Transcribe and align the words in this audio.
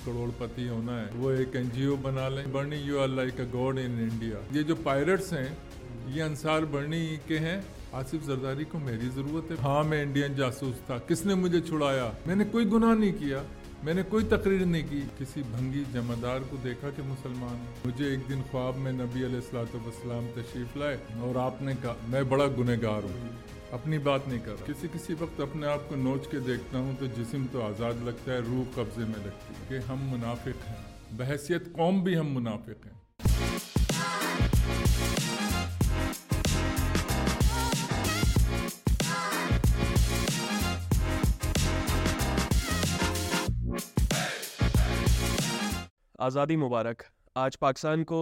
करोड़पति 0.00 0.66
होना 0.68 0.96
है। 0.98 1.10
वो 1.14 1.30
एक 1.32 1.56
एनजीओ 1.56 1.96
बना 1.98 2.28
लें। 2.28 2.52
Bernie 2.52 2.76
you 2.78 2.98
are 2.98 3.08
like 3.10 3.40
a 3.40 3.44
god 3.52 3.78
in 3.78 4.00
India 4.00 4.46
ये 4.52 4.62
जो 4.62 4.74
पायरट्स 4.84 5.32
हैं, 5.32 5.56
ये 6.08 6.20
अंसार 6.22 6.64
बर्नी 6.72 7.04
के 7.28 7.38
हैं। 7.38 7.62
आसिफ 7.94 8.26
जरदारी 8.26 8.64
को 8.64 8.78
मेरी 8.78 9.08
ज़रूरत 9.10 9.50
है। 9.50 9.56
हाँ 9.62 9.82
मैं 9.84 10.02
इंडियन 10.02 10.34
जासूस 10.34 10.76
था। 10.90 10.98
किसने 11.08 11.34
मुझे 11.36 11.60
छुड़ाया? 11.60 12.04
मैंने 12.26 12.44
कोई 12.44 12.64
गुनाह 12.66 12.94
नहीं 12.94 13.12
किया। 13.12 13.44
मैंने 13.84 14.02
कोई 14.04 14.24
तकरीर 14.24 14.64
नहीं 14.66 14.84
की। 14.84 15.00
किसी 15.18 15.42
भंगी 15.44 15.84
जमादार 15.92 16.40
को 16.40 16.56
देखा 16.64 16.90
कि 16.90 17.02
मुसलमान 17.02 17.56
मुझे 17.86 18.12
एक 18.14 18.26
दिन 18.28 18.42
ख्वाब 18.42 18.74
में 18.76 18.92
नबी 18.92 19.22
अलैहिस्सलाम 19.22 20.26
तशरीफ़ 20.32 20.78
लाए 20.78 20.98
और 21.22 21.36
आपने 21.38 21.74
कहा, 21.76 21.96
मैं 22.08 22.28
बड़ा 22.28 22.46
गुनहगार 22.58 23.02
हूँ। 23.04 23.30
अपनी 23.72 23.98
बात 24.00 24.26
नहीं 24.28 24.38
कर 24.40 24.50
रहा। 24.50 24.66
किसी 24.66 24.88
किसी 24.88 25.14
वक्त 25.16 25.40
अपने 25.40 25.66
आप 25.68 25.86
को 25.88 25.96
नोच 25.98 26.26
के 26.26 26.40
देखता 26.46 26.78
हूँ 26.78 26.96
तो 26.98 27.06
जिस्म 27.16 27.46
तो 27.48 27.60
आज़ाद 27.62 28.02
लगता 28.04 28.32
है 28.32 28.40
रूह 28.44 28.64
कब्जे 28.76 29.04
में 29.04 29.16
लगती 29.16 29.54
है 29.54 29.68
कि 29.68 29.86
हम 29.86 29.98
मुनाफिक 30.10 30.56
हैं। 30.64 31.16
बहसियत 31.18 31.72
कौम 31.76 32.02
भी 32.04 32.14
हम 32.14 32.26
मुनाफिक 32.34 32.84
हैं। 32.84 32.98
आज़ादी 46.20 46.56
मुबारक। 46.58 47.02
आज 47.36 47.56
पाकिस्तान 47.56 48.02
को 48.04 48.20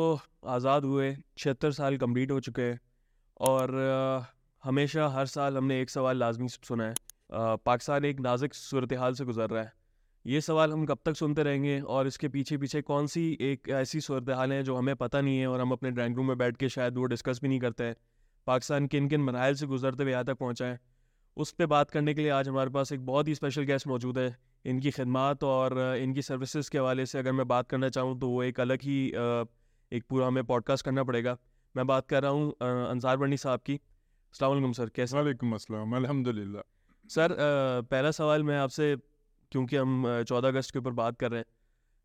आज़ाद 0.48 0.84
हुए 0.84 1.14
छिहत्तर 1.38 1.72
साल 1.74 1.96
कंप्लीट 1.98 2.30
हो 2.30 2.40
चुके 2.40 2.62
हैं 2.62 2.80
और 3.40 3.72
हमेशा 4.64 5.06
हर 5.08 5.26
साल 5.26 5.56
हमने 5.56 5.80
एक 5.80 5.90
सवाल 5.90 6.16
लाजमी 6.16 6.48
सुना 6.48 6.84
है। 6.84 6.94
पाकिस्तान 7.32 8.04
एक 8.04 8.20
नाजुक 8.20 8.54
सूरत 8.54 8.92
हाल 8.92 9.14
से 9.14 9.24
गुजर 9.24 9.50
रहा 9.50 9.62
है। 9.62 9.72
ये 10.24 10.40
सवाल 10.40 10.72
हम 10.72 10.84
कब 10.86 10.98
तक 11.04 11.16
सुनते 11.16 11.42
रहेंगे 11.42 11.80
और 11.80 12.06
इसके 12.06 12.28
पीछे 12.28 12.56
पीछे 12.58 12.80
कौन 12.82 13.06
सी 13.06 13.22
एक 13.40 13.68
ऐसी 13.70 14.00
सूरत 14.00 14.30
हाल 14.30 14.52
है 14.52 14.62
जो 14.62 14.76
हमें 14.76 14.94
पता 14.96 15.20
नहीं 15.20 15.38
है 15.38 15.46
और 15.46 15.60
हम 15.60 15.72
अपने 15.72 15.90
ड्राइंग 15.90 16.16
रूम 16.16 16.28
में 16.28 16.36
बैठ 16.38 16.56
के 16.56 16.68
शायद 16.68 16.98
वो 16.98 17.04
डिस्कस 17.04 17.40
भी 17.42 17.48
नहीं 17.48 17.60
करते 17.60 17.84
हैं? 17.84 17.96
पाकिस्तान 18.46 18.86
किन 18.86 19.08
किन 19.08 19.20
मराहल 19.20 19.54
से 19.54 19.66
गुजरते 19.66 20.02
हुए 20.02 20.12
यहाँ 20.12 20.24
तक 20.24 20.36
पहुँचा 20.36 20.66
है? 20.66 20.80
उस 21.36 21.52
पर 21.52 21.66
बात 21.66 21.90
करने 21.90 22.14
के 22.14 22.20
लिए 22.20 22.30
आज 22.30 22.48
हमारे 22.48 22.70
पास 22.70 22.92
एक 22.92 23.04
बहुत 23.06 23.28
ही 23.28 23.34
स्पेशल 23.34 23.62
गेस्ट 23.62 23.86
मौजूद 23.86 24.18
है। 24.18 24.36
इनकी 24.64 24.90
खिदमत 24.90 25.44
और 25.44 25.78
इनकी 25.96 26.22
सर्विसेज़ 26.22 26.70
के 26.70 26.78
हवाले 26.78 27.06
से 27.06 27.18
अगर 27.18 27.32
मैं 27.32 27.46
बात 27.48 27.68
करना 27.68 27.88
चाहूँ 27.88 28.18
तो 28.20 28.28
वो 28.28 28.42
एक 28.42 28.60
अलग 28.60 28.82
ही 28.82 29.04
एक 29.92 30.04
पूरा 30.08 30.26
हमें 30.26 30.44
पॉडकास्ट 30.44 30.84
करना 30.84 31.04
पड़ेगा। 31.04 31.36
मैं 31.74 31.86
बात 31.86 32.08
कर 32.08 32.22
रहा 32.22 32.30
हूँ 32.32 32.50
अंसार 32.62 33.16
बनी 33.16 33.36
साहब 33.36 33.60
की। 33.60 33.78
अलैक्म 34.34 34.72
सर। 34.72 34.88
कैसे 34.94 35.16
वालेकुम 35.16 35.54
अस्सलाम। 35.54 35.94
अल्हम्दुलिल्लाह। 35.96 36.62
सर 37.10 37.34
पहला 37.84 38.10
सवाल 38.12 38.42
मैं 38.44 38.58
आपसे 38.58 38.96
क्योंकि 39.52 39.76
हम 39.76 40.22
चौदह 40.24 40.48
अगस्त 40.48 40.70
के 40.72 40.78
ऊपर 40.78 40.90
बात 40.92 41.16
कर 41.18 41.30
रहे 41.30 41.40
हैं 41.40 41.46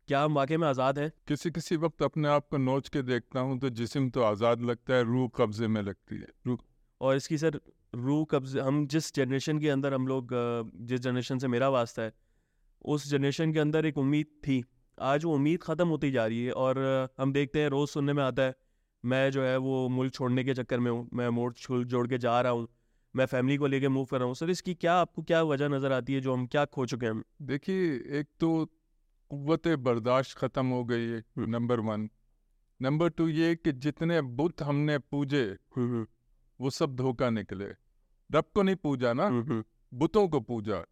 क्या 0.08 0.22
हम 0.22 0.34
वाकई 0.34 0.56
में 0.56 0.66
आज़ाद 0.68 0.98
हैं? 0.98 1.10
किसी 1.28 1.50
किसी 1.50 1.76
वक्त 1.76 2.02
अपने 2.02 2.28
आप 2.28 2.48
को 2.50 2.56
नोच 2.58 2.88
के 2.88 3.02
देखता 3.04 3.40
हूँ 3.40 3.58
तो 3.58 3.70
जिसम 3.72 4.08
तो 4.10 4.22
आज़ाद 4.22 4.62
लगता 4.62 4.94
है 4.94 5.02
रूह 5.04 5.28
कब्जे 5.36 5.68
में 5.68 5.80
लगती 5.82 6.16
है। 6.16 6.28
रूह 6.46 6.58
और 7.00 7.16
इसकी 7.16 7.38
सर 7.38 7.60
रूह 7.96 8.24
कब्ज़े 8.30 8.60
हम 8.60 8.86
जिस 8.88 9.14
जनरेशन 9.14 9.58
के 9.60 9.68
अंदर 9.70 9.94
हम 9.94 10.06
लोग 10.08 10.34
जिस 10.82 11.00
जनरेशन 11.00 11.38
से 11.38 11.48
मेरा 11.48 11.68
वास्ता 11.70 12.02
है 12.02 12.12
उस 12.84 13.08
जनरेशन 13.10 13.52
के 13.52 13.60
अंदर 13.60 13.86
एक 13.86 13.98
उम्मीद 13.98 14.26
थी। 14.46 14.62
आज 14.98 15.24
वो 15.24 15.34
उम्मीद 15.34 15.62
ख़त्म 15.62 15.88
होती 15.88 16.10
जा 16.10 16.26
रही 16.26 16.44
है 16.44 16.52
और 16.54 16.78
हम 17.18 17.32
देखते 17.32 17.60
हैं 17.60 17.68
रोज़ 17.70 17.90
सुनने 17.90 18.12
में 18.12 18.22
आता 18.24 18.42
है 18.42 18.54
मैं 19.04 19.30
जो 19.30 19.42
है 19.42 19.56
वो 19.58 19.88
मुल्क 19.90 20.12
छोड़ने 20.14 20.44
के 20.44 20.54
चक्कर 20.54 20.80
में 20.80 20.90
हूँ 20.90 21.08
मैं 21.14 21.28
मोड़ 21.30 21.52
छोड़ 21.54 21.82
जोड़ 21.86 22.06
के 22.08 22.18
जा 22.18 22.40
रहा 22.40 22.52
हूँ 22.52 22.66
मैं 23.14 23.26
फैमिली 23.26 23.56
को 23.56 23.66
लेके 23.66 23.88
मूव 23.88 24.04
कर 24.04 24.18
रहा 24.18 24.26
हूँ। 24.26 24.34
सर 24.34 24.50
इसकी 24.50 24.74
क्या 24.76 24.94
आपको 24.96 25.22
क्या 25.22 25.42
वजह 25.44 25.68
नज़र 25.68 25.92
आती 25.92 26.14
है 26.14 26.20
जो 26.20 26.32
हम 26.34 26.46
क्या 26.46 26.64
खो 26.66 26.86
चुके 26.86 27.06
हैं 27.06 27.22
देखिए 27.42 27.92
एक 28.20 28.28
तो 28.40 28.50
कुत 29.30 29.68
बर्दाश्त 29.80 30.36
ख़त्म 30.38 30.66
हो 30.68 30.84
गई 30.84 31.06
है 31.06 31.22
नंबर 31.48 31.80
वन 31.82 32.08
नंबर 32.80 33.08
टू 33.10 33.28
ये 33.28 33.54
कि 33.56 33.72
जितने 33.74 34.20
बुत 34.38 34.62
हमने 34.62 34.98
पूजे 35.00 35.44
वो 35.76 36.70
सब 36.70 36.96
धोखा 36.96 37.30
निकले। 37.30 37.66
रब 38.30 38.44
को 38.54 38.62
नहीं 38.62 38.76
पूजा 38.76 39.12
ना 39.12 39.28
बुतों 39.92 40.26
को 40.28 40.40
पूजा। 40.42 40.82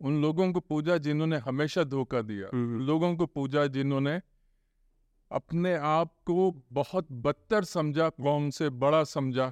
उन 0.00 0.20
लोगों 0.22 0.52
को 0.52 0.60
पूजा 0.62 0.96
जिन्होंने 0.98 1.36
हमेशा 1.38 1.84
धोखा 1.86 2.20
दिया। 2.22 2.48
लोगों 2.86 3.14
को 3.16 3.26
पूजा 3.28 3.66
जिन्होंने 3.68 4.20
अपने 5.32 5.74
आप 5.74 6.12
को 6.26 6.62
बहुत 6.72 7.12
बदतर 7.12 7.64
समझा 7.64 8.08
कौम 8.08 8.50
से 8.50 8.70
बड़ा 8.70 9.04
समझा। 9.04 9.46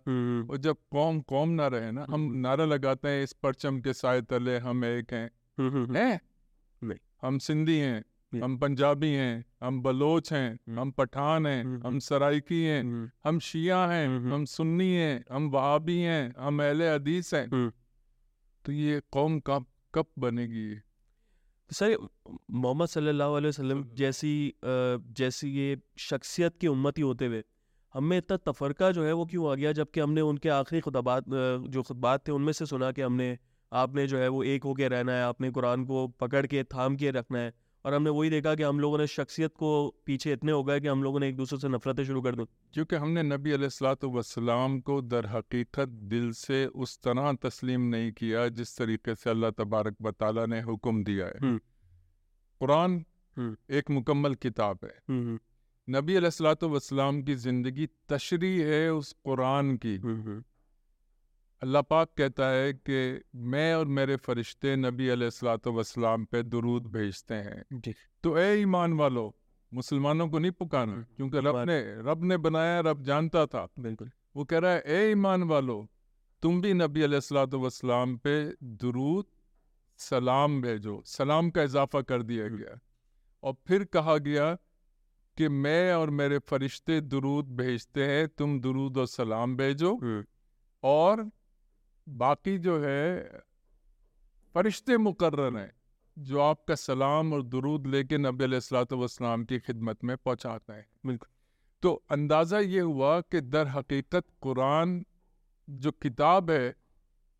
और 0.50 0.56
जब 0.56 0.76
कौम 0.90 1.20
कौम 1.20 1.48
ना 1.48 1.66
रहे 1.66 1.90
ना 1.90 2.06
हम 2.10 2.32
नारा 2.36 2.64
लगाते 2.64 3.08
हैं 3.08 3.22
इस 3.22 3.32
परचम 3.32 3.80
के 3.80 3.92
साय 3.92 4.22
तले 4.22 4.58
हम 4.58 4.84
एक 4.84 5.12
हैं। 5.12 5.30
हैं? 5.96 6.20
हम 7.22 7.38
सिंधी 7.38 7.78
हैं 7.78 8.04
हम 8.42 8.56
पंजाबी 8.58 9.08
हैं 9.08 9.44
हम 9.62 9.82
बलोच 9.82 10.32
हैं 10.32 10.76
हम 10.76 10.90
पठान 10.90 11.46
हैं 11.46 11.64
हम्म। 11.64 11.86
हम 11.86 11.98
सराइकी 11.98 12.62
हैं 12.62 13.12
हम 13.24 13.38
शिया 13.38 13.86
हैं 13.86 14.06
हम्म। 14.08 14.34
हम 14.34 14.44
सुन्नी 14.44 14.92
हैं 14.92 15.24
हम 15.32 15.50
वहाबी 15.50 15.98
हैं 16.00 16.34
हम 16.38 16.62
अहले 16.62 16.88
हदीस 16.88 17.34
हैं। 17.34 17.46
हम्म। 17.46 17.72
तो 18.64 18.72
ये 18.72 19.00
कौम 19.12 19.40
कब 19.40 19.66
कब 19.94 20.06
बनेगी 20.18 20.80
सर 21.70 21.96
मोहम्मद 22.62 22.88
सल्लल्लाहु 22.88 23.34
अलैहि 23.34 23.48
वसल्लम 23.48 23.82
जैसी 23.98 24.32
जैसी 25.18 25.50
ये 25.56 25.76
शख्सियत 25.98 26.56
की 26.60 26.66
उम्मती 26.66 27.02
होते 27.02 27.26
हुए 27.26 27.42
हमें 27.94 28.16
इतना 28.16 28.36
तफरका 28.50 28.90
जो 28.92 29.04
है 29.04 29.12
वो 29.12 29.24
क्यों 29.26 29.50
आ 29.50 29.54
गया 29.54 29.72
जबकि 29.78 30.00
हमने 30.00 30.20
उनके 30.30 30.48
आखिरी 30.56 30.80
खुतबात 30.80 31.24
जो 31.76 31.82
खुतबात 31.82 32.26
थे 32.28 32.32
उनमें 32.32 32.52
से 32.52 32.66
सुना 32.66 32.90
कि 32.92 33.02
हमने 33.02 33.28
आपने 33.72 34.06
जो 34.06 34.18
है 34.18 34.28
वो 34.28 34.42
एक 34.54 34.64
होके 34.64 34.88
रहना 34.88 35.12
है 35.12 35.24
आपने 35.24 35.50
कुरान 35.58 35.84
को 35.84 36.06
पकड़ 36.20 36.46
के 36.46 36.62
थाम 36.74 36.96
के 36.96 37.10
रखना 37.10 37.38
है। 37.38 37.52
और 37.84 37.94
हमने 37.94 38.10
वही 38.10 38.30
देखा 38.30 38.54
कि 38.54 38.62
हम 38.62 38.80
लोगों 38.80 38.98
ने 38.98 39.06
शख्सियत 39.06 39.54
को 39.54 39.94
पीछे 40.06 40.32
इतने 40.32 40.52
हो 40.52 40.64
गए 40.64 40.80
कि 40.80 40.88
हम 40.88 41.02
लोगों 41.02 41.20
ने 41.20 41.28
एक 41.28 41.36
दूसरे 41.36 41.58
से 41.58 41.68
नफरतें 41.68 42.04
शुरू 42.04 42.22
कर 42.22 42.34
दी। 42.34 42.44
क्योंकि 42.72 42.96
हमने 42.96 43.22
नबी 43.22 43.52
वसलाम 43.52 44.80
को 44.80 45.02
दर 45.02 45.26
हकीकत 45.26 45.88
दिल 45.88 46.32
से 46.32 46.66
उस 46.66 46.98
तरह 46.98 47.32
तस्लीम 47.32 47.80
नहीं 47.80 48.12
किया 48.12 48.48
जिस 48.48 48.78
तरीके 48.78 49.14
से 49.14 49.30
अल्लाह 49.30 49.50
तबारक 49.50 49.96
व 50.02 50.10
ताला 50.10 50.46
ने 50.46 50.60
हुक्म 50.60 51.04
दिया 51.04 51.26
है। 51.26 51.38
हम्म। 51.42 51.60
कुरान 52.60 53.04
हम्म। 53.36 53.56
एक 53.70 53.90
मुकम्मल 53.90 54.34
किताब 54.34 54.78
है। 54.84 54.98
नबी 55.90 56.16
वसलाम 56.64 57.22
की 57.22 57.34
ज़िंदगी 57.34 57.88
तशरी 58.08 58.58
है 58.58 58.92
उस 58.92 59.12
कुरान 59.12 59.76
की। 59.76 59.96
अल्लाह 61.62 61.82
पाक 61.82 62.08
कहता 62.16 62.46
है 62.48 62.72
कि 62.72 62.98
मैं 63.34 63.74
और 63.74 63.86
मेरे 63.86 64.16
फरिश्ते 64.16 64.76
नबी 64.76 65.08
वसलाम 65.70 66.24
पे 66.24 66.42
दुरूद 66.42 66.86
भेजते 66.86 67.34
हैं। 67.34 67.82
तो 68.24 68.36
ए 68.38 68.60
ईमान 68.60 68.92
वालो 68.92 69.24
मुसलमानों 69.72 70.28
को 70.28 70.38
नहीं 70.38 70.52
पुकारा 70.52 70.92
हम्म, 70.92 71.02
क्योंकि 71.16 71.38
रब 71.38 71.56
ने 71.66 71.80
रब 72.10 72.24
ने 72.24 72.36
बनाया 72.36 72.80
रब 72.80 73.02
जानता 73.02 73.46
था। 73.46 73.68
बिल्कुल। 73.78 74.10
वो 74.36 74.44
कह 74.44 74.58
रहा 74.58 74.72
है 74.72 74.82
ए 74.86 75.10
ईमान 75.10 75.42
वालो 75.42 75.88
तुम 76.42 76.60
भी 76.60 76.72
नबी 76.74 77.04
वसलाम 77.04 78.16
पे 78.16 78.34
दुरूद 78.62 79.26
सलाम 79.98 80.60
भेजो। 80.62 81.02
सलाम 81.06 81.50
का 81.50 81.62
इजाफा 81.62 82.00
कर 82.02 82.22
दिया 82.22 82.48
गया। 82.48 82.78
और 83.42 83.54
फिर 83.66 83.84
कहा 83.84 84.16
गया 84.18 84.54
कि 85.36 85.48
मैं 85.48 85.94
और 85.94 86.10
मेरे 86.10 86.38
फरिश्ते 86.38 87.00
दुरूद 87.00 87.50
भेजते 87.56 88.04
हैं 88.04 88.28
तुम 88.28 88.60
दुरूद 88.60 88.98
और 88.98 89.06
सलाम 89.06 89.56
भेजो। 89.56 89.92
और 90.84 91.30
बाकी 92.10 92.56
जो 92.58 92.78
है 92.80 93.42
फरिश्ते 94.54 94.96
मुकर्रर 94.98 95.56
हैं 95.56 95.72
जो 96.16 96.40
आपका 96.40 96.74
सलाम 96.76 97.32
और 97.32 97.42
दरूद 97.44 97.86
लेके 97.86 98.18
नबी 98.18 98.46
वसलाम 98.94 99.44
की 99.44 99.58
खिदमत 99.60 100.04
में 100.04 100.16
पहुंचाते 100.16 100.72
हैं। 100.72 100.86
बिल्कुल। 101.06 101.28
तो 101.82 101.92
अंदाज़ा 102.10 102.58
ये 102.58 102.80
हुआ 102.80 103.20
कि 103.22 103.40
दर 103.42 103.68
हकीकत 103.68 104.24
कुरान 104.40 105.04
जो 105.68 105.90
किताब 105.92 106.50
है 106.50 106.74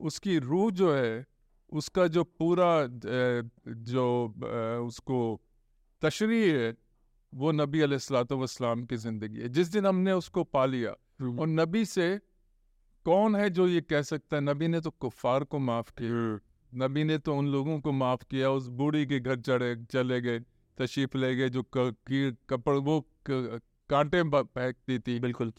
उसकी 0.01 0.39
रूह 0.41 0.71
जो 0.73 0.93
है 0.95 1.27
उसका 1.73 2.07
जो 2.09 2.25
पूरा 2.25 2.71
जो 2.87 4.07
उसको 4.87 5.19
तशरी 6.03 6.43
है 6.51 6.75
वो 7.33 7.53
नबी 7.53 7.83
वसलाम 7.83 8.85
की 8.85 8.97
ज़िंदगी 8.99 9.41
है। 9.41 9.49
जिस 9.49 9.69
दिन 9.69 9.87
हमने 9.87 10.13
उसको 10.13 10.45
पा 10.47 10.65
लिया 10.67 10.91
और 10.91 11.47
नबी 11.49 11.85
से 11.85 12.09
कौन 13.07 13.37
है 13.37 13.49
जो 13.51 13.67
ये 13.69 13.81
कह 13.81 14.03
सकता 14.03 14.37
है 14.37 14.43
नबी 14.43 14.69
ने 14.69 14.81
तो 14.81 14.91
कुफ़ार 14.91 15.45
को 15.45 15.59
माफ़ 15.59 15.91
किया। 16.01 16.39
नबी 16.73 17.05
ने 17.05 17.19
तो 17.19 17.37
उन 17.37 17.47
लोगों 17.49 17.81
को 17.81 17.93
माफ़ 17.93 18.25
किया 18.31 18.51
उस 18.51 18.67
बूढ़ी 18.71 19.07
के 19.07 19.21
घर 19.21 19.41
चढ़े 19.41 19.75
चले 19.91 20.21
गए 20.21 20.41
तशीफ 20.79 21.17
ले 21.17 21.35
गए 21.37 21.49
जो 21.49 21.63
कपड़ 21.73 22.77
वो 22.79 23.01
कांटे 23.31 24.23
फेंकती 24.25 24.99
थी। 24.99 25.19
बिल्कुल। 25.21 25.53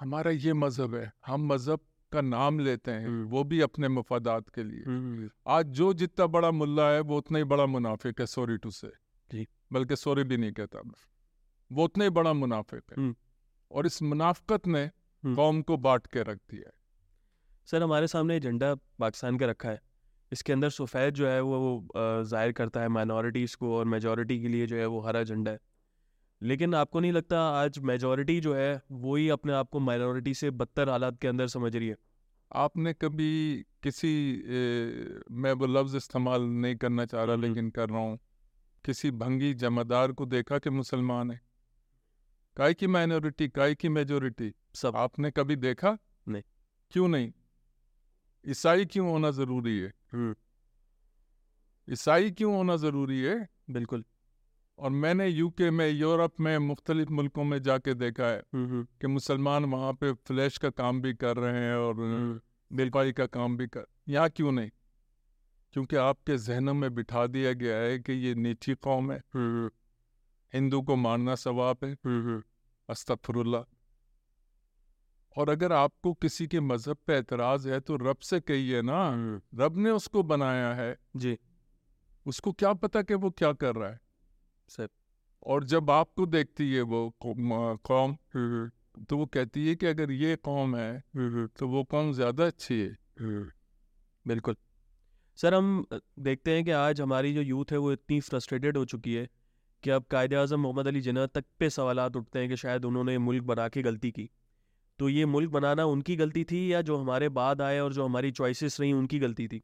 हमारा 0.00 0.30
ये 0.30 0.52
मज़हब 0.54 0.94
है 0.94 1.12
हम 1.26 1.46
मज़हब 1.46 1.80
का 2.12 2.20
नाम 2.20 2.58
लेते 2.58 2.90
हैं 2.90 3.06
हम्म। 3.06 3.24
वो 3.24 3.42
भी 3.44 3.60
अपने 3.60 3.88
मफादात 3.88 4.48
के 4.48 4.62
लिए। 4.64 5.28
आज 5.48 5.66
जो 5.66 5.92
जितना 5.94 6.26
बड़ा 6.26 6.50
मुल्ला 6.50 6.90
है 6.90 7.00
वो 7.00 7.18
उतना 7.18 7.38
ही 7.38 7.44
बड़ा 7.44 7.66
मुनाफिक 7.66 8.20
है 8.20 8.26
सॉरी 8.26 8.56
टू 8.56 8.70
से। 8.70 9.44
बल्कि 9.72 9.96
सॉरी 9.96 10.24
भी 10.24 10.36
नहीं 10.36 10.52
कहता 10.52 10.82
मैं। 10.82 11.02
वो 11.70 11.84
उतना 11.84 12.04
ही 12.04 12.10
बड़ा 12.10 12.32
मुनाफिक 12.32 12.82
है। 12.90 13.02
हम्म। 13.02 13.14
और 13.70 13.86
इस 13.86 14.02
मुनाफकत 14.02 14.66
ने 14.66 14.80
हम्म। 14.80 14.99
कौम 15.24 15.60
को 15.62 15.76
बांट 15.76 16.06
के 16.06 16.22
रख 16.22 16.38
दिया 16.50 16.68
है। 16.68 16.72
सर 17.68 17.82
हमारे 17.82 18.06
सामने 18.06 18.38
झंडा 18.40 18.74
पाकिस्तान 18.74 19.38
का 19.38 19.46
रखा 19.46 19.68
है। 19.68 19.80
इसके 20.32 20.52
अंदर 20.52 20.70
सफ़ेद 20.70 21.14
जो 21.14 21.28
है 21.28 21.40
वो 21.40 21.58
वो 21.58 22.22
ज़ाहिर 22.24 22.52
करता 22.52 22.80
है 22.80 22.88
माइनॉरिटीज़ 22.88 23.56
को 23.56 23.74
और 23.76 23.84
मेजॉरिटी 23.86 24.40
के 24.42 24.48
लिए 24.48 24.66
जो 24.66 24.76
है 24.76 24.86
वो 24.86 25.00
हरा 25.00 25.22
झंडा 25.22 25.50
है। 25.50 25.58
लेकिन 26.42 26.74
आपको 26.74 27.00
नहीं 27.00 27.12
लगता 27.12 27.40
आज 27.52 27.78
मेजॉरिटी 27.78 28.38
जो 28.40 28.54
है 28.54 28.82
वही 28.90 29.28
अपने 29.28 29.52
आप 29.52 29.68
को 29.70 29.80
माइनॉरिटी 29.80 30.34
से 30.34 30.50
बदतर 30.50 30.88
हालात 30.88 31.18
के 31.18 31.28
अंदर 31.28 31.46
समझ 31.46 31.74
रही 31.76 31.88
है? 31.88 31.96
आपने 32.50 32.92
कभी 32.92 33.64
किसी 33.82 34.08
ए, 34.46 35.20
मैं 35.30 35.52
वो 35.52 35.66
लफ्ज़ 35.66 35.96
इस्तेमाल 35.96 36.42
नहीं 36.42 36.76
करना 36.76 37.06
चाह 37.06 37.24
रहा 37.24 37.36
लेकिन 37.36 37.70
कर 37.70 37.88
रहा 37.88 37.98
हूँ। 37.98 38.18
किसी 38.84 39.10
भंगी 39.10 39.52
जमादार 39.54 40.12
को 40.12 40.26
देखा 40.26 40.58
कि 40.58 40.70
मुसलमान 40.70 41.30
है? 41.30 41.40
काय 42.56 42.74
की 42.74 42.86
माइनॉरिटी 42.86 43.48
काय 43.48 43.74
की 43.74 43.88
मेजोरिटी 43.88 44.54
सब 44.74 44.96
आपने 44.96 45.30
कभी 45.30 45.56
देखा? 45.56 45.98
नहीं। 46.28 46.42
क्यों 46.90 47.08
नहीं? 47.08 47.32
ईसाई 48.48 48.84
क्यों 48.84 49.10
होना 49.10 49.30
ज़रूरी 49.30 49.78
है? 49.78 49.92
हम्म, 50.12 50.34
ईसाई 51.92 52.30
क्यों 52.30 52.56
होना 52.56 52.76
ज़रूरी 52.76 53.20
है? 53.20 53.48
बिल्कुल। 53.70 54.04
और 54.78 54.90
मैंने 54.90 55.28
यूके 55.28 55.70
में 55.70 55.88
यूरोप 55.88 56.40
में 56.40 56.58
मुख्तलिफ़ 56.58 57.10
मुल्कों 57.10 57.44
में 57.44 57.62
जाके 57.62 57.94
देखा 57.94 58.26
है 58.26 58.42
हम्म, 58.54 58.66
हम्म, 58.66 58.86
कि 59.00 59.06
मुसलमान 59.06 59.64
वहाँ 59.64 59.92
पे 59.92 60.12
फ्लैश 60.12 60.58
का 60.58 60.70
काम 60.70 61.00
भी 61.02 61.14
कर 61.14 61.36
रहे 61.36 61.64
हैं 61.64 61.74
और 61.74 61.94
दिलपाई 62.72 63.12
का 63.12 63.26
काम 63.26 63.56
भी 63.56 63.66
कर 63.66 63.84
यहाँ 64.08 64.30
क्यों 64.30 64.52
नहीं? 64.52 64.70
क्योंकि 65.72 65.96
आपके 65.96 66.38
जहनों 66.38 66.74
में 66.74 66.94
बिठा 66.94 67.26
दिया 67.26 67.52
गया 67.52 67.76
है 67.76 67.98
कि 67.98 68.12
ये 68.12 68.34
नीची 68.34 68.74
कौम 68.74 69.12
है। 69.12 69.20
हिंदू 70.52 70.80
को 70.82 70.96
मारना 70.98 71.34
सवाब 71.36 71.84
है। 71.84 71.94
अस्तफरुल्ला 72.88 73.64
और 75.36 75.48
अगर 75.50 75.72
आपको 75.72 76.12
किसी 76.14 76.46
के 76.46 76.60
मज़हब 76.62 76.96
पे 77.06 77.16
एतराज़ 77.16 77.68
है 77.68 77.78
तो 77.80 77.96
रब 77.98 78.18
से 78.22 78.40
कहिए 78.42 78.80
ना 78.82 79.02
रब 79.56 79.76
ने 79.78 79.90
उसको 79.92 80.22
बनाया 80.24 80.72
है। 80.74 80.96
जी। 81.16 81.36
उसको 82.26 82.52
क्या 82.52 82.72
पता 82.74 83.02
कि 83.02 83.14
वो 83.16 83.30
क्या 83.32 83.52
कर 83.54 83.74
रहा 83.74 83.88
है? 83.88 84.00
सर। 84.68 84.88
और 85.42 85.64
जब 85.64 85.90
आपको 85.90 86.26
देखती 86.28 86.72
है 86.72 86.82
वो 86.84 87.08
कौम 87.20 88.16
तो 89.08 89.16
वो 89.16 89.26
कहती 89.26 89.66
है 89.68 89.74
कि 89.74 89.86
अगर 89.86 90.10
ये 90.12 90.34
कौम 90.38 90.76
है 90.76 91.48
तो 91.56 91.68
वो 91.68 91.84
कौम 91.86 92.12
ज़्यादा 92.12 92.46
अच्छी 92.46 92.80
है। 92.80 92.96
बिल्कुल। 94.24 94.56
सर 95.38 95.54
हम 95.54 95.86
देखते 96.20 96.54
हैं 96.54 96.64
कि 96.64 96.70
आज 96.72 97.00
हमारी 97.00 97.32
जो 97.34 97.42
यूथ 97.42 97.72
है 97.72 97.78
वो 97.78 97.92
इतनी 97.92 98.20
फ्रस्ट्रेटेड 98.22 98.76
हो 98.76 98.84
चुकी 98.86 99.14
है 99.14 99.28
कि 99.82 99.90
अब 99.90 100.04
कायद 100.10 100.34
अजम 100.36 100.60
मोहम्मद 100.60 100.86
अली 100.86 101.00
जिन्ना 101.00 101.26
तक 101.28 101.44
पे 101.58 101.70
सवाल 101.70 102.00
उठते 102.00 102.38
हैं 102.38 102.48
कि 102.48 102.56
शायद 102.56 102.84
उन्होंने 102.84 103.16
मुल्क 103.20 103.44
बना 103.44 103.68
के 103.68 103.82
गलती 103.82 104.10
की। 104.10 104.28
तो 104.98 105.08
ये 105.08 105.24
मुल्क 105.26 105.50
बनाना 105.50 105.84
उनकी 105.86 106.16
गलती 106.16 106.44
थी 106.44 106.60
या 106.72 106.80
जो 106.82 106.96
हमारे 106.96 107.28
बाद 107.30 107.62
आए 107.62 107.78
और 107.80 107.92
जो 107.92 108.04
हमारी 108.04 108.30
चॉइसेस 108.32 108.80
रही 108.80 108.92
उनकी 108.92 109.18
गलती 109.18 109.48
थी? 109.48 109.62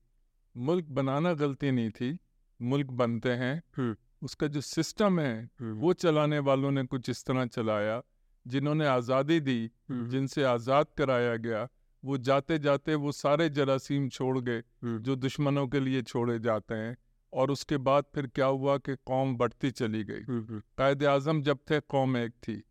मुल्क 0.54 0.86
बनाना 0.90 1.32
गलती 1.34 1.70
नहीं 1.70 1.90
थी। 1.90 2.18
मुल्क 2.60 2.90
बनते 2.94 3.30
हैं। 3.34 3.94
उसका 4.22 4.46
जो 4.46 4.60
सिस्टम 4.62 5.20
है 5.20 5.50
वो 5.80 5.92
चलाने 5.94 6.38
वालों 6.40 6.70
ने 6.70 6.84
कुछ 6.84 7.10
इस 7.10 7.24
तरह 7.24 7.46
चलाया 7.46 8.00
जिन्होंने 8.46 8.86
आज़ादी 8.86 9.40
दी 9.40 9.58
जिनसे 9.90 10.44
आज़ाद 10.44 10.86
कराया 10.98 11.36
गया 11.38 11.68
वो 12.02 12.16
जाते 12.20 12.58
जाते 12.58 12.94
वो 12.94 13.12
सारे 13.12 13.48
जरासीम 13.50 14.08
छोड़ 14.08 14.38
गए 14.40 14.62
जो 14.84 15.16
दुश्मनों 15.16 15.66
के 15.68 15.80
लिए 15.80 16.02
छोड़े 16.02 16.38
जाते 16.38 16.74
हैं। 16.74 16.96
और 17.36 17.50
उसके 17.50 17.76
बाद 17.76 18.04
फिर 18.14 18.26
क्या 18.26 18.46
हुआ 18.46 18.78
कि 18.78 18.96
कौम 18.96 19.36
बढ़ती 19.36 19.70
चली 19.70 20.04
गई। 20.04 20.22
हम्म, 20.22 20.44
हम्म, 20.44 20.62
कायद 20.78 21.04
आज़म 21.04 21.42
जब 21.42 21.58
थे 21.70 21.80
कौम 21.80 22.16
एक 22.16 22.32
थी। 22.32 22.62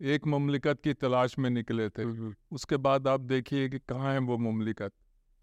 एक 0.00 0.26
ममलिकत 0.26 0.80
की 0.80 0.94
तलाश 0.94 1.38
में 1.38 1.50
निकले 1.50 1.88
थे। 1.88 2.02
हम्म। 2.02 2.34
उसके 2.52 2.76
बाद 2.76 3.08
आप 3.08 3.20
देखिए 3.20 3.68
कि 3.68 3.78
कहाँ 3.78 4.12
है 4.12 4.18
वो 4.18 4.38
ममलिकत। 4.38 4.92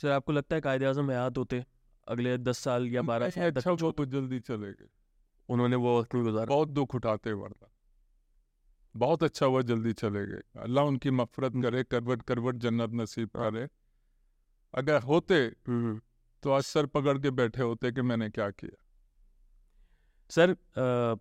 सर 0.02 0.12
आपको 0.12 0.32
लगता 0.32 0.56
है 0.56 0.62
कायद 0.62 0.84
अजम 0.84 1.12
हयात 1.12 1.38
होते 1.38 1.66
अगले 2.08 2.38
दस 2.38 2.58
साल 2.58 2.88
या 2.88 3.02
बारह 3.02 3.30
साल 3.30 3.52
अच्छा 3.52 3.72
वो 3.72 3.92
तो 3.92 4.06
जल्दी 4.06 4.40
चले 4.40 4.72
गए। 4.72 4.90
उन्होंने 5.50 5.76
वो 5.76 6.00
वक्त 6.00 6.16
नहीं 6.16 6.24
गुजारा। 6.24 6.46
बहुत 6.46 6.70
दुख 6.70 6.96
उठाते 6.96 7.34
वरना 7.34 7.68
बहुत 8.96 9.24
अच्छा 9.24 9.46
हुआ 9.46 9.62
जल्दी 9.62 9.94
चले 9.94 10.26
गए। 10.28 10.42
अल्लाह 10.60 10.86
उनकी 10.86 11.12
मफरत। 11.12 11.54
करे 11.56 11.84
करवट 11.84 12.22
करवट 12.22 12.56
जन्नत 12.56 12.90
नसीब 12.94 13.30
करे। 13.30 13.68
अगर 14.74 15.02
होते 15.02 15.48
तो 16.44 16.52
आज 16.52 16.64
सर 16.64 16.86
पकड़ 16.86 17.18
के 17.18 17.30
बैठे 17.32 17.62
होते 17.62 17.92
कि 17.92 18.02
मैंने 18.02 18.30
क्या 18.30 18.50
किया? 18.52 18.78
सर 20.30 20.56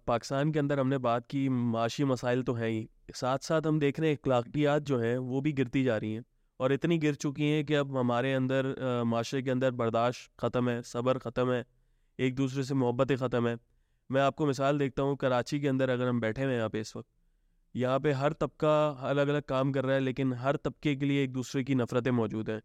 पाकिस्तान 0.06 0.52
के 0.52 0.58
अंदर 0.58 0.80
हमने 0.80 0.98
बात 0.98 1.26
की, 1.26 1.48
माशी 1.48 2.04
मसाइल 2.04 2.42
तो 2.42 2.52
हैं 2.54 2.68
ही। 2.68 2.88
साथ 3.14 3.38
साथ 3.38 3.66
हम 3.66 3.80
देख 3.80 4.00
रहे 4.00 4.10
हैं 4.10 4.16
अखलाकियात 4.16 4.82
जो 4.82 4.98
हैं, 4.98 5.16
वो 5.18 5.40
भी 5.40 5.52
गिरती 5.52 5.82
जा 5.84 5.96
रही 5.96 6.12
हैं। 6.14 6.24
और 6.60 6.72
इतनी 6.72 6.98
गिर 6.98 7.14
चुकी 7.16 7.50
हैं 7.50 7.64
कि 7.64 7.74
अब 7.74 7.96
हमारे 7.96 8.32
अंदर 8.34 8.74
माशरे 9.06 9.42
के 9.42 9.50
अंदर 9.50 9.70
बर्दाश्त 9.72 10.30
ख़त्म 10.40 10.68
है, 10.70 10.82
सब्र 10.84 11.18
ख़त्म 11.18 11.52
है, 11.52 11.64
एक 12.18 12.34
दूसरे 12.34 12.64
से 12.64 12.74
मोहब्बतें 12.76 13.16
ख़त्म 13.18 13.48
है। 13.48 13.56
मैं 14.10 14.20
आपको 14.22 14.46
मिसाल 14.46 14.78
देखता 14.78 15.02
हूँ, 15.02 15.16
कराची 15.16 15.60
के 15.60 15.68
अंदर 15.68 15.90
अगर 15.90 16.08
हम 16.08 16.20
बैठे 16.20 16.42
हुए 16.42 16.50
हैं 16.50 16.58
यहाँ 16.58 16.70
पे 16.70 16.80
इस 16.80 16.96
वक्त, 16.96 17.08
यहाँ 17.74 18.00
पे 18.00 18.12
हर 18.12 18.32
तबका 18.32 18.88
अलग 19.10 19.28
अलग 19.28 19.42
काम 19.44 19.72
कर 19.72 19.84
रहा 19.84 19.94
है, 19.94 20.00
लेकिन 20.00 20.32
हर 20.34 20.56
तबके 20.56 20.96
के 20.96 21.06
लिए 21.06 21.24
एक 21.24 21.32
दूसरे 21.32 21.64
की 21.64 21.74
नफ़रतें 21.74 22.10
मौजूद 22.12 22.50
हैं। 22.50 22.62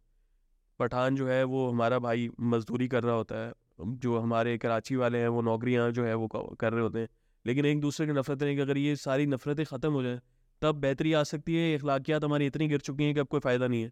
पठान 0.79 1.15
जो 1.15 1.27
है 1.27 1.43
वो 1.45 1.69
हमारा 1.69 1.99
भाई 1.99 2.29
मजदूरी 2.43 2.87
कर 2.87 3.03
रहा 3.03 3.15
होता 3.15 3.45
है। 3.45 3.53
जो 3.81 4.17
हमारे 4.19 4.57
कराची 4.57 4.95
वाले 4.95 5.17
हैं 5.17 5.27
वो 5.27 5.41
नौकरियाँ 5.41 5.89
जो 5.91 6.05
है 6.05 6.13
वो 6.15 6.27
कर 6.27 6.71
रहे 6.73 6.81
होते 6.81 6.99
हैं। 6.99 7.07
लेकिन 7.45 7.65
एक 7.65 7.79
दूसरे 7.81 8.07
की 8.07 8.13
नफरतें 8.13 8.45
नहीं 8.45 8.55
कि 8.55 8.61
अगर 8.61 8.77
ये 8.77 8.95
सारी 8.97 9.25
नफरतें 9.25 9.65
ख़त्म 9.65 9.91
हो 9.91 10.03
जाएँ 10.03 10.19
तब 10.61 10.75
बेहतरी 10.75 11.13
आ 11.13 11.23
सकती 11.23 11.55
है 11.55 11.77
अखलाकियात 11.77 12.23
हमारी 12.23 12.45
इतनी 12.45 12.67
गिर 12.67 12.79
चुकी 12.79 13.03
हैं 13.03 13.13
कि 13.13 13.19
अब 13.19 13.27
कोई 13.27 13.39
फ़ायदा 13.39 13.67
नहीं 13.67 13.81
है। 13.83 13.91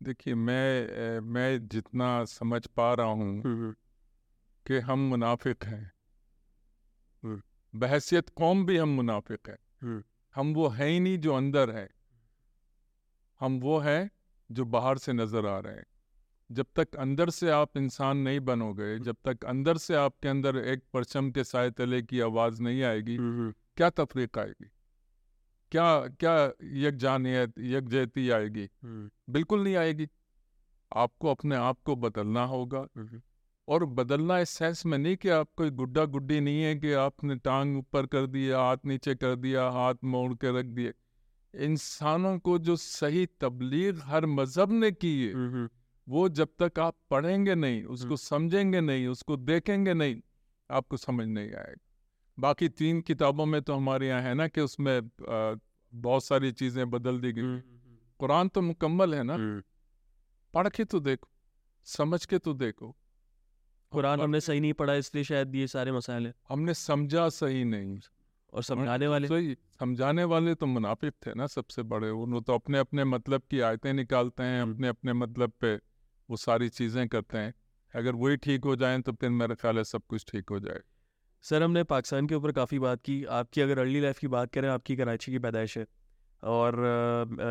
देखिए 0.00 0.34
मैं 0.34 1.20
मैं 1.20 1.68
जितना 1.68 2.24
समझ 2.24 2.66
पा 2.66 2.92
रहा 2.94 3.06
हूँ 3.12 3.74
कि 4.66 4.78
हम 4.80 5.08
मुनाफिक 5.08 5.64
हैं। 5.64 5.90
बहसियत 7.74 8.28
कौम 8.36 8.64
भी 8.66 8.76
हम 8.76 8.88
मुनाफिक 8.88 9.48
हैं। 9.48 10.02
हम 10.34 10.52
वो 10.54 10.68
हैं 10.68 10.88
ही 10.88 11.00
नहीं 11.00 11.18
जो 11.18 11.34
अंदर 11.34 11.70
है। 11.70 11.88
हम 13.40 13.58
वो 13.60 13.78
हैं 13.78 14.10
जो 14.50 14.64
बाहर 14.66 14.98
से 14.98 15.12
नज़र 15.12 15.46
आ 15.46 15.58
रहे 15.58 15.74
हैं। 15.74 15.86
जब 16.50 16.66
तक 16.76 16.96
अंदर 16.96 17.30
से 17.30 17.50
आप 17.50 17.76
इंसान 17.76 18.16
नहीं 18.16 18.40
बनोगे 18.40 18.98
जब 18.98 19.16
तक 19.24 19.44
अंदर 19.44 19.76
से 19.76 19.94
आपके 19.94 20.28
अंदर 20.28 20.56
एक 20.56 20.82
परचम 20.92 21.30
के 21.30 21.44
साय 21.44 21.70
तले 21.70 22.02
की 22.02 22.20
आवाज़ 22.20 22.62
नहीं 22.62 22.82
आएगी 22.82 23.16
क्या 23.76 23.90
तफरीक 23.90 24.38
आएगी? 24.38 24.70
क्या 25.72 26.00
क्या 26.20 26.52
यकजानियत 26.62 27.54
यकजहती 27.58 28.30
आएगी? 28.30 28.68
बिल्कुल 29.30 29.64
नहीं 29.64 29.76
आएगी। 29.76 30.08
आपको 30.96 31.30
अपने 31.30 31.56
आप 31.56 31.78
को 31.84 31.96
बदलना 31.96 32.44
होगा। 32.44 32.86
और 33.68 33.84
बदलना 33.84 34.38
इस 34.38 34.50
सेंस 34.50 34.86
में 34.86 34.98
नहीं 34.98 35.16
कि 35.16 35.28
आप 35.28 35.48
कोई 35.56 35.70
गुड्डा 35.70 36.04
गुड्डी 36.04 36.40
नहीं 36.40 36.62
है 36.62 36.74
कि 36.74 36.92
आपने 36.92 37.36
टांग 37.36 37.76
ऊपर 37.78 38.06
कर 38.06 38.26
दिया 38.26 38.58
हाथ 38.58 38.76
नीचे 38.84 39.14
कर 39.14 39.36
दिया 39.36 39.68
हाथ 39.68 39.94
मोड़ 40.04 40.32
के 40.34 40.58
रख 40.58 40.64
दिए। 40.64 40.92
इंसानों 41.54 42.38
को 42.38 42.58
जो 42.58 42.76
सही 42.76 43.26
तबलीग 43.40 44.00
हर 44.02 44.26
मज़हब 44.26 44.72
ने 44.72 44.90
की 44.92 45.26
है। 45.26 45.32
वो 46.08 46.28
जब 46.30 46.48
तक 46.62 46.78
आप 46.78 46.96
पढ़ेंगे 47.10 47.54
नहीं 47.54 47.82
उसको 47.86 48.16
समझेंगे 48.18 48.80
नहीं 48.80 49.06
उसको 49.06 49.36
देखेंगे 49.38 49.94
नहीं 49.94 50.20
आपको 50.70 50.96
समझ 50.96 51.26
नहीं 51.26 51.52
आएगा। 51.54 51.80
बाकी 52.38 52.68
तीन 52.70 53.00
किताबों 53.00 53.46
में 53.46 53.60
तो 53.62 53.74
हमारे 53.74 54.08
यहाँ 54.08 54.20
है 54.22 54.34
ना 54.34 54.46
कि 54.48 54.60
उसमें 54.60 55.10
बहुत 55.20 56.24
सारी 56.24 56.52
चीज़ें 56.52 56.88
बदल 56.90 57.18
दी 57.20 57.32
गई। 57.32 57.60
कुरान 58.20 58.48
तो 58.48 58.60
मुकम्मल 58.62 59.14
है 59.14 59.22
ना? 59.22 59.36
पढ़ 60.54 60.68
के 60.68 60.84
तो 60.84 61.00
देखो 61.00 61.28
समझ 61.86 62.24
के 62.24 62.38
तो 62.38 62.54
देखो। 62.54 62.94
कुरान 63.92 64.20
हमने 64.20 64.40
सही 64.40 64.60
नहीं 64.60 64.72
पढ़ा 64.74 64.94
इसलिए 64.94 65.24
शायद 65.24 65.54
ये 65.54 65.66
सारे 65.66 65.92
मसाइल 65.92 66.26
हैं 66.26 66.34
हमने 66.48 66.74
समझा 66.74 67.28
सही 67.30 67.64
नहीं। 67.64 67.98
और 68.52 68.62
समझाने 68.62 69.06
वाले? 69.06 69.28
सही 69.28 69.56
समझाने 69.80 70.24
वाले 70.24 70.54
तो 70.54 70.66
मुनाफिक 70.66 71.14
थे 71.26 71.34
ना 71.34 71.46
सबसे 71.48 71.82
बड़े। 71.84 72.10
उन्होंने 72.10 72.44
तो 72.44 72.54
अपने 72.54 72.78
अपने 72.78 73.04
मतलब 73.06 73.42
की 73.50 73.60
आयतें 73.60 73.92
निकालते 73.92 74.42
हैं 74.42 74.62
अपने 74.62 74.88
अपने 74.88 75.12
मतलब 75.14 75.52
पे। 75.60 75.76
वो 76.28 76.36
सारी 76.36 76.68
चीज़ें 76.70 77.06
करते 77.08 77.38
हैं। 77.38 77.52
अगर 77.94 78.14
वही 78.14 78.36
ठीक 78.38 78.64
हो 78.64 78.76
जाएँ 78.76 79.00
तो 79.02 79.12
फिर 79.12 79.30
मेरा 79.32 79.54
ख्याल 79.54 79.78
है 79.78 79.84
सब 79.84 80.02
कुछ 80.08 80.24
ठीक 80.32 80.50
हो 80.50 80.58
जाए 80.60 80.80
सर 81.44 81.62
हमने 81.62 81.82
पाकिस्तान 81.84 82.26
के 82.26 82.34
ऊपर 82.34 82.52
काफ़ी 82.52 82.78
बात 82.78 83.02
की। 83.02 83.22
आपकी 83.24 83.60
अगर 83.60 83.78
अर्ली 83.78 84.00
लाइफ 84.00 84.18
की 84.18 84.28
बात 84.28 84.52
करें 84.52 84.68
आपकी 84.68 84.96
कराची 84.96 85.32
की 85.32 85.38
पैदाइश 85.38 85.76
है। 85.78 85.86
और 86.42 86.76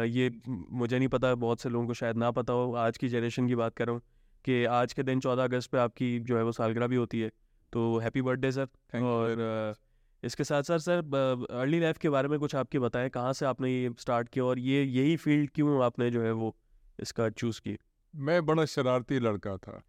ये 0.07 0.29
मुझे 0.48 0.98
नहीं 0.98 1.07
पता 1.07 1.34
बहुत 1.36 1.62
से 1.62 1.69
लोगों 1.69 1.88
को 1.88 1.93
शायद 1.93 2.17
ना 2.17 2.31
पता 2.31 2.53
हो 2.53 2.72
आज 2.77 2.98
की 2.98 3.10
जनरेशन 3.10 3.48
की 3.48 3.55
बात 3.55 3.75
कर 3.75 3.86
रहा 3.88 3.93
हूँ 3.93 4.01
कि 4.46 4.63
आज 4.65 4.93
के 4.93 5.03
दिन 5.03 5.19
चौदह 5.19 5.43
अगस्त 5.43 5.72
पे 5.72 5.77
आपकी 5.77 6.19
जो 6.19 6.38
है 6.38 6.43
वो 6.43 6.51
सालगिरह 6.51 6.88
भी 6.88 6.96
होती 6.96 7.19
है। 7.19 7.31
तो 7.74 7.98
हैप्पी 8.00 8.22
बर्थडे 8.22 8.51
सर। 8.51 9.01
और 9.03 9.75
इसके 10.24 10.43
साथ 10.43 10.63
साथ 10.63 10.79
सर 10.79 11.48
अर्ली 11.51 11.79
लाइफ 11.79 11.98
के 11.98 12.10
बारे 12.10 12.27
में 12.27 12.39
कुछ 12.39 12.55
आपके 12.55 12.79
बताएँ 12.79 13.10
कहाँ 13.10 13.34
से 13.34 13.46
आपने 13.46 13.72
ये 13.72 13.91
स्टार्ट 14.00 14.29
किया 14.29 14.46
और 14.46 14.60
ये 14.60 14.84
यही 14.84 15.15
फ़ील्ड 15.17 15.50
क्यों 15.50 15.84
आपने 15.86 16.10
जो 16.12 16.22
है 16.22 16.31
वो 16.31 16.55
इसका 17.00 17.29
चूज़ 17.29 17.62
की 17.62 17.77
मैं 18.17 18.45
बड़ा 18.45 18.65
शरारती 18.65 19.19
लड़का 19.19 19.57
था। 19.57 19.83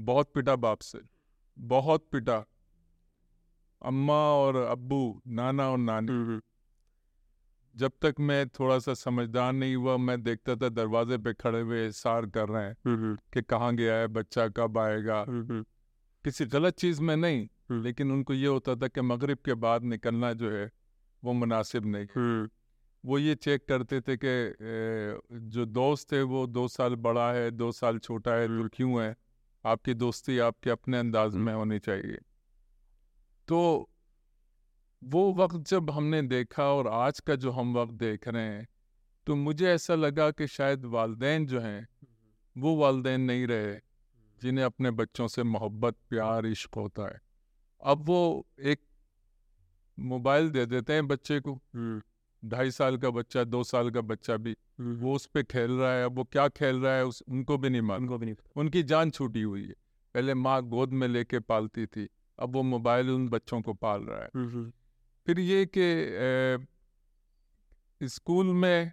बहुत 0.00 0.32
पिटा 0.34 0.56
बाप 0.56 0.78
से 0.78 1.00
बहुत 1.58 2.08
पिटा 2.12 2.44
अम्मा 3.82 4.14
और 4.14 4.56
अब्बू 4.56 5.22
नाना 5.28 5.70
और 5.70 5.78
नानी। 5.78 6.40
जब 7.76 7.92
तक 8.02 8.14
मैं 8.20 8.48
थोड़ा 8.48 8.78
सा 8.78 8.94
समझदार 8.94 9.52
नहीं 9.52 9.76
हुआ 9.76 9.96
मैं 9.96 10.22
देखता 10.22 10.56
था 10.56 10.68
दरवाजे 10.68 11.18
पे 11.18 11.34
खड़े 11.34 11.60
हुए 11.60 11.90
सार 11.90 12.26
कर 12.26 12.48
रहे 12.48 12.64
हैं 12.64 12.76
हम्म 12.86 13.18
कि 13.32 13.42
कहाँ 13.42 13.74
गया 13.76 13.94
है 13.94 14.06
बच्चा 14.06 14.48
कब 14.48 14.78
आएगा। 14.78 15.20
हम्म। 15.28 15.62
किसी 16.24 16.46
गलत 16.46 16.74
चीज़ 16.74 17.02
में 17.02 17.16
नहीं 17.16 17.46
हम्म। 17.70 17.82
लेकिन 17.82 18.12
उनको 18.12 18.34
ये 18.34 18.46
होता 18.46 18.76
था 18.76 18.88
कि 18.88 19.00
मगरिब 19.00 19.38
के 19.38 19.54
बाद 19.54 19.82
निकलना 19.82 20.32
जो 20.32 20.50
है 20.50 20.72
वो 21.24 21.32
मुनासिब 21.32 21.86
नहीं। 21.86 22.06
हम्म। 22.16 22.50
वो 23.04 23.18
ये 23.18 23.34
चेक 23.36 23.64
करते 23.68 24.00
थे 24.00 24.16
कि 24.16 24.34
जो 25.50 25.64
दोस्त 25.66 26.12
है 26.12 26.22
वो 26.24 26.46
दो 26.46 26.66
साल 26.68 26.94
बड़ा 26.98 27.32
है 27.32 27.50
दो 27.50 27.70
साल 27.72 27.98
छोटा 27.98 28.34
है 28.34 28.46
तो 28.48 28.68
क्यों 28.68 29.02
है? 29.02 29.14
आपकी 29.64 29.94
दोस्ती 29.94 30.38
आपके 30.38 30.70
अपने 30.70 30.98
अंदाज 30.98 31.34
में 31.36 31.52
होनी 31.54 31.78
चाहिए। 31.78 32.18
तो 33.48 33.58
वो 35.02 35.32
वक्त 35.34 35.56
जब 35.68 35.90
हमने 35.90 36.22
देखा 36.22 36.64
और 36.64 36.88
आज 36.88 37.20
का 37.20 37.34
जो 37.34 37.50
हम 37.50 37.74
वक्त 37.74 37.92
देख 37.94 38.28
रहे 38.28 38.42
हैं 38.42 38.66
तो 39.26 39.34
मुझे 39.36 39.68
ऐसा 39.68 39.94
लगा 39.94 40.30
कि 40.30 40.46
शायद 40.46 40.84
वालदेन 40.86 41.46
जो 41.46 41.60
हैं 41.60 41.86
वो 42.56 42.74
वालदेन 42.76 43.20
नहीं 43.20 43.46
रहे 43.46 43.74
जिन्हें 44.42 44.64
अपने 44.64 44.90
बच्चों 44.92 45.28
से 45.28 45.42
मोहब्बत 45.42 45.96
प्यार 46.10 46.46
इश्क 46.46 46.74
होता 46.74 47.02
है। 47.04 47.20
अब 47.82 48.04
वो 48.06 48.46
एक 48.60 48.80
मोबाइल 49.98 50.50
दे 50.50 50.66
देते 50.66 50.92
हैं 50.92 51.06
बच्चे 51.08 51.40
को। 51.40 51.54
हम्म। 51.74 52.02
ढाई 52.44 52.70
साल 52.70 52.96
का 52.96 53.10
बच्चा 53.10 53.44
दो 53.44 53.62
साल 53.64 53.90
का 53.90 54.00
बच्चा 54.02 54.36
भी 54.36 54.56
हम्म 54.80 54.96
वो 54.96 55.14
उस 55.14 55.26
पर 55.26 55.42
खेल 55.44 55.72
रहा 55.72 55.92
है 55.92 56.04
अब 56.04 56.16
वो 56.16 56.24
क्या 56.24 56.46
खेल 56.50 56.76
रहा 56.76 56.94
है 56.94 57.04
उस 57.06 57.22
उनको 57.28 57.58
भी 57.58 57.70
नहीं 57.70 57.82
मालूम। 57.82 58.02
उनको 58.02 58.18
भी 58.18 58.26
नहीं 58.26 58.36
उनकी 58.56 58.82
जान 58.84 59.10
छूटी 59.10 59.42
हुई 59.42 59.62
है। 59.62 59.74
पहले 60.14 60.34
माँ 60.36 60.60
गोद 60.64 60.92
में 60.92 61.06
लेके 61.08 61.38
पालती 61.42 61.86
थी 61.86 62.08
अब 62.38 62.52
वो 62.52 62.62
मोबाइल 62.64 63.10
उन 63.10 63.28
बच्चों 63.28 63.60
को 63.62 63.72
पाल 63.74 64.02
रहा 64.02 64.18
है। 64.18 64.28
हम्म 64.34 64.70
फिर 65.26 65.40
ये 65.40 65.66
कि 65.76 65.86
स्कूल 68.00 68.46
में 68.54 68.92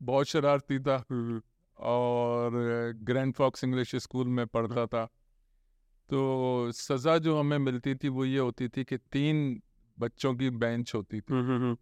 बहुत 0.00 0.26
शरारती 0.26 0.78
था 0.78 1.04
हम्म 1.10 1.40
और 1.78 2.52
ग्रैंड 3.02 3.34
फॉक्स 3.34 3.64
इंग्लिश 3.64 3.94
स्कूल 3.96 4.28
में 4.28 4.46
पढ़ता 4.46 4.86
था। 4.86 5.04
तो 6.08 6.72
सज़ा 6.72 7.16
जो 7.18 7.38
हमें 7.38 7.58
मिलती 7.58 7.94
थी 7.94 8.08
वो 8.08 8.24
ये 8.24 8.38
होती 8.38 8.68
थी 8.68 8.84
कि 8.84 8.96
तीन 9.12 9.60
बच्चों 9.98 10.34
की 10.34 10.50
बेंच 10.52 10.94
होती 10.94 11.20
थी। 11.20 11.34
हम्म। 11.34 11.76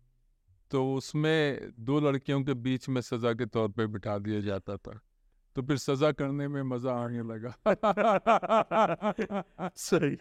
तो 0.74 0.80
उसमें 0.94 1.70
दो 1.80 1.98
लड़कियों 2.00 2.42
के 2.44 2.54
बीच 2.56 2.88
में 2.88 3.00
सज़ा 3.00 3.32
के 3.32 3.46
तौर 3.46 3.68
पे 3.70 3.86
बिठा 3.86 4.16
दिया 4.18 4.40
जाता 4.40 4.76
था। 4.76 4.98
तो 5.56 5.62
फिर 5.62 5.76
सज़ा 5.78 6.10
करने 6.12 6.48
में 6.48 6.62
मज़ा 6.62 6.92
आने 6.94 7.22
लगा। 7.22 7.52
सही। 9.76 10.16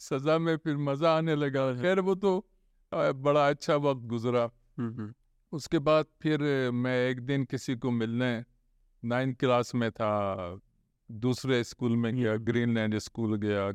सज़ा 0.00 0.38
में 0.38 0.56
फिर 0.56 0.76
मज़ा 0.78 1.10
आने 1.16 1.34
लगा। 1.36 1.64
खैर 1.80 2.00
वो 2.00 2.14
तो 2.14 2.32
बड़ा 2.92 3.48
अच्छा 3.48 3.76
वक्त 3.76 4.06
गुजरा। 4.06 4.44
उसके 5.52 5.78
बाद 5.80 6.06
फिर 6.22 6.40
मैं 6.72 6.96
एक 7.08 7.20
दिन 7.20 7.44
किसी 7.44 7.76
को 7.76 7.90
मिलने 7.90 8.32
नाइन्थ 9.02 9.38
क्लास 9.38 9.74
में 9.74 9.90
था 9.90 10.14
दूसरे 11.10 11.62
स्कूल 11.64 11.96
में 11.96 12.14
गया 12.16 12.36
ग्रीनलैंड 12.48 12.98
स्कूल 12.98 13.36
गया 13.36 13.70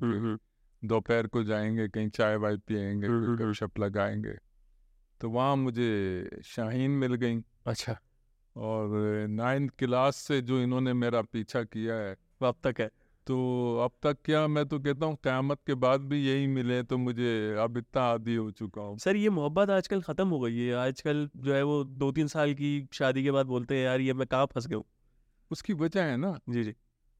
दोपहर 0.81 1.27
को 1.27 1.43
जाएँगे 1.43 1.87
कहीं 1.87 2.09
चाय 2.09 2.35
वाय 2.35 2.57
पियेंगे। 2.57 3.07
गपशप 3.07 3.79
लगाएँगे। 3.79 4.35
तो 5.21 5.29
वहाँ 5.29 5.55
मुझे 5.55 6.39
शाहीन 6.45 6.91
मिल 6.91 7.13
गई। 7.15 7.41
अच्छा। 7.67 7.97
और 8.55 8.89
नाइन्थ 9.29 9.71
क्लास 9.79 10.15
से 10.17 10.41
जो 10.41 10.61
इन्होंने 10.61 10.93
मेरा 10.93 11.21
पीछा 11.23 11.63
किया 11.63 11.95
है 11.95 12.11
वो 12.41 12.47
अब 12.47 12.55
तक 12.63 12.79
है। 12.79 12.89
तो 13.27 13.35
अब 13.83 13.91
तक 14.03 14.17
क्या 14.25 14.45
मैं 14.47 14.65
तो 14.65 14.79
कहता 14.79 15.05
हूँ 15.05 15.17
क़्यामत 15.23 15.59
के 15.67 15.73
बाद 15.75 16.01
भी 16.01 16.21
यही 16.25 16.47
मिले 16.47 16.81
तो 16.83 16.97
मुझे 16.97 17.31
अब 17.59 17.77
इतना 17.77 18.01
आदी 18.03 18.35
हो 18.35 18.49
चुका 18.51 18.81
हूँ। 18.81 18.97
सर 18.97 19.15
ये 19.15 19.29
मोहब्बत 19.29 19.69
आजकल 19.69 20.01
ख़त्म 20.01 20.27
हो 20.27 20.39
गई 20.39 20.57
है। 20.57 20.73
आजकल 20.77 21.29
जो 21.37 21.53
है 21.53 21.63
वो 21.63 21.83
दो 21.83 22.11
तीन 22.11 22.27
साल 22.27 22.53
की 22.53 22.87
शादी 22.93 23.23
के 23.23 23.31
बाद 23.31 23.45
बोलते 23.45 23.77
हैं 23.77 23.83
यार 23.85 24.01
ये 24.01 24.13
मैं 24.13 24.27
कहाँ 24.27 24.45
फंस 24.45 24.67
गया 24.67 24.77
हूँ? 24.77 24.85
उसकी 25.51 25.73
वजह 25.73 26.03
है 26.03 26.17
ना 26.17 26.37
जी 26.49 26.63
जी। 26.63 26.71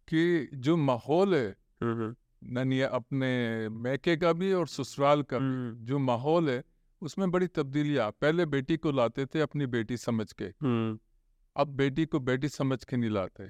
कि 0.07 0.49
जो 0.53 0.75
माहौल 0.77 1.35
है 1.35 1.47
हम्म 1.83 2.13
ननी 2.53 2.79
अपने 2.81 3.27
मैके 3.71 4.15
का 4.17 4.31
भी 4.33 4.51
और 4.53 4.67
ससुराल 4.67 5.21
का 5.23 5.37
भी 5.39 5.45
हम्म। 5.45 5.85
जो 5.85 5.99
माहौल 5.99 6.49
है 6.49 6.63
उसमें 7.01 7.31
बड़ी 7.31 7.47
तब्दीलियाँ। 7.47 8.11
पहले 8.11 8.45
बेटी 8.45 8.77
को 8.77 8.91
लाते 8.91 9.25
थे 9.25 9.39
अपनी 9.39 9.65
बेटी 9.65 9.97
समझ 9.97 10.33
के। 10.33 10.45
हम्म। 10.45 10.99
अब 11.55 11.67
बेटी 11.67 12.05
को 12.05 12.19
बेटी 12.19 12.49
समझ 12.49 12.83
के 12.83 12.97
नहीं 12.97 13.09
लाते। 13.09 13.49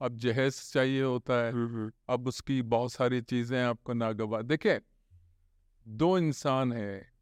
अब 0.00 0.16
जहेज 0.16 0.72
चाहिए 0.72 1.02
होता 1.02 1.34
है। 1.34 1.52
हम्म 1.52 1.90
अब 2.08 2.28
उसकी 2.28 2.62
बहुत 2.62 2.92
सारी 2.92 3.20
चीज़ें 3.20 3.62
आपको 3.62 3.92
नागवार 3.92 4.42
देखिए 4.42 4.80
दो 5.88 6.18
इंसान 6.18 6.72
है 6.72 7.12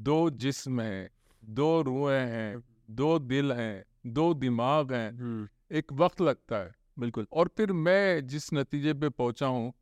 दो 0.00 0.30
जिस्म 0.30 0.80
है 0.80 1.10
दो 1.44 1.82
रूहें 1.82 2.26
हैं 2.26 2.62
दो 2.90 3.18
दिल 3.18 3.52
हैं 3.52 3.84
दो 4.06 4.34
दिमाग 4.34 4.92
हैं। 4.92 5.10
हम्म। 5.12 5.48
एक 5.76 5.92
वक्त 5.92 6.20
लगता 6.20 6.56
है। 6.56 6.74
बिल्कुल। 6.98 7.26
और 7.32 7.48
फिर 7.56 7.72
मैं 7.72 8.26
जिस 8.26 8.52
नतीजे 8.54 8.94
पे 8.94 9.08
पहुँचा 9.08 9.46
हूँ 9.46 9.72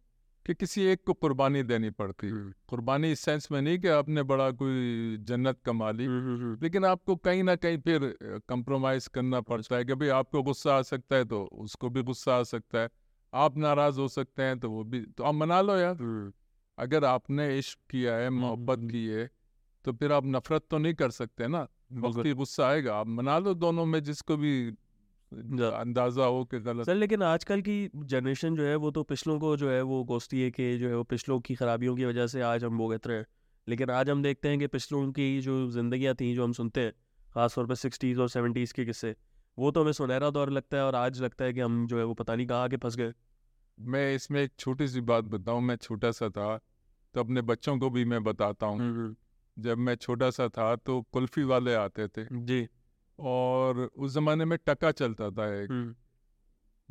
कि 0.50 0.54
किसी 0.54 0.82
एक 0.82 1.02
को 1.06 1.12
कुर्बानी 1.12 1.62
देनी 1.62 1.90
पड़ती 1.90 2.30
कुर्बानी 2.68 3.12
इस 3.12 3.20
सेंस 3.20 3.48
में 3.52 3.60
नहीं 3.62 3.78
कि 3.78 3.88
आपने 3.88 4.22
बड़ा 4.22 4.50
कोई 4.50 5.16
जन्नत 5.20 5.58
कमा 5.64 5.90
ली 5.90 6.06
लेकिन 6.62 6.84
आपको 6.84 7.16
कहीं 7.16 7.42
ना 7.42 7.54
कहीं 7.56 7.78
फिर 7.78 8.18
कंप्रोमाइज 8.48 9.06
करना 9.06 9.40
पड़ता 9.40 9.76
है 9.76 9.84
कि 9.84 9.94
भाई 9.94 10.08
आपको 10.08 10.42
गुस्सा 10.42 10.76
आ 10.76 10.82
सकता 10.82 11.16
है 11.16 11.24
तो 11.24 11.42
उसको 11.52 11.90
भी 11.90 12.02
गुस्सा 12.02 12.36
आ 12.36 12.42
सकता 12.42 12.78
है। 12.78 12.88
आप 13.34 13.58
नाराज़ 13.58 14.00
हो 14.00 14.08
सकते 14.08 14.42
हैं 14.42 14.58
तो 14.60 14.70
वो 14.70 14.84
भी 14.84 15.00
तो 15.00 15.24
आप 15.24 15.34
मना 15.34 15.60
लो 15.60 15.76
यार। 15.76 16.32
अगर 16.78 17.04
आपने 17.04 17.58
इश्क 17.58 17.78
किया 17.90 18.14
है 18.14 18.30
मोहब्बत। 18.30 18.78
की 18.90 19.06
है 19.06 19.30
तो 19.84 19.92
फिर 19.92 20.12
आप 20.12 20.26
नफरत 20.26 20.66
तो 20.70 20.78
नहीं 20.78 20.94
कर 20.94 21.10
सकते 21.10 21.48
ना। 21.48 21.66
वक्ती 21.92 22.32
गुस्सा 22.32 22.68
आएगा। 22.68 22.96
आप 22.96 23.06
मना 23.06 23.38
लो 23.38 23.54
दोनों 23.54 23.86
में 23.86 24.02
जिसको 24.02 24.36
भी 24.36 24.72
अंदाज़ा 25.32 26.24
हो 26.24 26.44
कि 26.44 26.58
गलत। 26.60 26.86
सर 26.86 26.94
लेकिन 26.94 27.22
आजकल 27.22 27.60
की 27.60 27.90
जनरेशन 27.96 28.56
जो 28.56 28.64
है 28.64 28.74
वो 28.76 28.90
तो 28.90 29.02
पिछलों 29.02 29.38
को 29.40 29.56
जो 29.56 29.70
है 29.70 29.80
वो 29.82 30.02
कोसती 30.04 30.40
है 30.42 30.50
कि 30.50 30.76
जो 30.78 30.88
है 30.88 30.96
वो 30.96 31.02
पिछलों 31.04 31.38
की 31.40 31.54
खराबियों 31.54 31.96
की 31.96 32.04
वजह 32.04 32.26
से 32.26 32.40
आज 32.42 32.64
हम 32.64 32.78
भोगत 32.78 33.06
रहे 33.06 33.18
हैं। 33.18 33.26
लेकिन 33.66 33.90
आज 33.90 34.10
हम 34.10 34.22
देखते 34.22 34.48
हैं 34.48 34.58
कि 34.58 34.66
पिछलों 34.66 35.10
की 35.12 35.40
जो 35.40 35.70
जिंदगियाँ 35.70 36.14
थी 36.14 36.34
जो 36.34 36.44
हम 36.44 36.52
सुनते 36.52 36.80
हैं 36.80 36.92
खासतौर 37.34 37.66
पर 37.66 37.74
सिक्सटीज़ 37.74 38.20
और 38.20 38.28
सेवेंटीज़ 38.28 38.74
के 38.74 38.84
किस्से 38.84 39.14
वो 39.58 39.70
तो 39.70 39.82
हमें 39.82 39.92
सुनहरा 39.92 40.30
दौर 40.30 40.50
लगता 40.50 40.76
है 40.76 40.84
और 40.84 40.94
आज 40.94 41.20
लगता 41.22 41.44
है 41.44 41.52
कि 41.52 41.60
हम 41.60 41.86
जो 41.86 41.98
है 41.98 42.04
वो 42.04 42.14
पता 42.14 42.34
नहीं 42.34 42.46
कहाँ 42.46 42.64
आके 42.64 42.76
फंस 42.76 42.96
गए। 42.96 43.12
मैं 43.78 44.14
इसमें 44.14 44.42
एक 44.42 44.52
छोटी 44.58 44.88
सी 44.88 45.00
बात 45.00 45.24
बताऊँ 45.24 45.60
मैं 45.60 45.76
छोटा 45.76 46.10
सा 46.10 46.28
था 46.28 46.56
तो 47.14 47.20
अपने 47.20 47.42
बच्चों 47.42 47.78
को 47.78 47.90
भी 47.90 48.04
मैं 48.04 48.22
बताता 48.24 48.66
हूँ। 48.66 49.16
जब 49.56 49.78
मैं 49.78 49.94
छोटा 49.94 50.30
सा 50.30 50.48
था 50.48 50.74
तो 50.76 51.00
कुल्फी 51.12 51.42
वाले 51.42 51.74
आते 51.74 52.08
थे। 52.08 52.24
जी। 52.32 52.66
और 53.22 53.78
उस 53.86 54.14
जमाने 54.14 54.44
में 54.44 54.58
टका 54.66 54.90
चलता 54.92 55.30
था 55.30 55.46
एक। 55.54 55.94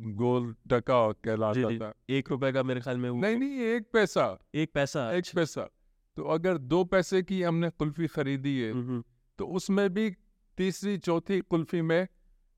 गोल 0.00 0.54
टका 0.70 1.00
कहलाता 1.24 1.70
था। 1.78 1.92
एक 2.10 2.30
रुपए 2.30 2.52
का 2.52 2.62
मेरे 2.62 2.80
ख्याल 2.80 2.98
में 2.98 3.10
नहीं 3.12 3.36
नहीं 3.36 3.60
एक 3.66 3.90
पैसा। 3.92 4.26
एक 4.54 4.72
पैसा 4.74 5.10
एक 5.12 5.24
पैसा। 5.34 5.68
तो 6.16 6.24
अगर 6.30 6.58
दो 6.58 6.82
पैसे 6.84 7.22
की 7.22 7.42
हमने 7.42 7.70
कुल्फी 7.70 8.06
खरीदी 8.08 8.58
है 8.60 9.00
तो 9.38 9.46
उसमें 9.48 9.88
भी 9.94 10.10
तीसरी 10.58 10.96
चौथी 10.98 11.40
कुल्फी 11.40 11.80
में 11.82 12.06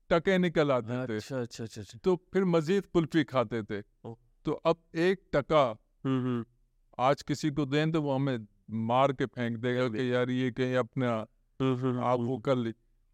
टके 0.09 0.37
निकल 0.37 0.71
आते 0.71 1.05
थे। 1.07 1.15
अच्छा 1.15 1.41
अच्छा 1.41 1.63
अच्छा 1.63 1.81
अच्छा। 1.81 1.99
तो 2.03 2.15
फिर 2.33 2.43
मजीद 2.45 2.85
कुल्फी 2.85 3.23
खाते 3.23 3.61
थे। 3.63 3.81
तो 4.45 4.51
अब 4.65 4.81
एक 4.95 5.21
टका 5.33 5.65
आज 6.99 7.21
किसी 7.21 7.51
को 7.51 7.65
दें 7.65 7.91
तो 7.91 8.01
वो 8.01 8.15
हमें 8.15 8.47
मार 8.87 9.11
के 9.13 9.25
फेंक 9.27 9.57
देगा 9.57 9.87
कि 9.89 10.11
यार 10.13 10.29
ये 10.29 10.51
कहीं 10.51 10.75
अपना 10.75 11.11
आप 12.03 12.19
वो 12.21 12.37
कर 12.39 12.55
ली। 12.55 12.73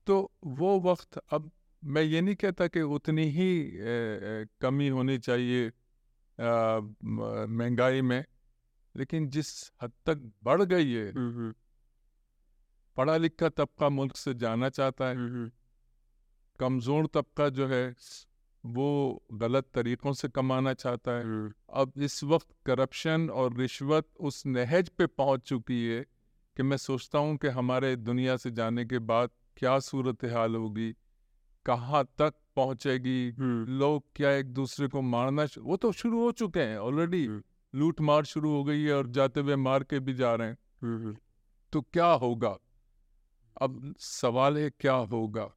तो 0.09 0.15
वो 0.59 0.79
वक्त 0.81 1.17
अब 1.31 1.49
मैं 1.83 2.01
ये 2.01 2.21
नहीं 2.21 2.35
कहता 2.35 2.67
कि 2.67 2.81
उतनी 2.81 3.23
ही 3.29 3.49
ए, 3.61 4.45
कमी 4.61 4.87
होनी 4.87 5.17
चाहिए 5.17 5.71
महँगाई 6.39 8.01
में 8.01 8.23
लेकिन 8.95 9.29
जिस 9.29 9.49
हद 9.81 9.91
तक 10.05 10.31
बढ़ 10.43 10.61
गई 10.63 10.91
है 10.91 11.11
पढ़ा 12.97 13.17
लिखा 13.17 13.49
तबका 13.49 13.89
मुल्क 13.89 14.15
से 14.15 14.33
जाना 14.33 14.69
चाहता 14.69 15.07
है। 15.07 15.49
कमज़ोर 16.59 17.05
तबका 17.07 17.47
जो 17.49 17.67
है 17.67 17.95
वो 18.63 18.87
गलत 19.33 19.67
तरीक़ों 19.73 20.13
से 20.13 20.29
कमाना 20.29 20.73
चाहता 20.73 21.11
है। 21.11 21.49
अब 21.73 21.93
इस 21.97 22.23
वक्त 22.23 22.47
करप्शन 22.65 23.29
और 23.29 23.57
रिश्वत 23.57 24.07
उस 24.19 24.45
नहज 24.45 24.89
पे 24.89 25.05
पहुँच 25.05 25.41
चुकी 25.41 25.85
है 25.85 26.01
कि 26.57 26.63
मैं 26.63 26.77
सोचता 26.77 27.19
हूँ 27.19 27.37
कि 27.37 27.47
हमारे 27.47 27.95
दुनिया 27.95 28.37
से 28.37 28.51
जाने 28.51 28.85
के 28.85 28.99
बाद 28.99 29.29
क्या 29.59 29.79
सूरत 29.79 30.25
हाल 30.25 30.55
होगी? 30.55 30.93
कहाँ 31.65 32.03
तक 32.17 32.33
पहुंचेगी? 32.55 33.31
हम्म, 33.31 33.65
लोग 33.79 34.03
क्या 34.15 34.31
एक 34.31 34.53
दूसरे 34.53 34.87
को 34.87 35.01
मारना 35.01 35.45
वो 35.59 35.77
तो 35.77 35.91
शुरू 35.91 36.23
हो 36.23 36.31
चुके 36.31 36.59
हैं 36.59 36.77
ऑलरेडी। 36.77 37.27
लूट 37.75 38.01
मार 38.01 38.23
शुरू 38.23 38.51
हो 38.51 38.63
गई 38.63 38.83
है 38.83 38.93
और 38.93 39.07
जाते 39.07 39.39
हुए 39.39 39.55
मार 39.55 39.83
के 39.83 39.99
भी 39.99 40.13
जा 40.13 40.35
रहे 40.35 40.47
हैं। 40.47 40.57
हम्म, 40.83 40.97
हम्म, 40.97 41.17
तो 41.73 41.81
क्या 41.81 42.05
होगा? 42.05 42.57
अब 43.61 43.95
सवाल 43.99 44.57
है 44.57 44.69
क्या 44.69 44.93
होगा? 44.93 45.49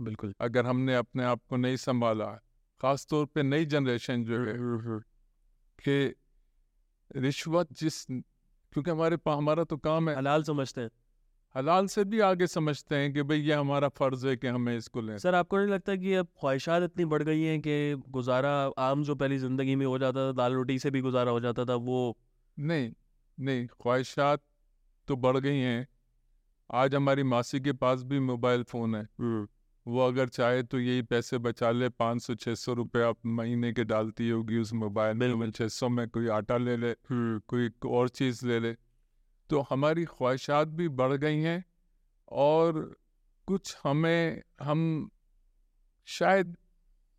बिल्कुल। 0.00 0.34
अगर 0.40 0.66
हमने 0.66 0.94
अपने 0.94 1.24
आप 1.24 1.40
को 1.48 1.56
नहीं 1.56 1.76
संभाला 1.76 2.26
खास 2.82 3.06
तौर 3.06 3.26
पे 3.26 3.42
नई 3.42 3.64
जनरेशन 3.64 4.24
जो 4.24 4.40
है 4.40 4.54
कि 5.88 6.14
रिश्वत 7.16 7.72
जिस 7.72 8.04
क्योंकि 8.04 8.90
हमारे 8.90 9.18
हमारा 9.28 9.64
तो 9.64 9.76
काम 9.76 10.10
है। 10.10 10.16
हलाल 10.16 10.42
समझते 10.42 10.80
हैं। 10.80 10.90
हलाल 11.56 11.86
से 11.86 12.04
भी 12.04 12.20
आगे 12.20 12.46
समझते 12.46 12.96
हैं 12.96 13.12
कि 13.12 13.22
भाई 13.22 13.40
ये 13.40 13.52
हमारा 13.54 13.88
फ़र्ज़ 13.88 14.26
है 14.26 14.36
कि 14.36 14.46
हमें 14.46 14.76
इसको 14.76 15.00
लें। 15.00 15.16
सर 15.18 15.34
आपको 15.34 15.58
नहीं 15.58 15.68
लगता 15.68 15.94
कि 15.96 16.14
अब 16.14 16.26
ख्वाहिशात 16.40 16.82
इतनी 16.82 17.04
बढ़ 17.04 17.22
गई 17.22 17.42
हैं 17.42 17.60
कि 17.60 18.02
गुजारा 18.10 18.52
आम 18.78 19.04
जो 19.04 19.14
पहली 19.14 19.38
ज़िंदगी 19.38 19.76
में 19.76 19.86
हो 19.86 19.98
जाता 19.98 20.26
था 20.28 20.32
दाल 20.32 20.54
रोटी 20.54 20.78
से 20.78 20.90
भी 20.90 21.00
गुजारा 21.00 21.30
हो 21.30 21.40
जाता 21.40 21.64
था 21.64 21.74
वो 21.74 22.16
नहीं 22.56 22.90
नहीं 23.38 23.66
ख्वाहिशात 23.66 24.42
तो 25.08 25.16
बढ़ 25.16 25.36
गई 25.36 25.58
हैं। 25.58 25.86
आज 26.70 26.94
हमारी 26.94 27.22
मासी 27.22 27.60
के 27.60 27.72
पास 27.72 28.02
भी 28.02 28.18
मोबाइल 28.20 28.62
फ़ोन 28.62 28.94
है। 28.94 29.02
हम्म, 29.02 29.46
वो 29.86 30.06
अगर 30.06 30.28
चाहे 30.28 30.62
तो 30.62 30.78
यही 30.80 31.02
पैसे 31.02 31.38
बचा 31.38 31.70
ले 31.70 31.88
पाँच 31.88 32.22
सौ 32.22 32.34
छः 32.34 32.54
सौ 32.54 32.72
रुपये 32.74 33.02
आप 33.02 33.16
महीने 33.26 33.72
के 33.72 33.84
डालती 33.84 34.28
होगी 34.28 34.58
उस 34.58 34.72
मोबाइल 34.74 35.16
में 35.16 35.50
छः 35.50 35.68
सौ 35.68 35.88
में 35.88 36.08
कोई 36.08 36.28
आटा 36.36 36.56
ले 36.56 36.76
ले 36.76 36.90
हम्म, 36.90 37.40
कोई 37.48 37.70
और 37.86 38.08
चीज़ 38.08 38.46
ले 38.46 38.58
ले। 38.60 38.74
तो 39.50 39.60
हमारी 39.70 40.04
ख्वाहिशात 40.06 40.68
भी 40.70 40.88
बढ़ 40.96 41.12
गई 41.16 41.40
हैं 41.40 41.62
और 42.38 42.80
कुछ 43.48 43.76
हमें 43.84 44.42
हम 44.62 45.10
शायद 46.08 46.56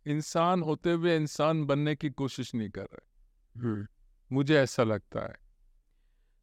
इंसान 0.06 0.62
होते 0.62 0.92
हुए 0.92 1.16
इंसान 1.16 1.64
बनने 1.64 1.94
की 1.96 2.10
कोशिश 2.12 2.54
नहीं 2.54 2.70
कर 2.70 2.84
रहे 2.84 3.62
हम्म। 3.62 3.86
मुझे 4.30 4.58
ऐसा 4.58 4.82
लगता 4.84 5.20
है 5.20 5.36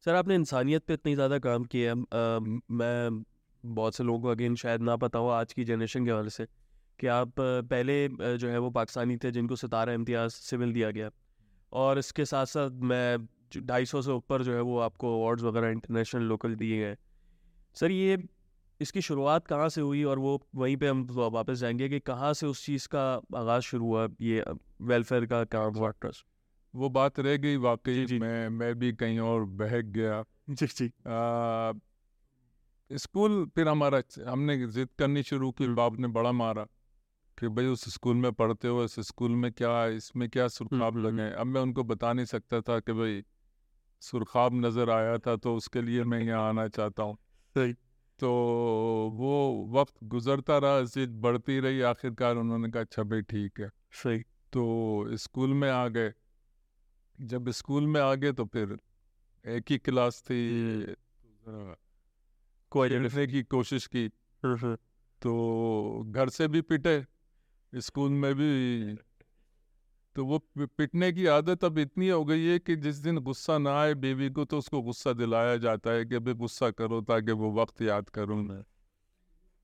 सर 0.06 0.16
आपने 0.16 0.36
इंसानियत 0.36 0.84
पे 0.86 0.94
इतनी 0.94 1.14
ज़्यादा 1.16 1.38
काम 1.40 1.64
किया 1.66 1.92
है 1.92 2.40
मैं 2.72 3.24
बहुत 3.64 3.96
से 3.96 4.04
लोगों 4.04 4.22
को 4.22 4.30
अगेन 4.30 4.56
शायद 4.56 4.82
ना 4.82 4.96
पता 4.98 5.20
हो 5.20 5.28
आज 5.30 5.54
की 5.54 5.64
जनरेशन 5.64 6.06
के 6.06 6.12
हवाले 6.12 6.30
से 6.30 6.46
कि 7.00 7.08
आप 7.10 7.34
पहले 7.40 7.96
जो 8.38 8.50
है 8.50 8.58
वो 8.58 8.70
पाकिस्तानी 8.72 9.18
थे 9.18 9.32
जिनको 9.32 9.56
सितारा 9.56 9.94
इम्तियाज़ 9.94 10.34
सिविल 10.34 10.74
दिया 10.74 10.92
गया 10.92 11.10
और 11.72 12.00
इसके 12.00 12.26
साथ 12.26 12.46
साथ 12.48 12.70
मैं 12.84 13.18
ढाई 13.58 13.86
सौ 13.86 14.02
से 14.02 14.12
ऊपर 14.12 14.42
जो 14.42 14.54
है 14.54 14.62
वो 14.62 14.80
आपको 14.80 15.22
अवार्ड्स 15.22 15.44
वगैरह 15.44 15.70
इंटरनेशनल 15.70 16.22
लोकल 16.22 16.56
दिए 16.56 16.80
गए 16.80 16.98
सर 17.74 17.92
ये 17.92 18.24
इसकी 18.82 19.02
शुरुआत 19.02 19.48
कहाँ 19.48 19.70
से 19.70 19.82
हुई 19.82 20.04
और 20.04 20.20
वो 20.20 20.48
वहीं 20.56 20.78
पे 20.78 20.88
हम 20.88 21.08
वापस 21.12 21.58
जाएँगे 21.58 21.90
कि 21.90 22.00
कहाँ 22.00 22.34
से 22.34 22.48
उस 22.48 22.66
चीज़ 22.66 22.88
का 22.88 23.14
आगाज़ 23.14 23.64
शुरू 23.64 23.86
हुआ 23.86 24.10
ये 24.22 24.46
वेलफेयर 24.82 25.26
का 25.26 25.44
काम 25.44 25.74
हुआ 25.74 25.90
ट्रस्ट 25.90 26.26
वो 26.76 26.90
बात 26.90 27.20
रह 27.20 27.38
गई 27.38 27.58
वाकई 27.58 27.96
जी, 27.96 28.06
जी। 28.06 28.20
मैं 28.20 28.50
मैं 28.50 28.80
भी 28.80 28.94
कहीं 28.94 29.20
और 29.20 29.44
बहक 29.46 29.86
गया। 29.86 30.24
जी 30.50 30.66
जी। 30.66 30.88
आ, 31.08 31.74
स्कूल 32.92 33.52
फिर 33.56 33.68
हमारा 33.68 34.02
हमने 34.28 34.68
जिद 34.68 34.90
करनी 35.00 35.24
शुरू 35.24 35.52
की 35.52 35.68
बाप 35.68 36.00
ने 36.00 36.08
बड़ा 36.08 36.32
मारा 36.32 36.68
कि 37.40 37.48
भाई 37.48 37.66
उस 37.66 37.94
स्कूल 37.94 38.16
में 38.16 38.32
पढ़ते 38.32 38.68
हो 38.68 38.84
इस 38.84 39.00
स्कूल 39.00 39.32
में 39.32 39.52
क्या 39.52 39.88
इसमें 39.88 40.30
क्या 40.30 40.48
सुरखाब 40.48 40.98
हम्म, 40.98 41.08
लगे? 41.08 41.36
अब 41.36 41.48
मैं 41.48 41.62
उनको 41.62 41.84
बता 41.84 42.14
नहीं 42.14 42.26
सकता 42.26 42.62
था 42.62 42.80
कि 42.80 42.94
भाई 42.94 43.24
सुरखाब 44.06 44.66
नज़र 44.66 44.90
आया 44.90 45.18
था 45.18 45.36
तो 45.36 45.56
उसके 45.56 45.82
लिए 45.82 46.04
मैं 46.04 46.20
यहाँ 46.20 46.48
आना 46.50 46.68
चाहता 46.68 47.04
हूँ। 47.04 47.18
तो 48.20 48.30
वो 49.14 49.36
वक्त 49.72 50.04
गुजरता 50.04 50.58
रहा 50.58 50.82
जिद 50.84 51.20
बढ़ती 51.22 51.60
रही 51.60 51.82
आखिरकार 51.82 52.36
उन्होंने 52.36 52.70
कहा 52.72 52.82
अच्छा 52.82 53.04
भाई 53.04 53.22
ठीक 53.22 53.60
है। 53.60 53.70
सही। 53.94 54.20
तो 54.54 55.18
स्कूल 55.18 55.54
में 55.54 55.70
आ 55.70 55.88
गए। 55.88 56.14
जब 57.20 57.50
स्कूल 57.52 57.88
में 57.88 58.00
आ 58.02 58.14
गए 58.16 58.32
तो 58.32 58.46
फिर 58.46 58.78
एक 59.46 59.72
ही 59.72 59.78
क्लास 59.78 60.22
थी। 60.22 60.40
जरा 60.82 61.76
खेलने 62.72 63.28
की 63.28 63.44
कोशिश 63.44 63.88
की। 63.88 64.06
हम्म, 64.44 64.76
तो 65.22 66.04
घर 66.08 66.30
से 66.30 66.48
भी 66.48 66.62
पिटे 66.62 67.04
स्कूल 67.74 68.12
में 68.14 68.34
भी 68.36 68.94
तो 70.16 70.26
वो 70.26 70.38
पिटने 70.58 71.12
की 71.12 71.26
आदत 71.28 71.64
अब 71.64 71.78
इतनी 71.80 72.10
हो 72.10 72.24
गई 72.26 72.46
है 72.46 72.60
कि 72.60 72.76
जिस 72.76 72.96
दिन 72.98 73.18
गुस्सा 73.22 73.58
ना 73.58 73.72
आए 73.80 73.94
बेबी 73.96 74.30
को 74.30 74.46
तो 74.46 74.58
उसको 74.58 74.82
गुस्सा 74.82 75.14
दिलाया 75.14 75.58
जाता 75.58 75.92
है 75.92 76.06
कि 76.06 76.16
अभी 76.16 76.34
गुस्सा 76.36 76.70
करो 76.72 77.02
ताकि 77.02 77.32
वो 77.34 77.52
वक्त 77.54 77.82
याद 77.82 78.10
करूँ 78.10 78.38
मैं। 78.44 78.62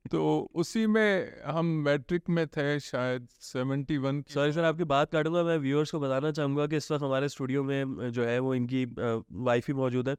तो 0.06 0.50
उसी 0.56 0.86
में 0.88 1.42
हम 1.46 1.66
मैट्रिक 1.86 2.30
में 2.30 2.46
थे 2.48 2.80
शायद 2.80 3.28
सेवेंटी 3.42 3.98
वन 3.98 4.24
सॉरी 4.30 4.52
सर, 4.52 4.64
आपकी 4.64 4.84
बात 4.86 5.12
काटूँगा, 5.12 5.44
मैं 5.44 5.58
व्यूअर्स 5.60 5.92
को 5.92 6.00
बताना 6.00 6.32
चाहूँगा 6.32 6.66
कि 6.68 6.78
इस 6.78 6.92
वक्त 6.92 7.04
हमारे 7.04 7.30
स्टूडियो 7.30 7.64
में 7.64 8.12
जो 8.12 8.26
है, 8.26 8.38
वो 8.40 8.56
इनकी 8.56 8.86
वाइफ 8.96 9.68
ही 9.68 9.74
मौजूद 9.74 10.10
है 10.10 10.16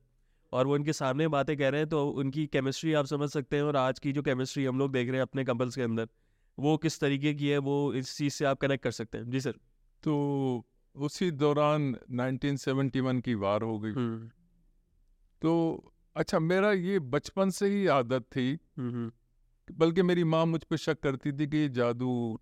और 0.53 0.67
वो 0.67 0.77
इनके 0.77 0.93
सामने 0.93 1.29
बातें 1.29 1.57
कह 1.57 1.69
रहे 1.69 1.81
हैं 1.81 1.89
तो 1.89 2.07
उनकी 2.11 2.47
केमिस्ट्री 2.47 2.93
आप 2.93 3.07
समझ 3.07 3.29
सकते 3.31 3.57
हैं 3.57 3.63
और 3.65 3.77
आज 3.77 3.99
की 3.99 4.13
जो 4.13 4.23
केमिस्ट्री 4.23 4.65
हम 4.65 4.79
लोग 4.79 4.93
देख 4.93 5.09
रहे 5.09 5.17
हैं 5.17 5.23
अपने 5.23 5.45
कपल्स 5.45 5.77
के 5.77 5.83
अंदर, 5.83 6.09
वो 6.59 6.77
किस 6.77 7.01
तरीके 7.01 7.35
की 7.35 7.49
है, 7.49 7.59
वो 7.59 7.93
इस 7.95 8.17
चीज़ 8.17 8.35
से 8.35 8.45
आप 8.45 8.61
कनेक्ट 8.61 8.85
कर 8.85 8.91
सकते 8.93 9.19
हैं। 9.19 9.31
जी 9.31 9.41
सर। 9.41 9.55
तो 10.03 10.65
उसी 10.97 11.31
दौरान 11.31 11.97
1971 12.11 13.21
की 13.21 13.35
वार 13.35 13.63
हो 13.63 13.79
गई। 13.79 13.93
हम्म, 13.93 14.29
तो 15.43 15.53
अच्छा 16.17 16.39
मेरा 16.39 16.73
ये 16.73 16.99
बचपन 16.99 17.51
से 17.51 17.67
ही 17.67 17.87
आदत 17.87 18.23
थी। 18.23 18.59
हम्म, 18.79 19.13
बल्कि 19.79 20.03
मेरी 20.03 20.25
माँ 20.25 20.47
मुझ 20.47 20.63
पे 20.65 20.77
शक 20.77 21.01
करती 21.01 21.33
थी 21.33 21.47
कि 21.47 21.57
ये 21.57 21.69
जादू 21.69 22.41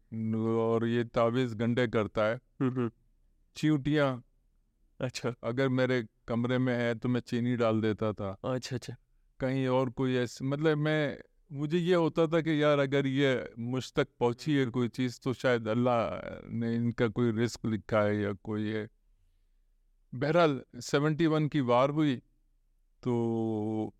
और 0.58 0.86
ये 0.86 1.04
तावीज़ 1.04 1.54
गंडे 1.54 1.86
करता 1.88 2.24
है। 2.24 2.40
हम्म, 2.60 2.90
चींटियाँ 3.56 4.22
अच्छा। 5.00 5.34
अगर 5.44 5.68
मेरे 5.68 6.06
कमरे 6.28 6.58
में 6.58 6.74
है 6.76 6.94
तो 6.94 7.08
मैं 7.08 7.20
चीनी 7.20 7.56
डाल 7.56 7.80
देता 7.80 8.12
था। 8.12 8.30
अच्छा 8.44 8.76
अच्छा। 8.76 8.96
कहीं 9.40 9.66
और 9.66 9.90
कोई 9.90 10.16
ऐसे 10.16 10.44
मतलब 10.44 10.78
मैं 10.78 11.18
मुझे 11.52 11.78
ये 11.78 11.94
होता 11.94 12.26
था 12.26 12.40
कि 12.40 12.62
यार 12.62 12.78
अगर 12.78 13.06
ये 13.06 13.54
मुझ 13.58 13.92
तक 13.92 14.08
पहुँची 14.20 14.56
है 14.56 14.66
कोई 14.66 14.88
चीज़ 14.88 15.20
तो 15.24 15.32
शायद 15.34 15.68
अल्लाह 15.68 16.50
ने 16.50 16.74
इनका 16.76 17.08
कोई 17.08 17.32
रिस्क 17.32 17.66
लिखा 17.66 18.02
है 18.02 18.20
या 18.22 18.32
कोई 18.32 18.68
है 18.68 18.88
बहरहाल 20.14 20.62
सेवेंटी 20.80 21.26
वन 21.26 21.48
की 21.48 21.60
वार 21.60 21.90
हुई 21.90 22.16
तो 23.02 23.92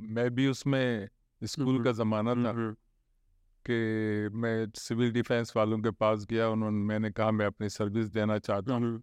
मैं 0.00 0.34
भी 0.34 0.46
उसमें 0.48 1.08
स्कूल 1.42 1.84
का 1.84 1.92
ज़माना 1.92 2.34
था 2.34 2.50
हम्म, 2.50 2.72
कि 3.64 4.38
मैं 4.38 4.70
सिविल 4.76 5.12
डिफेंस 5.12 5.52
वालों 5.56 5.78
के 5.78 5.90
पास 5.90 6.24
गया 6.24 6.48
उन्होंने 6.48 6.78
मैंने 6.78 7.10
कहा 7.10 7.30
मैं 7.30 7.46
अपनी 7.46 7.68
सर्विस 7.68 8.06
देना 8.06 8.38
चाहता 8.38 8.74
हूँ। 8.74 8.82
हम्म, 8.82 9.02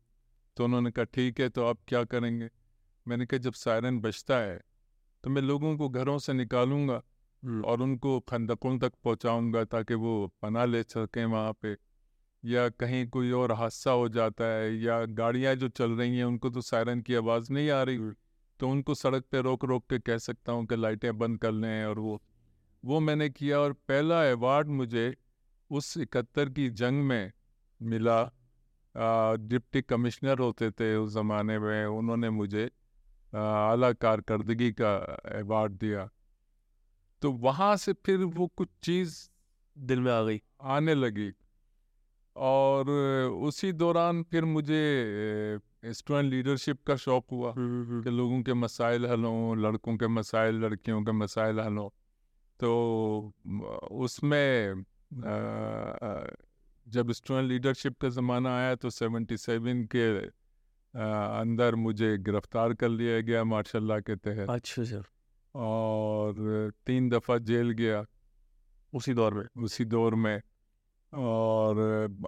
तो 0.58 0.64
उन्होंने 0.66 0.92
कहा 0.92 1.06
ठीक 1.06 1.40
है 1.40 1.50
तो 1.50 1.66
आप 1.66 1.80
क्या 1.88 2.04
करेंगे? 2.04 2.50
मैंने 3.08 3.26
कहा 3.26 3.38
जब 3.38 3.54
सायरन 3.54 4.00
बजता 4.00 4.38
है 4.38 4.62
तो 5.24 5.30
मैं 5.30 5.42
लोगों 5.42 5.78
को 5.78 5.90
घरों 5.90 6.20
से 6.20 6.34
निकालूँगा। 6.34 6.94
हम्म, 6.94 7.13
और 7.44 7.82
उनको 7.82 8.20
खंदकों 8.20 8.78
तक 8.80 8.94
पहुंचाऊँगा 9.04 9.64
ताकि 9.66 9.94
वो 9.94 10.14
पना 10.42 10.66
ले 10.66 10.84
सकें 10.84 11.26
वहाँ 11.26 11.54
पे। 11.62 11.76
या 12.44 12.68
कहीं 12.70 13.08
कोई 13.08 13.32
और 13.32 13.52
हादसा 13.52 13.92
हो 13.92 14.08
जाता 14.10 14.46
है 14.46 14.76
या 14.82 15.06
गाड़ियाँ 15.06 15.56
जो 15.56 15.70
चल 15.70 15.92
रही 15.92 16.18
हैं 16.18 16.26
उनको 16.26 16.50
तो 16.50 16.62
सायरन 16.62 17.02
की 17.02 17.16
आवाज़ 17.16 17.52
नहीं 17.54 17.70
आ 17.70 17.82
रही। 17.84 17.96
हम्म। 17.96 18.16
तो 18.60 18.70
उनको 18.70 18.96
सड़क 18.96 19.24
पे 19.32 19.42
रोक 19.42 19.66
रोक 19.66 19.86
के 19.90 20.00
कह 20.00 20.18
सकता 20.18 20.52
हूँ 20.52 20.66
कि 20.66 20.76
लाइटें 20.76 21.18
बंद 21.18 21.40
कर 21.40 21.52
लें 21.52 21.86
और 21.86 22.00
वो 22.00 22.22
वो 22.84 23.00
मैंने 23.00 23.30
किया 23.30 23.60
और 23.60 23.74
पहला 23.74 24.22
अवार्ड 24.32 24.68
मुझे 24.68 25.16
उस 25.72 25.98
इकहत्तर 25.98 26.50
की 26.50 26.70
जंग 26.70 27.04
में 27.04 27.32
मिला। 27.82 28.24
डिप्टी 29.40 29.82
कमिश्नर 29.82 30.40
होते 30.40 30.72
थे 30.72 30.96
उस 30.96 31.14
ज़माने 31.14 31.60
में 31.60 31.86
उन्होंने 31.86 32.30
मुझे 32.30 32.66
आला 33.34 33.92
कारकर्दगी 33.94 34.72
का 34.72 34.96
अवार्ड 35.40 35.74
दिया। 35.74 36.10
तो 37.24 37.32
वहाँ 37.32 37.76
से 37.78 37.94
फिर 38.06 38.24
वो 38.38 38.48
कुछ 38.58 38.70
चीज़ 38.84 39.16
दिल 39.78 40.00
में 40.02 40.12
आ 40.12 40.22
गई। 40.24 40.42
आने 40.62 40.94
लगी। 40.96 41.32
और 42.36 42.90
उसी 43.48 43.72
दौरान 43.74 44.24
फिर 44.24 44.46
मुझे 44.46 44.80
स्टूडेंट 45.92 46.30
लीडरशिप 46.32 46.84
का 46.88 46.96
शौक 46.96 47.26
हुआ 47.32 47.52
हम्म, 47.54 47.84
हम्म, 47.84 48.02
कि 48.04 48.10
लोगों 48.10 48.42
के 48.42 48.54
मसाइल 48.54 49.06
हल 49.06 49.24
हों 49.24 49.58
लड़कों 49.58 49.96
के 49.98 50.08
मसाइल 50.08 50.56
लड़कियों 50.56 51.02
के 51.04 51.12
मसाइल 51.12 51.60
हल 51.60 51.78
हों। 51.78 51.90
तो 52.60 52.72
उसमें 53.92 54.84
जब 56.88 57.12
स्टूडेंट 57.12 57.50
लीडरशिप 57.50 57.98
का 58.02 58.10
ज़माना 58.10 58.58
आया 58.58 58.76
तो 58.76 58.90
सेवेंटी 58.90 59.38
सेवन 59.38 59.84
के 59.96 60.06
अंदर 60.94 61.76
मुझे 61.76 62.18
गिरफ़्तार 62.18 62.74
कर 62.74 62.90
लिया 62.90 63.20
गया 63.22 63.44
मार्शल 63.44 64.00
के 64.02 64.16
तहत। 64.18 64.50
अच्छा 64.50 64.84
सर 64.84 65.04
और 65.56 66.72
तीन 66.86 67.10
दफ़ा 67.10 67.38
जेल 67.38 67.72
गया। 67.72 68.06
उसी 68.94 69.14
दौर 69.14 69.34
में? 69.34 69.64
उसी 69.64 69.86
दौर 69.86 70.16
में। 70.16 70.42
और 71.14 71.78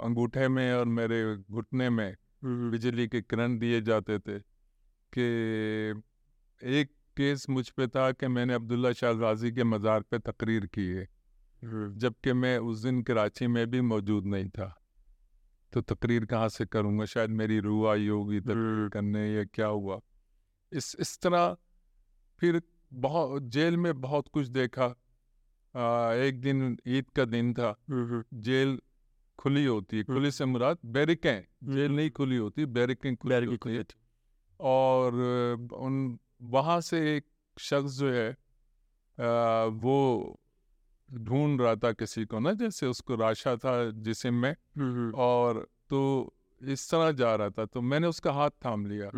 अंगूठे 0.04 0.48
में 0.48 0.74
और 0.74 0.86
मेरे 0.86 1.38
घुटने 1.38 1.90
में 1.90 2.16
हम्म, 2.44 2.72
बिजली 2.72 3.08
के 3.08 3.22
करंट 3.22 3.60
दिए 3.60 3.82
जाते 3.82 4.20
थे 4.20 4.40
कि 5.18 5.22
एक 6.64 6.92
केस 7.18 7.50
मुझ 7.50 7.70
पे 7.70 7.88
था 7.88 8.12
कि 8.12 8.28
मैंने 8.28 8.54
अब्दुल्ला 8.54 8.92
शाह 8.94 9.14
गाजी 9.14 9.52
के 9.52 9.64
मज़ार 9.64 10.02
पे 10.02 10.20
तकरीर 10.20 10.66
की 10.66 10.88
है। 10.88 11.08
हम्म, 11.64 11.98
जबकि 11.98 12.34
मैं 12.34 12.60
उस 12.60 12.80
दिन 12.80 13.02
कराची 13.04 13.48
में 13.48 13.68
भी 13.68 13.82
मौजूद 13.82 14.26
नहीं 14.26 14.50
था। 14.50 14.82
तो 15.74 15.82
तकरीर 15.82 16.26
कहाँ 16.26 16.50
से 16.50 16.66
करूँगा? 16.66 17.06
शायद 17.06 17.30
मेरी 17.30 17.60
रूह 17.60 17.92
आई 17.92 18.08
होगी 18.08 18.40
तकरीर 18.40 18.58
हम्म, 18.58 18.90
करने 18.90 19.34
या 19.34 19.44
क्या 19.44 19.68
हुआ? 19.68 20.00
इस 20.72 20.96
इस 21.00 21.20
तरह 21.20 21.58
फिर 22.40 22.62
बहुत 22.96 23.44
जेल 23.44 23.78
में 23.78 24.02
बहुत 24.02 24.28
कुछ 24.28 24.48
देखा। 24.48 24.86
आ, 25.76 26.14
एक 26.14 26.42
दिन 26.42 26.80
ईद 26.88 27.10
का 27.10 27.26
दिन 27.26 27.54
था। 27.54 27.76
जेल 28.34 28.82
खुली 29.38 29.66
होती 29.66 29.98
है। 29.98 30.04
खुली 30.04 30.32
से 30.32 30.46
मुराद 30.46 30.78
बैरिकें। 30.86 31.72
जेल। 31.74 31.92
नहीं 31.92 32.12
खुली 32.12 32.38
होती 32.38 32.66
बैरिकें 32.66 33.16
खुली 33.16 33.30
बैरिकें 33.30 33.54
होती 33.54 33.76
है। 33.76 33.86
और 34.60 35.14
उन 35.74 36.20
वहाँ 36.42 36.82
से 36.82 37.18
एक 37.18 37.26
शख्स 37.60 37.98
जो 38.00 38.12
है 38.12 38.38
आ, 39.20 39.64
वो 39.64 40.40
ढूंढ 41.14 41.62
रहा 41.62 41.76
था 41.76 41.92
किसी 41.92 42.26
को 42.26 42.40
ना 42.40 42.54
जैसे 42.54 42.88
उसको 42.88 43.16
राशा 43.16 43.56
था 43.56 43.92
जिसम 43.92 44.34
में। 44.34 44.56
और 45.12 45.68
तो 45.90 46.34
इस 46.62 46.92
तरह 46.92 47.12
जा 47.12 47.36
रहा 47.36 47.50
था। 47.50 47.66
तो 47.66 47.82
मैंने 47.82 48.08
उसका 48.08 48.32
हाथ 48.32 48.50
थाम 48.50 48.86
लिया। 48.86 49.10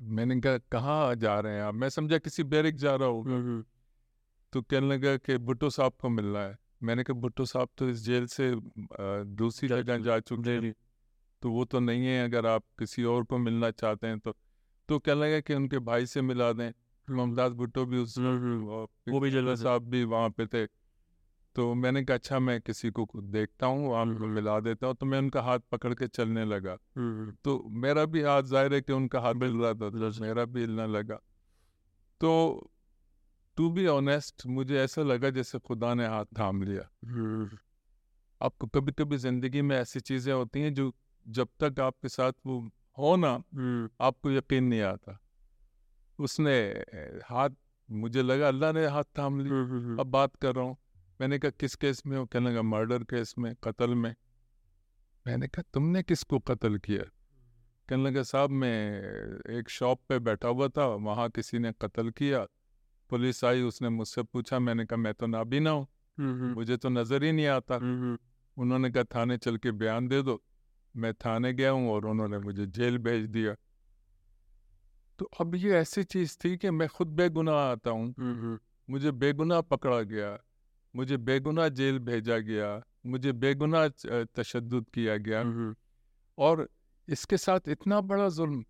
मैंने 0.00 0.40
कहा 0.40 0.58
कहाँ 0.72 1.14
जा 1.14 1.38
रहे 1.40 1.54
हैं 1.54 1.62
आप। 1.62 1.74
मैं 1.74 1.88
समझा 1.88 2.18
किसी 2.18 2.42
बैरिक 2.44 2.76
जा 2.76 2.94
रहा 2.96 3.08
होगा 3.08 3.32
हम्म 3.32 3.64
तो 4.52 4.62
कहने 4.62 4.88
लगा 4.88 5.16
कि 5.16 5.36
भुट्टो 5.38 5.70
साहब 5.70 5.92
को 6.00 6.08
मिलना 6.08 6.40
है। 6.40 6.56
मैंने 6.82 7.04
कहा 7.04 7.20
भुट्टो 7.20 7.44
साहब 7.44 7.68
तो 7.78 7.88
इस 7.88 8.04
जेल 8.04 8.26
से 8.26 8.50
दूसरी 9.24 9.68
जगह 9.68 9.98
जा 9.98 10.18
चुके 10.20 10.50
हैं। 10.50 10.74
तो 11.42 11.50
वो 11.50 11.64
तो 11.64 11.80
नहीं 11.80 12.06
है 12.06 12.24
अगर 12.24 12.46
आप 12.46 12.64
किसी 12.78 13.04
और 13.04 13.24
को 13.24 13.38
मिलना 13.38 13.70
चाहते 13.70 14.06
हैं 14.06 14.18
तो। 14.18 14.34
तो 14.88 14.98
कहने 14.98 15.20
लगा 15.20 15.40
कि 15.40 15.54
उनके 15.54 15.78
भाई 15.78 16.06
से 16.06 16.22
मिला 16.22 16.52
दें। 16.52 16.70
मोहम्मदास 17.08 17.52
भुट्टो 17.52 17.84
भी 17.86 17.98
उस 17.98 18.18
हम्म, 18.18 18.28
हम्म, 18.28 19.12
वो 19.12 19.20
भी 19.20 19.56
साहब 19.56 19.82
भी 19.82 20.04
वहाँ 20.04 20.30
पे 20.30 20.46
थे। 20.46 20.66
तो 21.56 21.72
मैंने 21.74 22.02
कहा 22.04 22.14
अच्छा 22.16 22.38
मैं 22.38 22.60
किसी 22.60 22.90
को 22.90 23.06
देखता 23.16 23.66
हूँ। 23.66 23.94
मिला 24.28 24.58
देता 24.60 24.86
हूँ। 24.86 24.94
तो 24.94 25.06
मैं 25.06 25.18
उनका 25.18 25.42
हाथ 25.42 25.58
पकड़ 25.72 25.92
के 25.94 26.06
चलने 26.08 26.44
लगा। 26.44 26.76
तो 27.44 27.62
मेरा 27.84 28.04
भी 28.04 28.22
हाथ 28.22 28.42
ज़ाहिर 28.42 28.74
है 28.74 28.80
कि 28.80 28.92
उनका 28.92 29.20
हाथ 29.20 29.34
मिल 29.34 29.56
रहा 29.56 29.72
था 29.74 29.90
तो 29.90 30.10
मेरा 30.20 30.44
भी 30.44 30.60
हिलने 30.60 30.86
लगा। 30.88 31.18
तो 32.20 32.30
टू 33.56 33.70
बी 33.70 33.86
ऑनेस्ट 33.86 34.46
मुझे 34.46 34.78
ऐसा 34.80 35.02
लगा 35.02 35.30
जैसे 35.30 35.58
खुदा 35.58 35.92
ने 35.94 36.06
हाथ 36.06 36.24
थाम 36.38 36.62
लिया। 36.62 36.88
आपको 38.40 38.66
कभी 38.66 38.92
कभी 38.92 39.16
ज़िंदगी 39.16 39.62
में 39.62 39.76
ऐसी 39.76 40.00
चीज़ें 40.00 40.32
होती 40.32 40.60
हैं 40.60 40.72
जो 40.74 40.92
जब 41.26 41.48
तक 41.60 41.80
आपके 41.80 42.08
साथ 42.08 42.32
वो 42.46 42.58
हो 42.98 43.14
ना 43.16 43.32
आपको 44.00 44.30
यकीन 44.30 44.64
नहीं 44.64 44.80
आता। 44.82 45.18
उसने 46.18 46.56
हाथ 47.24 47.50
मुझे 47.88 48.22
लगा 48.22 48.48
अल्लाह 48.48 48.72
ने 48.72 48.86
हाथ 48.86 49.04
थाम 49.18 49.40
लिया। 49.40 49.54
अब 49.98 50.06
बात 50.10 50.36
कर 50.36 50.54
रहा 50.54 50.64
हूँ। 50.64 50.76
मैंने 51.20 51.38
कहा 51.38 51.50
किस 51.50 51.74
केस 51.74 52.02
में 52.06 52.16
हो? 52.18 52.26
कहने 52.26 52.50
लगा 52.50 52.62
मर्डर 52.62 53.02
केस 53.02 53.34
में 53.38 53.54
कत्ल 53.64 53.94
में। 53.94 54.14
मैंने 55.26 55.46
कहा 55.46 55.62
तुमने 55.74 56.02
किसको 56.02 56.38
कत्ल 56.38 56.78
किया? 56.78 57.04
कहने 57.88 58.04
लगा 58.04 58.22
साहब 58.22 58.50
मैं 58.50 59.56
एक 59.58 59.68
शॉप 59.68 60.00
पे 60.08 60.18
बैठा 60.18 60.48
हुआ 60.48 60.68
था 60.68 60.86
वहाँ 60.86 61.28
किसी 61.30 61.58
ने 61.58 61.72
कत्ल 61.72 62.10
किया। 62.10 62.46
पुलिस 63.10 63.44
आई 63.44 63.62
उसने 63.62 63.88
मुझसे 63.88 64.22
पूछा 64.22 64.58
मैंने 64.58 64.84
कहा 64.84 64.96
मैं 64.96 65.14
तो 65.14 65.26
ना 65.26 65.38
नाबीना 65.38 65.70
हूँ 65.70 65.86
हम्म 66.18 66.54
मुझे 66.54 66.76
तो 66.76 66.88
नज़र 66.88 67.24
ही 67.24 67.32
नहीं 67.32 67.46
आता। 67.46 67.76
उन्होंने 68.56 68.90
कहा 68.90 69.04
थाने 69.04 69.36
चल 69.36 69.56
के 69.56 69.70
बयान 69.70 70.08
दे 70.08 70.22
दो। 70.22 70.42
मैं 70.96 71.14
थाने 71.14 71.52
गया 71.52 71.70
हूँ 71.70 71.90
और 71.90 72.06
उन्होंने 72.06 72.38
मुझे 72.38 72.66
जेल 72.66 72.98
भेज 72.98 73.26
दिया। 73.26 73.54
तो 75.18 75.30
अब 75.40 75.54
ये 75.54 75.70
ऐसी 75.70 76.04
चीज़ 76.04 76.36
थी 76.44 76.56
कि 76.56 76.70
मैं 76.70 76.88
खुद 76.88 77.08
बेगुनाह 77.08 77.54
आता 77.54 77.90
हूँ। 77.90 78.14
मुझे 78.90 79.10
बेगुनाह 79.10 79.60
पकड़ा 79.60 80.00
गया। 80.02 80.38
मुझे 80.94 81.16
बेगुनाह 81.16 81.68
जेल 81.68 81.98
भेजा 81.98 82.38
गया 82.38 82.68
मुझे 83.06 83.32
बेगुनाह 83.32 83.88
तशद 84.34 84.84
किया 84.94 85.16
गया 85.16 85.42
और 86.38 86.68
इसके 87.08 87.36
साथ 87.36 87.68
इतना 87.68 88.00
बड़ा 88.00 88.28
जुल्म 88.28 88.64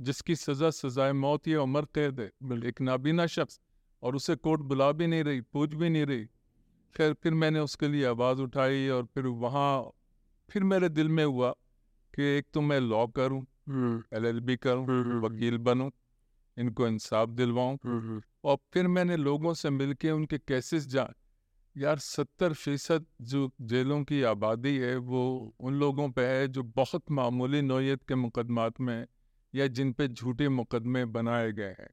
जिसकी 0.00 0.36
सज़ा 0.36 0.70
सजाए 0.70 1.12
मौत 1.12 1.48
या 1.48 1.62
उम्र 1.62 1.86
कैद 1.94 2.20
है 2.20 2.26
एक 2.66 2.80
नाबीना 2.80 3.26
शख्स 3.26 3.60
और 4.02 4.16
उसे 4.16 4.36
कोर्ट 4.36 4.60
बुला 4.62 4.90
भी 4.92 5.06
नहीं 5.06 5.24
रही 5.24 5.40
पूछ 5.40 5.74
भी 5.74 5.88
नहीं 5.88 6.06
रही। 6.06 6.24
खैर 6.96 7.12
फिर 7.12 7.34
मैंने 7.34 7.60
उसके 7.60 7.88
लिए 7.88 8.04
आवाज़ 8.06 8.40
उठाई 8.40 8.88
और 8.88 9.04
फिर 9.04 9.26
वहाँ 9.26 9.90
फिर 10.48 10.64
मेरे 10.64 10.88
दिल 10.88 11.08
में 11.08 11.24
हुआ 11.24 11.50
कि 12.14 12.22
एक 12.22 12.46
तो 12.54 12.60
मैं 12.60 12.80
लॉ 12.80 13.06
करूँ 13.06 13.42
एल 14.14 14.24
एल 14.26 14.40
बी 14.40 14.56
करूँ 14.56 14.86
वकील 15.20 15.58
बनूँ 15.58 15.90
इनको 16.56 16.86
इंसाफ 16.88 17.28
दिलवाऊँ 17.28 17.78
और 18.44 18.56
फिर 18.74 18.88
मैंने 18.88 19.16
लोगों 19.16 19.54
से 19.54 19.70
मिलके 19.70 20.10
उनके 20.10 20.38
केसेस 20.38 20.86
जान 20.88 21.14
यार 21.76 21.98
सत्तर 21.98 22.52
फ़ीसद 22.52 23.06
जो 23.20 23.50
जेलों 23.60 24.04
की 24.04 24.22
आबादी 24.22 24.76
है 24.78 24.96
वो 24.96 25.54
उन 25.60 25.74
लोगों 25.74 26.10
पे 26.10 26.26
है 26.26 26.48
जो 26.48 26.62
बहुत 26.62 27.10
मामूली 27.10 27.62
नोयत 27.62 28.04
के 28.04 28.14
मुकदमात 28.14 28.80
में 28.80 29.06
या 29.54 29.66
जिन 29.66 29.92
पे 29.92 30.08
झूठे 30.08 30.48
मुकदमे 30.48 31.04
बनाए 31.04 31.52
गए 31.52 31.76
हैं। 31.80 31.90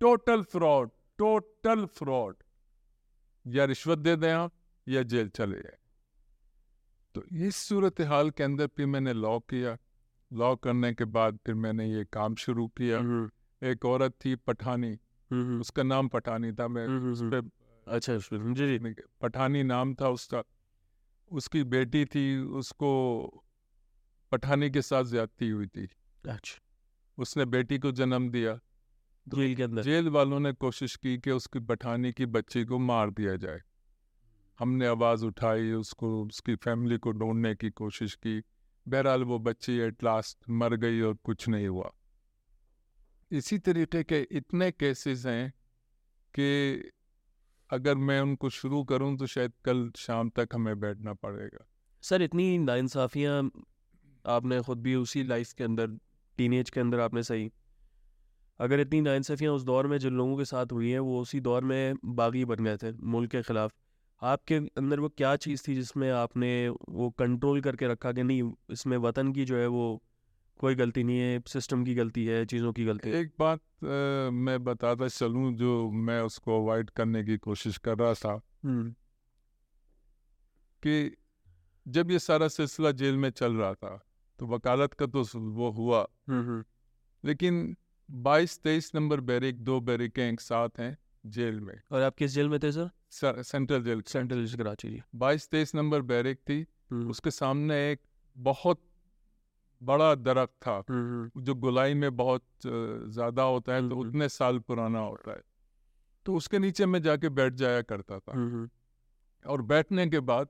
Total 0.00 0.42
fraud 0.42 0.90
total 1.18 1.86
fraud. 1.86 2.36
या 3.46 3.64
रिश्वत 3.64 3.98
दे 3.98 4.16
दें 4.16 4.32
आप 4.32 4.52
या 4.88 5.02
जेल 5.02 5.28
चले 5.28 5.56
जाए। 5.56 5.78
तो 7.14 7.24
इस 7.36 7.56
सूरत 7.56 8.00
हाल 8.00 8.30
के 8.30 8.42
अंदर 8.42 8.66
फिर 8.66 8.86
मैंने 8.86 9.12
लॉ 9.12 9.38
किया। 9.38 9.78
लॉ 10.32 10.56
करने 10.56 10.94
के 10.94 11.04
बाद 11.04 11.38
फिर 11.46 11.54
मैंने 11.54 11.92
ये 11.92 12.04
काम 12.04 12.34
शुरू 12.34 12.68
किया। 12.68 12.98
हम्म। 12.98 13.30
एक 13.62 13.84
औरत 13.84 14.12
थी 14.24 14.34
पठानी 14.34 14.98
हम्म 15.32 15.60
उसका 15.60 15.82
नाम 15.82 16.08
पठानी 16.08 16.52
था 16.52 16.68
मैं। 16.68 16.86
हम्म, 16.86 17.12
उस 17.12 17.20
हम्म, 17.20 17.40
पे 17.40 17.57
अच्छा 17.88 18.12
उसमें 18.12 18.54
जी। 18.54 18.78
जी 18.78 18.94
पठानी 19.20 19.62
नाम 19.62 19.94
था 19.94 20.08
उसका। 20.08 20.42
उसकी 21.32 21.64
बेटी 21.64 22.04
थी 22.04 22.38
उसको 22.38 23.26
पठानी 24.32 24.70
के 24.70 24.82
साथ 24.82 25.04
ज्यादती 25.04 25.48
हुई 25.48 25.66
थी। 25.66 25.88
अच्छा। 26.28 26.60
उसने 27.18 27.44
बेटी 27.44 27.78
को 27.78 27.92
जन्म 27.92 28.30
दिया। 28.30 28.60
जेल 29.28 29.56
के 29.56 29.62
अंदर। 29.62 29.82
जेल 29.82 30.08
वालों 30.08 30.40
ने 30.40 30.52
कोशिश 30.52 30.96
की 30.96 31.18
कि 31.18 31.30
उसकी 31.30 31.58
पठानी 31.58 32.12
की 32.12 32.26
बच्ची 32.26 32.64
को 32.64 32.78
मार 32.78 33.10
दिया 33.10 33.36
जाए। 33.36 33.60
हमने 34.58 34.86
आवाज़ 34.86 35.24
उठाई 35.24 35.72
उसको 35.72 36.24
उसकी 36.24 36.54
फैमिली 36.54 36.98
को 36.98 37.12
ढूँढने 37.12 37.54
की 37.54 37.70
कोशिश 37.70 38.14
की। 38.14 38.42
बहरहाल 38.88 39.24
वो 39.24 39.38
बच्ची 39.38 39.72
एट 39.72 40.04
लास्ट 40.04 40.50
मर 40.50 40.74
गई 40.74 41.00
और 41.00 41.14
कुछ 41.14 41.48
नहीं 41.48 41.68
हुआ। 41.68 41.92
इसी 43.30 43.58
तरीके 43.58 44.04
के 44.04 44.20
इतने 44.20 44.70
केसेस 44.70 45.26
हैं 45.26 45.50
कि 46.34 46.76
अगर 47.70 47.94
मैं 47.94 48.20
उनको 48.20 48.50
शुरू 48.50 48.84
करूँ 48.84 49.16
तो 49.16 49.26
शायद 49.26 49.52
कल 49.64 49.90
शाम 49.96 50.30
तक 50.30 50.48
हमें 50.54 50.80
बैठना 50.80 51.14
पड़ेगा। 51.14 51.66
सर, 52.02 52.22
इतनी 52.22 52.58
नाइंसाफ़ियाँ 52.58 53.50
आपने 54.26 54.60
खुद 54.60 54.78
भी 54.78 54.94
उसी 54.94 55.22
लाइफ 55.24 55.52
के 55.52 55.64
अंदर, 55.64 55.86
टीनेज 56.38 56.70
के 56.70 56.80
अंदर 56.80 57.00
आपने 57.00 57.22
सही। 57.22 57.50
अगर 58.60 58.80
इतनी 58.80 59.00
नाइंसाफ़ियाँ 59.00 59.52
उस 59.52 59.62
दौर 59.62 59.86
में 59.86 59.98
जिन 59.98 60.14
लोगों 60.14 60.36
के 60.36 60.44
साथ 60.44 60.66
हुई 60.72 60.90
हैं, 60.90 60.98
वो 60.98 61.20
उसी 61.20 61.40
दौर 61.40 61.64
में 61.64 61.94
बागी 62.04 62.44
बन 62.44 62.64
गए 62.64 62.76
थे, 62.76 62.92
मुल्क 62.92 63.30
के 63.30 63.42
ख़िलाफ़। 63.42 63.72
आपके 64.22 64.54
अंदर 64.54 65.00
वो 65.00 65.08
क्या 65.08 65.36
चीज़ 65.36 65.62
थी 65.68 65.74
जिसमें 65.74 66.10
आपने 66.10 66.68
वो 66.68 67.10
कंट्रोल 67.10 67.60
करके 67.60 67.88
रखा 67.88 68.12
कि 68.12 68.22
नहीं, 68.22 68.52
इसमें 68.70 68.96
वतन 68.96 69.32
की 69.32 69.44
जो 69.44 69.56
है 69.56 69.66
वो 69.66 70.02
कोई 70.58 70.74
गलती 70.74 71.02
नहीं 71.02 71.18
है 71.18 71.42
सिस्टम 71.46 71.84
की 71.84 71.94
गलती 71.94 72.26
है 72.26 72.46
चीज़ों 72.46 72.72
की 72.72 72.84
गलती 72.84 73.10
है। 73.10 73.16
एक 73.16 73.32
बात 73.38 73.60
अ, 73.84 74.30
मैं 74.30 74.64
बताता 74.64 75.08
चलूँ 75.08 75.54
जो 75.54 75.90
मैं 75.90 76.20
उसको 76.20 76.62
अवॉइड 76.62 76.90
करने 76.90 77.24
की 77.24 77.36
कोशिश 77.36 77.78
कर 77.78 77.98
रहा 77.98 78.14
था। 78.14 78.40
हम्म, 78.64 78.90
कि 80.86 81.16
जब 81.88 82.10
ये 82.10 82.18
सारा 82.18 82.48
सिलसिला 82.48 82.90
जेल 82.90 83.16
में 83.16 83.30
चल 83.30 83.54
रहा 83.54 83.74
था 83.74 84.04
तो 84.38 84.46
वकालत 84.46 84.92
का 84.92 85.06
तो 85.06 85.24
वो 85.36 85.70
हुआ। 85.70 86.08
हम्म, 86.28 86.40
हम्म, 86.40 86.64
लेकिन 87.24 87.76
22 88.10 88.62
23 88.62 88.94
नंबर 88.94 89.20
बैरिक 89.20 89.60
दो 89.60 89.80
बैरिकें 89.80 90.32
एक 90.32 90.40
साथ 90.40 90.68
हैं 90.78 90.98
जेल 91.26 91.60
में। 91.60 91.80
और 91.90 92.02
आप 92.02 92.14
किस 92.14 92.30
जेल 92.30 92.48
में 92.48 92.60
थे 92.60 92.72
सर? 92.72 92.90
स- 93.10 93.48
central 93.48 93.84
jail 93.84 94.02
central 94.02 94.44
jail 94.44 94.56
Karachi 94.56 94.90
ji. 94.90 95.02
बाईस 95.14 95.48
तेईस 95.48 95.74
नंबर 95.74 96.02
बैरिक 96.02 96.38
थी। 96.38 96.66
उसके 96.92 97.30
सामने 97.30 97.92
एक 97.92 98.00
बहुत 98.38 98.87
बड़ा 99.80 100.14
दरख्त 100.16 100.54
था। 100.62 100.82
जो 101.38 101.54
गुलाई 101.56 101.94
में 101.94 102.16
बहुत 102.16 102.44
ज़्यादा 102.64 103.42
होता 103.44 103.74
है 103.74 103.88
तो। 103.88 103.96
उतने 103.96 104.28
साल 104.30 104.58
पुराना 104.60 105.00
होता 105.00 105.32
है। 105.32 105.42
तो 106.26 106.34
उसके 106.34 106.58
नीचे 106.58 106.86
मैं 106.86 107.02
जाके 107.02 107.28
बैठ 107.30 107.54
जाया 107.54 107.82
करता 107.84 108.18
था। 108.18 108.32
और 109.44 109.62
बैठने 109.64 110.06
के 110.06 110.20
बाद 110.22 110.48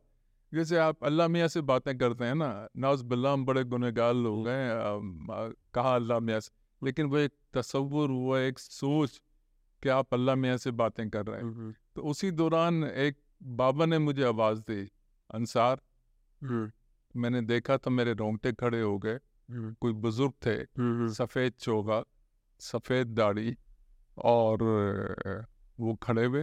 जैसे 0.53 0.77
आप 0.79 1.05
अल्लाह 1.05 1.29
मियाँ 1.29 1.49
से 1.49 1.61
बातें 1.63 1.97
करते 1.99 2.25
हैं 2.25 2.35
ना 2.35 2.69
नाज 2.77 3.03
बिल्ला 3.05 3.33
हम 3.33 3.45
बड़े 3.47 3.65
गुनहगार 3.67 4.15
लोग 4.17 4.49
हैं 4.49 5.53
कहा 5.75 5.95
अल्लाह 5.95 6.21
मियाँ 6.21 6.41
से 6.41 6.51
लेकिन 6.83 7.07
वो 7.07 7.19
एक 7.19 7.33
तस्वुर 7.55 8.11
हुआ 8.11 8.39
एक 8.41 8.59
सोच 8.59 9.21
कि 9.83 9.89
आप 9.91 10.15
अल्लाह 10.15 10.35
मियाँ 10.37 10.57
से 10.57 10.71
बातें 10.73 11.09
कर 11.11 11.27
रहे 11.27 11.41
हैं। 11.41 11.75
तो 11.97 12.03
उसी 12.03 12.31
दौरान 12.33 12.85
एक 12.85 13.17
बाबा 13.59 13.87
ने 13.87 13.99
मुझे 13.99 14.25
आवाज़ 14.25 14.61
दी 14.61 14.81
अंसार 15.31 15.81
मैंने 17.15 17.41
देखा 17.43 17.77
तो 17.77 17.91
मेरे 17.91 18.13
रोंगटे 18.15 18.53
खड़े 18.53 18.81
हो 18.81 18.99
गए। 18.99 19.19
कोई 19.51 19.93
बुज़ुर्ग 19.95 20.33
थे 20.47 20.57
सफ़ेद 21.15 21.53
चोगा 21.61 22.03
सफ़ेद 22.61 23.09
दाढ़ी 23.09 23.57
और 24.19 24.63
वो 25.79 25.95
खड़े 26.03 26.25
हुए। 26.25 26.43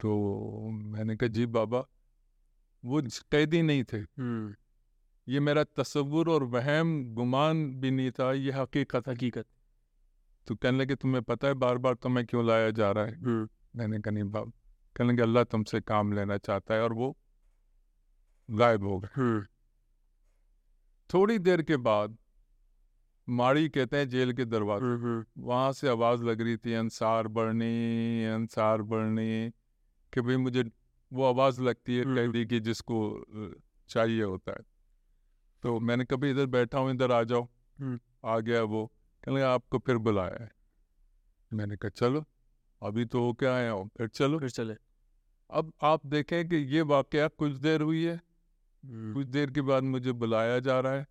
तो 0.00 0.70
मैंने 0.70 1.16
कहा 1.16 1.28
जी 1.28 1.46
बाबा। 1.48 1.84
वो 2.84 3.02
कैदी 3.30 3.62
नहीं 3.62 3.84
थे। 3.84 4.00
ये 5.26 5.40
मेरा 5.40 5.64
तस्वुर 5.76 6.28
और 6.30 6.44
वहम 6.46 6.92
गुमान 7.14 7.64
भी 7.80 7.90
नहीं 7.90 8.10
था 8.10 8.32
ये 8.32 8.52
हकीकत 8.52 9.08
हकीकत। 9.08 9.46
तो 10.46 10.54
कहने 10.54 10.78
लगे 10.78 10.94
तुम्हें 10.94 11.22
पता 11.22 11.48
है 11.48 11.54
बार 11.56 11.78
बार 11.78 11.94
तुम्हें 11.94 12.26
क्यों 12.26 12.46
लाया 12.46 12.70
जा 12.70 12.90
रहा 12.90 13.04
है? 13.04 13.18
मैंने 13.76 13.98
कहा 14.00 14.10
नहीं 14.10 14.24
बाबा। 14.24 14.50
कहने 14.96 15.12
लगे 15.12 15.22
अल्लाह 15.22 15.44
तुमसे 15.44 15.80
काम 15.82 16.12
लेना 16.12 16.38
चाहता 16.38 16.74
है। 16.74 16.82
और 16.82 16.92
वो 16.92 17.16
गायब 18.48 18.84
हो 18.84 18.98
गए। 18.98 19.08
थोड़ी 21.14 21.38
देर 21.38 21.62
के 21.62 21.76
बाद 21.76 22.16
माड़ी 23.28 23.68
कहते 23.68 23.96
हैं 23.96 24.08
जेल 24.08 24.32
के 24.32 24.44
दरवाजे 24.44 25.24
वहाँ 25.38 25.72
से 25.72 25.88
आवाज़ 25.88 26.22
लग 26.24 26.40
रही 26.40 26.56
थी 26.56 26.74
अंसार 26.74 27.28
बढ़नी 27.28 28.24
अंसार 28.24 28.82
बढ़नी 28.82 29.50
कि 30.12 30.20
भाई 30.20 30.36
मुझे 30.36 30.64
वो 31.12 31.24
आवाज़ 31.24 31.60
लगती 31.62 31.96
है 31.96 32.04
कैदी 32.04 32.44
की 32.46 32.60
जिसको 32.60 32.98
चाहिए 33.88 34.22
होता 34.22 34.52
है। 34.52 34.64
तो 35.62 35.78
मैंने 35.80 36.04
कभी 36.04 36.30
इधर 36.30 36.46
बैठा 36.46 36.78
हूँ 36.78 36.90
इधर 36.90 37.12
आ 37.12 37.22
जाओ। 37.22 37.48
हम्म। 37.78 37.98
आ 38.24 38.38
गया 38.40 38.62
वो 38.62 38.86
कहने 39.24 39.36
लगा, 39.36 39.52
आपको 39.54 39.78
फिर 39.78 39.96
बुलाया 39.98 40.42
है। 40.42 40.50
मैंने 41.52 41.76
कहा 41.76 41.88
चलो 41.88 42.24
अभी 42.82 43.04
तो 43.04 43.24
होके 43.24 43.46
आया 43.46 43.70
हूँ 43.70 43.88
फिर 43.98 44.08
चलो। 44.08 44.38
फिर 44.38 44.50
चले। 44.50 44.74
अब 45.50 45.72
आप 45.82 46.06
देखें 46.06 46.48
कि 46.48 46.56
ये 46.56 46.82
वाकया 46.82 47.28
कुछ 47.28 47.52
देर 47.52 47.82
हुई 47.82 48.04
है 48.04 48.20
कुछ 48.84 49.26
देर 49.26 49.50
के 49.50 49.60
बाद 49.60 49.82
मुझे 49.82 50.12
बुलाया 50.12 50.58
जा 50.58 50.78
रहा 50.80 50.92
है। 50.92 51.06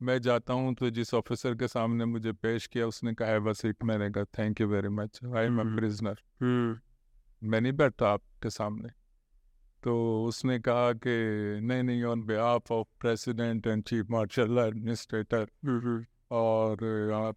मैं 0.00 0.20
जाता 0.20 0.52
हूँ 0.52 0.74
तो 0.74 0.90
जिस 0.90 1.12
ऑफिसर 1.14 1.54
के 1.54 1.68
सामने 1.68 2.04
मुझे 2.04 2.32
पेश 2.32 2.66
किया 2.66 2.86
उसने 2.86 3.12
कहा 3.14 3.38
बस 3.38 3.64
एक 3.64 3.84
मैंने 3.84 4.10
कहा 4.10 4.24
thank 4.38 4.60
you 4.60 4.66
very 4.68 4.88
much 4.88 5.20
I 5.24 5.44
am 5.46 5.60
hmm. 5.60 5.76
Prisoner 5.76 6.18
hmm. 6.40 7.48
मैं 7.50 7.60
नहीं 7.60 7.72
बैठा 7.72 8.08
आपके 8.08 8.50
सामने। 8.50 8.88
तो 9.82 10.24
उसने 10.24 10.58
कहा 10.58 10.92
कि 10.92 11.14
नहीं 11.62 11.82
नहीं 11.82 12.02
on 12.04 12.22
behalf 12.22 12.72
of 12.72 12.88
president 13.00 13.66
and 13.66 13.82
chief 13.84 14.10
martial 14.10 14.58
administrator 14.58 15.46
hmm 15.66 16.04
और 16.30 16.84
आप 17.14 17.36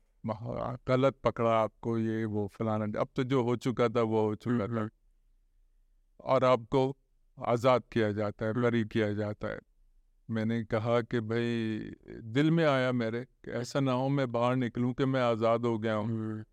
गलत 0.87 1.15
पकड़ा 1.23 1.51
आपको 1.51 1.97
ये 1.97 2.25
वो 2.25 2.47
फलाना 2.53 2.85
अब 2.99 3.07
तो 3.15 3.23
जो 3.23 3.43
हो 3.43 3.55
चुका 3.55 3.89
था 3.89 4.01
वो 4.01 4.21
हो 4.27 4.35
चुका 4.35 4.67
था। 4.67 4.79
हम्म। 4.79 4.89
और 6.23 6.43
आपको 6.43 6.95
आज़ाद 7.37 7.83
किया 7.91 8.11
जाता 8.11 8.45
है 8.45 8.53
बरी 8.53 8.83
किया 8.85 9.11
जाता 9.13 9.47
है। 9.47 9.59
मैंने 10.29 10.63
कहा 10.63 10.99
कि 11.01 11.19
भाई 11.21 12.19
दिल 12.33 12.51
में 12.51 12.63
आया 12.65 12.91
मेरे 12.93 13.23
कि 13.23 13.51
ऐसा 13.51 13.79
ना 13.79 13.91
हो 13.91 14.07
मैं 14.09 14.31
बाहर 14.31 14.55
निकलूं 14.55 14.93
कि 14.93 15.05
मैं 15.05 15.21
आज़ाद 15.21 15.65
हो 15.65 15.77
गया 15.79 15.93
हूँ। 15.93 16.43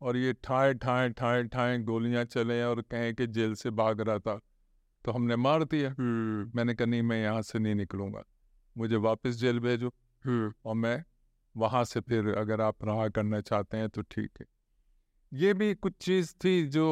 और 0.00 0.16
ये 0.16 0.32
ठाए 0.44 0.74
ठाए 0.74 1.08
ठाए 1.10 1.42
ठाए 1.44 1.78
गोलियाँ 1.80 2.24
चले 2.24 2.62
और 2.62 2.80
कहें 2.82 3.14
कि 3.14 3.26
जेल 3.26 3.54
से 3.54 3.70
भाग 3.72 4.00
रहा 4.00 4.18
था 4.18 4.38
तो 5.04 5.12
हमने 5.12 5.36
मार 5.36 5.64
दिया। 5.64 5.94
मैंने 5.98 6.74
कहा 6.74 6.86
नहीं 6.86 7.02
मैं 7.02 7.22
यहाँ 7.22 7.42
से 7.42 7.58
नहीं 7.58 7.74
निकलूँगा। 7.74 8.22
मुझे 8.76 8.96
वापस 8.96 9.36
जेल 9.36 9.60
भेजो। 9.60 9.92
और 10.66 10.74
मैं 10.74 11.02
वहाँ 11.54 11.84
से 11.84 12.00
फिर 12.00 12.28
अगर 12.34 12.60
आप 12.60 12.84
रहा 12.84 13.08
करना 13.08 13.40
चाहते 13.40 13.76
हैं 13.76 13.88
तो 13.88 14.02
ठीक 14.02 14.30
है। 14.40 14.46
ये 15.32 15.54
भी 15.54 15.74
कुछ 15.74 15.92
चीज़ 16.00 16.34
थी 16.34 16.62
जो 16.66 16.86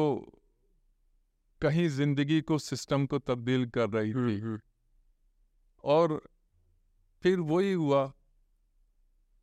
कहीं 1.61 1.87
ज़िंदगी 1.89 2.41
को 2.41 2.57
सिस्टम 2.59 3.05
को 3.05 3.19
तब्दील 3.19 3.65
कर 3.69 3.89
रही 3.89 4.13
थी। 4.13 4.39
हम्म। 4.39 4.59
और 5.83 6.21
फिर 7.23 7.39
वही 7.39 7.71
हुआ 7.73 8.05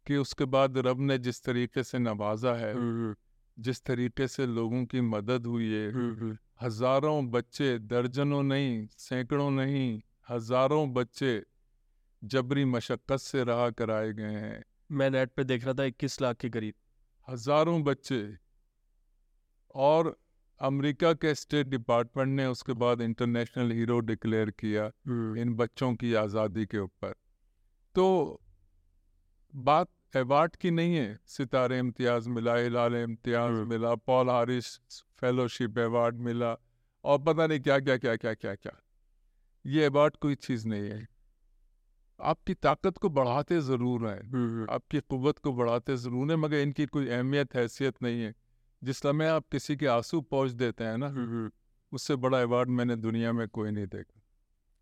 कि 0.06 0.16
उसके 0.16 0.44
बाद 0.46 0.78
रब 0.78 1.00
ने 1.00 1.18
जिस 1.18 1.42
तरीके 1.42 1.82
से 1.82 1.98
नवाजा 1.98 2.54
है 2.54 2.72
हम्म 2.74 3.14
जिस 3.56 3.82
तरीके 3.82 4.26
से 4.28 4.46
लोगों 4.46 4.84
की 4.84 5.00
मदद 5.00 5.46
हुई 5.46 5.70
है 5.72 5.90
हम्म। 5.92 6.36
हज़ारों 6.62 7.30
बच्चे 7.30 7.78
दर्जनों 7.78 8.42
नहीं 8.42 8.86
सैकड़ों 8.98 9.50
नहीं 9.50 10.00
हज़ारों 10.30 10.92
बच्चे 10.92 11.42
जबरी 12.22 12.64
मशक्क़त 12.64 13.20
से 13.20 13.44
रहा 13.44 13.68
कराए 13.70 14.12
गए 14.12 14.34
हैं। 14.34 14.64
मैं 14.90 15.10
नेट 15.10 15.30
पे 15.30 15.44
देख 15.44 15.64
रहा 15.64 15.74
था 15.74 15.84
इक्कीस 15.84 16.20
लाख 16.20 16.36
के 16.36 16.50
करीब। 16.50 16.74
हज़ारों 17.28 17.82
बच्चे 17.84 18.22
और 19.74 20.16
अमेरिका 20.60 21.12
के 21.14 21.34
स्टेट 21.34 21.66
डिपार्टमेंट 21.66 22.28
ने 22.28 22.46
उसके 22.46 22.72
बाद 22.74 23.00
इंटरनेशनल 23.00 23.72
हीरो 23.72 23.98
डिक्लेयर 24.02 24.50
किया 24.50 24.90
हम्म। 25.06 25.36
इन 25.36 25.54
बच्चों 25.54 25.94
की 25.94 26.12
आज़ादी 26.14 26.64
के 26.66 26.78
ऊपर। 26.78 27.14
तो 27.94 28.40
बात 29.54 29.88
अवार्ड 30.16 30.56
की 30.56 30.70
नहीं 30.70 30.94
है। 30.96 31.18
सितारे 31.26 31.78
इम्तियाज़ 31.78 32.28
मिला 32.28 32.54
हिलाल 32.54 32.94
इम्तियाज़ 32.94 33.52
हम्म। 33.52 33.68
मिला 33.68 33.94
पॉल 34.06 34.30
हारिस 34.30 34.74
फेलोशिप 35.20 35.78
अवार्ड 35.78 36.16
मिला 36.20 36.56
और 37.04 37.18
पता 37.22 37.46
नहीं 37.46 37.60
क्या 37.60 37.78
क्या 37.78 37.96
क्या 37.96 38.16
क्या 38.16 38.34
क्या 38.34 38.54
क्या। 38.54 38.72
ये 39.64 39.84
अवार्ड 39.84 40.16
कोई 40.16 40.34
चीज़ 40.36 40.66
नहीं 40.68 40.90
है। 40.90 41.06
आपकी 42.20 42.54
ताकत 42.54 42.96
को 42.98 43.08
बढ़ाते 43.10 43.60
ज़रूर 43.60 44.06
हैं 44.06 44.20
हम्म 44.30 44.66
आपकी 44.70 45.00
कुव्वत 45.00 45.38
को 45.38 45.52
बढ़ाते 45.52 45.96
ज़रूर 45.96 46.30
हैं 46.30 46.36
मगर 46.36 46.56
इनकी 46.58 46.86
कोई 46.86 47.08
अहमियत 47.08 47.54
हैसियत 47.54 48.02
नहीं 48.02 48.22
है। 48.22 48.34
जिस 48.82 48.98
समय 48.98 49.26
आप 49.26 49.46
किसी 49.52 49.76
के 49.76 49.86
आँसू 49.86 50.20
पहुँच 50.20 50.50
देते 50.52 50.84
हैं 50.84 50.96
ना 50.98 51.50
उससे 51.92 52.16
बड़ा 52.16 52.42
अवार्ड 52.42 52.68
मैंने 52.70 52.96
दुनिया 52.96 53.32
में 53.32 53.46
कोई 53.48 53.70
नहीं 53.70 53.86
देखा। 53.86 54.20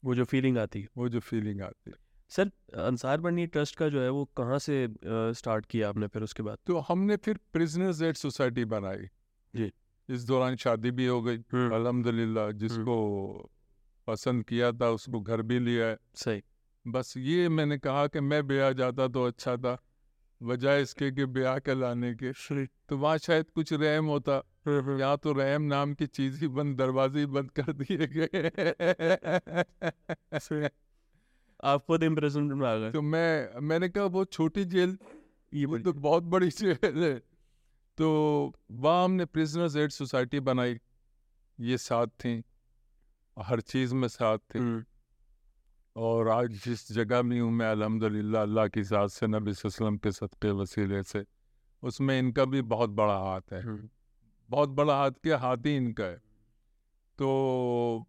वो 0.02 0.14
जो 0.14 0.24
फीलिंग 0.24 0.58
आती 0.58 0.80
है। 0.80 0.88
वो 0.96 1.08
जो 1.08 1.20
फीलिंग 1.20 1.60
आती 1.62 1.90
है। 1.90 1.96
सर 2.30 2.50
अंसार 2.80 3.20
बनी 3.20 3.46
ट्रस्ट 3.46 3.76
का 3.76 3.88
जो 3.88 4.00
है 4.02 4.08
वो 4.10 4.24
कहाँ 4.36 4.58
से 4.58 4.88
स्टार्ट 5.06 5.66
किया 5.66 5.88
आपने 5.88 6.06
फिर 6.06 6.22
उसके 6.22 6.42
बाद? 6.42 6.58
तो 6.66 6.78
हमने 6.78 7.16
फिर 7.16 7.38
प्रिजनर्स 7.52 8.02
एड 8.02 8.16
सोसाइटी 8.16 8.64
बनाई। 8.64 9.08
जी। 9.54 9.72
इस 10.08 10.24
दौरान 10.24 10.56
शादी 10.56 10.90
भी 10.90 11.06
हो 11.06 11.22
गई। 11.22 11.38
अल्हम्दुलिल्लाह 11.54 12.50
जिसको 12.52 12.96
पसंद 14.06 14.44
किया 14.44 14.72
था 14.72 14.90
उसको 14.90 15.20
घर 15.20 15.42
भी 15.42 15.58
लिया 15.58 15.86
है। 15.86 15.98
सही। 16.14 16.42
बस 16.86 17.14
ये 17.16 17.48
मैंने 17.48 17.78
कहा 17.78 18.06
कि 18.06 18.20
मैं 18.20 18.46
ब्याह 18.46 18.72
जाता 18.72 19.08
तो 19.08 19.24
अच्छा 19.24 19.56
था। 19.56 19.76
बजाय 20.40 20.82
इसके 20.82 21.10
कि 21.10 21.24
ब्याह 21.26 21.58
के। 21.58 21.74
लाने 21.74 22.14
के 22.14 22.32
तो 22.66 22.96
वहाँ 22.98 23.18
शायद 23.18 23.50
कुछ 23.50 23.72
रहम 23.72 24.06
होता। 24.06 24.42
हम्म 24.66 24.98
यहाँ 25.00 25.16
तो 25.16 25.32
रहम 25.32 25.62
नाम 25.62 25.94
की 25.94 26.06
चीज़ 26.06 26.40
ही 26.40 26.48
बंद 26.48 26.76
दरवाजे 26.78 27.18
ही 27.18 27.26
बंद 27.26 27.50
कर 27.50 27.72
दिए 27.72 28.06
गए। 28.06 28.50
आप 31.64 31.84
खुद 31.86 32.02
इम्प्रेशन 32.02 32.64
आ 32.64 32.74
गए 32.76 32.90
तो 32.92 33.02
मैं 33.02 33.60
मैंने 33.60 33.88
कहा 33.88 34.04
वो 34.04 34.24
छोटी 34.24 34.64
जेल 34.64 34.96
ये 35.54 35.64
वो 35.64 35.78
तो 35.78 35.92
बहुत 35.92 36.22
बड़ी 36.22 36.48
जेल 36.48 37.04
है। 37.04 37.14
तो 37.98 38.08
वहाँ 38.70 39.04
हमने 39.04 39.24
प्रिजनर्स 39.24 39.76
एड 39.76 39.90
सोसाइटी 39.90 40.40
बनाई। 40.40 40.78
ये 41.60 41.78
साथ 41.78 42.06
थी। 42.06 42.42
हर 43.36 43.60
चीज़ 43.60 43.94
में 43.94 44.08
साथ 44.08 44.38
थे। 44.54 44.58
हम्म। 44.58 44.84
और 45.96 46.28
आज 46.28 46.50
जिस 46.64 46.92
जगह 46.92 47.22
में 47.22 47.38
हूँ 47.40 47.50
मैं 47.50 47.66
अलहमदिल्ला 47.66 48.40
अल्लाह 48.42 48.66
की 48.68 48.82
ज़ात 48.82 49.10
से 49.10 49.26
नबी 49.26 49.50
वसल्लम 49.50 49.96
के 49.96 50.10
सदक़े 50.12 50.50
वसीले 50.52 51.02
से 51.02 51.24
उसमें 51.82 52.18
इनका 52.18 52.44
भी 52.44 52.62
बहुत 52.62 52.90
बड़ा 52.90 53.16
हाथ 53.18 53.52
है। 53.52 53.62
बहुत 54.50 54.68
बड़ा 54.70 54.96
हाथ 54.96 55.10
के 55.24 55.32
हाथ 55.34 55.66
ही 55.66 55.76
इनका 55.76 56.04
है। 56.04 56.16
तो 57.18 58.06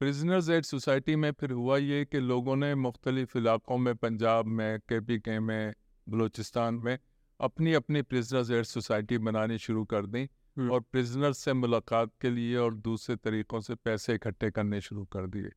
प्रिजनर्स 0.00 0.48
एड 0.50 0.64
सोसाइटी 0.64 1.16
में 1.16 1.30
फिर 1.32 1.50
हुआ 1.52 1.76
ये 1.78 2.04
कि 2.04 2.20
लोगों 2.20 2.56
ने 2.56 2.74
मुख्तलिफ़ 2.74 3.38
इलाकों 3.38 3.78
में 3.78 3.94
पंजाब 3.94 4.46
में 4.46 4.78
के 4.88 5.00
पी 5.00 5.18
के 5.18 5.38
में 5.40 5.72
बलूचिस्तान 6.06 6.80
में 6.84 6.98
अपनी 7.40 7.72
अपनी 7.74 8.02
प्रिजनर्स 8.02 8.50
एड 8.50 8.64
सोसाइटी 8.64 9.18
बनानी 9.18 9.58
शुरू 9.58 9.84
कर 9.84 10.06
दी। 10.06 10.28
और 10.68 10.80
प्रिजनर्स 10.82 11.38
से 11.38 11.52
मुलाकात 11.52 12.10
के 12.20 12.30
लिए 12.30 12.56
और 12.56 12.74
दूसरे 12.76 13.16
तरीक़ों 13.16 13.60
से 13.60 13.74
पैसे 13.74 14.14
इकट्ठे 14.14 14.50
करने 14.50 14.80
शुरू 14.80 15.04
कर 15.06 15.26
दिए। 15.26 15.50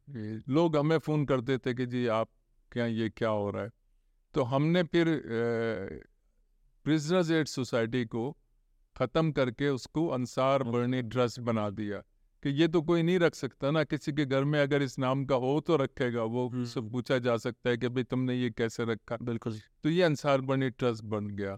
लोग 0.49 0.77
हमें 0.77 0.97
फ़ोन 0.99 1.25
करते 1.25 1.57
थे 1.57 1.73
कि 1.73 1.85
जी 1.85 2.05
आप 2.13 2.29
क्या 2.71 2.85
ये 2.85 3.09
क्या 3.09 3.29
हो 3.29 3.49
रहा 3.51 3.63
है? 3.63 3.71
तो 4.35 4.43
हमने 4.43 4.83
फिर 4.83 5.07
प्रिजनर्स 6.85 7.31
एड 7.31 7.47
सोसाइटी 7.47 8.05
को 8.05 8.31
ख़त्म 8.95 9.31
करके 9.31 9.69
उसको 9.69 10.07
अंसार 10.07 10.63
बर्नी 10.63 11.01
ट्रस्ट 11.03 11.39
बना 11.41 11.69
दिया 11.69 12.01
कि 12.43 12.49
ये 12.49 12.67
तो 12.67 12.81
कोई 12.81 13.03
नहीं 13.03 13.19
रख 13.19 13.35
सकता 13.35 13.71
ना। 13.71 13.83
किसी 13.83 14.13
के 14.13 14.25
घर 14.25 14.43
में 14.43 14.59
अगर 14.61 14.81
इस 14.81 14.97
नाम 14.99 15.23
का 15.25 15.35
हो 15.35 15.59
तो 15.59 15.75
रखेगा। 15.77 16.23
वो 16.23 16.47
हम्म। 16.49 16.63
उससे 16.63 16.81
पूछा 16.81 17.17
जा 17.17 17.37
सकता 17.37 17.69
है 17.69 17.77
कि 17.77 17.89
भाई 17.89 18.03
तुमने 18.03 18.35
ये 18.35 18.49
कैसे 18.49 18.85
रखा? 18.85 19.17
बिल्कुल। 19.21 19.59
तो 19.83 19.89
ये 19.89 20.01
अंसार 20.03 20.41
बनी 20.41 20.69
ट्रस्ट 20.69 21.03
बन 21.05 21.27
गया। 21.27 21.57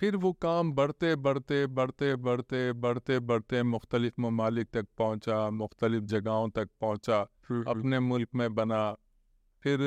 फिर 0.00 0.16
वो 0.16 0.32
काम 0.32 0.72
बढ़ते 0.72 1.16
बढ़ते 1.16 1.66
बढ़ते 1.66 2.14
बढ़ते 2.16 2.72
बढ़ते 2.72 3.18
बढ़ते 3.20 3.62
मुख्तलिफ़ 3.62 4.20
ममालिक 4.20 4.68
तक 4.72 4.86
पहुँचा 4.98 5.50
मुख्तलिफ़ 5.50 6.04
जगहों 6.04 6.48
तक 6.50 6.68
पहुँचा 6.80 7.18
हम्म 7.48 7.62
अपने 7.70 8.00
मुल्क 8.00 8.28
में 8.34 8.54
बना। 8.54 8.92
फिर 9.62 9.78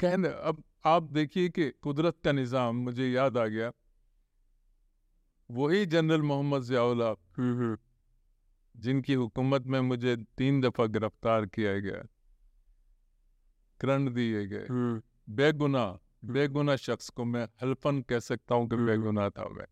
कहने 0.00 0.28
अब 0.28 0.62
आप 0.86 1.02
देखिए 1.02 1.48
कि 1.48 1.70
कुदरत 1.82 2.16
का 2.24 2.32
निज़ाम 2.32 2.76
मुझे 2.76 3.08
याद 3.10 3.38
आ 3.38 3.46
गया। 3.46 3.72
वही 5.50 5.86
जनरल 5.86 6.22
मोहम्मद 6.22 6.62
ज़ियाउल 6.62 7.02
हक 7.02 7.18
हम्म 7.38 7.58
हम्म। 7.58 7.76
जिनकी 8.74 9.14
हुकूमत 9.14 9.66
में 9.66 9.80
मुझे 9.80 10.16
तीन 10.16 10.60
दफ़ा 10.60 10.86
गिरफ़्तार 10.86 11.46
किया 11.46 11.78
गया। 11.80 12.06
करंट 13.80 14.10
दिए 14.10 14.46
गए। 14.46 14.66
हम्म। 14.66 15.02
बेगुनाह 15.34 16.03
बेगुनाह 16.32 16.76
शख्स 16.76 17.08
को 17.08 17.24
मैं 17.24 17.48
हल्फन 17.62 18.02
कह 18.02 18.18
सकता 18.18 18.54
हूँ 18.54 18.68
कि। 18.68 18.76
बेगुनाह 18.76 19.28
था 19.28 19.48
मैं। 19.48 19.66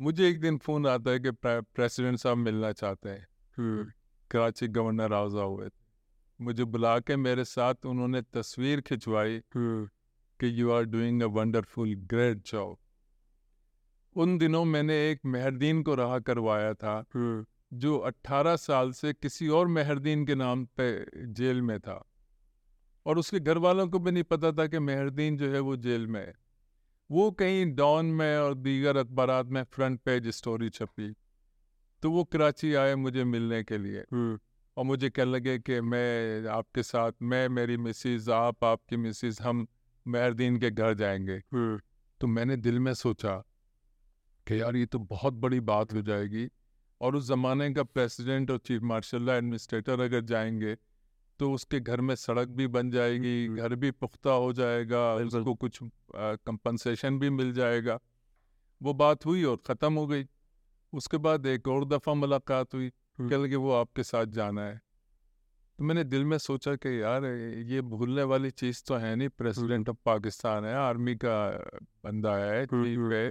मुझे 0.00 0.28
एक 0.28 0.40
दिन 0.40 0.58
फ़ोन 0.58 0.86
आता 0.86 1.10
है 1.10 1.20
कि 1.20 1.30
प्रेसिडेंट 1.46 2.18
साहब 2.18 2.36
मिलना 2.36 2.72
चाहते 2.72 3.08
हैं। 3.08 3.28
हम्म। 3.58 3.92
कराची 4.30 4.68
गवर्नर 4.68 5.12
आउजा 5.12 5.42
हुए 5.42 5.68
थे। 5.68 5.80
मुझे 6.40 6.64
बुला 6.64 6.98
के 6.98 7.16
मेरे 7.16 7.44
साथ 7.44 7.74
उन्होंने 7.86 8.22
तस्वीर 8.22 8.80
खिंचवाई 8.80 9.42
हम्म। 9.54 9.86
कि 10.40 10.60
you 10.60 10.70
are 10.70 10.84
doing 10.84 11.22
a 11.22 11.26
wonderful 11.26 11.94
great 11.94 12.38
job 12.38 12.78
उन 14.16 14.38
दिनों 14.38 14.64
मैंने 14.64 15.10
एक 15.10 15.20
मेहरदीन 15.26 15.82
को 15.82 15.94
रहा 15.94 16.18
करवाया 16.18 16.74
था 16.74 17.04
हम्म। 17.14 17.46
जो 17.78 17.98
18 17.98 18.56
साल 18.56 18.92
से 18.92 19.12
किसी 19.12 19.48
और 19.48 19.66
मेहरदीन 19.66 20.26
के 20.26 20.34
नाम 20.34 20.64
पे 20.64 21.06
जेल 21.26 21.62
में 21.62 21.80
था। 21.80 22.09
और 23.06 23.18
उसके 23.18 23.40
घर 23.40 23.58
वालों 23.58 23.88
को 23.88 23.98
भी 23.98 24.10
नहीं 24.10 24.22
पता 24.22 24.52
था 24.52 24.66
कि 24.66 24.78
मेहरदीन 24.78 25.36
जो 25.36 25.50
है 25.52 25.60
वो 25.60 25.76
जेल 25.76 26.06
में 26.06 26.20
है। 26.20 26.34
वो 27.10 27.30
कहीं 27.30 27.66
डॉन 27.74 28.06
में 28.06 28.36
और 28.38 28.54
दीगर 28.54 28.96
अखबार 28.96 29.42
में 29.44 29.62
फ्रंट 29.64 30.00
पेज 30.00 30.28
स्टोरी 30.28 30.70
छपी। 30.70 31.14
तो 32.02 32.10
वो 32.10 32.24
कराची 32.24 32.74
आए 32.74 32.94
मुझे 32.94 33.24
मिलने 33.24 33.62
के 33.64 33.78
लिए। 33.78 34.04
और 34.76 34.84
मुझे 34.84 35.10
कह 35.10 35.24
लगे 35.24 35.58
कि 35.58 35.80
मैं 35.80 36.46
आपके 36.46 36.82
साथ 36.82 37.12
मैं 37.22 37.48
मेरी 37.48 37.76
मिसिज 37.76 38.28
आप 38.30 38.64
आपकी 38.64 38.96
मिसिज 38.96 39.40
हम 39.40 39.66
मेहरदीन 40.06 40.58
के 40.58 40.70
घर 40.70 40.94
जाएँगे। 40.94 41.38
तो 42.20 42.26
मैंने 42.26 42.56
दिल 42.56 42.78
में 42.78 42.94
सोचा 42.94 43.34
कि 44.46 44.60
यार 44.60 44.76
ये 44.76 44.86
तो 44.86 44.98
बहुत 44.98 45.34
बड़ी 45.34 45.60
बात 45.60 45.92
हो 45.94 46.02
जाएगी। 46.02 46.48
और 47.00 47.16
उस 47.16 47.26
ज़माने 47.28 47.72
का 47.74 47.82
प्रेसिडेंट 47.82 48.50
और 48.50 48.58
चीफ 48.58 48.82
मार्शल 48.82 49.28
एडमिनिस्ट्रेटर 49.28 50.00
अगर 50.00 50.20
जाएँगे 50.20 50.76
तो 51.40 51.50
उसके 51.52 51.78
घर 51.80 52.00
में 52.00 52.14
सड़क 52.16 52.48
भी 52.56 52.66
बन 52.68 52.90
जाएगी 52.90 53.46
घर 53.48 53.74
भी 53.74 53.90
पुख्ता 53.92 54.30
हो 54.32 54.52
जाएगा 54.52 55.00
उसको 55.16 55.54
कुछ 55.56 55.78
कंपनसेशन 56.14 57.18
भी 57.18 57.30
मिल 57.30 57.52
जाएगा। 57.54 57.98
वो 58.80 58.94
बात 58.94 59.26
हुई 59.26 59.44
और 59.44 59.56
ख़त्म 59.66 59.92
हो 59.94 60.06
गई। 60.06 60.26
उसके 60.92 61.16
बाद 61.18 61.46
एक 61.46 61.68
और 61.68 61.84
दफ़ा 61.86 62.14
मुलाकात 62.14 62.74
हुई 62.74 62.90
कह 63.18 63.46
के 63.48 63.56
वो 63.56 63.72
आपके 63.74 64.02
साथ 64.02 64.26
जाना 64.34 64.62
है। 64.62 64.80
तो 65.78 65.84
मैंने 65.84 66.04
दिल 66.04 66.24
में 66.24 66.36
सोचा 66.38 66.74
कि 66.76 67.00
यार 67.00 67.24
ये 67.68 67.80
भूलने 67.82 68.22
वाली 68.22 68.50
चीज़ 68.52 68.82
तो 68.86 68.94
है 68.96 69.14
नहीं 69.16 69.28
प्रेसिडेंट 69.38 69.88
ऑफ़ 69.88 69.96
पाकिस्तान 70.04 70.64
है 70.64 70.74
आर्मी 70.76 71.14
का 71.16 71.36
बंदा 72.04 72.36
है 72.36 72.64
चीफ 72.66 73.12
है। 73.12 73.30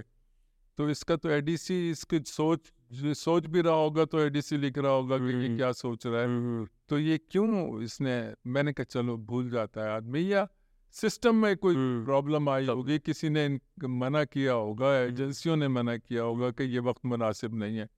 तो 0.78 0.88
इसका 0.90 1.16
तो 1.16 1.28
एडीसी 1.30 1.90
इसकी 1.90 2.20
सोच 2.28 2.72
सोच 2.90 3.46
भी 3.46 3.60
रहा 3.60 3.74
होगा 3.74 4.04
तो 4.04 4.20
एडीसी 4.20 4.56
लिख 4.56 4.78
रहा 4.78 4.92
होगा 4.92 5.18
कि 5.18 5.34
ये 5.36 5.56
क्या 5.56 5.70
सोच 5.72 6.06
रहा 6.06 6.22
है। 6.22 6.64
तो 6.88 6.98
ये 6.98 7.18
क्यों 7.30 7.82
इसने 7.82 8.16
मैंने 8.46 8.72
कहा 8.72 8.84
चलो 8.84 9.16
भूल 9.16 9.50
जाता 9.50 9.84
है 9.84 9.90
आदमी। 9.90 10.32
या 10.32 10.46
सिस्टम 10.94 11.36
में 11.36 11.56
कोई 11.56 11.74
प्रॉब्लम 12.04 12.48
आई 12.48 12.66
होगी 12.66 12.98
किसी 12.98 13.28
ने 13.28 13.48
मना 13.84 14.24
किया 14.24 14.52
होगा 14.52 14.96
एजेंसियों 14.98 15.56
ने 15.56 15.68
मना 15.68 15.96
किया 15.96 16.22
होगा 16.22 16.50
कि 16.50 16.64
ये 16.64 16.78
वक्त 16.80 17.06
मुनासिब 17.06 17.54
नहीं 17.54 17.76
है। 17.76 17.88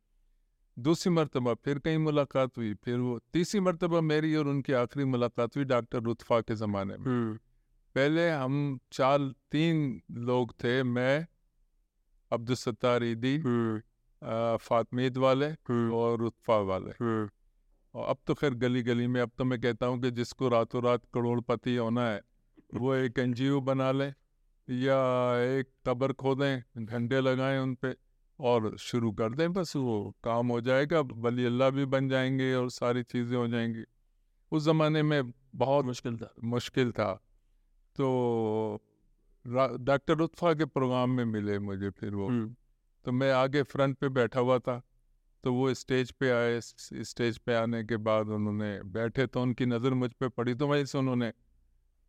दूसरी 0.77 1.13
मरतबा 1.13 1.55
फिर 1.55 1.79
कहीं 1.79 1.99
मुलाकात 1.99 2.59
हुई 2.59 2.75
फिर 2.75 2.99
वो 2.99 3.19
तीसरी 3.33 3.61
मरतबा 3.61 4.01
मेरी 4.01 4.35
और 4.37 4.49
उनकी 4.49 4.73
आखिरी 4.73 5.05
मुलाकात 5.05 5.57
हुई 5.57 5.65
डॉक्टर 5.65 6.03
रुतफा 6.03 6.41
के 6.41 6.55
ज़माने 6.55 6.97
में। 6.97 7.37
पहले 7.97 8.29
हम 8.31 8.79
चार 8.93 9.19
तीन 9.53 10.01
लोग 10.11 10.53
थे 10.55 10.83
मैं 10.83 11.27
अब्दुलसत्तार 12.33 13.05
ईदी 13.05 13.37
फातमीद 14.23 15.17
वाले 15.19 15.47
और 15.95 16.19
रुतफा 16.19 16.59
वाले। 16.63 16.93
और 17.95 18.07
अब 18.09 18.17
तो 18.27 18.35
खैर 18.35 18.55
गली 18.55 18.83
गली 18.83 19.07
में 19.07 19.21
अब 19.21 19.31
तो 19.39 19.45
मैं 19.45 19.61
कहता 19.61 19.87
हूँ 19.87 20.01
कि 20.03 20.11
जिसको 20.11 20.49
रातों 20.49 20.83
रात 20.85 21.03
करोड़पति 21.15 21.77
होना 21.77 22.07
है 22.09 22.21
वो 22.75 22.95
एक 22.95 23.19
एनजीओ 23.19 23.61
बना 23.61 23.91
लें 23.93 24.13
या 24.69 24.99
एक 25.59 25.69
कबर 25.87 26.13
खोदें 26.13 26.85
घंटे 26.85 27.21
लगाएँ 27.21 27.59
उन 27.59 27.75
पर 27.75 27.95
और 28.39 28.77
शुरू 28.79 29.11
कर 29.13 29.35
दें 29.35 29.53
बस 29.53 29.77
वो 29.77 30.15
काम 30.25 30.49
हो 30.49 30.61
जाएगा 30.61 31.01
वली 31.01 31.45
अल्लाह 31.45 31.71
भी 31.71 31.85
बन 31.87 32.09
जाएँगे 32.09 32.53
और 32.55 32.71
सारी 32.71 33.03
चीज़ें 33.03 33.37
हो 33.37 33.47
जाएँगी। 33.49 33.85
उस 34.53 34.65
ज़माने 34.65 35.03
में 35.03 35.33
बहुत 35.55 35.85
मुश्किल 35.85 36.17
था। 36.17 36.33
मुश्किल 36.45 36.91
था। 36.93 37.13
तो 37.97 38.79
डॉक्टर 39.45 40.17
रुतफा 40.17 40.53
के 40.55 40.65
प्रोग्राम 40.65 41.11
में 41.11 41.25
मिले 41.25 41.59
मुझे 41.59 41.91
फिर 41.91 42.15
वो। 42.15 42.29
तो 43.05 43.13
मैं 43.13 43.31
आगे 43.33 43.63
फ्रंट 43.65 43.97
पे 43.99 44.09
बैठा 44.11 44.41
हुआ 44.41 44.59
था। 44.59 44.81
तो 45.45 45.53
वो 45.55 45.73
स्टेज 45.75 46.11
पे 46.13 46.31
आए 46.31 46.61
स्टेज 46.61 47.39
पे 47.39 47.55
आने 47.55 47.83
के 47.85 47.97
बाद 47.99 48.29
उन्होंने 48.31 48.73
बैठे 48.93 49.27
तो 49.27 49.43
उनकी 49.43 49.67
नज़र 49.67 49.95
मुझ 49.95 50.11
पे 50.13 50.29
पड़ी 50.31 50.55
तो 50.55 50.67
वहीं 50.67 50.85
से 50.85 50.99
उन्होंने 50.99 51.33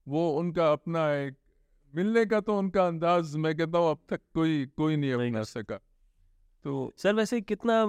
वो 0.08 0.30
उनका 0.40 0.72
अपना 0.72 1.08
एक 1.14 1.38
मिलने 1.94 2.26
का 2.26 2.40
तो 2.42 2.58
उनका 2.58 2.86
अंदाज 2.88 3.36
मैं 3.38 3.56
कहता 3.56 3.78
हूँ 3.78 3.90
अब 3.92 4.00
तक 4.10 4.22
कोई 4.34 4.66
कोई 4.78 4.96
नहीं 4.96 5.14
अपना 5.14 5.44
सका। 5.46 5.80
तो 6.66 6.94
सर 6.98 7.16
वैसे 7.16 7.40
कितना 7.42 7.86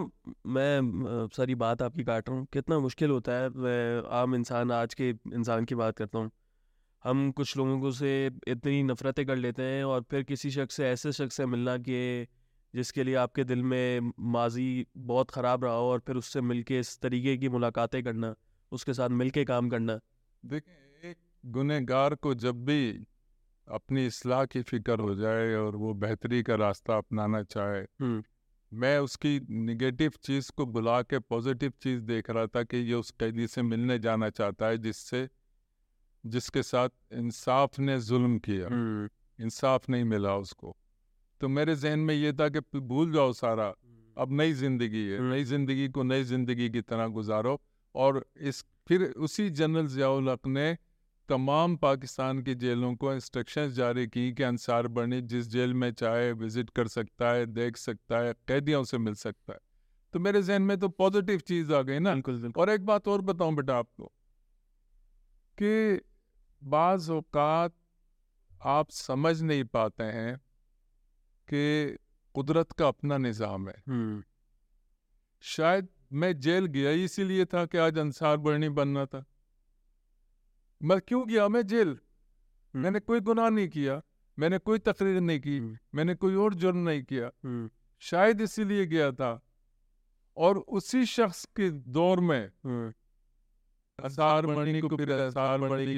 मैं 0.47 1.29
सारी 1.35 1.55
बात 1.55 1.83
आपकी 1.83 2.05
काट 2.05 2.29
रहा 2.29 2.39
हूँ 2.39 2.47
कितना 2.53 2.79
मुश्किल 2.79 3.11
होता 3.11 3.33
है 3.33 3.49
मैं 3.51 4.09
आम 4.13 4.35
इंसान 4.35 4.73
आज 4.73 4.95
के 4.95 5.09
इंसान 5.11 5.65
की 5.65 5.75
बात 5.75 5.97
करता 5.97 6.19
हूँ। 6.19 6.31
हम 7.05 7.31
कुछ 7.33 7.57
लोगों 7.57 7.81
को 7.81 7.91
से 7.93 8.15
इतनी 8.49 8.83
नफ़रतें 8.83 9.25
कर 9.27 9.37
लेते 9.37 9.63
हैं 9.63 9.85
और 9.85 10.03
फिर 10.11 10.23
किसी 10.23 10.51
शख्स 10.51 10.77
से 10.77 10.89
ऐसे 10.89 11.13
शख्स 11.13 11.37
से 11.37 11.47
मिलना 11.47 11.77
कि 11.79 12.27
जिसके 12.75 13.05
लिए 13.05 13.15
आपके 13.15 13.45
दिल 13.45 13.63
में 13.63 14.13
माजी 14.19 14.87
बहुत 14.97 15.31
ख़राब 15.31 15.65
रहा 15.65 15.75
हो 15.75 15.91
और 15.91 16.01
फिर 16.01 16.17
उससे 16.17 16.41
मिलके 16.41 16.79
इस 16.79 16.99
तरीके 17.01 17.37
की 17.37 17.49
मुलाकातें 17.49 18.03
करना 18.05 18.35
उसके 18.73 18.95
साथ 18.95 19.09
मिल 19.09 19.31
के 19.31 19.45
काम 19.45 19.69
करना। 19.71 19.99
देखें 20.43 21.11
एक 21.11 21.17
गुनहगार 21.45 22.15
को 22.15 22.35
जब 22.35 22.65
भी 22.65 23.07
अपनी 23.69 24.07
इसलाह 24.07 24.45
की 24.45 24.63
फ़िक्र 24.63 24.99
हो 25.01 25.15
जाए 25.15 25.55
और 25.55 25.77
वो 25.77 25.95
बेहतरी 25.95 26.43
का 26.43 26.55
रास्ता 26.55 26.97
अपनाना 26.97 27.43
चाहे 27.43 27.85
मैं 28.73 28.99
उसकी 28.99 29.41
निगेटिव 29.51 30.13
चीज़ 30.23 30.51
को 30.57 30.67
बुला 30.67 31.01
के 31.03 31.19
पॉजिटिव 31.19 31.73
चीज़ 31.83 32.01
देख 32.03 32.31
रहा 32.31 32.47
था 32.47 32.63
कि 32.63 32.77
ये 32.77 32.95
उस 32.95 33.11
कैदी 33.11 33.47
से 33.47 33.63
मिलने 33.63 33.99
जाना 33.99 34.31
चाहता 34.31 34.67
है 34.67 34.79
जिससे 34.79 35.29
जिसके 36.25 36.63
साथ 36.63 36.89
इंसाफ 37.13 37.79
ने 37.79 38.01
जुल्म 38.01 38.39
किया। 38.39 38.69
इंसाफ 39.39 39.89
नहीं 39.91 40.05
मिला 40.05 40.37
उसको। 40.37 40.77
तो 41.45 41.49
मेरे 41.49 41.75
जहन 41.77 41.99
में 41.99 42.15
ये 42.15 42.33
था 42.33 42.49
कि 42.49 42.61
भूल 42.81 43.13
जाओ 43.13 43.33
सारा। 43.33 43.65
अब 44.17 44.33
नई 44.33 44.53
ज़िंदगी 44.53 45.05
है। 45.07 45.21
नई 45.23 45.45
ज़िंदगी 45.45 45.89
को 45.89 46.03
नई 46.03 46.23
ज़िंदगी 46.23 46.69
की 46.71 46.81
तरह 46.81 47.07
गुजारो 47.07 47.61
और 47.95 48.25
इस 48.43 48.65
फिर 48.89 49.03
उसी 49.03 49.51
जनरल 49.51 49.87
जियाउल 49.87 50.37
ने 50.47 50.77
तमाम 51.29 51.77
पाकिस्तान 51.77 52.43
की 52.43 52.55
जेलों 52.55 52.95
को 52.95 53.13
इंस्ट्रक्शंस 53.15 53.73
जारी 53.73 54.07
की 54.07 54.33
कि 54.33 54.43
अंसार 54.43 54.87
बनी 54.89 55.21
जिस 55.23 55.49
जेल 55.49 55.75
में 55.75 55.91
चाहे 55.93 56.33
विज़िट 56.33 56.71
कर 56.71 56.89
सकता 56.89 57.33
है 57.33 57.47
देख 57.47 57.77
सकता 57.77 58.19
है 58.19 58.33
कैदियों 58.49 58.83
से 58.85 58.99
मिल 58.99 59.15
सकता 59.15 59.53
है। 59.53 59.59
तो 60.15 60.19
मेरे 60.19 60.43
जहन 60.43 60.63
में 60.63 60.79
तो 60.79 60.89
पॉजिटिव 60.89 61.41
चीज़ 61.41 61.73
आ 61.73 61.83
गई 61.83 61.99
ना। 61.99 62.17
और 62.59 62.71
एक 62.71 62.87
बात 62.87 63.09
और 63.09 63.21
बताऊँ 63.21 63.55
बेटा 63.55 63.77
आपको 63.77 64.13
कि 65.59 66.01
बाज़ 66.63 67.11
अवकात 67.13 67.75
आप 68.63 68.91
समझ 68.91 69.43
नहीं 69.43 69.65
पाते 69.65 70.05
हैं 70.05 70.41
कि 71.49 71.97
कुदरत 72.35 72.73
का 72.73 72.89
अपना 72.89 73.19
निज़ाम 73.19 73.69
है। 73.69 74.23
शायद 75.45 75.89
मैं 76.13 76.33
जेल 76.41 76.67
गया 76.67 76.91
इसीलिए 77.05 77.45
था 77.45 77.65
कि 77.67 77.79
आज 77.79 77.99
अंसार 77.99 78.37
बरनी 78.39 78.69
बनना 78.71 79.05
था। 79.07 79.25
मैं 80.81 81.01
क्यों 81.01 81.27
गया? 81.29 81.49
मैं 81.49 81.67
जेल। 81.67 81.97
मैंने 82.75 83.01
कोई 83.01 83.21
गुनाह 83.21 83.49
नहीं 83.51 83.69
किया 83.69 84.01
मैंने 84.39 84.59
कोई 84.59 84.79
तकरीर 84.81 85.21
नहीं 85.21 85.41
की। 85.41 85.61
मैंने 85.95 86.15
कोई 86.15 86.35
और 86.35 86.55
जुर्म 86.55 86.79
नहीं 86.79 87.03
किया। 87.03 87.31
शायद 88.03 88.41
इसीलिए 88.41 88.87
गया 88.87 89.11
था। 89.13 89.41
और 90.37 90.59
उसी 90.59 91.05
शख्स 91.07 91.45
के 91.57 91.71
दौर 91.71 92.21
में 92.21 92.43
आसार 93.99 94.47
मणि 94.47 94.81
को 94.81 94.97
फिर 94.97 95.07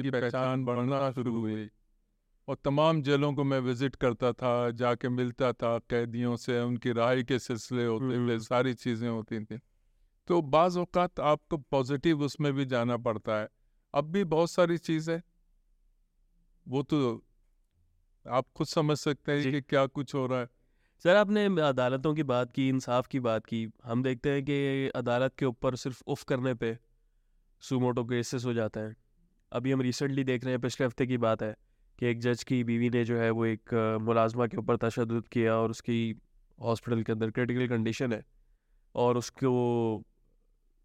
की 0.01 0.09
पहचान 0.11 0.65
बढ़ना 0.65 1.11
शुरू 1.11 1.39
हुई। 1.39 1.69
और 2.47 2.57
तमाम 2.65 3.01
जेलों 3.01 3.33
को 3.33 3.43
मैं 3.43 3.59
विज़िट 3.59 3.95
करता 3.95 4.31
था 4.33 4.71
जाके 4.71 5.09
मिलता 5.09 5.53
था 5.53 5.79
कैदियों 5.79 6.35
से 6.35 6.59
उनकी 6.61 6.91
राय 6.91 7.23
के 7.23 7.39
सिलसिले 7.39 7.85
होते 7.85 8.27
थे 8.27 8.39
सारी 8.39 8.73
चीज़ें 8.73 9.09
होती 9.09 9.45
थी। 9.45 9.59
तो 10.27 10.41
बाज़ 10.41 10.79
अवत 10.79 11.19
आपको 11.19 11.57
पॉजिटिव 11.57 12.21
उसमें 12.21 12.53
भी 12.53 12.65
जाना 12.65 12.97
पड़ता 12.97 13.39
है। 13.39 13.49
अब 13.93 14.05
भी 14.05 14.23
बहुत 14.23 14.51
सारी 14.51 14.77
चीज़ें। 14.77 15.21
वो 16.67 16.83
तो 16.83 17.23
आप 18.27 18.45
खुद 18.55 18.67
समझ 18.67 18.97
सकते 18.97 19.31
हैं 19.31 19.51
कि 19.51 19.61
क्या 19.61 19.85
कुछ 19.85 20.15
हो 20.15 20.25
रहा 20.27 20.39
है। 20.39 20.47
सर 21.03 21.15
आपने 21.15 21.45
अदालतों 21.45 22.15
की 22.15 22.23
बात 22.23 22.51
की 22.51 22.69
इंसाफ 22.69 23.07
की 23.07 23.19
बात 23.19 23.45
की। 23.45 23.71
हम 23.83 24.03
देखते 24.03 24.29
हैं 24.29 24.43
कि 24.45 24.87
अदालत 24.95 25.35
के 25.35 25.45
ऊपर 25.45 25.75
सिर्फ़ 25.75 26.03
उफ 26.07 26.23
करने 26.23 26.53
पे 26.53 26.77
सुमोटो 27.61 28.03
केसेस 28.03 28.45
हो 28.45 28.53
जाते 28.53 28.79
हैं। 28.79 28.95
अभी 29.51 29.71
हम 29.71 29.81
रिसेंटली 29.81 30.23
देख 30.23 30.43
रहे 30.43 30.53
हैं 30.53 30.61
पिछले 30.61 30.85
हफ़्ते 30.85 31.07
की 31.07 31.17
बात 31.17 31.43
है। 31.43 31.55
कि 31.99 32.05
एक 32.05 32.19
जज 32.19 32.43
की 32.43 32.63
बीवी 32.63 32.89
ने 32.89 33.03
जो 33.03 33.17
है 33.19 33.29
वो 33.31 33.45
एक 33.45 33.73
मुलाजमा 34.01 34.47
के 34.47 34.57
ऊपर 34.57 34.77
तशद 34.77 35.23
किया 35.31 35.55
और 35.57 35.71
उसकी 35.71 36.15
हॉस्पिटल 36.61 37.03
के 37.03 37.11
अंदर 37.11 37.31
क्रिटिकल 37.31 37.67
कंडीशन 37.67 38.13
है 38.13 38.23
और 38.95 39.17
उसको 39.17 40.03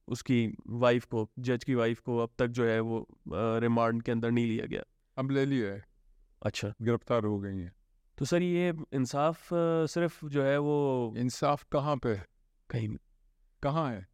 उसकी 0.09 0.57
वाइफ 0.68 1.05
को 1.05 1.29
जज 1.38 1.64
की 1.64 1.75
वाइफ 1.75 2.01
को 2.01 2.18
अब 2.18 2.31
तक 2.38 2.46
जो 2.46 2.64
है 2.64 2.81
वो 2.81 3.07
रिमांड 3.59 4.03
के 4.03 4.12
अंदर 4.12 4.31
नहीं 4.31 4.46
लिया 4.46 4.66
गया। 4.66 4.83
अब 5.16 5.31
ले 5.31 5.45
लिया 5.45 5.72
है। 5.72 5.84
अच्छा। 6.43 6.72
गिरफ़्तार 6.82 7.24
हो 7.24 7.39
गई 7.39 7.57
हैं। 7.57 7.72
तो 8.18 8.24
सर 8.24 8.43
ये 8.43 8.72
इंसाफ 8.93 9.49
सिर्फ़ 9.91 10.26
जो 10.26 10.43
है 10.43 10.59
वो 10.59 11.14
इंसाफ 11.16 11.64
कहाँ 11.72 11.97
पे 11.97 12.16
कहीं 12.70 12.97
कहाँ 13.62 13.91
है? 13.93 14.12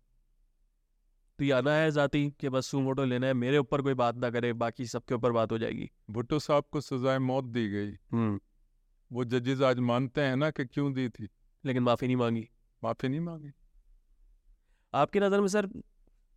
तो 1.39 1.45
ये 1.45 1.51
आना 1.53 1.73
है 1.73 1.91
जाती 1.91 2.29
कि 2.31 2.49
बस 2.49 2.75
मोटो 2.75 3.05
लेना 3.05 3.27
है 3.27 3.35
मेरे 3.35 3.59
ऊपर 3.59 3.83
कोई 3.83 3.95
बात 3.95 4.17
ना 4.17 4.31
करे 4.31 4.53
बाकी 4.55 4.87
सबके 4.87 5.15
ऊपर 5.15 5.33
बात 5.33 5.53
हो 5.53 5.59
जाएगी। 5.59 5.89
भुट्टो 6.11 6.39
साहब 6.39 6.65
को 6.73 6.81
सजाए 6.81 7.19
मौत 7.19 7.45
दी 7.47 7.69
गई। 7.69 7.93
हम्म। 8.13 8.39
वो 9.11 9.25
जजेज 9.25 9.63
आज 9.63 9.79
मानते 9.81 10.21
हैं 10.21 10.37
ना 10.37 10.51
कि 10.51 10.65
क्यों 10.65 10.93
दी 10.93 11.09
थी। 11.09 11.29
लेकिन 11.65 11.83
माफ़ी 11.83 12.07
नहीं 12.07 12.17
मांगी। 12.17 12.49
माफ़ी 12.83 13.09
नहीं 13.09 13.21
मांगी। 13.21 13.53
आपकी 14.95 15.21
नज़र 15.21 15.41
में 15.41 15.49
सर 15.49 15.69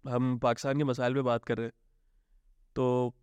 हम 0.05 0.37
पाकिस्तान 0.37 0.77
के 0.77 0.83
मसाइल 0.83 1.13
पे 1.13 1.21
बात 1.21 1.45
कर 1.45 1.57
रहे 1.57 1.65
हैं। 1.65 1.73
तो 2.75 3.13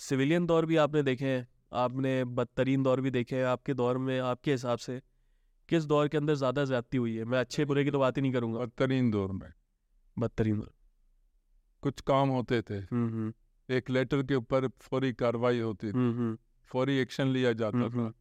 सिविलियन 0.00 0.46
दौर 0.46 0.66
भी 0.66 0.76
आपने 0.76 1.02
देखे 1.02 1.26
हैं 1.26 1.46
आपने 1.76 2.24
बदतरीन 2.24 2.82
दौर 2.82 3.00
भी 3.00 3.10
देखे 3.10 3.36
हैं 3.36 3.44
आपके 3.44 3.74
दौर 3.74 3.98
में 3.98 4.18
आपके 4.20 4.50
हिसाब 4.50 4.78
से 4.78 5.00
किस 5.68 5.84
दौर 5.84 6.08
के 6.08 6.16
अंदर 6.18 6.34
ज़्यादा 6.34 6.64
ज्यादती 6.64 6.96
हुई 6.96 7.16
है? 7.16 7.24
मैं 7.24 7.38
अच्छे 7.38 7.64
बुरे 7.64 7.84
की 7.84 7.90
तो 7.90 7.98
बात 7.98 8.16
ही 8.16 8.22
नहीं 8.22 8.32
करूँगा। 8.32 8.58
बदतरीन 8.58 9.10
दौर 9.10 9.32
में। 9.32 9.52
बदतरीन 10.16 10.58
दौर। 10.60 10.72
कुछ 11.82 12.00
काम 12.00 12.28
होते 12.28 12.62
थे। 12.62 12.78
एक 13.68 13.90
लेटर 13.90 14.22
के 14.22 14.34
ऊपर 14.34 14.68
फौरी 14.80 15.12
कार्रवाई 15.12 15.60
होती 15.60 15.86
थी। 15.88 15.92
फौरी 16.70 16.96
एक्शन 16.98 17.26
लिया 17.26 17.52
जाता 17.52 17.88
था। 17.88 18.12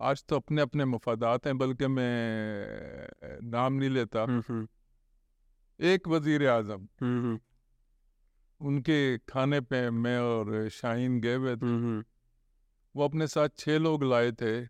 आज 0.00 0.24
तो 0.24 0.36
अपने 0.36 0.62
अपने 0.62 0.84
मफादात 0.84 1.46
हैं 1.46 1.58
बल्कि 1.58 1.86
मैं 1.86 3.40
नाम 3.42 3.72
नहीं 3.72 3.90
लेता। 3.90 4.24
एक 5.80 6.08
वज़ीर 6.08 6.46
आज़म। 6.48 6.86
उनके 8.60 9.18
खाने 9.18 9.60
पे 9.60 9.90
मैं 9.90 10.18
और 10.18 10.68
शाहीन 10.68 11.20
गए 11.20 11.34
हुए 11.34 11.56
थे। 11.56 11.66
वो 12.94 13.04
अपने 13.04 13.26
साथ 13.26 13.48
छह 13.58 13.78
लोग 13.78 14.04
लाए 14.04 14.32
थे। 14.32 14.60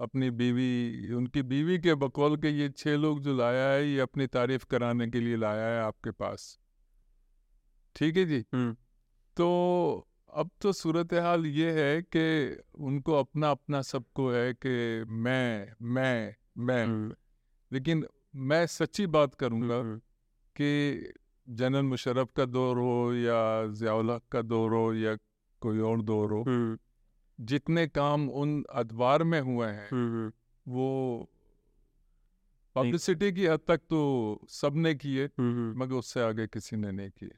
अपनी 0.00 0.30
बीवी 0.30 1.12
उनकी 1.14 1.42
बीवी 1.42 1.78
के 1.78 1.94
बकौल 1.94 2.36
के 2.36 2.48
ये 2.48 2.68
छह 2.68 2.96
लोग 2.96 3.20
जो 3.22 3.36
लाया 3.36 3.68
है 3.68 3.86
ये 3.88 4.00
अपनी 4.00 4.26
तारीफ़ 4.26 4.64
कराने 4.70 5.06
के 5.08 5.20
लिए 5.20 5.36
लाया 5.36 5.66
है 5.66 5.80
आपके 5.82 6.10
पास। 6.10 6.58
ठीक 7.96 8.16
है 8.16 8.24
जी। 8.24 8.44
हम्म, 8.54 8.74
तो 9.36 10.06
अब 10.34 10.50
तो 10.60 10.72
सूरत 10.72 11.12
हाल 11.14 11.46
ये 11.46 11.70
है 11.72 12.02
कि 12.02 12.24
उनको 12.80 13.12
अपना 13.12 13.50
अपना 13.50 13.80
सबको 13.82 14.30
है 14.30 14.52
कि 14.54 15.04
मैं 15.08 15.72
मैं 15.94 16.34
मैं। 16.58 16.84
हम्म, 16.86 17.14
लेकिन 17.72 18.04
मैं 18.50 18.66
सच्ची 18.66 19.06
बात 19.16 19.34
करूँगा 19.34 19.76
हम्म, 19.76 19.98
कि 20.56 21.12
जनरल 21.48 21.82
मुशर्रफ 21.82 22.30
का 22.36 22.44
दौर 22.44 22.78
हो 22.78 23.12
या 23.14 23.66
ज़ियाउल 23.72 24.10
हक 24.10 24.22
का 24.32 24.42
दौर 24.42 24.74
हो 24.74 24.92
या 24.94 25.16
कोई 25.62 25.78
और 25.90 26.02
दौर 26.02 26.32
हो 26.32 26.42
हम्म, 26.48 26.78
जितने 27.38 27.86
काम 27.88 28.28
उन 28.30 28.62
अदवार 28.74 29.22
में 29.24 29.40
हुए 29.40 29.66
हैं 29.66 29.88
हम्म, 29.92 30.32
वो 30.66 31.28
पब्लिसिटी 32.76 33.32
की 33.32 33.46
हद 33.46 33.60
तक 33.68 33.80
तो 33.90 34.00
सबने 34.50 34.94
किए 34.94 35.24
हम्म। 35.38 35.72
मगर 35.82 35.94
उससे 35.94 36.20
आगे 36.20 36.46
किसी 36.46 36.76
ने 36.76 36.90
नहीं 36.92 37.10
किए। 37.10 37.30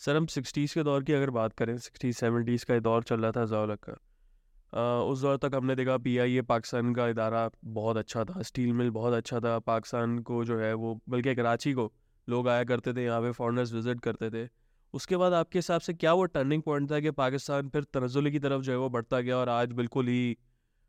सर 0.00 0.16
हम 0.16 0.26
सिक्सटीज़ 0.26 0.74
के 0.74 0.82
दौर 0.82 1.02
की 1.02 1.12
अगर 1.12 1.30
बात 1.30 1.52
करें 1.52 1.76
सिक्सटीज़ 1.78 2.16
सेवेंटीज़ 2.16 2.64
का 2.64 2.78
दौर 2.78 3.02
चल 3.02 3.20
रहा 3.20 3.32
था 3.32 3.44
जौलक 3.44 3.78
का। 3.88 5.02
उस 5.02 5.20
दौर 5.20 5.36
तक 5.36 5.50
हमने 5.54 5.74
देखा 5.74 5.96
पी 5.98 6.16
आई 6.18 6.36
ए 6.36 6.42
पाकिस्तान 6.42 6.94
का 6.94 7.06
इदारा 7.08 7.48
बहुत 7.64 7.96
अच्छा 7.96 8.24
था 8.24 8.42
स्टील 8.42 8.72
मिल 8.72 8.90
बहुत 8.90 9.14
अच्छा 9.14 9.40
था 9.40 9.58
पाकिस्तान 9.58 10.18
को 10.18 10.44
जो 10.44 10.58
है 10.58 10.72
वो 10.74 10.98
बल्कि 11.08 11.34
कराची 11.34 11.72
को 11.72 11.92
लोग 12.28 12.48
आया 12.48 12.64
करते 12.64 12.92
थे 12.94 13.04
यहाँ 13.04 13.20
पे 13.22 13.30
फॉरनर्स 13.32 13.72
विज़िट 13.72 14.00
करते 14.00 14.30
थे। 14.30 14.48
उसके 14.94 15.16
बाद 15.16 15.32
आपके 15.32 15.58
हिसाब 15.58 15.80
से 15.80 15.94
क्या 15.94 16.12
वो 16.12 16.24
टर्निंग 16.26 16.62
पॉइंट 16.62 16.90
था 16.90 17.00
कि 17.00 17.10
पाकिस्तान 17.10 17.68
फिर 17.68 17.84
तनजुली 17.84 18.32
की 18.32 18.38
तरफ़ 18.38 18.62
जो 18.62 18.72
है 18.72 18.78
वो 18.78 18.88
बढ़ता 18.90 19.20
गया 19.20 19.36
और 19.36 19.48
आज 19.48 19.72
बिल्कुल 19.72 20.08
ही 20.08 20.36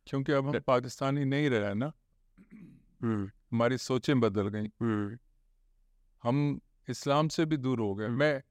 क्योंकि 0.07 0.31
अब 0.31 0.47
हम 0.47 0.59
पाकिस्तान 0.67 1.17
ही 1.17 1.25
नहीं 1.25 1.49
रहे 1.49 1.73
ना। 1.73 1.91
हम्म। 3.03 3.29
हमारी 3.51 3.77
सोचें 3.77 4.19
बदल 4.19 4.47
गई। 4.47 4.67
हम्म। 4.81 5.17
हम 6.23 6.59
इस्लाम 6.89 7.27
से 7.27 7.45
भी 7.45 7.57
दूर 7.57 7.79
हो 7.79 7.93
गए। 7.95 8.05
हम्म। 8.05 8.19
मैं 8.19 8.41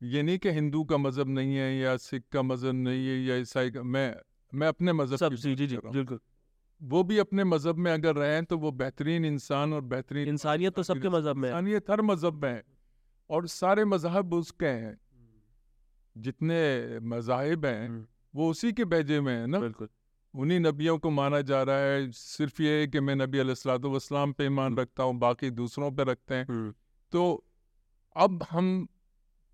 ये 0.00 0.22
नहीं 0.22 0.38
कि 0.38 0.50
हिंदू 0.50 0.82
का 0.84 0.96
मज़हब 0.96 1.28
नहीं 1.28 1.54
है 1.56 1.74
या 1.76 1.96
सिख 1.96 2.22
का 2.32 2.42
मज़हब 2.42 2.74
नहीं 2.74 3.06
है 3.06 3.16
या 3.22 3.34
ईसाई 3.36 3.70
का 3.70 3.82
मैं 3.84 4.14
मैं 4.52 4.68
अपने 4.68 4.92
मज़हब 4.92 5.34
जी 5.34 5.66
जी। 5.66 5.76
बिल्कुल। 5.78 6.18
वो 6.80 7.02
भी 7.04 7.18
अपने 7.18 7.44
मज़हब 7.44 7.76
में 7.76 7.92
अगर 7.92 8.14
रहे 8.16 8.40
तो 8.42 8.58
वो 8.58 8.70
बेहतरीन 8.72 9.24
इंसान 9.24 9.72
और 9.72 9.80
बेहतरीन 9.84 10.28
इंसानियत 10.28 10.74
तो 10.74 10.82
सबके 10.82 11.08
मज़हब 11.08 11.36
में 11.36 11.48
इंसानियत 11.48 11.90
हर 11.90 12.02
मज़हब 12.02 12.42
में 12.44 12.50
है 12.50 12.62
और 13.30 13.46
सारे 13.48 13.84
मज़हब 13.84 14.34
उसके 14.34 14.66
हैं। 14.66 14.98
जितने 16.16 16.98
मज़ाहिब 17.00 17.66
हैं 17.66 18.06
वो 18.34 18.48
उसी 18.50 18.72
के 18.72 18.84
भेजे 18.84 19.20
में 19.20 19.34
है 19.34 19.46
ना। 19.46 19.58
बिल्कुल। 19.58 19.88
उन्हीं 20.34 20.58
नबियों 20.60 20.98
को 20.98 21.10
माना 21.10 21.40
जा 21.40 21.62
रहा 21.62 21.76
है। 21.76 22.10
सिर्फ़ 22.12 22.62
ये 22.62 22.80
है 22.80 22.86
कि 22.86 23.00
मैं 23.00 23.14
नबी 23.16 23.38
अलैहिस्सलाम 23.38 24.32
पे 24.32 24.46
ईमान 24.46 24.76
रखता 24.76 25.02
हूँ 25.02 25.18
बाकी 25.18 25.50
दूसरों 25.50 25.90
पे 25.92 26.04
रखते 26.04 26.34
हैं। 26.34 26.72
तो 27.12 27.44
अब 28.16 28.42
हम 28.50 28.88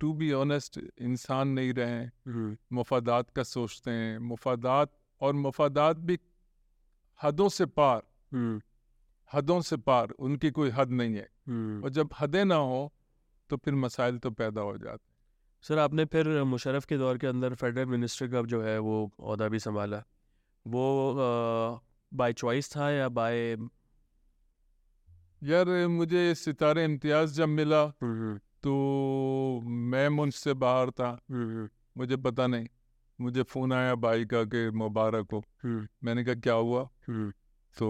टू 0.01 0.13
बी 0.13 0.31
ऑनेस्ट 0.33 0.79
इंसान 1.01 1.49
नहीं 1.49 1.73
रहे 1.75 1.91
हैं 1.91 2.13
हम्म, 2.27 2.57
मफादात 2.73 3.31
का 3.31 3.43
सोचते 3.43 3.91
हैं। 3.91 4.19
मफादात 4.29 4.93
और 5.21 5.35
मफादात 5.35 5.97
भी 5.99 6.19
हदों 7.21 7.49
से 7.49 7.67
पार। 7.67 8.03
हम्म, 8.33 8.61
हदों 9.31 9.61
से 9.61 9.77
पार 9.77 10.11
उनकी 10.11 10.51
कोई 10.51 10.71
हद 10.71 10.91
नहीं 10.91 11.15
है। 11.15 11.29
हम्म। 11.49 11.83
और 11.85 11.91
जब 11.91 12.09
हदें 12.21 12.45
ना 12.45 12.55
हो 12.55 12.93
तो 13.51 13.57
फिर 13.57 13.75
मसाइल 13.75 14.19
तो 14.19 14.31
पैदा 14.31 14.61
हो 14.61 14.77
जाते 14.79 15.15
सर 15.65 15.79
आपने 15.79 16.05
फिर 16.05 16.29
मुशरफ 16.45 16.85
के 16.85 16.99
दौर 16.99 17.19
के 17.19 17.27
अंदर 17.27 17.55
फेडरल 17.55 17.87
मिनिस्टर 17.87 18.29
का 18.29 18.43
जो 18.43 18.63
है 18.63 18.79
वो 18.79 18.97
अहदा 19.21 19.49
भी 19.49 19.59
संभाला। 19.59 20.03
वो 20.67 20.85
बाय 22.13 22.33
चॉइस 22.33 22.77
था 22.77 22.91
या 22.91 23.09
बाय 23.09 23.57
यार 25.43 25.87
मुझे 25.89 26.35
सितारे 26.35 26.85
इम्तियाज़ 26.85 27.35
जब 27.35 27.49
मिला 27.49 27.85
तो 28.67 29.61
मैं 29.65 30.09
मुंश 30.09 30.35
से 30.35 30.55
बाहर 30.55 30.91
था। 30.91 31.21
मुझे 31.97 32.17
पता 32.17 32.47
नहीं। 32.47 32.67
मुझे 33.21 33.43
फ़ोन 33.43 33.73
आया 33.73 33.95
भाई 33.95 34.25
का 34.25 34.45
कि 34.45 34.71
मुबारक 34.71 35.29
हो। 35.33 35.45
मैंने 36.05 36.25
कहा 36.25 36.35
क्या 36.35 36.55
हुआ? 36.55 36.89
तो 37.79 37.89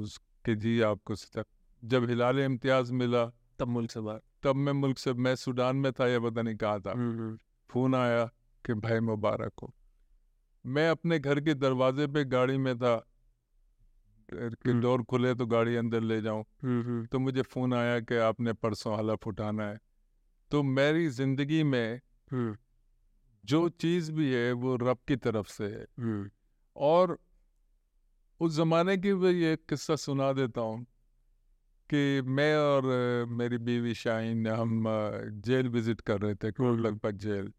उसके 0.00 0.54
जी 0.54 0.80
आपको 0.80 1.14
सिता 1.14 1.44
जब 1.84 2.08
हिलाल 2.08 2.38
इम्तियाज़ 2.38 2.92
मिला 2.92 3.26
तब 3.58 3.68
मुल्क 3.68 3.90
से 3.90 4.00
बाहर। 4.00 4.20
तब 4.42 4.56
मैं 4.56 4.72
मुल्क 4.72 4.98
से 4.98 5.12
मैं 5.12 5.36
सूडान 5.36 5.76
में 5.76 5.92
था 5.92 6.08
या 6.08 6.20
पता 6.20 6.42
नहीं 6.42 6.56
कहा 6.56 6.78
था। 6.78 6.92
फ़ोन 7.70 7.94
आया 7.94 8.24
कि 8.66 8.74
भाई 8.74 9.00
मुबारक 9.00 9.52
हो। 9.62 9.74
मैं 10.66 10.90
अपने 10.90 11.18
घर 11.18 11.40
के 11.40 11.54
दरवाजे 11.54 12.06
पे 12.06 12.24
गाड़ी 12.24 12.58
में 12.58 12.78
था। 12.78 13.06
कि 14.32 14.70
हम्म। 14.70 14.80
डोर 14.80 15.02
खुले 15.02 15.34
तो 15.34 15.46
गाड़ी 15.46 15.76
अंदर 15.76 16.00
ले 16.00 16.22
जाऊँ। 16.22 16.44
तो 17.06 17.18
मुझे 17.18 17.42
फ़ोन 17.42 17.74
आया 17.74 18.00
कि 18.00 18.16
आपने 18.16 18.52
परसों 18.52 18.98
हलफ 18.98 19.26
उठाना 19.26 19.64
है। 19.64 19.78
तो 20.50 20.62
मेरी 20.62 21.08
ज़िंदगी 21.08 21.62
में 21.64 22.00
जो 23.44 23.68
चीज़ 23.80 24.10
भी 24.12 24.32
है 24.32 24.52
वो 24.52 24.76
रब 24.76 24.98
की 25.08 25.16
तरफ़ 25.16 25.48
से 25.48 25.64
है। 25.66 25.86
और 26.76 27.18
उस 28.40 28.52
ज़माने 28.52 28.96
की 28.96 29.12
भी 29.14 29.30
ये 29.42 29.56
किस्सा 29.68 29.96
सुना 29.96 30.32
देता 30.32 30.60
हूँ 30.60 30.84
कि 31.90 32.22
मैं 32.22 32.54
और 32.56 32.84
मेरी 33.28 33.58
बीवी 33.58 33.94
शाहीन 33.94 34.46
हम 34.48 34.84
जेल 35.46 35.68
विज़िट 35.68 36.00
कर 36.00 36.20
रहे 36.20 36.34
थे 36.34 36.50
लगभग 36.82 37.16
जेल। 37.18 37.52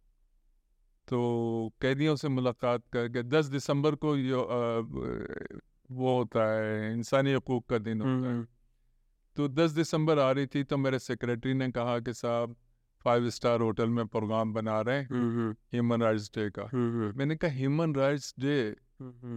तो 1.07 1.73
कैदियों 1.81 2.15
से 2.15 2.27
मुलाकात 2.29 2.83
करके 2.93 3.23
दस 3.23 3.45
दिसंबर 3.45 3.95
को 3.95 4.15
यो, 4.17 4.41
अ, 4.41 5.59
वो 5.91 6.17
होता 6.17 6.45
है 6.53 6.91
इंसानी 6.93 7.33
हकूक़ 7.33 7.65
का 7.69 7.77
दिन 7.77 8.01
होता 8.01 8.27
है। 8.27 8.35
तो 9.37 9.47
दस 9.49 9.71
दिसंबर 9.71 10.19
आ 10.19 10.31
रही 10.31 10.47
थी 10.47 10.63
तो 10.63 10.77
मेरे 10.77 10.99
सेक्रेटरी 10.99 11.53
ने 11.53 11.71
कहा 11.71 11.99
कि 11.99 12.13
साहब 12.13 12.55
फाइव 13.03 13.29
स्टार 13.29 13.61
होटल 13.61 13.89
में 13.89 14.05
प्रोग्राम 14.07 14.53
बना 14.53 14.79
रहे 14.81 14.97
हैं 14.97 15.07
ह्यूमन 15.73 16.01
राइट्स 16.01 16.29
डे 16.35 16.49
का। 16.49 16.69
मैंने 17.17 17.35
कहा 17.35 17.51
human 17.51 17.95
rights 17.95 18.33
day 18.39 18.57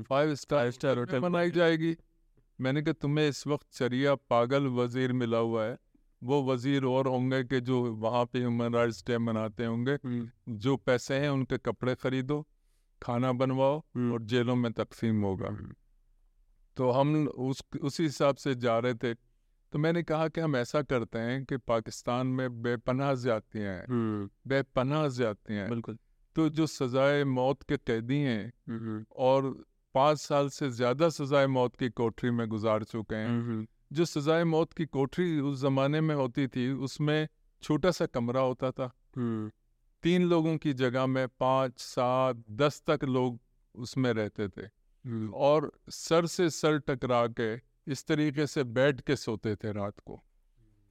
five 0.09 0.35
star 0.37 0.71
star 0.71 0.97
hotel 0.97 1.21
मनाई 1.21 1.51
जाएगी। 1.51 1.97
मैंने 2.59 2.83
कहा 2.83 2.93
तुम्हें 3.01 3.29
इस 3.29 3.47
वक्त 3.47 3.67
चरिया 3.73 4.15
पागल 4.31 4.67
वज़ीर 4.75 5.13
मिला 5.13 5.39
हुआ 5.39 5.65
है। 5.65 5.77
वो 6.23 6.43
वज़ीर 6.45 6.85
और 6.85 7.09
होंगे 7.09 7.43
कि 7.45 7.61
जो 7.61 7.83
वहाँ 7.95 8.25
पे 8.25 8.39
ह्यूमन 8.39 8.75
राइट्स 8.75 9.05
डे 9.07 9.19
मनाते 9.21 9.65
होंगे। 9.65 9.97
जो 10.59 10.77
पैसे 10.77 11.15
हैं 11.15 11.29
उनके 11.31 11.59
कपड़े 11.61 11.95
खरीदो 11.95 12.41
खाना 13.03 13.33
बनवाओ 13.35 13.79
और 14.13 14.23
जेलों 14.25 14.57
में 14.57 14.73
तकसीम 14.73 15.23
होगा। 15.23 15.57
तो 16.77 16.91
हम 16.91 17.27
उस 17.27 17.63
उसी 17.83 18.03
हिसाब 18.03 18.37
से 18.37 18.55
जा 18.55 18.79
रहे 18.79 18.95
थे। 18.95 19.15
तो 19.75 19.79
मैंने 19.79 20.03
कहा 20.03 20.29
कि 20.29 20.41
हम 20.41 20.57
ऐसा 20.57 20.83
करते 20.83 21.19
हैं 21.19 21.45
कि 21.45 21.57
पाकिस्तान 21.57 22.27
में 22.27 22.63
बेपनाह 22.63 23.15
ज्यादतियाँ 23.15 23.75
हैं 23.75 24.31
बेपनाह 24.49 25.09
ज्यादतियाँ 25.09 25.61
हैं। 25.61 25.69
बिल्कुल। 25.71 25.99
तो 26.37 26.49
जो 26.49 26.67
सजाए 26.67 27.25
मौत 27.25 27.63
के 27.63 27.77
कैदी 27.77 28.19
हैं 28.19 29.05
और 29.17 29.65
पाँच 29.95 30.19
साल 30.19 30.49
से 30.49 30.71
ज़्यादा 30.71 31.09
सजाए 31.09 31.47
मौत 31.47 31.77
की 31.77 31.89
कोठरी 31.89 32.31
में 32.31 32.49
गुजार 32.49 32.85
चुके 32.85 33.15
हैं 33.15 33.67
जो 33.93 34.05
सजाए 34.05 34.45
मौत 34.45 34.73
की 34.73 34.87
कोठरी 34.87 35.41
उस 35.41 35.61
ज़माने 35.61 36.01
में 36.01 36.15
होती 36.15 36.49
थी 36.49 36.71
उसमें 36.73 37.29
छोटा 37.63 37.91
सा 37.91 38.07
कमरा 38.07 38.41
होता 38.41 38.71
था। 38.71 38.93
तीन 40.03 40.23
लोगों 40.23 40.57
की 40.57 40.73
जगह 40.73 41.07
में 41.07 41.29
पाँच 41.29 41.79
सात 41.79 42.45
दस 42.51 42.83
तक 42.87 43.05
लोग 43.05 43.41
उसमें 43.75 44.13
रहते 44.13 44.49
थे। 44.49 44.67
और 45.35 45.73
सर 45.91 46.27
से 46.27 46.51
सर 46.51 46.79
टकरा 46.79 47.27
के 47.27 47.74
इस 47.87 48.07
तरीके 48.07 48.47
से 48.47 48.65
बैठ 48.65 49.01
के 49.01 49.17
सोते 49.17 49.55
थे 49.57 49.73
रात 49.73 49.99
को। 49.99 50.21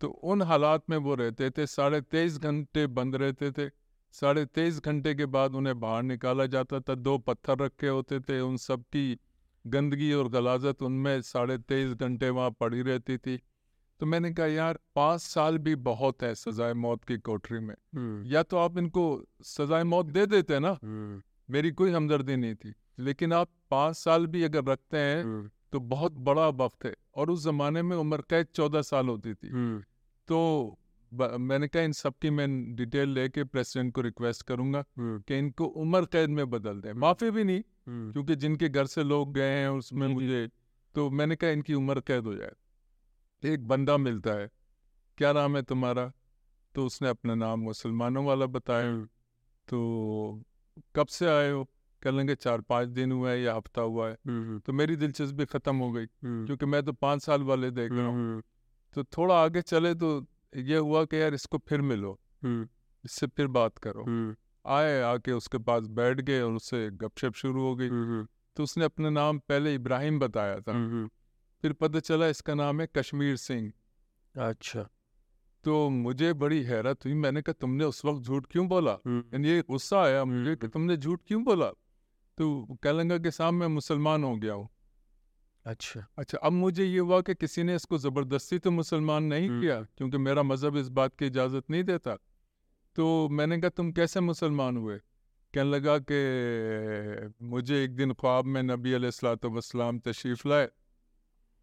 तो 0.02 0.08
उन 0.08 0.42
हालात 0.42 0.90
में 0.90 0.98
वो 0.98 1.16
रहते 1.16 1.50
थे 1.50 1.66
साढ़े 1.68 2.02
तेईस 2.02 2.38
घंटे 2.38 2.88
बंद 2.88 3.16
रहते 3.16 3.52
थे। 3.52 3.70
साढ़े 4.14 4.46
तेईस 4.46 4.80
घंटे 4.80 5.16
के 5.16 5.26
बाद 5.26 5.56
उन्हें 5.56 5.80
बाहर 5.80 6.04
निकाला 6.04 6.46
जाता 6.46 6.80
था 6.80 6.96
दो 6.96 7.18
पत्थर 7.18 7.58
रखे 7.58 7.88
होते 7.88 8.20
थे 8.20 8.40
उन 8.40 8.58
सब 8.58 8.84
की 8.84 9.18
गंदगी 9.68 10.12
और 10.14 10.28
गलाजत 10.30 10.82
उनमें 10.82 11.22
साढ़े 11.22 11.58
तेईस 11.58 11.94
घंटे 11.94 12.30
वहाँ 12.30 12.52
पड़ी 12.52 12.82
रहती 12.82 13.18
थी। 13.18 13.38
तो 14.00 14.06
मैंने 14.06 14.32
कहा 14.34 14.46
यार 14.46 14.80
पाँच 14.96 15.22
साल 15.22 15.58
भी 15.58 15.76
बहुत 15.76 16.24
है 16.24 16.36
सजाए 16.36 16.74
मौत 16.74 17.04
की 17.04 17.18
कोठरी 17.18 17.60
में। 17.60 17.76
या 18.24 18.44
तो 18.44 18.58
आप 18.58 18.78
इनको 18.78 19.24
सजाए 19.42 19.84
मौत 19.84 20.06
दे 20.06 20.26
देते 20.26 20.60
ना। 20.60 20.78
मेरी 21.50 21.72
कोई 21.72 21.92
हमदर्दी 21.92 22.36
नहीं 22.36 22.56
थी। 22.56 22.74
लेकिन 23.00 23.34
आप 23.34 23.50
पाँच 23.72 23.96
साल 23.96 24.28
भी 24.28 24.44
अगर 24.44 24.64
रखते 24.64 24.98
हैं 24.98 25.24
हम्म, 25.24 25.50
तो 25.74 25.80
बहुत 25.80 26.12
बड़ा 26.20 26.48
वक्त 26.48 26.86
है 26.86 26.96
और 27.16 27.30
उस 27.30 27.44
जमाने 27.44 27.82
में 27.82 27.96
उम्र 27.98 28.22
कैद 28.30 28.48
चौदह 28.56 28.82
साल 28.82 29.08
होती 29.08 29.34
थी। 29.34 29.48
हम्म, 29.48 29.84
तो 30.28 30.38
मैंने 31.12 31.68
कहा 31.68 31.82
इन 31.82 31.92
सब 31.92 32.14
की 32.22 32.30
मैं 32.30 32.76
डिटेल 32.76 33.10
लेके 33.10 33.44
प्रेसिडेंट 33.44 33.94
को 33.94 34.02
रिक्वेस्ट 34.02 34.44
करूँगा 34.44 34.84
हम्म, 34.98 35.20
कि 35.20 35.38
इनको 35.38 35.66
उम्र 35.66 36.06
कैद 36.06 36.30
में 36.30 36.50
बदल 36.50 36.82
दें। 36.82 36.94
माफ़ी 36.94 37.32
भी 37.32 37.44
नहीं 37.44 37.62
हम्म, 37.88 38.12
क्योंकि 38.12 38.36
जिनके 38.36 38.70
घर 38.70 38.86
से 38.86 39.04
लोग 39.04 39.34
गए 39.34 39.50
हैं 39.52 39.70
उसमें। 39.70 40.08
मुझे 40.08 40.48
तो 40.96 41.10
मैंने 41.10 41.36
कहा 41.36 41.50
इनकी 41.50 41.74
उम्र 41.74 42.02
कैद 42.02 42.24
हो 42.24 42.36
जाए। 42.36 42.54
एक 43.44 43.68
बंदा 43.68 43.98
मिलता 43.98 44.32
है 44.32 44.50
क्या 45.18 45.34
नाम 45.34 45.56
है 45.56 45.64
तुम्हारा? 45.64 46.12
तो 46.76 46.86
उसने 46.86 47.10
अपना 47.10 47.36
नाम 47.36 47.60
मुसलमानों 47.60 48.26
वाला 48.26 48.46
बताया। 48.46 48.90
हम्म, 48.90 49.06
तो 49.68 50.44
कब 50.96 51.08
से 51.08 51.28
आए 51.28 51.52
हो? 51.52 51.68
कह 52.04 52.12
लेंगे 52.12 52.36
चार 52.36 52.62
पाँच 52.62 52.88
दिन 52.90 53.12
हुआ 53.12 53.30
है 53.30 53.42
या 53.42 53.56
हफ़्ता 53.56 53.82
हुआ 53.82 54.10
है। 54.10 54.18
हम्म, 54.28 54.60
तो 54.60 54.74
मेरी 54.74 54.96
दिलचस्पी 54.96 55.46
ख़त्म 55.46 55.76
हो 55.76 55.92
गई 55.92 56.04
हम्म, 56.04 56.46
क्योंकि 56.46 56.66
मैं 56.66 56.84
तो 56.84 56.94
पाँच 56.94 57.24
साल 57.24 57.44
वाले 57.44 57.72
देख 57.72 57.92
रहा 57.92 58.06
हूँ। 58.06 58.16
हम्म, 58.16 58.42
तो 58.96 59.04
थोड़ा 59.18 59.44
आगे 59.44 59.62
चले 59.62 59.94
तो 59.96 60.26
ये 60.56 60.78
हुआ 60.78 61.04
कि 61.06 61.22
यार 61.22 61.34
इसको 61.34 61.58
फिर 61.58 61.82
मिलो 61.82 62.20
हम्म, 62.44 62.68
इससे 63.04 63.28
फिर 63.28 63.48
बात 63.48 63.78
करो। 63.78 64.04
हम्म, 64.04 64.36
आए 64.66 65.02
आके 65.02 65.32
उसके 65.32 65.58
पास 65.58 65.88
बैठ 65.88 66.22
गए 66.22 66.42
और 66.42 66.54
उससे 66.54 66.90
गपशप 66.92 67.34
शुरू 67.34 67.62
हो 67.62 67.76
गई। 67.76 67.88
हम्म, 67.88 68.28
तो 68.56 68.64
उसने 68.64 68.86
अपना 68.86 69.10
नाम 69.10 69.40
पहले 69.40 69.76
इब्राहिम 69.76 70.20
बताया 70.20 70.60
था। 70.60 70.72
हम्म, 70.72 71.10
फिर 71.62 71.74
पता 71.74 72.00
चला 72.00 72.28
इसका 72.28 72.54
नाम 72.54 72.82
है 72.82 72.88
कश्मीर 72.96 73.36
सिंह। 73.36 73.72
अच्छा। 74.36 74.90
तो 75.64 75.90
मुझे 75.90 76.34
बड़ी 76.34 76.62
हैरत 76.64 77.06
हुई। 77.06 77.14
मैंने 77.14 77.42
कहा 77.42 77.54
तुमने 77.54 77.84
उस 77.84 78.06
वक्त 78.06 78.24
झूठ 78.24 78.46
क्यों 78.52 78.68
बोला? 78.68 78.98
हम्म, 79.06 79.46
ये 79.46 79.62
गुस्सा 79.62 80.02
आया 80.04 80.26
मुझे 80.26 80.56
कि 80.56 80.66
हम्म। 80.66 80.68
तुमने 80.68 80.98
झूठ 80.98 81.22
क्यों 81.28 81.44
बोला? 81.44 81.72
तो 82.38 82.78
कह 82.84 82.92
लगा 82.92 83.18
कि 83.18 83.32
साहब 83.32 83.54
मैं 83.54 83.68
मुसलमान 83.68 84.24
हो 84.24 84.36
गया 84.36 84.54
हूँ। 84.54 84.70
अच्छा। 85.66 86.06
अच्छा 86.18 86.38
अब 86.38 86.52
मुझे 86.52 86.86
ये 86.86 87.00
हुआ 87.00 87.22
कि 87.22 87.34
किसी 87.36 87.64
ने 87.64 87.76
इसको 87.76 87.98
ज़बरदस्ती 87.98 88.60
तो 88.60 88.72
मुसलमान 88.72 89.24
नहीं। 89.24 89.50
किया 89.50 89.82
क्योंकि 89.98 90.18
मेरा 90.18 90.44
मज़हब 90.44 90.78
इस 90.78 90.90
बात 90.90 91.16
की 91.16 91.26
इजाज़त 91.26 91.70
नहीं 91.70 91.84
देता। 91.84 92.16
तो 92.96 93.30
मैंने 93.30 93.58
कहा 93.62 93.70
तुम 93.70 93.92
कैसे 93.92 94.20
मुसलमान 94.20 94.78
हुए? 94.78 94.98
कहने 95.54 95.70
लगा 95.70 95.98
कि 96.12 97.34
मुझे 97.46 97.84
एक 97.84 97.96
दिन 97.96 98.14
ख्वाब 98.14 98.46
में 98.46 98.62
नबी 98.64 98.94
अलैहिस्सलाम 98.94 100.00
तशरीफ़ 100.00 100.48
लाए 100.48 100.68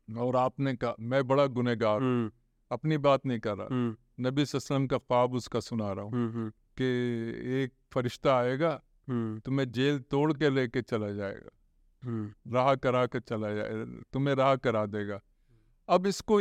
और 0.09 0.37
आपने 0.37 0.75
कहा 0.77 0.95
मैं 1.01 1.27
बड़ा 1.29 1.47
गुनहगार 1.47 2.31
अपनी 2.71 2.99
बात 2.99 3.27
नहीं 3.27 3.41
कर 3.41 3.57
रहा। 3.57 3.69
नबी 4.21 4.43
वसल्लम 4.43 4.87
का 4.87 4.99
ख्वाब 4.99 5.35
उसका 5.35 5.61
सुना 5.61 5.93
रहा 5.93 6.05
हूँ। 6.05 6.51
कि 6.79 6.85
एक 7.63 7.73
फरिश्ता 7.93 8.37
आएगा 8.39 8.81
तुम्हें 9.11 9.71
जेल 9.73 9.99
तोड़ 9.99 10.33
के 10.33 10.51
लेके 10.51 10.83
चला 10.83 11.11
जाएगा। 11.11 11.51
हम्म, 12.03 12.55
राह 12.55 12.75
करा 12.75 13.07
के 13.07 13.21
चला 13.21 13.53
जाए 13.55 13.85
तुम्हें 14.13 14.35
राह 14.35 14.55
करा 14.57 14.87
देगा। 14.87 15.21
अब 15.89 16.07
इसको 16.07 16.39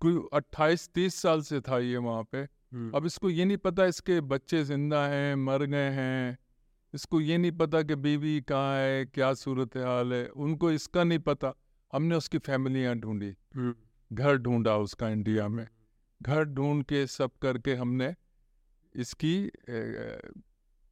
कोई 0.00 0.28
अट्ठाईस 0.32 0.88
तीस 0.94 1.14
साल 1.14 1.40
से 1.42 1.60
था 1.60 1.78
ये 1.78 1.96
वहाँ 1.96 2.22
पे। 2.32 2.38
हम्म, 2.38 2.90
अब 2.94 3.06
इसको 3.06 3.30
ये 3.30 3.44
नहीं 3.44 3.56
पता 3.56 3.84
इसके 3.86 4.20
बच्चे 4.20 4.64
ज़िंदा 4.64 5.06
हैं 5.06 5.34
मर 5.34 5.64
गए 5.64 5.90
हैं। 5.90 6.38
इसको 6.94 7.20
ये 7.20 7.38
नहीं 7.38 7.52
पता 7.52 7.82
कि 7.82 7.94
बीवी 7.94 8.40
कहाँ 8.40 8.76
है 8.76 9.04
क्या 9.04 9.32
सूरत 9.34 9.76
हाल 9.76 10.12
है। 10.12 10.26
उनको 10.28 10.70
इसका 10.70 11.04
नहीं 11.04 11.18
पता। 11.18 11.54
हमने 11.92 12.14
उसकी 12.14 12.38
फैमिलियाँ 12.38 12.94
ढूंढी। 12.96 13.34
हम्म, 13.54 13.74
घर 14.10 14.36
ढूंढा 14.36 14.76
उसका 14.76 15.08
इंडिया 15.08 15.48
में। 15.48 15.66
घर 16.22 16.44
ढूंढ 16.44 16.84
के 16.84 17.06
सब 17.06 17.30
करके 17.42 17.74
हमने 17.74 18.14
इसकी 18.94 19.50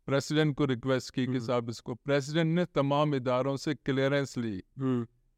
प्रेसिडेंट 0.09 0.55
को 0.57 0.65
रिक्वेस्ट 0.65 1.15
की 1.15 1.25
कि 1.25 1.31
हम्म। 1.31 1.47
साहब 1.47 1.69
इसको 1.71 1.95
प्रेसिडेंट 1.95 2.55
ने 2.55 2.65
तमाम 2.75 3.15
इदारों 3.15 3.57
से 3.57 3.75
clearance 3.75 4.37
Lee. 4.39 4.63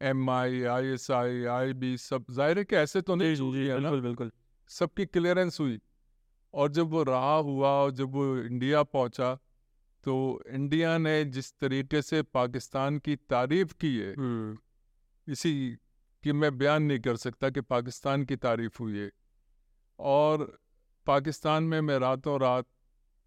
M 0.00 0.30
I 0.30 0.62
I 0.70 0.86
S 0.88 1.10
I 1.12 1.44
I 1.50 1.72
B 1.74 1.96
सब 1.98 2.24
ज़ाहिर 2.30 2.58
है 2.58 2.64
कि 2.64 2.76
ऐसे 2.76 3.00
तो 3.00 3.14
नहीं 3.14 3.36
है 3.58 3.80
बिल्कुल 3.80 4.00
बिल्कुल। 4.00 4.30
सबकी 4.70 5.06
क्लियरेंस 5.06 5.60
हुई 5.60 5.80
और 6.54 6.70
जब 6.72 6.90
वो 6.90 7.02
रहा 7.02 7.34
हुआ 7.46 7.68
और 7.82 7.90
जब 7.92 8.12
वो 8.12 8.36
इंडिया 8.38 8.82
पहुँचा 8.82 9.34
तो 10.04 10.14
इंडिया 10.50 10.96
ने 10.98 11.24
जिस 11.26 11.52
तरीके 11.60 12.02
से 12.02 12.22
पाकिस्तान 12.34 12.98
की 12.98 13.16
तारीफ़ 13.16 13.72
की 13.80 13.96
है 13.96 14.12
हम्म, 14.14 14.56
इसी 15.26 15.54
कि 16.24 16.32
मैं 16.32 16.56
बयान 16.58 16.82
नहीं 16.82 17.00
कर 17.00 17.16
सकता 17.16 17.50
कि 17.50 17.60
पाकिस्तान 17.62 18.24
की 18.24 18.36
तारीफ़ 18.38 18.78
हुई 18.80 18.98
है। 18.98 19.10
और 19.98 20.46
पाकिस्तान 21.06 21.64
में 21.64 21.80
मैं 21.80 21.98
रातों 21.98 22.38
रात 22.40 22.66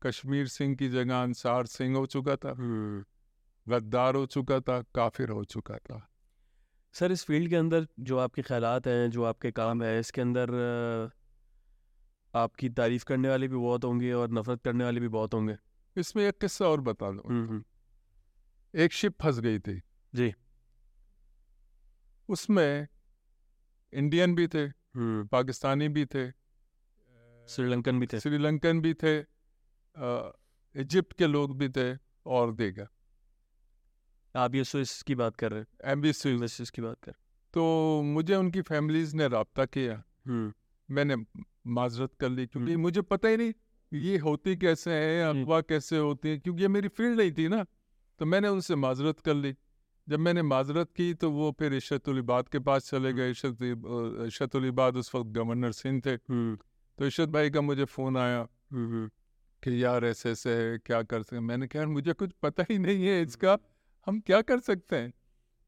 कश्मीर 0.01 0.47
सिंह 0.47 0.75
की 0.75 0.89
जगह 0.89 1.23
अंसार 1.23 1.65
सिंह 1.65 1.97
हो 1.97 2.05
चुका 2.05 2.35
था। 2.35 2.51
हम्म। 2.51 3.05
गद्दार 3.73 4.15
हो 4.15 4.25
चुका 4.25 4.59
था 4.59 4.81
काफिर 4.81 5.29
हो 5.29 5.43
चुका 5.43 5.77
था। 5.77 6.09
सर 6.93 7.11
इस 7.11 7.25
फ़ील्ड 7.25 7.49
के 7.49 7.55
अंदर 7.55 7.87
जो 7.99 8.17
आपके 8.17 8.41
ख्यालात 8.41 8.87
हैं 8.87 9.09
जो 9.09 9.23
आपके 9.23 9.51
काम 9.51 9.83
है 9.83 9.99
इसके 9.99 10.21
अंदर 10.21 10.49
आपकी 12.35 12.69
तारीफ़ 12.69 13.05
करने 13.05 13.29
वाले 13.29 13.47
भी 13.47 13.55
बहुत 13.55 13.83
होंगे 13.83 14.13
और 14.13 14.31
नफरत 14.31 14.61
करने 14.63 14.83
वाले 14.83 14.99
भी 14.99 15.07
बहुत 15.07 15.33
होंगे। 15.33 15.57
इसमें 15.97 16.23
एक 16.23 16.37
किस्सा 16.37 16.67
और 16.67 16.81
बता 16.81 17.11
दूँ। 17.11 17.21
हम्म, 17.29 17.63
एक 18.75 18.93
शिप 18.93 19.21
फंस 19.21 19.39
गई 19.39 19.59
थी। 19.59 19.81
जी। 20.15 20.33
उसमें 22.29 22.87
इंडियन 23.93 24.35
भी 24.35 24.47
थे 24.47 24.65
हम्म, 24.65 25.27
पाकिस्तानी 25.27 25.89
भी 25.89 26.05
थे 26.05 26.31
श्रीलंकन 27.47 27.99
भी 27.99 28.07
थे। 28.07 28.19
श्रीलंकन 28.19 28.81
भी 28.81 28.93
थे। 28.93 29.36
इजिप्ट 30.75 31.13
के 31.13 31.27
लोग 31.27 31.57
भी 31.57 31.69
थे 31.69 31.97
और 32.25 32.53
देगा 32.53 32.87
आप 34.35 34.55
ये 34.55 34.63
स्विस 34.63 35.01
की 35.03 35.15
बात 35.15 35.35
कर 35.35 35.51
रहे 35.51 35.59
हैं। 35.59 35.91
एम्बेसी। 35.91 36.47
स्विस 36.47 36.69
की 36.69 36.81
बात 36.81 36.97
कर 37.03 37.11
तो 37.53 37.63
मुझे 38.01 38.35
उनकी 38.35 38.61
फैमिलीज़ 38.61 39.15
ने 39.15 39.27
रब्ता 39.27 39.65
किया। 39.65 40.03
हम्म, 40.27 40.53
मैंने 40.89 41.15
माजरत 41.67 42.13
कर 42.19 42.29
ली 42.29 42.47
क्योंकि 42.47 42.71
हम्म। 42.71 42.81
मुझे 42.81 43.01
पता 43.01 43.27
ही 43.27 43.37
नहीं 43.37 43.53
ये 43.93 44.17
होती 44.17 44.55
कैसे 44.55 44.91
है 44.91 45.29
हम्म। 45.29 45.43
अफवाह 45.43 45.61
कैसे 45.61 45.97
होती 45.97 46.29
है 46.29 46.37
क्योंकि 46.39 46.61
ये 46.61 46.67
मेरी 46.67 46.87
फ़ील्ड 46.87 47.17
नहीं 47.17 47.31
थी 47.31 47.47
ना। 47.47 47.63
तो 48.19 48.25
मैंने 48.25 48.47
उनसे 48.47 48.75
माजरत 48.75 49.19
कर 49.19 49.33
ली। 49.33 49.55
जब 50.07 50.19
मैंने 50.19 50.41
माजरत 50.41 50.91
की 50.91 51.13
तो 51.13 51.31
वो 51.31 51.51
फिर 51.59 51.73
इशरतुल 51.73 52.17
इबाद 52.17 52.47
के 52.47 52.59
पास 52.59 52.89
चले 52.89 53.13
गए। 53.13 53.31
इशरत 53.31 53.57
इशरतुल 54.27 54.65
इबाद 54.65 54.97
उस 54.97 55.15
वक्त 55.15 55.29
गवर्नर 55.29 55.71
सिंह 55.71 56.01
थे। 56.05 56.17
तो 56.17 57.05
इशरत 57.05 57.29
भाई 57.29 57.49
का 57.49 57.61
मुझे 57.61 57.85
फ़ोन 57.85 58.17
आया। 58.17 58.47
कि 59.63 59.83
यार 59.83 60.05
ऐसे 60.05 60.31
ऐसे 60.31 60.53
है 60.55 60.77
क्या 60.77 61.01
कर 61.03 61.21
सकते 61.23 61.39
मैंने 61.41 61.67
कहा 61.67 61.85
मुझे 61.87 62.13
कुछ 62.13 62.31
पता 62.43 62.63
ही 62.69 62.77
नहीं 62.79 63.05
है 63.07 63.21
इसका 63.21 63.57
हम 64.07 64.19
क्या 64.19 64.41
कर 64.43 64.59
सकते 64.61 64.95
हैं? 64.95 65.13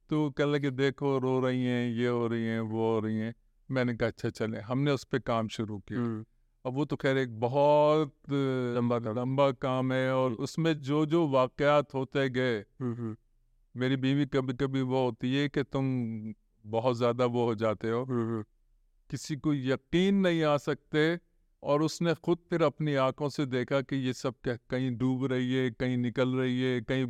तो 0.10 0.30
कह 0.32 0.46
लगे 0.46 0.70
देखो 0.72 1.18
रो 1.20 1.40
रही 1.40 1.64
हैं 1.66 1.88
ये 1.90 2.08
हो 2.08 2.28
रही 2.28 2.46
हैं 2.46 2.60
वो 2.62 2.94
हो 2.94 3.00
रही 3.00 3.18
हैं। 3.18 3.34
मैंने 3.70 3.94
कहा 3.96 4.08
अच्छा 4.08 4.30
चले। 4.32 4.60
हमने 4.62 4.92
उस 4.92 5.04
पर 5.04 5.20
काम 5.22 5.48
शुरू 5.48 5.78
किया। 5.82 6.24
अब 6.66 6.74
वो 6.74 6.86
तो 6.86 6.96
खैर 6.96 7.18
एक 7.18 7.40
बहुत 7.40 8.14
लंबा। 8.30 8.98
लंबा 9.14 9.50
काम 9.62 9.94
है 9.94 10.14
और। 10.14 10.34
उसमें 10.40 10.74
जो 10.82 11.06
जो 11.06 11.28
वाकयात 11.28 11.94
होते 11.94 12.30
गए 12.30 12.64
मेरी 13.76 13.96
बीवी 13.98 14.26
कभी 14.26 14.54
कभी 14.54 14.82
वो 14.84 15.04
होती 15.06 15.36
है 15.36 15.48
कि 15.50 15.64
तुम 15.64 15.86
बहुत 16.66 16.98
ज़्यादा 16.98 17.26
वो 17.28 17.46
हो 17.46 17.56
जाते 17.56 17.90
हो। 17.90 18.06
किसी 19.10 19.36
को 19.36 19.54
यकीन 19.54 20.16
नहीं 20.16 20.44
आ 20.44 20.56
सकते 20.60 21.04
और 21.64 21.82
उसने 21.82 22.14
खुद 22.14 22.38
फिर 22.50 22.64
अपनी 22.64 22.96
आँखों 22.96 23.30
से 23.30 23.46
देखा 23.46 23.82
कि 23.82 23.96
ये 23.96 24.14
सब 24.14 24.36
क्या 24.44 24.56
कहीं 24.70 24.92
डूब 24.98 25.26
रही 25.26 25.54
है 25.54 25.70
कहीं 25.72 25.98
निकल 25.98 26.36
रही 26.36 26.62
है 26.62 26.82
कहीं 26.82 27.08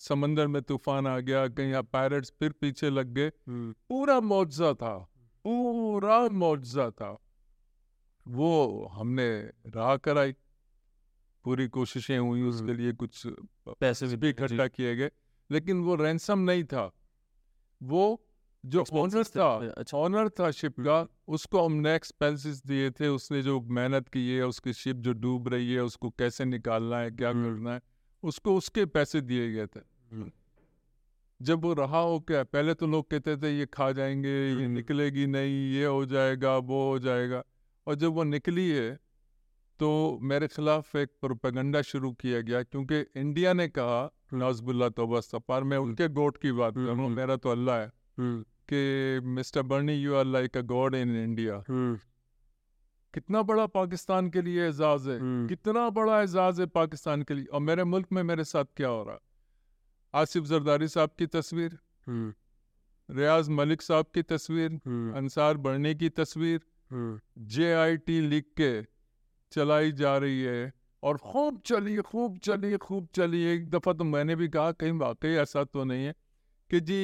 समंदर 0.00 0.46
में 0.46 0.60
तूफ़ान 0.62 1.06
आ 1.06 1.18
गया 1.20 1.46
कहीं 1.48 1.82
पायरेट्स 1.82 2.32
फिर 2.38 2.52
पीछे 2.52 2.90
लग 2.90 3.06
गए। 3.06 3.30
पूरा 3.48 4.20
मुआवजा 4.20 4.72
था 4.74 4.96
पूरा 5.44 6.28
मुआवजा 6.28 6.90
था। 6.90 7.16
वो 8.26 8.86
हमने 8.92 9.28
राह 9.66 9.96
कराई 9.96 10.32
पूरी 11.44 11.66
कोशिशें 11.68 12.18
हुई 12.18 12.42
उसके। 12.42 12.74
लिए 12.74 12.92
कुछ 12.92 13.26
पैसे 13.80 14.16
भी 14.16 14.28
इकट्ठा 14.30 14.66
किए 14.68 14.96
गए 14.96 15.10
लेकिन 15.50 15.80
वो 15.80 15.94
रैंसम 15.94 16.38
नहीं 16.38 16.64
था। 16.64 16.90
वो 17.80 18.22
जो 18.64 18.84
ऑनर 18.92 19.24
था 19.24 19.70
अच्छा। 19.70 19.98
ऑनर 19.98 20.28
था 20.28 20.50
शिप 20.50 20.80
का 20.80 21.06
उसको 21.28 21.64
हमने 21.64 21.94
एक्सपेंसेस 21.94 22.62
दिए 22.66 22.90
थे 22.90 23.08
उसने 23.08 23.42
जो 23.42 23.60
मेहनत 23.60 24.08
की 24.08 24.28
है 24.30 24.46
उसकी 24.46 24.72
शिप 24.72 24.96
जो 24.96 25.12
डूब 25.12 25.48
रही 25.48 25.72
है 25.72 25.80
उसको 25.80 26.10
कैसे 26.10 26.44
निकालना 26.44 26.98
है 26.98 27.10
क्या 27.10 27.30
हम्म। 27.30 27.44
करना 27.44 27.74
है 27.74 27.80
उसको 28.22 28.56
उसके 28.56 28.84
पैसे 28.86 29.20
दिए 29.20 29.52
गए 29.52 29.66
थे। 29.66 29.80
हम्म, 29.80 30.30
जब 31.42 31.62
वो 31.62 31.72
रहा 31.74 31.98
हो 31.98 32.18
क्या 32.20 32.42
पहले 32.44 32.74
तो 32.74 32.86
लोग 32.86 33.10
कहते 33.10 33.36
थे 33.36 33.58
ये 33.58 33.66
खा 33.66 33.92
जाएँगे 33.92 34.28
ये 34.28 34.52
हम्म। 34.52 34.70
निकलेगी 34.70 35.26
नहीं 35.26 35.72
ये 35.72 35.84
हो 35.84 36.04
जाएगा 36.06 36.56
वो 36.56 36.90
हो 36.90 36.98
जाएगा। 36.98 37.42
और 37.86 37.94
जब 37.94 38.12
वो 38.12 38.24
निकली 38.24 38.68
है 38.70 38.90
तो 39.80 40.18
मेरे 40.22 40.48
खिलाफ 40.48 40.96
एक 40.96 41.10
प्रोपेगंडा 41.20 41.82
शुरू 41.82 42.12
किया 42.12 42.40
गया 42.40 42.62
क्योंकि 42.62 43.00
इंडिया 43.16 43.52
ने 43.52 43.68
कहा 43.68 44.10
नजबुल्ला 44.34 44.88
तोबा 44.88 45.18
इस्तगफार 45.18 45.64
मैं 45.64 45.78
उनके 45.78 46.08
गॉड 46.08 46.36
की 46.36 46.52
बात 46.52 46.74
कर। 46.74 46.94
मेरा 46.94 47.36
तो 47.36 47.48
अल्लाह 47.48 47.78
है। 47.78 47.99
हम्म, 48.18 48.42
कि 48.72 49.20
mister 49.28 49.62
Bernie 49.62 49.94
you 49.94 50.14
are 50.14 50.24
like 50.26 50.56
a 50.56 50.60
god 50.62 50.94
in 50.94 51.16
India 51.16 51.62
hmm, 51.68 51.98
कितना 53.14 53.42
बड़ा 53.42 53.66
पाकिस्तान 53.66 54.28
के 54.30 54.42
लिए 54.42 54.68
एजाज 54.68 55.08
है। 55.08 55.18
हम्म, 55.20 55.46
कितना 55.48 55.88
बड़ा 55.90 56.20
एजाज 56.22 56.60
है 56.60 56.66
पाकिस्तान 56.66 57.22
के 57.22 57.34
लिए। 57.34 57.44
और 57.44 57.60
मेरे 57.60 57.84
मुल्क 57.84 58.12
में 58.12 58.22
मेरे 58.22 58.44
साथ 58.44 58.64
क्या 58.76 58.88
हो 58.88 59.02
रहा 59.04 59.18
आसिफ 60.14 60.44
जरदारी 60.44 60.88
साहब 60.88 61.10
की 61.18 61.26
तस्वीर। 61.26 61.78
हम्म 62.06 62.34
रियाज 63.08 63.48
मलिक 63.48 63.82
साहब 63.82 64.06
की 64.14 64.22
तस्वीर। 64.22 64.72
अंसार 65.16 65.56
बढ़ने 65.56 65.94
की 65.94 66.08
तस्वीर। 66.08 66.60
जे 67.38 67.72
आई 67.74 67.96
टी 67.96 68.20
लिख 68.20 68.44
के 68.56 68.82
चलाई 69.52 69.92
जा 69.92 70.16
रही 70.18 70.42
है। 70.42 70.72
और 71.02 71.16
खूब 71.18 71.60
चली 71.66 71.96
खूब 71.96 72.38
चली 72.38 72.76
खूब 72.76 73.08
चली। 73.14 73.42
एक 73.44 73.68
दफ़ा 73.70 73.92
तो 73.92 74.04
मैंने 74.04 74.36
भी 74.36 74.48
कहा 74.48 74.72
कहीं 74.72 74.92
वाकई 74.92 75.34
ऐसा 75.36 75.64
तो 75.64 75.84
नहीं 75.84 76.04
है। 76.04 76.14
कि 76.70 76.80
जी 76.80 76.94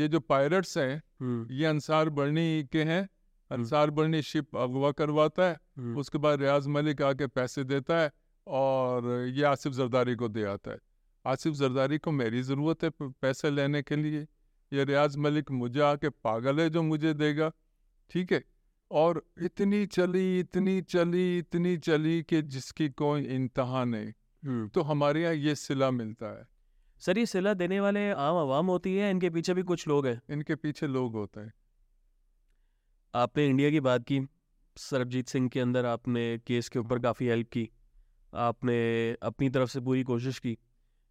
ये 0.00 0.08
जो 0.08 0.20
पायलट्स 0.20 0.76
हैं 0.78 1.46
ये 1.50 1.66
अंसार 1.66 2.08
बढ़नी 2.10 2.68
के 2.72 2.82
हैं। 2.82 3.08
अंसार 3.50 3.90
बढ़नी 3.90 4.22
शिप 4.22 4.56
अगवा 4.56 4.90
करवाता 4.92 5.48
है 5.48 5.94
उसके 5.94 6.18
बाद 6.18 6.40
रियाज 6.40 6.66
मलिक 6.66 7.02
आके 7.02 7.26
पैसे 7.26 7.64
देता 7.64 7.98
है 8.00 8.10
और 8.46 9.06
ये 9.28 9.44
आसिफ 9.44 9.72
जरदारी 9.72 10.14
को 10.14 10.28
दे 10.28 10.42
आता 10.44 10.70
है। 10.70 10.78
आसिफ 11.24 11.54
जरदारी 11.54 11.98
को 11.98 12.10
मेरी 12.12 12.42
ज़रूरत 12.42 12.84
है 12.84 12.90
पैसे 13.02 13.50
लेने 13.50 13.82
के 13.82 13.96
लिए। 13.96 14.26
ये 14.72 14.84
रियाज 14.84 15.16
मलिक 15.16 15.50
मुझे 15.50 15.80
आके 15.80 16.08
पागल 16.08 16.60
है 16.60 16.68
जो 16.70 16.82
मुझे 16.82 17.14
देगा। 17.14 17.50
ठीक 18.10 18.32
है? 18.32 18.42
और 18.90 19.22
इतनी 19.42 19.84
चली 19.86 20.38
इतनी 20.40 20.80
चली 20.82 21.38
इतनी 21.38 21.76
चली 21.76 22.22
कि 22.22 22.42
जिसकी 22.42 22.88
कोई 22.88 23.22
इंतहा 23.22 23.84
नहीं। 23.84 24.68
तो 24.68 24.82
हमारे 24.82 25.22
यहाँ 25.22 25.34
ये 25.34 25.54
सिला 25.54 25.90
मिलता 25.90 26.26
है। 26.38 26.44
सर 27.02 27.18
ये 27.18 27.26
सिला 27.26 27.52
देने 27.54 27.80
वाले 27.80 28.10
आम 28.10 28.36
आवाम 28.36 28.66
होती 28.66 28.94
है 28.96 29.10
इनके 29.10 29.30
पीछे 29.30 29.54
भी 29.54 29.62
कुछ 29.64 29.86
लोग 29.88 30.06
हैं? 30.06 30.20
इनके 30.30 30.54
पीछे 30.56 30.86
लोग 30.86 31.14
होते 31.14 31.40
हैं। 31.40 31.52
आपने 33.14 33.46
इंडिया 33.46 33.70
की 33.70 33.80
बात 33.80 34.04
की 34.04 34.20
सरबजीत 34.76 35.28
सिंह 35.28 35.48
के 35.48 35.60
अंदर 35.60 35.86
आपने 35.86 36.26
केस 36.46 36.68
के 36.68 36.78
ऊपर 36.78 36.98
काफ़ी 36.98 37.26
हेल्प 37.26 37.48
की 37.48 37.68
आपने 38.32 38.76
अपनी 39.22 39.48
तरफ़ 39.50 39.70
से 39.70 39.80
पूरी 39.80 40.02
कोशिश 40.02 40.38
की 40.38 40.56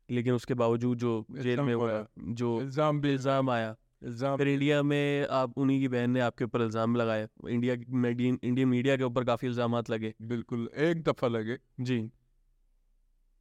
लेकिन 0.10 0.34
उसके 0.34 0.54
बावजूद 0.54 0.98
जो 0.98 1.26
जेल 1.32 1.60
में 1.62 1.74
हुआ 1.74 2.06
जो 2.20 2.60
इल्ज़ाम 2.62 3.06
इल्ज़ाम 3.06 3.50
आया 3.50 3.76
इल्ज़ाम 4.04 4.38
फिर 4.38 4.48
इंडिया 4.48 4.82
में 4.84 5.28
आप 5.32 5.58
उन्हीं 5.58 5.80
की 5.80 5.88
बहन 5.88 6.10
ने 6.10 6.20
आपके 6.20 6.46
ऊपर 6.46 6.62
इल्ज़ाम 6.62 6.96
लगाया। 6.96 7.28
इंडिया 7.50 7.74
इंडियन 7.74 8.68
मीडिया 8.68 8.98
के 8.98 9.04
ऊपर 9.04 9.24
काफ़ी 9.24 9.48
इल्ज़ाम 9.48 9.76
लगे। 9.90 10.14
बिल्कुल 10.24 10.70
एक 10.78 11.02
दफ़ा 11.04 11.28
लगे। 11.28 11.58
जी। 11.82 11.98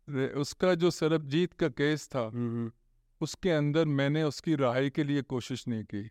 उसका 0.09 0.75
जो 0.75 0.91
सरबजीत 0.91 1.53
का 1.53 1.69
केस 1.71 2.09
था 2.09 2.31
उसके 3.21 3.51
अंदर 3.51 3.85
मैंने 3.91 4.23
उसकी 4.23 4.55
रहाई 4.55 4.91
के 4.91 5.05
लिए 5.05 5.23
कोशिश 5.25 5.67
नहीं 5.69 5.85
की। 5.85 6.11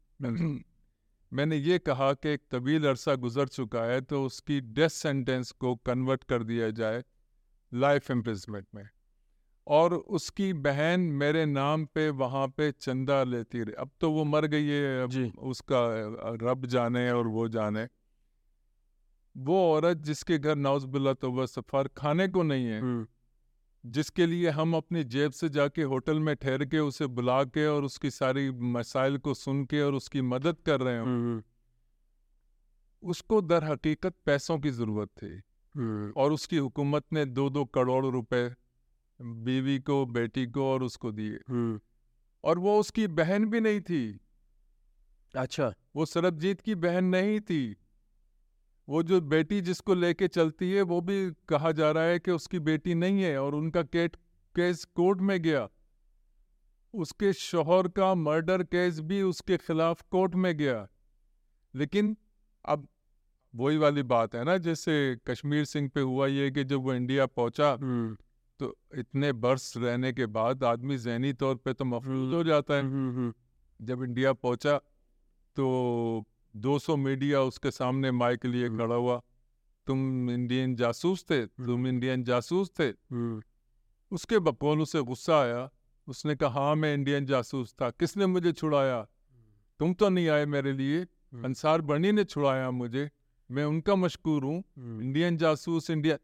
मैंने 1.32 1.58
ये 1.58 1.78
कहा 1.80 2.12
कि 2.14 2.30
एक 2.30 2.42
तवील 2.52 2.88
अरसा 2.88 3.16
गुजर 3.18 3.48
चुका 3.50 3.84
है 3.84 4.02
तो 4.02 4.24
उसकी 4.26 4.60
डेथ 4.74 4.90
सेंटेंस 4.90 5.52
को 5.52 5.76
कन्वर्ट 5.86 6.24
कर 6.24 6.44
दिया 6.44 6.70
जाए 6.72 7.04
लाइफ 7.72 8.12
इम्प्रिजमेंट 8.12 8.66
में। 8.76 8.88
और 9.68 9.94
उसकी 9.94 10.52
बहन 10.54 11.00
मेरे 11.20 11.46
नाम 11.46 11.86
पे 11.86 12.10
वहाँ 12.12 12.48
पे 12.48 12.72
चंदा 12.72 13.24
लेती 13.24 13.60
रही। 13.60 13.74
अब 13.76 13.90
तो 14.02 14.12
वो 14.12 14.24
मर 14.26 14.46
गई 14.48 14.66
है 14.66 15.08
जी। 15.08 15.32
उसका 15.44 15.82
रब 16.42 16.66
जाने 16.68 17.10
और 17.12 17.28
वो 17.28 17.48
जाने। 17.50 17.88
वो 19.36 19.60
औरत 19.72 19.98
जिसके 20.00 20.38
घर 20.38 20.56
नौजबिल्ला 20.58 21.14
तो 21.16 21.32
वह 21.32 21.46
सफ़र 21.48 21.88
खाने 21.98 22.28
को 22.28 22.44
नहीं 22.44 22.66
है। 22.66 22.82
जिसके 23.86 24.26
लिए 24.26 24.50
हम 24.50 24.76
अपनी 24.76 25.04
जेब 25.04 25.32
से 25.32 25.50
जाके 25.50 25.84
होटल 25.84 26.20
में 26.20 26.36
ठहर 26.36 26.66
के 26.66 26.80
उसे 26.80 27.08
बुला 27.08 27.44
के 27.44 27.68
और 27.68 27.84
उसकी 27.84 28.12
सारी 28.12 28.52
मसाइल 28.52 29.18
को 29.18 29.34
सुन 29.34 29.66
के 29.66 29.82
और 29.82 29.94
उसकी 29.94 30.22
मदद 30.22 30.56
कर 30.66 30.82
रहे 30.82 31.00
हो। 31.00 31.06
हम्म। 31.06 31.44
उसको 33.04 33.42
दर 33.42 33.64
हकीकत 33.64 34.16
पैसों 34.26 34.60
की 34.60 34.70
ज़रूरत 34.70 35.08
थी। 35.08 35.42
हम्म। 35.76 36.14
और 36.18 36.34
उसकी 36.34 36.58
हुकूमत 36.58 37.04
ने 37.14 37.26
दो 37.26 37.50
दो 37.50 37.66
करोड़ 37.66 38.06
रुपए 38.06 38.56
बीवी 39.22 39.80
को 39.80 40.06
बेटी 40.06 40.48
को 40.48 40.64
और 40.64 40.84
उसको 40.84 41.12
दिए। 41.12 41.40
हम्म। 41.50 41.80
और 42.44 42.60
वो 42.60 42.80
उसकी 42.80 43.08
बहन 43.08 43.46
भी 43.46 43.60
नहीं 43.60 43.82
थी। 43.82 44.20
अच्छा। 45.36 45.74
वो 45.96 46.06
सरबजीत 46.06 46.62
की 46.62 46.76
बहन 46.76 47.04
नहीं 47.04 47.40
थी। 47.40 47.76
वो 48.88 49.04
जो 49.04 49.20
बेटी 49.22 49.62
जिसको 49.62 49.94
लेके 49.94 50.28
चलती 50.28 50.72
है 50.72 50.82
वो 50.82 51.00
भी 51.02 51.32
कहा 51.50 51.72
जा 51.72 51.92
रहा 51.92 52.04
है 52.04 52.20
कि 52.20 52.32
उसकी 52.32 52.60
बेटी 52.60 52.96
नहीं 52.96 53.22
है 53.22 53.38
और 53.42 53.56
उनका 53.56 53.84
केट 53.84 54.16
केस 54.56 54.84
कोर्ट 54.86 55.22
में 55.22 55.42
गया। 55.42 55.68
उसके 56.94 57.32
शोहर 57.34 57.88
का 57.88 58.14
मर्डर 58.16 58.64
केस 58.64 59.00
भी 59.00 59.22
उसके 59.22 59.58
खिलाफ 59.58 60.02
कोर्ट 60.12 60.36
में 60.36 60.56
गया। 60.58 60.88
लेकिन 61.74 62.16
अब 62.66 62.88
वही 63.54 63.78
वाली 63.78 64.04
बात 64.04 64.36
है 64.36 64.44
ना 64.44 64.58
जैसे 64.58 64.94
कश्मीर 65.28 65.66
सिंह 65.66 65.90
पे 65.96 66.02
हुआ 66.02 66.28
ये 66.28 66.52
कि 66.52 66.64
जब 66.64 66.84
वो 66.84 66.94
इंडिया 66.94 67.26
पहुँचा 67.26 67.72
हम्म। 67.72 68.16
तो 68.60 68.76
इतने 68.96 69.32
बरस 69.34 69.74
रहने 69.78 70.12
के 70.14 70.26
बाद 70.26 70.64
आदमी 70.64 70.98
जहनी 70.98 71.34
तौर 71.34 71.56
पे 71.56 71.74
तो 71.74 71.86
मफलूज 71.86 72.24
हम्म। 72.24 72.36
हो 72.36 72.44
जाता 72.44 72.74
है। 72.74 72.82
हम्म 72.82 73.34
जब 73.80 74.04
इंडिया 74.04 74.34
पहुँचा 74.34 74.78
तो 75.56 76.26
200 76.56 76.98
मीडिया 76.98 77.42
उसके 77.42 77.72
सामने 77.72 78.12
माइक 78.12 78.46
लिए 78.46 78.68
हम्म। 78.68 78.78
खड़ा 78.78 78.96
हुआ। 78.96 79.22
तुम 79.88 80.30
इंडियन 80.32 80.76
जासूस 80.76 81.24
थे? 81.24 81.46
तुम 81.46 81.88
इंडियन 81.88 82.24
जासूस 82.24 82.72
थे? 82.80 82.84
हम्म। 82.84 83.44
उसके 84.12 84.40
बकौल 84.40 84.82
उसे 84.82 85.02
गुस्सा 85.02 85.42
आया। 85.42 85.70
उसने 86.08 86.36
कहा 86.36 86.50
हाँ 86.50 86.76
मैं 86.76 86.94
इंडियन 86.94 87.26
जासूस 87.26 87.76
था। 87.82 87.90
किसने 87.90 88.26
मुझे 88.26 88.52
छुड़ाया? 88.52 89.08
तुम 89.80 89.94
तो 89.94 90.10
नहीं 90.10 90.30
आए 90.30 90.46
मेरे 90.46 90.74
लिए। 90.74 91.02
हम्म। 91.02 91.44
अंसार 91.44 91.82
बनी 91.82 92.12
ने 92.12 92.24
छुड़ाया 92.24 92.72
मुझे। 92.72 93.12
मैं 93.52 93.66
उनका 93.66 93.96
मशकूर 93.96 94.44
हूँ। 94.44 94.64
हम्म। 94.78 95.02
इंडियन 95.02 95.38
जासूस 95.38 95.90
इंडिया 95.90 96.18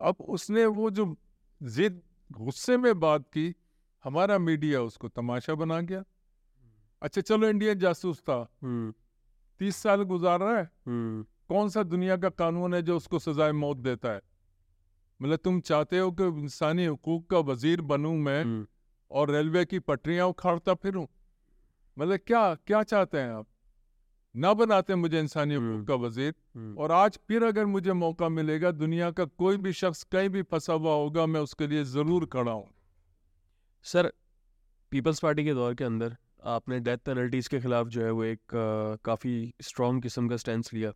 अब 0.00 0.16
उसने 0.20 0.66
वो 0.66 0.90
जो 0.90 1.16
जिद 1.62 2.02
गुस्से 2.32 2.76
में 2.76 3.00
बात 3.00 3.28
की 3.28 3.54
हमारा 4.04 4.38
मीडिया 4.38 4.82
उसको 4.82 5.08
तमाशा 5.08 5.54
बना 5.54 5.80
गया। 5.80 6.04
अच्छा 7.02 7.20
चलो 7.20 7.48
इंडियन 7.48 7.78
जासूस 7.78 8.20
था। 8.20 8.48
हम्म। 8.62 8.94
तीस 9.62 9.76
साल 9.76 10.02
गुजार 10.02 10.40
रहा 10.40 10.56
है। 10.58 10.70
हम्म। 10.86 11.24
कौन 11.48 11.68
सा 11.68 11.82
दुनिया 11.82 12.16
का 12.16 12.28
कानून 12.28 12.74
है 12.74 12.82
जो 12.82 12.96
उसको 12.96 13.18
सजाए 13.18 13.52
मौत 13.52 13.76
देता 13.76 14.12
है? 14.12 14.20
मतलब 15.20 15.36
तुम 15.36 15.60
चाहते 15.60 15.98
हो 15.98 16.10
कि 16.12 16.24
इंसानी 16.24 16.86
हकूक 16.86 17.30
का 17.30 17.38
वज़ीर 17.38 17.80
बनूं 17.80 18.14
मैं 18.18 18.42
हम्म। 18.44 18.66
और 19.10 19.30
रेलवे 19.30 19.64
की 19.64 19.78
पटरियाँ 19.78 20.26
उखाड़ता 20.26 20.74
फिरूं? 20.74 21.06
मतलब 21.96 22.18
क्या 22.26 22.54
क्या 22.54 22.82
चाहते 22.82 23.18
हैं 23.18 23.30
आप? 23.30 23.46
ना 24.34 24.54
बनाते 24.54 24.94
मुझे 24.94 25.20
इंसानी 25.20 25.54
हम्म। 25.54 25.74
हकूक 25.74 25.86
का 25.88 25.94
वज़ीर। 25.94 26.34
हम्म। 26.54 26.78
और 26.78 26.92
आज 26.92 27.18
फिर 27.28 27.44
अगर 27.44 27.66
मुझे 27.66 27.92
मौका 27.92 28.28
मिलेगा 28.28 28.70
दुनिया 28.70 29.10
का 29.10 29.24
कोई 29.24 29.56
भी 29.56 29.72
शख्स 29.72 30.02
कहीं 30.02 30.28
भी 30.28 30.42
फंसा 30.42 30.72
हुआ 30.72 30.94
होगा 30.94 31.26
मैं 31.26 31.40
उसके 31.40 31.66
लिए 31.66 31.84
ज़रूर 31.84 32.26
खड़ा 32.26 32.52
हूँ। 32.52 32.68
सर 33.84 34.12
पीपल्स 34.92 35.20
पार्टी 35.20 35.44
के 35.44 35.54
दौर 35.54 35.74
के 35.74 35.84
अंदर 35.84 36.16
आपने 36.44 36.80
डेथ 36.80 36.98
पेनल्टीज 36.98 37.48
के 37.48 37.60
खिलाफ 37.60 37.86
जो 37.86 38.04
है 38.04 38.10
वो 38.10 38.24
एक 38.24 38.38
अ, 38.38 38.96
काफ़ी 39.04 39.54
स्ट्रॉन्ग 39.60 40.02
किस्म 40.02 40.28
का 40.28 40.36
स्टैंड 40.36 40.64
लिया। 40.74 40.92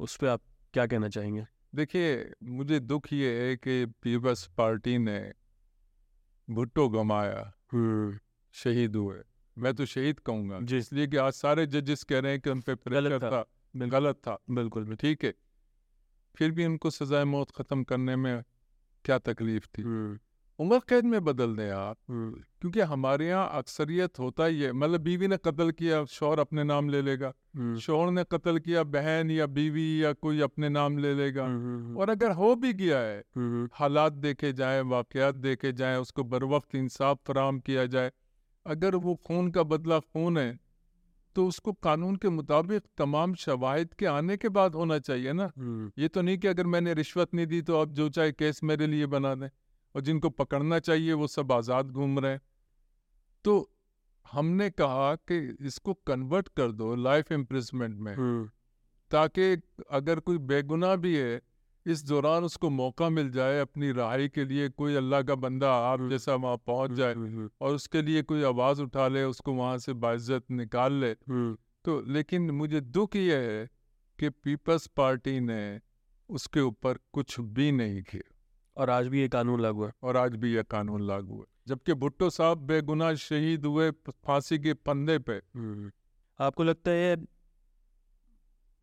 उस 0.00 0.16
पर 0.16 0.26
आप 0.26 0.42
क्या 0.74 0.86
कहना 0.86 1.08
चाहेंगे? 1.08 1.46
देखिए 1.74 2.32
मुझे 2.42 2.80
दुख 2.80 3.12
ये 3.12 3.48
है 3.48 3.56
कि 3.56 3.86
पीपल्स 3.86 4.46
पार्टी 4.46 4.98
ने 4.98 5.32
भुट्टो 6.48 6.88
गमाया। 6.88 7.52
हम्म। 7.72 8.18
शहीद 8.52 8.96
हुए। 8.96 9.18
मैं 9.58 9.74
तो 9.74 9.86
शहीद 9.86 10.20
कहूँगा। 10.20 10.76
इसलिए 10.76 11.06
कि 11.06 11.16
आज 11.16 11.32
सारे 11.32 11.66
जजेस 11.66 12.04
कह 12.04 12.18
रहे 12.18 12.32
हैं 12.32 12.40
कि 12.40 12.50
उन 12.50 12.60
पे 12.60 12.74
गलत 12.88 13.22
था। 13.22 13.30
था। 13.30 13.44
बिल्कुल। 13.76 14.00
गलत 14.00 14.16
था। 14.16 14.38
बिल्कुल 14.50 14.84
बिल्कुल। 14.84 14.96
ठीक 14.96 15.24
है। 15.24 15.34
फिर 16.36 16.50
भी 16.50 16.66
उनको 16.66 16.90
सजाए 16.90 17.24
मौत 17.24 17.50
ख़त्म 17.50 17.84
करने 17.84 18.16
में 18.16 18.42
क्या 19.04 19.18
तकलीफ़ 19.18 19.66
थी? 19.78 19.82
हम्म। 19.82 20.18
उम्र 20.60 20.78
कैद 20.88 21.04
में 21.04 21.24
बदल 21.24 21.54
दें 21.56 21.70
आप? 21.70 21.96
हम्म 22.08 22.42
क्योंकि 22.60 22.80
हमारे 22.80 23.28
यहाँ 23.28 23.48
अक्सरियत 23.52 24.18
होता 24.18 24.44
ही 24.44 24.60
है। 24.60 24.72
मतलब 24.72 25.00
बीवी 25.00 25.28
ने 25.28 25.36
कत्ल 25.36 25.70
किया 25.70 26.04
शौहर 26.04 26.38
अपने 26.38 26.64
नाम 26.64 26.88
ले 26.88 27.02
लेगा। 27.02 27.32
हम्म। 27.56 27.78
शौहर 27.78 28.10
ने 28.10 28.24
कत्ल 28.24 28.58
किया 28.58 28.82
बहन 28.82 29.30
या 29.30 29.46
बीवी 29.46 30.04
या 30.04 30.12
कोई 30.12 30.40
अपने 30.40 30.68
नाम 30.68 30.98
ले 30.98 31.14
लेगा। 31.14 31.44
हम्म 31.44 31.96
और 31.96 32.10
अगर 32.10 32.30
हो 32.30 32.54
भी 32.54 32.72
गया 32.72 32.98
है 32.98 33.22
हम्म 33.36 33.68
हालात 33.72 34.12
देखे 34.12 34.52
जाए 34.52 34.80
वाकयात 34.80 35.34
देखे 35.34 35.72
जाए 35.72 35.96
उसको 35.96 36.24
बर 36.24 36.44
वक्त 36.44 36.74
इंसाफ 36.74 37.18
फराम 37.26 37.60
किया 37.60 37.86
जाए 37.86 38.12
अगर 38.66 38.96
वो 38.96 39.14
खून 39.14 39.50
का 39.50 39.62
बदला 39.62 39.98
खून 39.98 40.38
है 40.38 40.58
तो 41.36 41.46
उसको 41.46 41.72
कानून 41.72 42.16
के 42.16 42.28
मुताबिक 42.28 42.82
तमाम 42.98 43.34
शवाहिद 43.34 43.94
के 43.94 44.06
आने 44.06 44.36
के 44.36 44.48
बाद 44.48 44.74
होना 44.74 44.98
चाहिए 44.98 45.32
ना। 45.32 45.50
हम्म। 45.58 45.90
ये 45.98 46.08
तो 46.08 46.22
नहीं 46.22 46.38
कि 46.38 46.48
अगर 46.48 46.66
मैंने 46.66 46.94
रिश्वत 46.94 47.34
नहीं 47.34 47.46
दी 47.46 47.62
तो 47.62 47.80
अब 47.80 47.92
जो 47.92 48.08
चाहे 48.08 48.32
केस 48.32 48.60
मेरे 48.64 48.86
लिए 48.86 49.06
बना 49.06 49.34
दें। 49.34 49.48
और 49.94 50.00
जिनको 50.00 50.30
पकड़ना 50.30 50.78
चाहिए 50.78 51.12
वो 51.12 51.26
सब 51.26 51.52
आज़ाद 51.52 51.90
घूम 51.90 52.18
रहे 52.18 52.32
हैं। 52.32 52.40
तो 53.44 53.70
हमने 54.26 54.70
कहा 54.70 55.14
कि 55.28 55.38
इसको 55.60 55.94
कन्वर्ट 56.06 56.48
कर 56.48 56.72
दो 56.72 56.94
लाइफ 56.94 57.32
इम्प्रिजमेंट 57.32 57.98
में। 57.98 58.14
हम्म। 58.14 58.50
ताकि 59.10 59.62
अगर 59.90 60.20
कोई 60.20 60.38
बेगुनाह 60.38 60.96
भी 60.96 61.16
है 61.16 61.40
इस 61.86 62.04
दौरान 62.04 62.44
उसको 62.44 62.70
मौका 62.70 63.08
मिल 63.08 63.30
जाए 63.30 63.60
अपनी 63.60 63.90
रहाई 63.92 64.28
के 64.28 64.44
लिए 64.44 64.68
कोई 64.68 64.94
अल्लाह 64.94 65.22
का 65.22 65.34
बंदा 65.34 65.72
आप 65.74 65.98
हम्म। 65.98 66.10
जैसा 66.10 66.34
वहाँ 66.34 66.56
पहुँच 66.66 66.90
जाए 66.90 67.14
हम्म 67.14 67.48
और 67.60 67.74
उसके 67.74 68.02
लिए 68.02 68.22
कोई 68.22 68.42
आवाज़ 68.42 68.82
उठा 68.82 69.08
ले 69.08 69.24
उसको 69.24 69.52
वहाँ 69.52 69.78
से 69.78 69.92
बाइज्जत 69.92 70.50
निकाल 70.50 70.92
ले। 70.92 71.14
तो 71.84 72.00
लेकिन 72.06 72.50
मुझे 72.50 72.80
दुख 72.80 73.16
ये 73.16 73.36
है 73.36 73.68
कि 74.18 74.28
पीपल्स 74.28 74.86
पार्टी 74.86 75.38
ने 75.40 75.80
उसके 76.28 76.60
ऊपर 76.60 76.98
कुछ 77.12 77.40
भी 77.40 77.72
नहीं 77.72 78.02
किया। 78.02 78.29
और 78.80 78.90
आज 78.90 79.08
भी 79.08 79.20
ये 79.20 79.28
कानून 79.28 79.60
लागू 79.60 79.84
है। 79.84 79.92
और 80.02 80.16
आज 80.16 80.36
भी 80.36 80.54
यह 80.54 80.62
कानून 80.62 81.06
लागू 81.06 81.38
है। 81.38 81.46
जबकि 81.68 81.94
भुट्टो 81.94 82.30
साहब 82.30 82.58
बेगुनाह 82.58 83.14
शहीद 83.14 83.66
हुए 83.66 83.90
फांसी 83.90 84.58
के 84.58 84.72
फंदे 84.72 85.18
पे। 85.18 85.32
हम्म। 85.32 85.92
आपको 86.40 86.64
लगता 86.64 86.90
है 86.90 87.16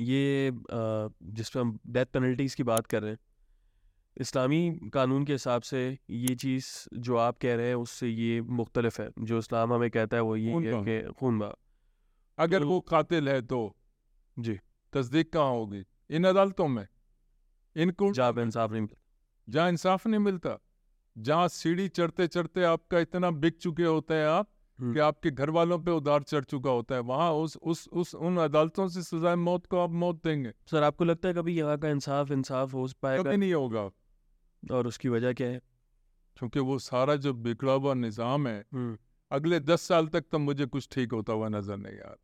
ये 0.01 0.51
जिस 1.23 1.49
पे 1.49 1.59
हम 1.59 1.79
डेथ 1.87 2.05
पेनल्टीज 2.05 2.55
की 2.55 2.63
बात 2.63 2.85
कर 2.85 3.01
रहे 3.01 3.11
हैं 3.11 3.17
इस्लामी 4.17 4.79
कानून 4.93 5.25
के 5.25 5.31
हिसाब 5.31 5.61
से 5.61 5.97
ये 6.09 6.35
चीज़ 6.35 6.95
जो 6.99 7.17
आप 7.17 7.37
कह 7.37 7.55
रहे 7.55 7.67
हैं 7.67 7.75
उससे 7.75 8.07
ये 8.07 8.41
मुख्तलिफ़ 8.41 9.01
है। 9.01 9.11
जो 9.19 9.37
इस्लाम 9.37 9.73
हमें 9.73 9.91
कहता 9.91 10.17
है 10.17 10.23
वो 10.23 10.35
ये 10.35 10.51
है 10.51 10.61
कि 10.61 11.13
खून 11.13 11.39
बहा। 11.39 11.55
अगर 12.37 12.59
तो- 12.59 12.67
वो 12.67 12.79
कातिल 12.79 13.29
है 13.29 13.41
तो? 13.41 13.75
जी। 14.39 14.59
तस्दीक 14.93 15.33
कहाँ 15.33 15.51
होगी? 15.51 15.83
इन 16.09 16.23
अदालतों 16.23 16.67
में? 16.67 16.87
इनको 17.75 18.13
जहाँ 18.13 18.33
इंसाफ 18.37 18.71
नहीं 18.71 18.81
मिलता। 18.81 19.06
जहाँ 19.47 19.69
इंसाफ 19.69 20.07
नहीं 20.07 20.19
मिलता 20.19 20.57
जहाँ 21.15 21.47
सीढ़ी 21.47 21.87
चढ़ते 21.87 22.27
चढ़ते 22.27 22.63
आपका 22.63 22.99
इतना 22.99 23.31
बिक 23.31 23.57
चुके 23.57 23.83
होते 23.83 24.13
हैं 24.13 24.27
आप 24.27 24.49
हम्म। 24.79 24.93
कि 24.93 24.99
आपके 24.99 25.31
घर 25.31 25.49
वालों 25.49 25.79
पे 25.79 25.91
उधार 25.91 26.23
चढ़ 26.23 26.43
चुका 26.43 26.69
होता 26.69 26.95
है। 26.95 27.01
वहाँ 27.01 27.31
उस 27.33 27.57
उस 27.57 27.87
उस 27.93 28.13
उन 28.15 28.37
अदालतों 28.37 28.87
से 28.87 29.01
सजाए 29.03 29.35
मौत 29.35 29.65
को 29.65 29.79
आप 29.79 29.91
मौत 29.91 30.23
देंगे। 30.23 30.51
सर 30.71 30.83
आपको 30.83 31.05
लगता 31.05 31.27
है 31.27 31.33
कभी 31.33 31.57
यहाँ 31.57 31.77
का 31.77 31.89
इंसाफ 31.89 32.31
इंसाफ 32.31 32.73
हो 32.73 32.87
पाएगा? 33.01 33.23
कभी 33.23 33.37
नहीं 33.37 33.53
होगा। 33.53 33.89
और 34.63 34.87
उसकी 34.87 35.09
वजह 35.09 35.33
क्या 35.33 35.47
है? 35.47 35.61
क्योंकि 36.37 36.59
वो 36.59 36.79
सारा 36.79 37.15
जो 37.15 37.33
बिगड़ा 37.33 37.73
हुआ 37.73 37.93
निज़ाम 37.93 38.47
है 38.47 38.65
हम्म। 38.73 38.97
अगले 39.31 39.59
दस 39.59 39.81
साल 39.81 40.07
तक 40.07 40.25
तो 40.31 40.39
मुझे 40.39 40.65
कुछ 40.65 40.87
ठीक 40.91 41.13
होता 41.13 41.33
हुआ 41.33 41.47
नज़र 41.49 41.77
नहीं 41.77 41.99
आ 41.99 42.07
रहा। 42.07 42.15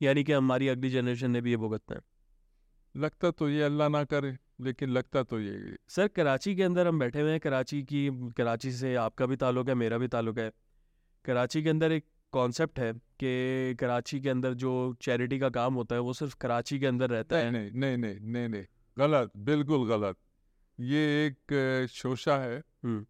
यानी 0.00 0.24
कि 0.24 0.32
हमारी 0.32 0.68
अगली 0.68 0.90
जनरेशन 0.90 1.30
ने 1.30 1.40
भी 1.40 1.50
ये 1.50 1.56
भुगतना 1.56 1.96
है। 1.96 2.02
लगता 2.94 3.30
तो 3.30 3.48
ये 3.48 3.62
अल्लाह 3.62 3.88
ना 3.88 4.04
करे। 4.04 4.36
लेकिन 4.62 4.90
लगता 4.90 5.22
तो 5.22 5.40
ये। 5.40 5.76
सर 5.88 6.08
कराची 6.08 6.54
के 6.56 6.62
अंदर 6.62 6.86
हम 6.86 6.98
बैठे 6.98 7.20
हुए 7.20 7.30
हैं 7.30 7.40
कराची 7.40 7.82
की 7.82 8.08
कराची 8.36 8.72
से 8.72 8.94
आपका 8.94 9.26
भी 9.26 9.36
ताल्लुक 9.36 9.68
है 9.68 9.74
मेरा 9.74 9.98
भी 9.98 10.08
ताल्लुक 10.08 10.38
है। 10.38 10.50
कराची 11.24 11.62
के 11.62 11.70
अंदर 11.70 11.92
एक 11.92 12.04
कॉन्सेप्ट 12.32 12.78
है 12.78 12.92
कि 12.92 13.74
कराची 13.80 14.20
के 14.20 14.28
अंदर 14.28 14.54
जो 14.54 14.72
चैरिटी 15.02 15.38
का 15.38 15.48
काम 15.50 15.74
होता 15.74 15.94
है 15.94 16.00
वो 16.00 16.12
सिर्फ़ 16.12 16.36
कराची 16.40 16.78
के 16.80 16.86
अंदर 16.86 17.10
रहता 17.10 17.36
है। 17.36 17.50
नहीं 17.50 17.70
नहीं 17.72 17.96
नहीं 17.96 18.20
नहीं 18.22 18.48
नहीं 18.48 18.64
गलत 18.96 19.32
बिल्कुल 19.36 19.88
गलत। 19.88 20.16
ये 20.78 21.26
एक 21.26 21.88
शोशा 21.90 22.36
है 22.38 22.58
हम्म। 22.58 23.04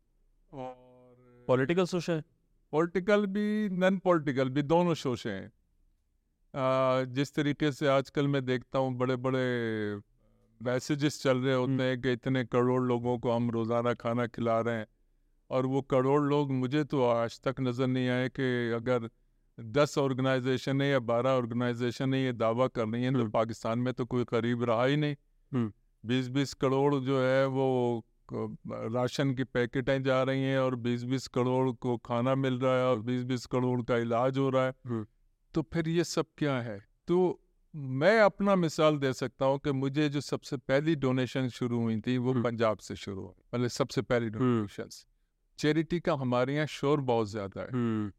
और 0.53 1.44
पॉलिटिकल 1.48 1.84
सोशल 1.86 2.12
है? 2.12 2.24
पॉलिटिकल 2.72 3.26
भी 3.26 3.68
नॉन 3.68 3.98
पॉलिटिकल 3.98 4.48
भी 4.48 4.62
दोनों 4.64 4.94
शोशे 4.94 5.30
हैं। 5.30 5.50
जिस 7.14 7.34
तरीके 7.34 7.72
से 7.72 7.86
आजकल 7.88 8.28
मैं 8.28 8.44
देखता 8.44 8.78
हूँ 8.78 8.94
बड़े 8.98 9.16
बड़े 9.16 9.44
मैसेजेस 10.63 11.23
चल 11.23 11.39
रहे। 11.39 11.55
होते 11.55 11.83
हैं 11.83 12.01
कि 12.01 12.13
इतने 12.13 12.45
करोड़ 12.47 12.83
लोगों 12.83 13.19
को 13.19 13.31
हम 13.31 13.51
रोज़ाना 13.51 13.95
खाना 13.97 14.27
खिला 14.29 14.61
रहे 14.61 14.77
हैं 14.77 14.87
और 15.51 15.67
वो 15.67 15.83
करोड़ 15.89 16.21
लोग 16.23 16.53
मुझे 16.55 16.85
तो 16.85 17.05
आज 17.05 17.41
तक 17.41 17.61
नज़र 17.61 17.87
नहीं 17.87 18.09
आए 18.09 18.29
कि 18.31 18.73
अगर 18.73 19.09
दस 19.59 19.99
ऑर्गेनाइजेशन 19.99 20.81
है 20.83 20.89
या 20.89 20.99
बारह 21.01 21.31
ऑर्गेनाइजेशन 21.33 22.15
है 22.15 22.23
ये 22.23 22.33
दावा 22.35 22.67
कर 22.69 22.89
रही 22.89 23.03
हैं 23.03 23.13
तो। 23.15 23.29
पाकिस्तान 23.31 23.79
में 23.79 23.93
तो 23.95 24.05
कोई 24.07 24.25
करीब 24.25 24.65
रहा 24.65 24.85
ही 24.85 24.97
नहीं। 24.97 25.69
बीस 26.05 26.29
बीस 26.29 26.55
करोड़ 26.55 26.95
जो 26.95 27.21
है 27.21 27.47
वो 27.49 27.69
राशन 28.33 29.35
की 29.35 29.45
पैकेटें 29.47 30.03
जा 30.03 30.23
रही 30.23 30.43
हैं 30.43 30.59
और 30.59 30.75
बीस 30.79 31.03
बीस 31.05 31.27
करोड़ 31.29 31.71
को 31.77 31.97
खाना 32.07 32.35
मिल 32.37 32.59
रहा 32.59 32.77
है 32.77 32.85
और 32.85 33.01
बीस 33.03 33.25
बीस 33.25 33.47
करोड़ 33.47 33.81
का 33.83 33.97
इलाज 33.99 34.39
हो 34.39 34.49
रहा 34.51 34.67
है। 34.67 35.05
तो 35.55 35.63
फिर 35.73 35.89
ये 35.89 36.05
सब 36.07 36.27
क्या 36.39 36.57
है 36.61 36.79
तो 37.09 37.19
मैं 37.75 38.18
अपना 38.20 38.55
मिसाल 38.57 38.97
दे 38.99 39.12
सकता 39.12 39.47
हूँ 39.47 39.59
कि 39.59 39.73
मुझे 39.73 40.09
जो 40.09 40.20
सबसे 40.20 40.57
पहली 40.59 40.95
डोनेशन 40.97 41.49
शुरू 41.51 41.81
हुई 41.81 42.01
थी 42.01 42.16
वो। 42.18 42.33
पंजाब 42.35 42.79
से 42.79 42.97
शुरू 42.97 43.23
हुई 43.23 43.33
मतलब 43.55 43.68
सबसे 43.70 44.03
पहली। 44.03 44.29
डोनेशन 44.31 44.89
चैरिटी 45.59 46.01
का 46.01 46.14
हमारे 46.14 46.55
यहाँ 46.55 46.66
शोर 46.68 47.01
बहुत 47.03 47.31
ज़्यादा 47.31 47.61
है। 47.62 48.11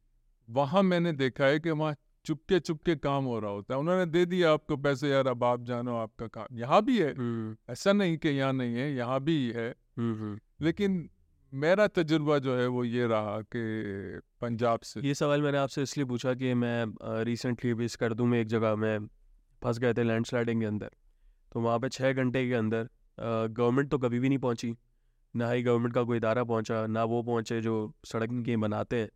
वहाँ 0.47 0.83
मैंने 0.83 1.13
देखा 1.13 1.45
है 1.45 1.59
कि 1.59 1.69
वहाँ 1.71 1.95
चुपके 2.25 2.59
चुपके 2.59 2.95
काम 2.97 3.23
हो 3.25 3.39
रहा 3.39 3.51
होता 3.51 3.73
है। 3.73 3.79
उन्होंने 3.79 4.05
दे 4.07 4.25
दिया 4.25 4.51
आपको 4.53 4.77
पैसे 4.77 5.09
यार 5.09 5.27
अब 5.27 5.43
आप 5.43 5.63
जानो 5.65 5.95
आपका 5.97 6.27
काम 6.29 6.57
यहाँ 6.59 6.81
भी 6.85 6.99
है। 6.99 7.13
ऐसा 7.69 7.93
नहीं 7.93 8.17
कि 8.17 8.29
यहाँ 8.29 8.53
नहीं 8.53 8.75
है 8.75 8.93
यहाँ 8.95 9.19
भी 9.21 9.35
है। 9.55 9.73
लेकिन 10.61 11.09
मेरा 11.53 11.87
तजुर्बा 11.87 12.37
जो 12.39 12.55
है 12.57 12.67
वो 12.67 12.83
ये 12.83 13.07
रहा 13.07 13.39
कि 13.45 14.19
पंजाब 14.41 14.79
से 14.83 15.01
ये 15.07 15.13
सवाल 15.13 15.41
मैंने 15.41 15.57
आपसे 15.57 15.81
इसलिए 15.81 16.05
पूछा 16.05 16.33
कि 16.33 16.53
मैं 16.53 17.23
रिसेंटली 17.23 17.73
भी 17.73 17.87
स्कर्दू 17.87 18.25
में 18.25 18.39
एक 18.39 18.47
जगह 18.47 18.75
में 18.75 19.07
फंस 19.63 19.79
गए 19.79 19.93
थे 19.93 20.03
लैंडस्लाइडिंग 20.03 20.61
के 20.61 20.67
अंदर। 20.67 20.91
तो 21.51 21.59
वहाँ 21.61 21.79
पे 21.79 21.89
छः 21.89 22.13
घंटे 22.13 22.47
के 22.47 22.53
अंदर 22.53 22.87
गवर्नमेंट 23.17 23.89
तो 23.91 23.97
कभी 23.97 24.19
भी 24.19 24.29
नहीं 24.29 24.39
पहुँची। 24.39 24.75
ना 25.33 25.49
ही 25.49 25.63
गवर्नमेंट 25.63 25.93
का 25.93 26.03
कोई 26.03 26.17
इदारा 26.17 26.43
पहुँचा 26.43 26.85
ना 26.87 27.03
वो 27.05 27.21
पहुँचे 27.23 27.59
जो 27.61 27.93
सड़क 28.05 28.29
के 28.45 28.57
बनाते 28.57 28.99
हैं। 29.01 29.09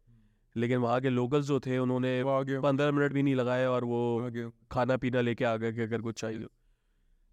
लेकिन 0.56 0.78
वहाँ 0.78 1.00
के 1.02 1.10
लोकल्स 1.10 1.46
जो 1.46 1.60
थे 1.60 1.78
उन्होंने 1.78 2.22
पंद्रह 2.26 2.92
मिनट 2.92 3.14
भी 3.14 3.24
नहीं 3.24 3.36
लगाए 3.36 3.66
और 3.66 3.84
वो 3.86 4.52
खाना 4.72 4.98
पीना 4.98 5.22
लेके 5.22 5.46
आ 5.46 5.56
गए 5.56 5.72
कि 5.74 5.82
अगर 5.82 6.02
कुछ 6.02 6.20
चाहिए। 6.22 6.48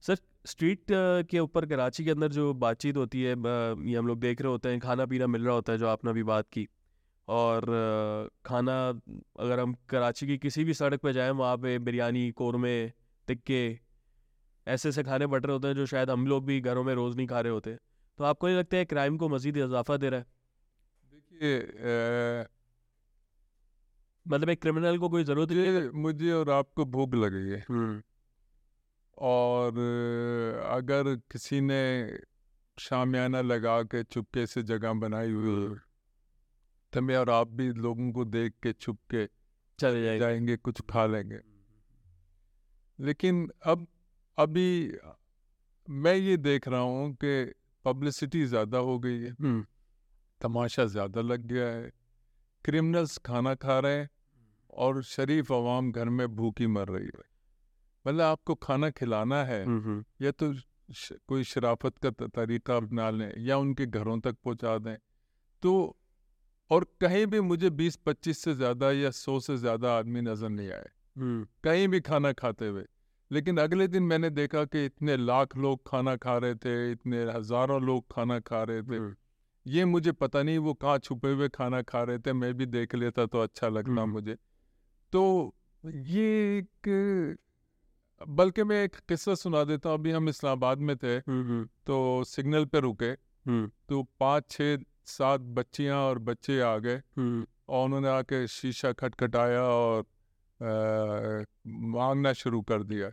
सर 0.04 0.16
स्ट्रीट 0.46 0.84
के 1.30 1.38
ऊपर 1.38 1.66
कराची 1.66 2.04
के 2.04 2.10
अंदर 2.10 2.28
जो 2.28 2.52
बातचीत 2.56 2.96
होती 2.96 3.22
है 3.22 3.30
ये 3.30 3.96
हम 3.96 4.06
लोग 4.06 4.18
देख 4.20 4.40
रहे 4.40 4.50
होते 4.50 4.68
हैं 4.68 4.80
खाना 4.80 5.06
पीना 5.06 5.26
मिल 5.26 5.44
रहा 5.44 5.54
होता 5.54 5.72
है 5.72 5.78
जो 5.78 5.86
आपने 5.88 6.10
अभी 6.10 6.22
बात 6.22 6.48
की। 6.52 6.66
और 7.28 7.64
खाना 8.46 8.76
अगर 8.88 9.60
हम 9.60 9.74
कराची 9.88 10.26
की 10.26 10.36
किसी 10.38 10.64
भी 10.64 10.74
सड़क 10.74 11.00
पर 11.00 11.12
जाएँ 11.12 11.30
वहाँ 11.32 11.56
पे 11.56 11.78
बिरयानी 11.80 12.30
कौरमे 12.32 12.74
टिक्के 13.28 13.60
ऐसे 14.66 14.88
ऐसे 14.88 15.02
खाने 15.02 15.26
बट 15.26 15.46
रहे 15.46 15.52
होते 15.52 15.68
हैं 15.68 15.74
जो 15.74 15.86
शायद 15.86 16.10
हम 16.10 16.26
लोग 16.26 16.44
भी 16.46 16.60
घरों 16.60 16.84
में 16.84 16.94
रोज़ 16.94 17.16
नहीं 17.16 17.26
खा 17.26 17.40
रहे 17.40 17.52
होते। 17.52 17.76
तो 18.18 18.24
आपको 18.24 18.48
ये 18.48 18.58
लगता 18.58 18.76
है 18.76 18.84
क्राइम 18.84 19.16
को 19.18 19.28
मजीद 19.28 19.56
इजाफा 19.56 19.96
दे 19.96 20.10
रहा 20.10 20.20
है? 20.20 20.26
देखिए 21.12 21.58
मतलब 24.26 24.50
एक 24.50 24.60
क्रिमिनल 24.62 24.98
को 24.98 25.08
कोई 25.08 25.24
ज़रूरत 25.24 25.50
नहीं 25.50 25.66
है? 25.66 25.90
मुझे 25.92 26.32
और 26.32 26.50
आपको 26.50 26.84
भूख 26.86 27.14
लगी 27.14 27.50
है। 27.50 27.64
हम्म, 27.68 28.02
और 29.18 29.78
अगर 30.66 31.14
किसी 31.32 31.60
ने 31.60 31.80
शामियाना 32.78 33.40
लगा 33.40 33.82
के 33.84 34.02
चुपके 34.04 34.46
से 34.46 34.62
जगह 34.64 34.92
बनाई 35.00 35.32
हुई 35.32 35.50
है 35.62 35.76
तो 36.92 37.00
मैं 37.00 37.16
और 37.16 37.30
आप 37.30 37.48
भी 37.50 37.68
लोगों 37.74 38.10
को 38.12 38.24
देख 38.26 38.52
के 38.62 38.72
छुप 38.72 38.98
के 39.10 39.26
चले 39.78 40.18
जाएँगे 40.18 40.56
कुछ 40.56 40.80
खा 40.90 41.04
लेंगे। 41.06 41.53
लेकिन 42.98 43.48
अब 43.66 43.86
अभी 44.38 44.68
मैं 45.88 46.14
ये 46.16 46.36
देख 46.36 46.68
रहा 46.68 46.80
हूँ 46.80 47.12
कि 47.14 47.52
पब्लिसिटी 47.84 48.44
ज़्यादा 48.46 48.78
हो 48.78 48.98
गई 48.98 49.20
है। 49.20 49.32
तमाशा 50.40 50.84
ज़्यादा 50.86 51.20
लग 51.20 51.46
गया 51.46 51.66
है। 51.68 51.90
क्रिमिनल्स 52.64 53.18
खाना 53.18 53.54
खा 53.54 53.78
रहे 53.78 53.96
हैं 53.98 54.08
और 54.72 55.02
शरीफ 55.04 55.52
आवाम 55.52 55.90
घर 55.92 56.08
में 56.10 56.26
भूखी 56.36 56.66
मर 56.66 56.88
रही 56.88 57.06
है। 57.06 57.22
मतलब 58.04 58.20
आपको 58.22 58.54
खाना 58.56 58.90
खिलाना 58.90 59.42
है 59.44 59.62
या 60.20 60.30
तो 60.30 60.52
श, 60.54 61.12
कोई 61.28 61.44
शराफत 61.44 61.98
का 62.06 62.10
तरीका 62.28 62.76
अपना 62.76 63.10
लें 63.10 63.32
या 63.38 63.56
उनके 63.58 63.86
घरों 63.86 64.18
तक 64.20 64.36
पहुँचा 64.44 64.76
दें। 64.78 64.96
तो 65.62 65.96
और 66.70 66.84
कहीं 67.00 67.26
भी 67.26 67.40
मुझे 67.40 67.70
20-25 67.72 68.38
से 68.38 68.54
ज़्यादा 68.54 68.90
या 68.92 69.10
100 69.10 69.38
से 69.40 69.56
ज़्यादा 69.56 69.96
आदमी 69.98 70.20
नज़र 70.20 70.48
नहीं 70.48 70.70
आए। 70.70 70.90
कहीं 71.16 71.88
भी 71.88 72.00
खाना 72.00 72.32
खाते 72.32 72.68
हुए। 72.68 72.84
लेकिन 73.30 73.58
अगले 73.58 73.88
दिन 73.88 74.02
मैंने 74.02 74.30
देखा 74.30 74.64
कि 74.64 74.84
इतने 74.84 75.16
लाख 75.16 75.56
लोग 75.56 75.80
खाना 75.86 76.16
खा 76.16 76.36
रहे 76.38 76.54
थे 76.54 76.92
इतने 76.92 77.22
हज़ारों 77.24 77.80
लोग 77.82 78.04
खाना 78.12 78.38
खा 78.40 78.62
रहे 78.62 78.82
थे। 78.82 78.96
हम्म, 78.96 79.14
ये 79.66 79.84
मुझे 79.84 80.12
पता 80.12 80.42
नहीं 80.42 80.58
वो 80.58 80.74
कहाँ 80.74 80.98
छुपे 80.98 81.32
हुए 81.32 81.48
खाना 81.48 81.82
खा 81.82 82.02
रहे 82.02 82.18
थे 82.18 82.32
मैं 82.32 82.52
भी 82.54 82.66
देख 82.66 82.94
लेता 82.94 83.26
तो 83.26 83.40
अच्छा 83.40 83.68
लगता 83.68 83.90
हम्म। 83.90 84.10
मुझे। 84.10 84.36
तो 85.12 85.54
ये 85.84 86.58
एक 86.58 87.38
बल्कि 88.20 88.64
मैं 88.64 88.82
एक 88.84 88.96
किस्सा 89.08 89.34
सुना 89.34 89.62
देता 89.64 89.88
हूँ 89.88 89.98
अभी 89.98 90.10
हम 90.10 90.28
इस्लामाबाद 90.28 90.78
में 90.78 90.96
थे 90.96 91.16
हम्म, 91.16 91.42
हम्म, 91.42 91.68
तो 91.86 92.24
सिग्नल 92.24 92.64
पे 92.64 92.80
रुके। 92.80 93.10
हम्म, 93.46 93.70
तो 93.88 94.02
पाँच 94.20 94.50
छः 94.50 94.76
सात 95.06 95.40
बच्चियाँ 95.40 96.00
और 96.00 96.18
बच्चे 96.18 96.60
आ 96.60 96.76
गए 96.78 96.96
हम्म, 96.96 97.46
और 97.68 97.84
उन्होंने 97.84 98.08
आके 98.08 98.46
शीशा 98.48 98.92
खटखटाया 98.92 99.62
और 99.62 100.04
मांगना 100.60 102.32
शुरू 102.32 102.60
कर 102.62 102.82
दिया। 102.84 103.10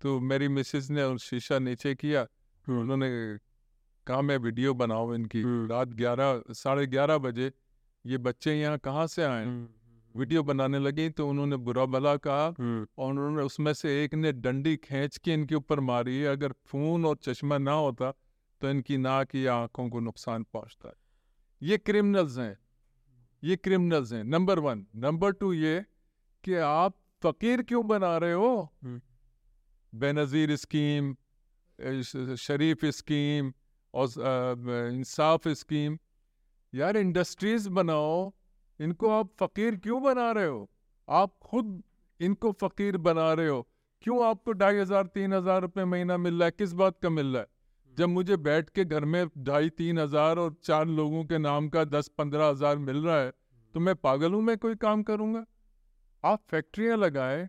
तो 0.00 0.18
मेरी 0.22 0.48
मिसेस 0.48 0.90
ने 0.90 1.02
उस 1.04 1.28
शीशा 1.30 1.58
नीचे 1.60 1.94
किया 1.94 2.26
उन्होंने 2.66 3.08
कहा 4.06 4.20
मैं 4.22 4.36
वीडियो 4.38 4.72
बनाऊँ 4.74 5.14
इनकी। 5.14 5.42
रात 5.68 5.88
ग्यारह 5.94 6.42
साढ़े 6.52 6.86
ग्यारह 6.86 7.18
बजे 7.20 7.52
ये 8.04 8.18
बच्चे 8.18 8.54
यहाँ 8.54 8.78
कहाँ 8.78 9.06
से 9.06 9.22
आए? 9.22 9.46
वीडियो 10.14 10.42
बनाने 10.42 10.78
लगी 10.78 11.08
तो 11.10 11.28
उन्होंने 11.28 11.56
बुरा 11.58 11.84
भला 11.86 12.16
कहा 12.16 12.46
और 12.46 12.86
उन्होंने 13.00 13.42
उसमें 13.42 13.72
से 13.74 14.02
एक 14.04 14.14
ने 14.14 14.32
डंडी 14.34 14.76
खींच 14.78 15.16
के 15.18 15.32
इनके 15.34 15.54
ऊपर 15.54 15.80
मारी। 15.82 16.18
है 16.18 16.26
अगर 16.28 16.52
खून 16.52 17.04
और 17.04 17.16
चश्मा 17.22 17.58
ना 17.58 17.72
होता 17.74 18.10
तो 18.60 18.70
इनकी 18.70 18.96
नाक 18.98 19.34
या 19.34 19.54
आँखों 19.54 19.88
को 19.90 20.00
नुकसान 20.00 20.42
पहुँचता। 20.52 20.88
है 20.88 20.94
ये 21.62 21.78
क्रिमिनल्स 21.78 22.38
हैं। 22.38 22.56
ये 23.42 23.56
क्रिमिनल्स 23.56 24.12
हैं। 24.12 24.22
Number 24.24 24.58
one. 24.58 24.86
नंबर 24.96 25.32
टू 25.32 25.52
ये 25.52 25.84
कि 26.44 26.54
आप 26.56 26.96
फकीर 27.22 27.62
क्यों 27.62 27.86
बना 27.88 28.16
रहे 28.18 28.32
हो? 28.34 28.54
हम्म। 28.82 29.00
बेनज़ीर 29.92 30.54
स्कीम 30.56 31.14
शरीफ 32.38 32.84
स्कीम 32.86 33.52
और 33.94 34.08
इंसाफ 34.92 35.48
स्कीम। 35.50 35.98
यार 36.72 36.96
इंडस्ट्रीज़ 36.96 37.68
बनाओ 37.70 38.32
इनको 38.80 39.08
आप 39.10 39.30
फकीर 39.40 39.76
क्यों 39.78 40.02
बना 40.02 40.30
रहे 40.32 40.46
हो? 40.46 40.68
आप 41.08 41.34
खुद 41.42 41.82
इनको 42.20 42.52
फकीर 42.60 42.96
बना 42.98 43.32
रहे 43.32 43.48
हो। 43.48 43.66
क्यों 44.02 44.24
आपको 44.26 44.52
ढाई 44.54 44.76
हज़ार 44.76 45.06
तीन 45.08 45.32
हज़ार 45.32 45.60
रुपये 45.62 45.84
महीना 45.86 46.16
मिल 46.18 46.34
रहा 46.34 46.44
है? 46.44 46.50
किस 46.50 46.72
बात 46.74 46.98
का 46.98 47.10
मिल 47.10 47.26
रहा 47.26 47.42
है? 47.42 47.46
जब 47.96 48.08
मुझे 48.08 48.36
बैठ 48.38 48.70
के 48.70 48.84
घर 48.84 49.04
में 49.04 49.26
ढाई 49.38 49.68
तीन 49.70 49.98
हज़ार 49.98 50.38
और 50.38 50.54
चार 50.64 50.86
लोगों 50.88 51.24
के 51.24 51.38
नाम 51.38 51.68
का 51.68 51.84
दस 51.86 52.08
पंद्रह 52.18 52.46
हज़ार 52.46 52.78
मिल 52.80 52.96
रहा 52.96 53.20
है 53.20 53.32
तो 53.74 53.80
मैं 53.80 53.94
पागल 53.96 54.32
हूँ 54.32 54.42
मैं 54.42 54.56
कोई 54.58 54.74
काम 54.76 55.02
करूँगा? 55.02 55.44
आप 56.24 56.42
फैक्ट्रियाँ 56.50 56.96
लगाएँ 56.96 57.48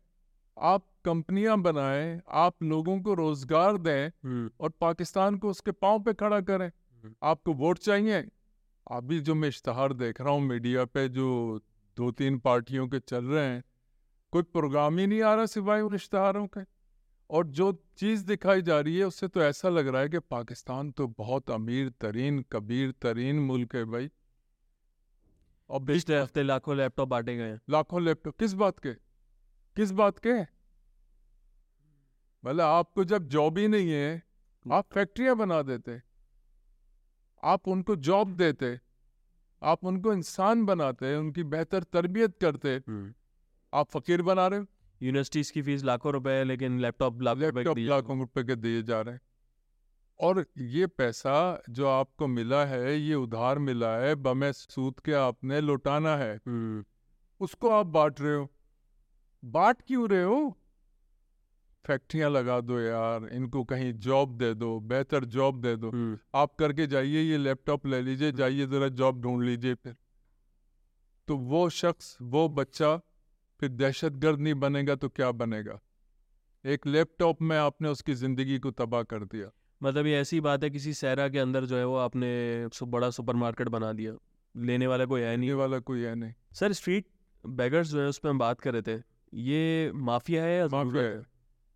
आप 0.58 0.86
कंपनियाँ 1.06 1.58
बनाएँ 1.62 2.20
आप 2.30 2.64
लोगों 2.64 3.00
को 3.02 3.14
रोज़गार 3.14 3.78
दें 3.78 4.08
हम्म, 4.08 4.50
और 4.60 4.70
पाकिस्तान 4.82 5.36
को 5.38 5.50
उसके 5.50 5.72
पाँव 5.72 6.00
पे 6.04 6.14
खड़ा 6.14 6.40
करें। 6.42 6.72
आपको 7.24 7.54
वोट 7.54 7.80
चाहिए? 7.80 8.24
अभी 8.92 9.20
जो 9.20 9.36
मैं 9.36 9.50
इश्तहार 9.50 9.94
देख 9.94 10.22
रहा 10.22 10.34
हूँ 10.34 10.42
मीडिया 10.42 10.86
पे 10.86 11.08
जो 11.10 11.60
दो 11.98 12.12
तीन 12.12 12.40
पार्टियों 12.40 12.88
के 12.88 13.00
चल 13.00 13.26
रहे 13.26 13.46
हैं 13.46 13.64
कोई 14.34 14.42
प्रोग्राम 14.44 14.98
ही 15.00 15.08
नहीं 15.08 15.22
आ 15.22 15.34
रहा 15.36 15.46
सिवाय 15.46 15.82
उन 15.82 15.96
इश्तहारों 15.96 16.46
के। 16.48 16.62
और 17.30 17.48
जो 17.48 17.72
चीज़ 17.98 18.26
दिखाई 18.26 18.62
जा 18.62 18.80
रही 18.80 18.98
है 18.98 19.06
उससे 19.06 19.28
तो 19.28 19.42
ऐसा 19.42 19.70
लग 19.70 19.88
रहा 19.88 20.02
है 20.02 20.10
कि 20.10 20.20
पाकिस्तान 20.20 20.92
तो 20.92 21.08
बहुत 21.18 21.52
अमीर 21.52 21.90
तरीन 22.02 22.44
कबीर 22.52 22.92
तरीन 23.02 23.40
मुल्क 23.40 23.76
है 23.76 23.86
भाई। 23.86 24.10
और 25.70 25.84
पिछले 25.86 26.20
हफ़्ते 26.20 26.44
लाखों 26.44 26.76
लैपटॉप 26.78 27.10
बांटे 27.10 27.36
गए 27.38 27.58
लाखों 27.70 28.02
लैपटॉप। 28.02 28.36
किस 28.40 28.54
बात 28.54 28.80
के? 28.80 28.94
किस 29.76 29.92
बात 29.92 30.20
के? 30.20 30.42
मतलब 32.44 32.62
आपको 32.62 33.04
जब 33.04 33.28
जॉब 33.28 33.58
ही 33.58 33.68
नहीं 33.68 33.92
है 33.92 34.24
आप 34.66 34.86
फैक्ट्रियाँ 34.94 35.36
बना 35.36 35.62
देते 35.62 36.02
आप 37.44 37.68
उनको 37.68 37.96
जॉब 37.98 38.36
देते 38.38 38.80
आप 39.62 39.84
उनको 39.86 40.14
इंसान 40.14 40.66
बनाते 40.66 41.16
उनकी 41.16 41.44
बेहतर 41.46 41.84
तरबियत 41.84 42.38
करते। 42.42 42.78
आप 43.74 43.90
फकीर 43.90 44.22
बना 44.22 44.48
रहे 44.48 44.60
हो? 44.60 44.66
यूनिवर्सिटीज 45.02 45.52
की 45.52 45.62
फ़ीस 45.62 45.84
लाखों 45.84 46.14
रुपए 46.14 46.32
है 46.32 46.44
लेकिन 46.44 46.80
लैपटॉप 46.80 47.22
लाखों 47.22 48.18
रुपए 48.20 48.44
के 48.44 48.56
दिए 48.56 48.82
जा 48.84 49.02
रहे 49.02 49.14
हैं। 49.14 49.22
और 50.20 50.46
ये 50.58 50.88
पैसा 50.90 51.62
जो 51.70 51.88
आपको 51.88 52.28
मिला 52.30 52.64
है 52.66 52.96
ये 52.96 53.16
उधार 53.16 53.60
मिला 53.60 53.96
है 53.98 54.14
बमे 54.18 54.52
सूद 54.54 55.00
के 55.00 55.14
आपने 55.16 55.62
लौटाना 55.62 56.16
है 56.18 56.34
उसको 57.42 57.70
आप 57.70 57.86
बांट 57.88 58.22
रहे 58.22 58.36
हो। 58.36 58.50
बांट 59.44 59.82
क्यों 59.82 60.08
रहे 60.10 60.24
हो? 60.24 60.58
फैक्ट्रियाँ 61.86 62.30
लगा 62.30 62.60
दो 62.62 62.80
यार 62.80 63.28
इनको 63.30 63.64
कहीं 63.64 63.92
जॉब 64.02 64.38
दे 64.38 64.54
दो 64.54 64.80
बेहतर 64.82 65.26
जॉब 65.28 65.60
दे 65.62 65.76
दो। 65.76 65.92
आप 66.36 66.54
करके 66.56 66.86
जाइए 66.88 67.22
ये 67.22 67.38
लैपटॉप 67.38 67.86
ले 67.86 68.02
लीजिए 68.02 68.32
जाइए 68.32 68.66
ज़रा 68.68 68.88
जॉब 68.92 69.22
ढूंढ 69.22 69.44
लीजिए 69.44 69.74
फिर। 69.76 69.96
तो 71.28 71.38
वो 71.38 71.68
शख्स 71.72 72.18
वो 72.22 72.48
बच्चा 72.52 72.96
फिर 73.60 73.70
दहशतगर्द 73.72 74.40
नहीं 74.40 74.54
बनेगा 74.60 74.96
तो 74.96 75.10
क्या 75.10 75.32
बनेगा? 75.34 75.80
एक 76.66 76.88
लैपटॉप 76.88 77.42
में 77.42 77.58
आपने 77.58 77.90
उसकी 77.90 78.14
ज़िंदगी 78.16 78.60
को 78.60 78.72
तबाह 78.74 79.04
कर 79.04 79.24
दिया। 79.26 79.50
मतलब 79.84 80.06
ये 80.06 80.18
ऐसी 80.18 80.42
बात 80.42 80.64
है 80.64 80.70
किसी 80.70 80.94
सहरा 80.94 81.30
के 81.30 81.40
अंदर 81.40 81.66
जो 81.66 81.78
है 81.78 81.86
वो 81.86 81.96
आपने 81.96 82.68
सु- 82.74 82.88
बड़ा 82.88 83.10
सुपरमार्केट 83.10 83.70
बना 83.70 83.94
दिया। 83.94 84.14
लेने 84.58 84.88
वाला 84.88 85.06
कोई 85.06 85.22
है 85.22 85.38
नहीं। 85.38 85.52
वाला 85.52 85.80
कोई 85.80 86.02
है 86.02 86.16
नहीं। 86.16 86.34
सर 86.54 86.74
स्ट्रीट 86.74 87.06
बैगर्स 87.46 87.88
जो 87.88 88.02
है 88.02 88.08
उस 88.08 88.18
पर 88.18 88.30
हम 88.30 88.40
बात 88.40 88.62
कर 88.62 88.74
रहे 88.74 88.82
थे 88.82 89.04
ये 89.34 89.92
माफिया 89.92 90.44
है 90.44 90.58
या 90.58 90.68
माफिया 90.68 91.04
है 91.04 91.24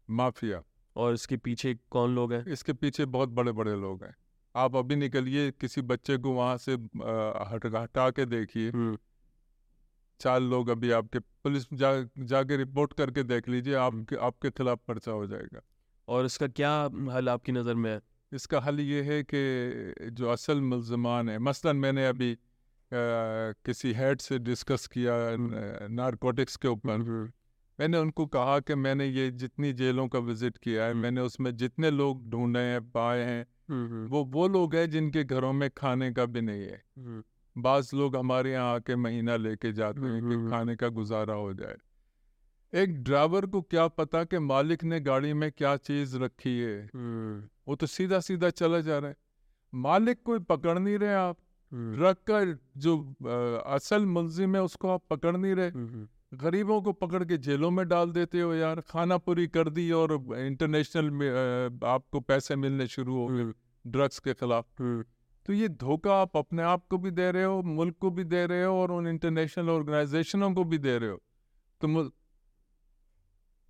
माफिया। 0.09 0.63
और 0.95 1.13
इसके 1.13 1.37
पीछे 1.37 1.77
कौन 1.91 2.15
लोग 2.15 2.33
हैं? 2.33 2.45
इसके 2.45 2.73
पीछे 2.73 3.05
बहुत 3.05 3.29
बड़े 3.29 3.51
बड़े 3.51 3.75
लोग 3.75 4.03
हैं। 4.03 4.15
आप 4.55 4.75
अभी 4.75 4.95
निकलिए 4.95 5.51
किसी 5.51 5.81
बच्चे 5.81 6.17
को 6.17 6.31
वहाँ 6.31 6.57
से 6.57 6.73
हट 6.73 7.71
हटा 7.75 8.09
के 8.09 8.25
देखिए। 8.25 8.69
हम्म, 8.69 8.97
चार 10.19 10.39
लोग 10.39 10.69
अभी 10.69 10.91
आपके 10.91 11.19
पुलिस 11.19 11.63
जा 11.73 12.01
जाके 12.19 12.57
रिपोर्ट 12.57 12.93
करके 12.93 13.23
देख 13.23 13.49
लीजिए 13.49 13.73
आपके 13.73 14.15
आपके 14.15 14.49
खिलाफ 14.49 14.79
पर्चा 14.87 15.11
हो 15.11 15.27
जाएगा। 15.27 15.61
और 16.07 16.25
इसका 16.25 16.47
क्या 16.47 16.71
हल 17.11 17.29
आपकी 17.29 17.51
नज़र 17.51 17.75
में 17.75 17.89
है? 17.91 18.01
इसका 18.31 18.59
हल 18.59 18.79
ये 18.79 19.01
है 19.01 19.23
कि 19.23 20.09
जो 20.11 20.29
असल 20.29 20.61
मुलजमान 20.61 21.29
है 21.29 21.37
मसलन 21.39 21.75
मैंने 21.77 22.07
अभी 22.07 22.33
अ, 22.33 22.37
किसी 23.65 23.91
हेड 23.93 24.21
से 24.21 24.37
डिस्कस 24.39 24.87
किया 24.87 25.13
नारकोटिक्स 25.91 26.55
के 26.55 26.67
ऊपर। 26.67 26.97
मैंने 27.79 27.97
उनको 27.97 28.25
कहा 28.25 28.59
कि 28.59 28.75
मैंने 28.75 29.05
ये 29.05 29.29
जितनी 29.31 29.71
जेलों 29.73 30.07
का 30.07 30.19
विज़िट 30.19 30.57
किया 30.57 30.83
है 30.83 30.91
हम्म। 30.91 31.01
मैंने 31.01 31.21
उसमें 31.21 31.55
जितने 31.57 31.91
लोग 31.91 32.29
ढूंढे 32.29 32.59
हैं 32.59 32.81
पाए 32.91 33.23
हैं 33.23 33.45
हम्म, 33.69 34.05
वो 34.07 34.23
वो 34.25 34.47
लोग 34.47 34.75
हैं 34.75 34.89
जिनके 34.89 35.23
घरों 35.23 35.51
में 35.53 35.69
खाने 35.77 36.11
का 36.11 36.25
भी 36.25 36.41
नहीं 36.41 36.61
है। 36.61 36.81
हम्म, 36.97 37.23
बाज 37.55 37.91
लोग 37.93 38.15
हमारे 38.15 38.51
यहाँ 38.51 38.73
आके 38.75 38.95
महीना 38.95 39.35
लेके 39.35 39.71
जाते 39.73 40.01
हैं 40.01 40.19
हम्म, 40.19 40.29
कि 40.29 40.35
हम्म। 40.35 40.49
खाने 40.51 40.75
का 40.75 40.87
गुजारा 40.89 41.33
हो 41.33 41.53
जाए। 41.53 41.75
एक 42.73 43.03
ड्राइवर 43.03 43.45
को 43.45 43.61
क्या 43.61 43.87
पता 43.87 44.23
कि 44.23 44.39
मालिक 44.39 44.83
ने 44.83 44.99
गाड़ी 44.99 45.33
में 45.33 45.51
क्या 45.51 45.75
चीज़ 45.77 46.17
रखी 46.17 46.59
है। 46.59 46.89
हम्म, 46.95 47.49
वो 47.67 47.75
तो 47.75 47.85
सीधा 47.85 48.19
सीधा 48.19 48.49
चला 48.49 48.79
जा 48.79 48.97
रहा 48.99 49.09
है। 49.09 49.15
मालिक 49.73 50.23
कोई 50.23 50.39
पकड़ 50.39 50.79
नहीं 50.79 50.97
रहे 50.97 51.13
आप। 51.13 51.37
हम्म, 51.73 51.95
ट्रक 51.95 52.17
का 52.29 52.63
जो 52.77 52.97
अ, 53.25 53.63
असल 53.75 54.05
मुलजिम 54.05 54.55
है 54.55 54.61
उसको 54.61 54.89
आप 54.89 55.03
पकड़ 55.09 55.37
नहीं 55.37 55.55
रहे। 55.55 55.69
हम्म, 55.69 56.07
गरीबों 56.37 56.81
को 56.81 56.93
पकड़ 56.93 57.23
के 57.23 57.37
जेलों 57.37 57.71
में 57.71 57.87
डाल 57.87 58.11
देते 58.11 58.41
हो 58.41 58.53
यार। 58.53 58.81
खाना 58.81 59.17
पूरी 59.17 59.47
कर 59.47 59.69
दी 59.69 59.91
और 59.91 60.13
इंटरनेशनल 60.37 61.09
में 61.11 61.29
आपको 61.85 62.19
पैसे 62.19 62.55
मिलने 62.55 62.87
शुरू 62.87 63.15
हो 63.15 63.27
गए 63.27 63.41
हम्म, 63.41 63.53
ड्रग्स 63.87 64.19
के 64.19 64.33
खिलाफ। 64.33 64.65
हम्म, 64.79 65.05
तो 65.45 65.53
ये 65.53 65.69
धोखा 65.69 66.21
आप 66.21 66.37
अपने 66.37 66.63
आप 66.63 66.85
को 66.89 66.97
भी 66.97 67.11
दे 67.11 67.31
रहे 67.31 67.43
हो 67.43 67.61
मुल्क 67.61 67.95
को 67.99 68.11
भी 68.11 68.23
दे 68.23 68.45
रहे 68.45 68.63
हो 68.63 68.75
और 68.75 68.91
उन 68.91 69.07
इंटरनेशनल 69.07 69.69
ऑर्गेनाइजेशनों 69.69 70.53
को 70.53 70.63
भी 70.63 70.77
दे 70.77 70.97
रहे 70.97 71.09
हो। 71.09 71.17
तो. 71.81 72.11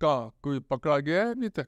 का 0.00 0.16
कोई 0.42 0.58
पकड़ा 0.70 0.98
गया 1.00 1.24
है 1.24 1.30
अभी 1.30 1.48
तक? 1.50 1.66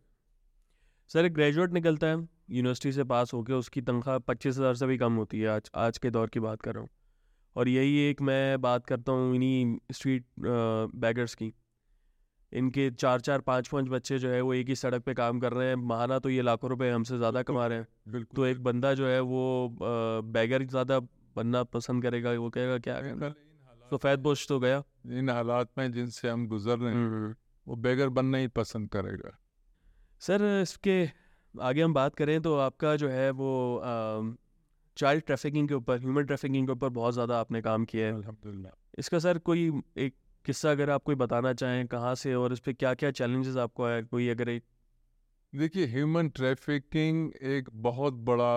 सर 1.10 1.24
एक 1.24 1.34
ग्रेजुएट 1.34 1.72
निकलता 1.72 2.06
है 2.06 2.16
यूनिवर्सिटी 2.50 2.92
से 2.92 3.04
पास 3.06 3.32
होकर 3.34 3.54
उसकी 3.54 3.80
तनख्वाह 3.82 4.18
पच्चीस 4.20 4.56
हज़ार 4.58 4.74
से 4.74 4.86
भी 4.86 4.96
कम 4.98 5.14
होती 5.16 5.40
है 5.40 5.48
आज 5.48 5.70
आज 5.78 5.98
के 5.98 6.10
दौर 6.10 6.28
की 6.28 6.40
बात 6.40 6.62
कर 6.62 6.74
रहा 6.74 6.82
हूँ। 6.82 6.88
और 7.56 7.68
यही 7.68 7.96
एक 8.00 8.20
मैं 8.22 8.60
बात 8.60 8.86
करता 8.86 9.12
हूँ 9.12 9.34
इन्हीं 9.34 9.76
स्ट्रीट 9.92 10.24
बैगर्स 10.40 11.34
की। 11.34 11.52
इनके 12.52 12.90
चार 12.92 13.20
चार 13.20 13.40
पाँच 13.40 13.68
पाँच 13.68 13.88
बच्चे 13.88 14.18
जो 14.18 14.30
है 14.30 14.40
वो 14.40 14.54
एक 14.54 14.68
ही 14.68 14.74
सड़क 14.76 15.02
पे 15.02 15.14
काम 15.14 15.40
कर 15.40 15.52
रहे 15.52 15.68
हैं 15.68 15.74
महाना 15.84 16.18
तो 16.18 16.30
ये 16.30 16.42
लाखों 16.42 16.70
रुपए 16.70 16.90
हमसे 16.90 17.18
ज़्यादा 17.18 17.42
कमा 17.42 17.66
रहे 17.66 17.78
हैं। 17.78 17.86
बिल्कुल 18.08 18.36
तो 18.36 18.46
एक 18.46 18.62
बंदा 18.64 18.92
जो 18.94 19.06
है 19.06 19.20
वो 19.22 19.76
बैगर 19.80 20.64
ज़्यादा 20.64 20.98
बनना 21.36 21.62
पसंद 21.64 22.02
करेगा 22.02 22.32
वो 22.32 22.50
कहेगा 22.50 22.78
क्या 22.80 23.30
सफ़ेद 23.90 24.22
पोश 24.24 24.46
तो 24.48 24.58
गया। 24.60 24.82
इन 25.10 25.30
हालात 25.30 25.68
में 25.78 25.90
जिनसे 25.92 26.28
हम 26.28 26.46
गुजर 26.48 26.78
रहे 26.78 26.94
हैं। 26.94 27.34
वो 27.70 27.76
बेगर 27.78 28.08
बनना 28.10 28.38
ही 28.38 28.48
पसंद 28.50 28.88
करेगा। 28.90 29.30
सर 30.22 30.42
इसके 30.62 30.94
आगे 31.54 31.82
हम 31.82 31.92
बात 31.94 32.14
करें 32.14 32.40
तो 32.42 32.54
आपका 32.58 32.94
जो 32.96 33.08
है 33.08 33.30
वो 33.32 33.50
चाइल्ड 34.96 35.24
ट्रैफिकिंग 35.24 35.68
के 35.68 35.74
ऊपर 35.74 35.98
ह्यूमन 36.00 36.24
ट्रैफिकिंग 36.24 36.66
के 36.66 36.72
ऊपर 36.72 36.88
बहुत 36.90 37.14
ज़्यादा 37.14 37.38
आपने 37.40 37.60
काम 37.62 37.84
किया 37.84 38.06
है। 38.06 38.12
अल्हम्दुलिल्लाह। 38.14 38.72
इसका 38.98 39.18
सर 39.18 39.38
कोई 39.40 39.70
एक 39.98 40.14
किस्सा 40.44 40.70
अगर 40.70 40.90
आप 40.90 41.02
कोई 41.04 41.14
बताना 41.16 41.52
चाहें 41.54 41.86
कहाँ 41.86 42.14
से 42.14 42.34
और 42.34 42.52
इस 42.52 42.60
पर 42.60 42.72
क्या 42.74 42.94
क्या 42.94 43.10
चैलेंजेस 43.12 43.56
आपको 43.58 43.84
आया? 43.84 44.00
कोई 44.02 44.28
अगर 44.28 44.48
एक 44.48 44.64
देखिए 45.52 45.86
ह्यूमन 45.88 46.28
ट्रैफिकिंग 46.30 47.32
एक 47.52 47.68
बहुत 47.82 48.14
बड़ा 48.26 48.54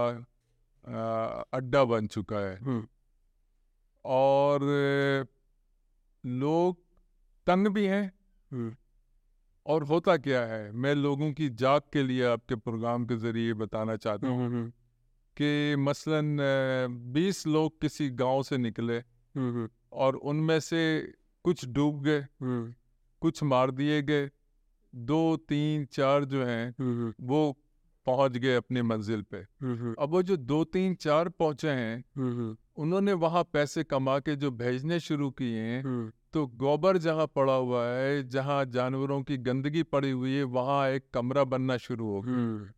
अड्डा 1.54 1.84
बन 1.86 2.08
चुका 2.08 2.40
है। 2.40 2.82
और 4.06 4.66
लोग 6.24 6.78
तंग 7.48 7.68
भी 7.70 7.86
हैं। 7.88 8.12
और 9.66 9.84
होता 9.84 10.16
क्या 10.18 10.42
है? 10.46 10.72
मैं 10.72 10.94
लोगों 10.96 11.32
की 11.34 11.50
जाग 11.50 11.82
के 11.94 12.04
लिए 12.04 12.24
आपके 12.26 12.56
प्रोग्राम 12.56 13.06
के 13.06 13.16
ज़रिए 13.18 13.54
बताना 13.54 13.96
चाहता 13.96 14.28
हूँ 14.28 14.70
कि 15.38 15.76
मसलन 15.80 16.38
बीस 17.14 17.46
लोग 17.48 17.80
किसी 17.82 18.10
गाँव 18.10 18.44
से 18.44 18.58
निकले 18.58 19.02
और 19.94 20.16
उनमें 20.16 20.60
से 20.60 20.82
कुछ 21.46 21.66
डूब 21.66 22.04
गए 22.04 22.26
कुछ 23.22 23.44
मार 23.44 23.72
दिए 23.72 24.02
गए। 24.02 24.30
दो 24.94 25.36
तीन 25.38 25.86
चार 25.86 26.26
जो 26.26 26.44
हैं। 26.46 27.14
वो 27.22 27.58
पहुँच 28.06 28.38
गए 28.38 28.56
अपनी 28.56 28.82
मंजिल 28.84 29.22
पे। 29.22 29.38
अब 29.96 30.10
वो 30.10 30.22
जो 30.24 30.38
दो 30.38 30.64
तीन 30.66 30.96
चार 30.96 31.30
पहुँचे 31.32 31.70
हैं 31.72 32.04
उन्होंने 32.78 33.14
वहाँ 33.16 33.44
पैसे 33.44 33.84
कमा 33.84 34.18
के 34.20 34.36
जो 34.36 34.52
भेजने 34.54 35.00
शुरू 35.00 35.30
किए 35.32 35.60
हैं 35.60 36.12
तो 36.34 36.46
गोबर 36.58 36.98
जहाँ 36.98 37.28
पड़ा 37.28 37.54
हुआ 37.54 37.86
है 37.86 38.28
जहाँ 38.30 38.64
जानवरों 38.66 39.22
की 39.24 39.38
गंदगी 39.40 39.84
पड़ी 39.86 40.12
हुई 40.12 40.34
है 40.36 40.44
वहाँ 40.52 40.88
एक 40.90 41.04
कमरा 41.14 41.44
बनना 41.44 41.78
शुरू 41.78 42.08
हो 42.08 42.22
गया। 42.22 42.72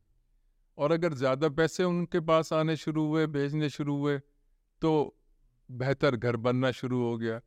और 0.77 0.91
अगर 0.91 1.13
ज़्यादा 1.13 1.49
पैसे 1.49 1.83
उनके 1.83 2.19
पास 2.19 2.51
आने 2.53 2.75
शुरू 2.75 3.05
हुए 3.07 3.25
भेजने 3.27 3.69
शुरू 3.69 3.95
हुए 3.97 4.17
तो 4.81 4.91
बेहतर 5.69 6.15
घर 6.15 6.35
बनना 6.37 6.71
शुरू 6.71 7.01
हो 7.03 7.17
गया। 7.17 7.39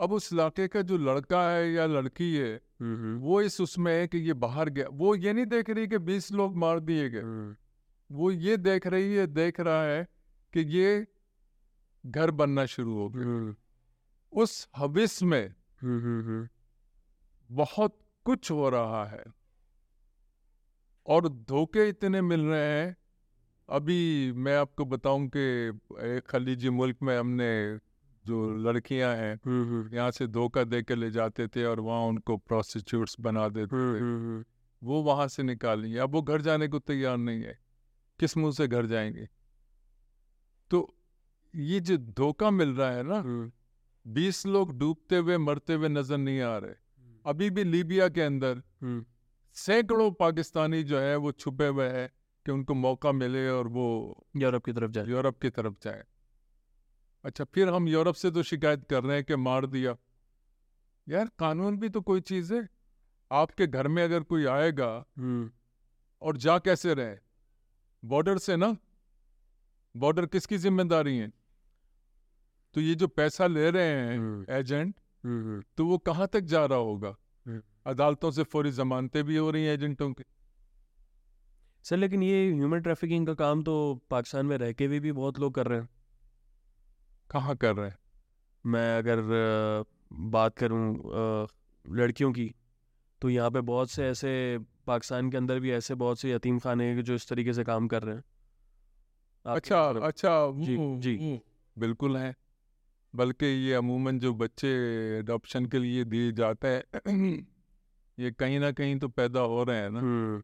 अब 0.00 0.12
उस 0.12 0.32
इलाके 0.32 0.68
का 0.68 0.82
जो 0.82 0.98
लड़का 0.98 1.42
है 1.50 1.72
या 1.72 1.86
लड़की 1.86 2.34
है 2.34 2.60
हम्म, 2.80 3.18
वो 3.18 3.40
इस 3.42 3.60
उसमें 3.60 4.00
है 4.00 4.08
कि 4.08 4.18
ये 4.18 4.32
बाहर 4.32 4.68
गया 4.68 4.86
वो 4.92 5.14
ये 5.14 5.32
नहीं 5.32 5.46
देख 5.46 5.70
रही 5.70 5.88
कि 5.88 5.98
बीस 5.98 6.32
लोग 6.32 6.56
मार 6.56 6.80
दिए 6.80 7.10
गए। 7.10 7.20
हम्म, 7.20 7.56
वो 8.10 8.30
ये 8.30 8.56
देख 8.56 8.86
रही 8.86 9.14
है 9.14 9.26
देख 9.26 9.60
रहा 9.60 9.82
है 9.84 10.08
कि 10.52 10.60
ये 10.60 11.06
घर 12.06 12.30
बनना 12.30 12.66
शुरू 12.66 12.94
हो 12.94 13.08
गया। 13.08 13.22
हम्म, 13.22 13.56
उस 14.32 14.68
हविस 14.76 15.22
में 15.22 15.54
हम्म, 15.82 15.98
हम्म, 15.98 16.22
हम्म, 16.22 16.48
बहुत 17.50 17.98
कुछ 18.24 18.50
हो 18.50 18.68
रहा 18.68 19.04
है। 19.04 19.24
और 21.06 21.28
धोखे 21.28 21.88
इतने 21.88 22.20
मिल 22.20 22.40
रहे 22.40 22.80
हैं। 22.80 22.96
अभी 23.68 24.32
मैं 24.32 24.56
आपको 24.56 24.84
बताऊँ 24.84 25.28
कि 25.28 25.68
एक 26.00 26.22
खलीजी 26.28 26.70
मुल्क 26.70 26.96
में 27.02 27.18
हमने 27.18 27.78
जो 28.28 28.38
लड़कियाँ 28.60 29.14
हैं 29.16 29.34
यहाँ 29.94 30.10
से 30.10 30.26
धोखा 30.28 30.64
दे 30.64 30.82
के 30.82 30.94
ले 30.94 31.10
जाते 31.10 31.46
थे 31.48 31.64
और 31.64 31.80
वहाँ 31.80 32.00
उनको 32.06 32.36
प्रोस्टिट्यूट्स 32.38 33.16
बना 33.20 33.48
देते 33.48 33.76
थे। 33.76 34.00
वो 34.82 35.02
वहाँ 35.02 35.26
से 35.28 35.42
निकाली 35.42 35.96
अब 35.98 36.12
वो 36.12 36.22
घर 36.22 36.42
जाने 36.42 36.68
को 36.68 36.78
तैयार 36.80 37.16
नहीं 37.18 37.42
है। 37.42 37.58
किस 38.20 38.36
मुँह 38.36 38.52
से 38.52 38.66
घर 38.68 38.86
जाएँगे? 38.86 39.28
तो 40.70 40.86
ये 41.54 41.80
जो 41.80 41.96
धोखा 41.96 42.50
मिल 42.50 42.74
रहा 42.76 42.90
है 42.90 43.02
ना 43.02 43.22
बीस 44.06 44.46
लोग 44.46 44.78
डूबते 44.78 45.16
हुए 45.16 45.36
मरते 45.38 45.74
हुए 45.74 45.88
नज़र 45.88 46.18
नहीं 46.18 46.40
आ 46.40 46.56
रहे। 46.58 46.74
अभी 47.26 47.48
भी 47.50 47.64
लीबिया 47.64 48.08
के 48.08 48.22
अंदर 48.22 48.62
सैकड़ों 49.56 50.10
पाकिस्तानी 50.10 50.82
जो 50.82 50.98
है 50.98 51.16
वो 51.16 51.32
छुपे 51.32 51.66
हुए 51.66 51.86
हैं 51.88 52.08
कि 52.46 52.52
उनको 52.52 52.74
मौका 52.74 53.12
मिले 53.12 53.48
और 53.48 53.68
वो 53.68 53.86
यूरोप 54.36 54.64
की 54.64 54.72
तरफ़ 54.72 54.90
जाए। 54.90 55.06
यूरोप 55.06 55.38
की 55.38 55.50
तरफ़ 55.50 55.74
जाए। 55.82 56.04
अच्छा 57.24 57.44
फिर 57.44 57.68
हम 57.68 57.88
यूरोप 57.88 58.14
से 58.14 58.30
तो 58.30 58.42
शिकायत 58.42 58.84
कर 58.84 59.04
रहे 59.04 59.16
हैं 59.16 59.24
कि 59.24 59.36
मार 59.36 59.66
दिया। 59.66 59.96
यार 61.06 61.30
कानून 61.38 61.78
भी 61.78 61.88
तो 61.88 62.00
कोई 62.00 62.20
चीज़ 62.20 62.52
है। 62.54 62.68
आपके 63.30 63.66
घर 63.66 63.88
में 63.88 64.02
अगर 64.04 64.22
कोई 64.22 64.44
आएगा 64.46 64.90
हम्म, 65.18 65.50
और 66.22 66.36
जा 66.36 66.58
कैसे 66.58 66.94
रहे 66.94 67.16
बॉर्डर 68.02 68.38
से 68.38 68.56
ना? 68.56 68.76
बॉर्डर 69.94 70.26
किसकी 70.26 70.58
ज़िम्मेदारी 70.58 71.16
है? 71.18 71.32
तो 72.74 72.80
ये 72.80 72.94
जो 72.94 73.08
पैसा 73.08 73.46
ले 73.46 73.70
रहे 73.70 73.86
हैं 73.86 74.16
हम्म, 74.18 74.44
एजेंट 74.50 74.94
हम्म, 75.24 75.62
तो 75.76 75.86
वो 75.86 75.98
कहाँ 75.98 76.28
तक 76.32 76.40
जा 76.40 76.64
रहा 76.66 76.78
होगा। 76.78 77.16
अदालतों 77.86 78.30
से 78.30 78.42
फौरी 78.42 78.70
जमानतें 78.70 79.22
भी 79.24 79.36
हो 79.36 79.50
रही 79.50 79.64
हैं 79.64 79.74
एजेंटों 79.74 80.12
की। 80.12 80.24
सर 81.84 81.96
लेकिन 81.96 82.22
ये 82.22 82.50
ह्यूमन 82.52 82.80
ट्रैफिकिंग 82.80 83.26
का 83.26 83.34
काम 83.34 83.62
तो 83.62 83.74
पाकिस्तान 84.10 84.46
में 84.46 84.56
रह 84.58 84.72
के 84.72 84.88
भी, 84.88 85.00
भी 85.00 85.12
बहुत 85.12 85.38
लोग 85.38 85.54
कर 85.54 85.66
रहे 85.66 85.80
हैं। 85.80 85.88
कहाँ 87.30 87.56
कर 87.56 87.76
रहे 87.76 87.88
हैं? 87.88 87.98
मैं 88.66 88.98
अगर 88.98 89.18
बात 90.12 90.58
करूँ 90.58 91.02
लड़कियों 91.90 92.32
की 92.32 92.54
तो 93.22 93.30
यहाँ 93.30 93.50
पे 93.50 93.60
बहुत 93.60 93.90
से 93.90 94.06
ऐसे 94.06 94.58
पाकिस्तान 94.86 95.30
के 95.30 95.36
अंदर 95.36 95.60
भी 95.60 95.70
ऐसे 95.70 95.94
बहुत 95.94 96.20
से 96.20 96.32
यतीम 96.32 96.58
खाने 96.58 96.84
हैं 96.84 97.04
जो 97.04 97.14
इस 97.14 97.28
तरीके 97.28 97.52
से 97.52 97.64
काम 97.64 97.88
कर 97.88 98.02
रहे 98.02 98.16
हैं। 98.16 98.24
अच्छा 99.46 99.90
मतलब- 99.90 100.04
अच्छा 100.04 100.52
जी, 100.54 100.76
वो- 100.76 101.00
जी। 101.00 101.40
बिल्कुल 101.78 102.16
है। 102.16 102.34
बल्कि 103.14 103.46
ये 103.46 103.74
अमूमन 103.74 104.18
जो 104.18 104.34
बच्चे 104.34 104.72
अडॉप्शन 105.18 105.66
के 105.66 105.78
लिए 105.78 106.04
दिए 106.04 106.32
जाते 106.32 106.68
हैं 106.68 107.46
ये 108.18 108.30
कहीं 108.30 108.60
ना 108.60 108.72
कहीं 108.72 108.98
तो 108.98 109.08
पैदा 109.08 109.40
हो 109.40 109.64
रहे 109.64 109.76
हैं 109.76 109.90
ना। 109.90 110.00
हम्म। 110.00 110.42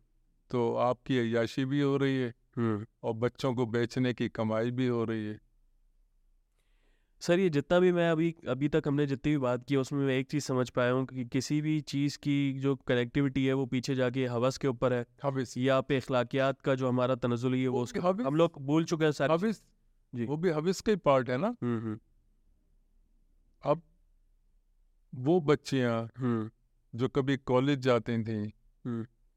तो 0.51 0.75
आपकी 0.75 1.19
अयाशी 1.19 1.65
भी 1.65 1.81
हो 1.81 1.97
रही 1.97 2.17
है 2.17 2.35
हम्म। 2.57 2.87
और 3.03 3.13
बच्चों 3.13 3.55
को 3.55 3.67
बेचने 3.67 4.15
की 4.15 4.29
कमाई 4.29 4.71
भी 4.71 4.87
हो 4.87 5.05
रही 5.05 5.27
है। 5.27 5.41
सर 7.25 7.39
ये 7.39 7.51
जितना 7.51 7.79
भी 7.81 7.93
मैं 7.93 8.11
अभी 8.11 8.35
अभी 8.49 8.69
तक 8.69 8.83
हमने 8.87 9.07
जितनी 9.07 9.33
भी 9.33 9.39
बात 9.39 9.65
की 9.65 9.77
उसमें 9.77 10.07
मैं 10.07 10.15
एक 10.15 10.27
चीज़ 10.31 10.45
समझ 10.45 10.71
पाया 10.71 10.91
हूँ 10.93 11.05
कि 11.07 11.25
किसी 11.25 11.61
भी 11.61 11.81
चीज़ 11.81 12.19
की 12.19 12.35
जो 12.53 12.75
कनेक्टिविटी 12.77 13.47
है 13.47 13.53
वो 13.53 13.67
पीछे 13.67 13.95
जाके 13.95 14.27
हवस 14.27 14.59
के 14.59 14.69
ऊपर 14.69 14.93
है 14.93 15.05
हविस। 15.25 15.57
या 15.57 15.81
पे 15.81 15.97
अखलाकियात 15.97 16.61
का 16.61 16.75
जो 16.75 16.89
हमारा 16.89 17.15
तनजुल 17.15 17.55
है 17.55 17.69
वो 17.69 17.83
उसके 17.83 18.01
हम 18.01 18.37
लोग 18.37 18.53
भूल 18.61 18.85
चुके 18.85 19.05
हैं 19.05 19.13
सर 19.13 19.31
हविस। 19.31 19.63
जी। 20.15 20.25
वो 20.25 20.37
भी 20.37 20.51
हविस 20.51 20.81
का 20.81 20.93
ही 20.93 20.97
पार्ट 20.97 21.31
है 21.31 21.37
ना? 21.37 21.55
हम्म 21.63 21.79
हम्म। 21.79 21.99
अब 23.63 23.83
वो 25.15 25.41
बच्चियाँ 25.41 26.09
हम्म। 26.19 26.51
जो 26.95 27.09
कभी 27.09 27.37
कॉलेज 27.37 27.79
जाती 27.79 28.23
थी। 28.25 28.53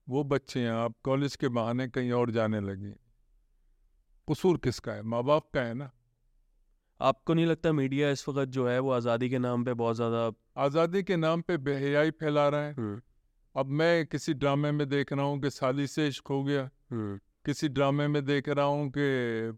वो 0.10 0.24
बच्चियाँ 0.24 0.86
अब 0.86 0.94
कॉलेज 1.04 1.36
के 1.36 1.48
बहाने 1.48 1.88
कहीं 1.88 2.12
और 2.12 2.32
जाने 2.32 2.60
लगी। 2.60 2.94
कसूर 4.28 4.58
किसका 4.58 4.92
है? 4.92 5.02
माँ 5.02 5.24
बाप 5.24 5.50
का 5.54 5.62
है 5.62 5.74
ना? 5.74 5.92
आपको 7.02 7.34
नहीं 7.34 7.46
लगता 7.46 7.72
मीडिया 7.72 8.10
इस 8.12 8.28
वक्त 8.30 8.50
जो 8.50 8.68
है 8.68 8.80
वो 8.80 8.92
आज़ादी 8.92 9.30
के 9.30 9.40
नाम 9.40 9.64
पे 9.66 9.74
बहुत 9.74 9.96
ज़्यादा 9.96 10.32
आज़ादी 10.58 11.04
के 11.04 11.16
नाम 11.16 11.42
पे 11.42 11.58
बेहयाई 11.58 12.12
फैला 12.12 12.48
रहा 12.50 12.62
है। 12.62 12.74
हम्म। 12.74 13.02
अब 13.56 13.66
मैं 13.66 14.06
किसी 14.06 14.34
ड्रामे 14.34 14.72
में 14.72 14.88
देख 14.90 15.14
रहा 15.14 15.26
हूँ 15.26 15.40
कि 15.42 15.50
साली 15.50 15.88
से 15.88 16.08
इश्क 16.08 16.28
हो 16.28 16.44
गया। 16.44 16.70
हम्म। 16.92 17.20
किसी 17.46 17.68
ड्रामे 17.70 18.08
में 18.08 18.24
देख 18.26 18.50
रहा 18.50 18.66
हूँ 18.66 18.92
कि 18.98 19.52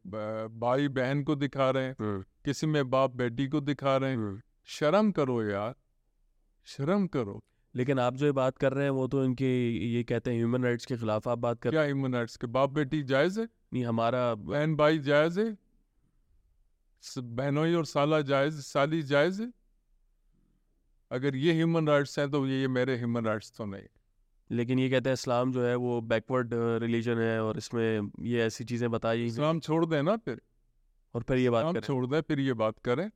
भाई 0.60 0.88
बहन 0.88 1.24
को 1.24 1.36
दिखा 1.36 1.70
रहे 1.70 1.84
हैं। 1.84 1.96
हम्म। 2.00 2.24
किसी 2.46 2.68
में 2.68 2.90
बाप 2.90 3.16
बेटी 3.16 3.48
को 3.48 3.62
दिखा 3.62 3.96
रहे 3.98 4.12
हैं। 4.12 4.42
शर्म 4.68 5.12
करो 5.12 5.42
यार। 5.44 5.74
शर्म 6.68 7.08
करो। 7.08 7.40
लेकिन 7.76 8.00
आप 8.00 8.16
जो 8.16 8.26
ये 8.26 8.32
बात 8.32 8.58
कर 8.58 8.74
रहे 8.74 8.84
हैं 8.84 8.92
वो 8.92 9.08
तो 9.08 9.24
इनके 9.24 9.50
ये 9.88 10.04
कहते 10.04 10.32
हैं 10.32 10.38
ह्यूमन 10.38 10.64
राइट्स 10.64 10.86
के 10.86 10.98
खिलाफ 10.98 11.28
आप 11.28 11.38
बात 11.38 11.60
कर 11.62 11.70
क्या 11.70 11.82
ह्यूमन 11.82 12.14
राइट्स 12.14 12.38
के? 12.38 12.48
बाप 12.48 12.70
बेटी 12.70 13.02
जायज़ 13.04 13.40
है? 13.40 13.48
नहीं 13.74 13.86
हमारा 13.86 14.34
बहन 14.36 14.76
भाई 14.76 15.00
जायज़ 15.00 15.40
है? 15.40 15.58
बहनोई 17.18 17.74
और 17.74 17.86
साला 17.86 18.22
जायज़ 18.22 18.62
साली 18.62 19.04
जायज़ 19.04 19.41
है। 19.41 19.54
अगर 21.12 21.36
ये 21.36 21.54
ह्यूमन 21.54 21.88
राइट्स 21.88 22.20
हैं 22.20 22.32
तो 22.32 22.47
ये 22.47 22.62
ये 22.62 22.68
मेरे 22.68 22.97
ह्यूमन 22.97 23.26
राइट्स 23.26 23.52
तो 23.58 23.66
नहीं। 23.66 23.84
लेकिन 24.52 24.80
ये 24.80 24.89
कहते 24.89 25.10
हैं 25.10 25.14
इस्लाम 25.14 25.52
जो 25.52 25.64
है 25.66 25.76
वो 25.76 26.02
बैकवर्ड 26.02 26.50
रिलीजन 26.54 27.18
है 27.18 27.43
और 27.43 27.58
इसमें 27.58 28.12
ये 28.20 28.41
ऐसी 28.41 28.64
चीज़ें 28.64 28.91
बताई 28.91 29.26
इस्लाम 29.26 29.60
छोड़ 29.60 29.86
दें 29.86 30.04
ना 30.04 30.18
फिर। 30.18 30.41
और 31.14 31.24
फिर 31.24 31.38
ये 31.38 31.50
बात 31.50 31.64
करें। 31.74 31.88
छोड़ 31.88 32.08
दें 32.08 32.22
फिर 32.22 32.39
ये 32.39 32.54
बात 32.54 32.80
करें। 32.80 33.12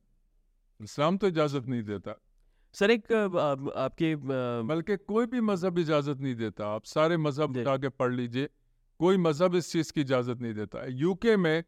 इस्लाम 0.82 1.18
तो 1.18 1.28
इजाज़त 1.28 1.66
नहीं 1.66 1.82
देता। 1.82 2.20
सर 2.72 2.90
एक 2.90 3.12
आप- 3.36 3.70
आपके 3.70 4.12
अ, 4.12 4.18
बल्कि 4.62 4.96
कोई 4.96 5.26
भी 5.26 5.40
मज़हब 5.40 5.78
इजाज़त 5.78 6.16
नहीं 6.16 6.34
देता। 6.34 6.66
आप 6.66 6.84
सारे 6.84 7.16
मज़हब। 7.16 7.56
उठा 7.62 7.76
के 7.76 7.88
पढ़ 7.88 8.12
लीजिए। 8.12 8.48
कोई 8.98 9.16
मज़हब 9.16 9.54
इस 9.54 9.72
चीज़ 9.72 9.92
की 9.92 10.00
इजाज़त 10.00 10.38
नहीं 10.38 10.54
देता। 10.54 10.86
यूके 10.86 11.36
में 11.36 11.64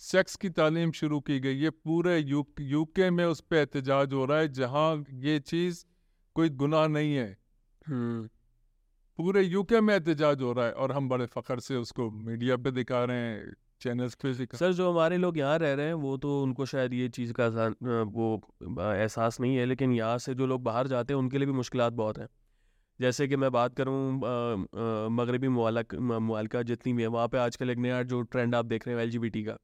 सेक्स 0.00 0.36
की 0.36 0.48
तालीम 0.50 0.90
शुरू 0.92 1.18
की 1.20 1.38
गई। 1.40 1.58
है 1.58 1.70
पूरे 1.70 2.18
यू, 2.18 2.44
यूके 2.60 3.10
में 3.10 3.24
उस 3.24 3.40
पर 3.40 3.56
एहतजाज 3.56 4.12
हो 4.12 4.24
रहा 4.24 4.38
है 4.38 4.48
जहाँ 4.52 5.04
ये 5.20 5.38
चीज़ 5.40 5.84
कोई 6.36 6.48
गुनाह 6.52 6.86
नहीं 6.88 7.14
है। 7.14 7.26
हम्म, 7.86 8.28
पूरे 9.18 9.42
यूके 9.42 9.80
में 9.80 9.92
एहतजाज 9.94 10.42
हो 10.42 10.52
रहा 10.52 10.66
है 10.66 10.72
और 10.74 10.92
हम 10.92 11.08
बड़े 11.08 11.26
फख्र 11.26 11.60
से 11.60 11.76
उसको 11.76 12.10
मीडिया 12.10 12.56
पे 12.56 12.70
दिखा 12.72 13.04
रहे 13.04 13.16
हैं 13.18 13.52
चैनल्स 13.80 14.14
पे 14.14 14.32
दिखा 14.34 14.58
सर 14.58 14.72
जो 14.72 14.90
हमारे 14.90 15.16
लोग 15.18 15.38
यहाँ 15.38 15.58
रह 15.58 15.74
रहे 15.74 15.86
हैं 15.86 15.94
वो 16.02 16.16
तो 16.16 16.42
उनको 16.42 16.66
शायद 16.66 16.92
ये 16.94 17.08
चीज़ 17.10 17.32
का 17.40 17.46
वो 18.14 18.28
एहसास 18.82 19.40
नहीं 19.40 19.56
है 19.56 19.66
लेकिन 19.66 19.92
यहाँ 19.92 20.18
से 20.18 20.34
जो 20.34 20.46
लोग 20.46 20.62
बाहर 20.62 20.88
जाते 20.88 21.12
हैं 21.12 21.20
उनके 21.20 21.38
लिए 21.38 21.46
भी 21.46 21.52
मुश्किल 21.54 21.88
बहुत 21.92 22.18
हैं। 22.18 22.28
जैसे 23.00 23.26
कि 23.28 23.36
मैं 23.36 23.50
बात 23.52 23.74
करूँ 23.76 23.96
मगरबी 25.12 25.48
मुआलका 25.48 26.62
जितनी 26.64 26.92
भी 26.92 27.02
है 27.02 27.08
वहाँ 27.08 27.28
पे 27.28 27.38
आजकल 27.38 27.70
एक 27.70 27.78
नया 27.78 28.02
जो 28.04 28.20
ट्रेंड 28.24 28.54
आप 28.54 28.64
देख 28.66 28.86
रहे 28.88 28.96
हैं 28.96 29.02
एलजीबीटी 29.02 29.42
का। 29.44 29.56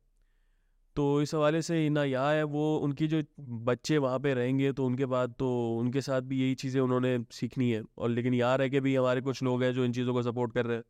तो 0.97 1.23
इस 1.23 1.35
हवाले 1.35 1.61
से 1.63 1.89
ना 1.91 2.05
यहाँ 2.05 2.33
है 2.35 2.43
वो 2.45 2.77
उनकी 2.79 3.07
जो 3.09 3.23
बच्चे 3.65 3.99
वहाँ 3.99 4.19
पे 4.21 4.33
रहेंगे 4.35 4.73
तो 4.73 4.87
उनके 4.87 5.07
बाद 5.07 5.35
तो 5.39 5.49
उनके 5.79 6.01
साथ 6.01 6.23
भी 6.23 6.41
यही 6.41 6.55
चीज़ें 6.55 6.81
उन्होंने 6.81 7.19
सीखनी 7.33 7.71
है। 7.71 7.83
और 7.99 8.09
लेकिन 8.11 8.35
यहाँ 8.35 8.57
रह 8.59 8.69
के 8.69 8.81
भी 8.81 8.95
हमारे 8.97 9.21
कुछ 9.21 9.43
लोग 9.43 9.63
हैं 9.63 9.73
जो 9.75 9.85
इन 9.85 9.93
चीज़ों 9.93 10.15
को 10.15 10.23
सपोर्ट 10.23 10.53
कर 10.55 10.67
रहे 10.67 10.77
हैं। 10.77 10.85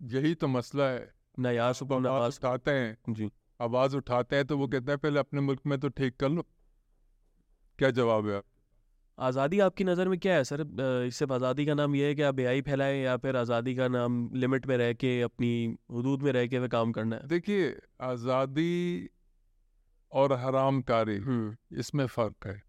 यही 0.00 0.34
तो 0.34 0.48
मसला 0.48 0.84
है। 0.84 1.08
ना 1.38 1.50
यहाँ 1.50 1.72
सुबह 1.74 2.08
आवाज़ 2.08 2.38
उठाते 2.38 2.70
हैं। 2.70 2.96
जी। 3.10 3.30
आवाज़ 3.60 3.96
उठाते 3.96 4.36
हैं 4.36 4.46
तो 4.46 4.56
वो 4.58 4.66
कहते 4.68 4.92
हैं 4.92 4.98
पहले 4.98 5.20
अपने 5.20 5.40
मुल्क 5.40 5.60
में 5.66 5.78
तो 5.80 5.88
ठीक 5.90 6.16
कर 6.16 6.28
लो। 6.28 6.46
क्या 7.78 7.90
जवाब 7.92 8.28
है 8.28 8.36
आप 8.36 8.44
आज़ादी 9.18 9.58
आपकी 9.60 9.84
नज़र 9.84 10.08
में 10.08 10.18
क्या 10.18 10.34
है 10.34 10.44
सर? 10.44 10.64
सिर्फ़ 11.10 11.32
आज़ादी 11.32 11.64
का 11.66 11.74
नाम 11.74 11.94
ये 11.96 12.06
है 12.06 12.14
कि 12.14 12.22
आप 12.22 12.34
बेहाई 12.34 12.62
फैलाएँ 12.62 13.02
या 13.02 13.16
फिर 13.16 13.36
आज़ादी 13.36 13.74
का 13.74 13.88
नाम 13.90 14.28
लिमिट 14.34 14.66
में 14.66 14.76
रह 14.78 14.92
के 14.94 15.20
अपनी 15.22 15.50
हदूद 15.92 16.22
में 16.22 16.30
रह 16.32 16.46
के 16.46 16.58
वे 16.58 16.68
काम 16.70 16.92
करना 16.92 17.16
है? 17.16 17.26
देखिए 17.28 17.74
आज़ादी 18.02 19.08
और 20.12 20.32
हरामकारी 20.34 21.20
इसमें 21.76 22.06
फ़र्क 22.08 22.46
है। 22.46 22.62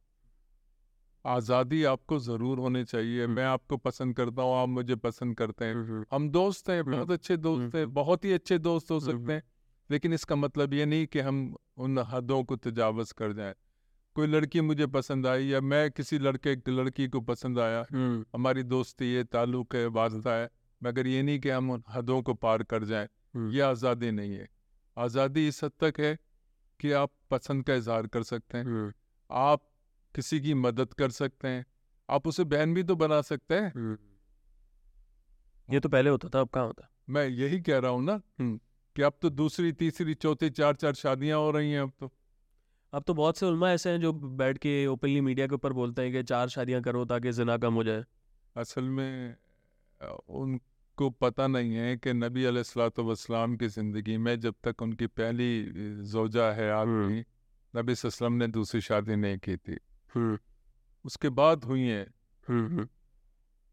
आज़ादी 1.25 1.83
आपको 1.83 2.17
ज़रूर 2.19 2.59
होनी 2.59 2.83
चाहिए 2.83 3.27
मैं 3.29 3.43
आपको 3.45 3.77
पसंद 3.79 4.15
करता 4.15 4.41
हूँ 4.41 4.55
आप 4.55 4.69
मुझे 4.69 4.95
पसंद 4.97 5.35
करते 5.37 5.65
हैं। 5.65 6.05
हम 6.11 6.29
दोस्त 6.29 6.69
हैं 6.69 6.83
बहुत 6.85 7.11
अच्छे 7.11 7.37
दोस्त 7.39 7.75
हैं 7.75 7.93
बहुत 7.93 8.25
ही 8.25 8.31
अच्छे 8.33 8.57
दोस्त 8.59 8.91
हो 8.91 8.99
सकते 9.01 9.33
हैं। 9.33 9.43
लेकिन 9.89 10.13
इसका 10.13 10.35
मतलब 10.35 10.73
ये 10.73 10.85
नहीं 10.85 11.07
कि 11.07 11.19
हम 11.19 11.43
उन 11.77 11.97
हदों 12.07 12.43
को 12.43 12.55
तजावज़ 12.57 13.13
कर 13.13 13.33
जाएँ। 13.33 13.53
कोई 14.15 14.27
लड़की 14.27 14.61
मुझे 14.61 14.85
पसंद 14.87 15.27
आई 15.27 15.45
या 15.47 15.61
मैं 15.61 15.89
किसी 15.91 16.19
लड़के 16.19 16.55
लड़की 16.69 17.07
को 17.07 17.21
पसंद 17.21 17.59
आया 17.59 17.85
हमारी 18.35 18.63
दोस्ती 18.65 19.13
है 19.13 19.23
ताल्लुक़ 19.25 19.75
है 19.75 19.85
वास्ता 19.89 20.33
है 20.33 20.49
मगर 20.81 21.07
ये 21.07 21.21
नहीं 21.23 21.39
कि 21.39 21.49
हम 21.49 21.71
उन 21.71 21.83
हदों 21.89 22.21
को 22.21 22.33
पार 22.35 22.63
कर 22.63 22.83
जाएँ 22.83 23.07
ये 23.51 23.61
आज़ादी 23.61 24.11
नहीं 24.11 24.33
है। 24.33 24.47
आज़ादी 24.97 25.47
इस 25.47 25.63
हद 25.63 25.71
तक 25.79 25.99
है 25.99 26.17
कि 26.81 26.91
आप 26.91 27.11
पसंद 27.31 27.63
का 27.63 27.73
इजहार 27.73 28.07
कर 28.07 28.23
सकते 28.23 28.57
हैं। 28.57 28.93
आप 29.31 29.69
किसी 30.15 30.39
की 30.41 30.53
मदद 30.53 30.93
कर 30.93 31.09
सकते 31.09 31.47
हैं। 31.47 31.65
आप 32.09 32.27
उसे 32.27 32.43
बहन 32.43 32.73
भी 32.73 32.83
तो 32.83 32.95
बना 32.95 33.21
सकते 33.21 33.55
हैं। 33.55 33.97
ये 35.71 35.79
तो 35.79 35.89
पहले 35.89 36.09
होता 36.09 36.29
था 36.29 36.39
अब 36.39 36.49
कहाँ 36.49 36.65
होता? 36.65 36.89
मैं 37.09 37.27
यही 37.27 37.61
कह 37.61 37.79
रहा 37.79 37.91
हूँ 37.91 38.03
ना। 38.03 38.21
कि 38.95 39.01
अब 39.01 39.13
तो 39.21 39.29
दूसरी 39.29 39.71
तीसरी 39.71 40.13
चौथी 40.13 40.49
चार 40.49 40.75
चार 40.75 40.93
शादियाँ 40.93 41.39
हो 41.39 41.51
रही 41.51 41.71
हैं 41.71 41.81
अब 41.81 41.91
तो। 41.99 42.11
अब 42.93 43.03
तो 43.03 43.13
बहुत 43.13 43.37
से 43.37 43.45
उलमा 43.45 43.71
ऐसे 43.71 43.89
हैं 43.89 44.01
जो 44.01 44.13
बैठ 44.13 44.57
के 44.57 44.87
ओपनली 44.87 45.21
मीडिया 45.21 45.47
के 45.47 45.55
ऊपर 45.55 45.73
बोलते 45.73 46.01
हैं 46.01 46.11
कि 46.11 46.23
चार 46.23 46.49
शादियाँ 46.49 46.81
करो 46.81 47.05
ताकि 47.05 47.31
जिना 47.31 47.57
कम 47.57 47.73
हो 47.73 47.83
जाए। 47.83 48.03
असल 48.57 48.83
में 48.83 49.35
अ, 50.01 50.05
उनको 50.91 51.09
पता 51.19 51.47
नहीं 51.47 51.73
है 51.73 51.97
कि 51.97 52.13
नबी 52.13 52.43
अलैहिस्सलाम 52.45 53.55
की 53.57 53.67
ज़िंदगी 53.67 54.17
में 54.17 54.39
जब 54.39 54.55
तक 54.63 54.81
उनकी 54.81 55.07
पहली 55.09 55.49
जोजा 56.11 56.51
है 56.51 56.69
आदमी 56.71 57.23
नबी 57.73 57.91
वसल्लम 57.93 58.33
ने 58.33 58.47
दूसरी 58.49 58.81
शादी 58.81 59.15
नहीं 59.15 59.37
की 59.39 59.55
थी। 59.57 59.77
उसके 61.05 61.29
बाद 61.31 61.63
हुई 61.63 61.81
है। 61.81 62.05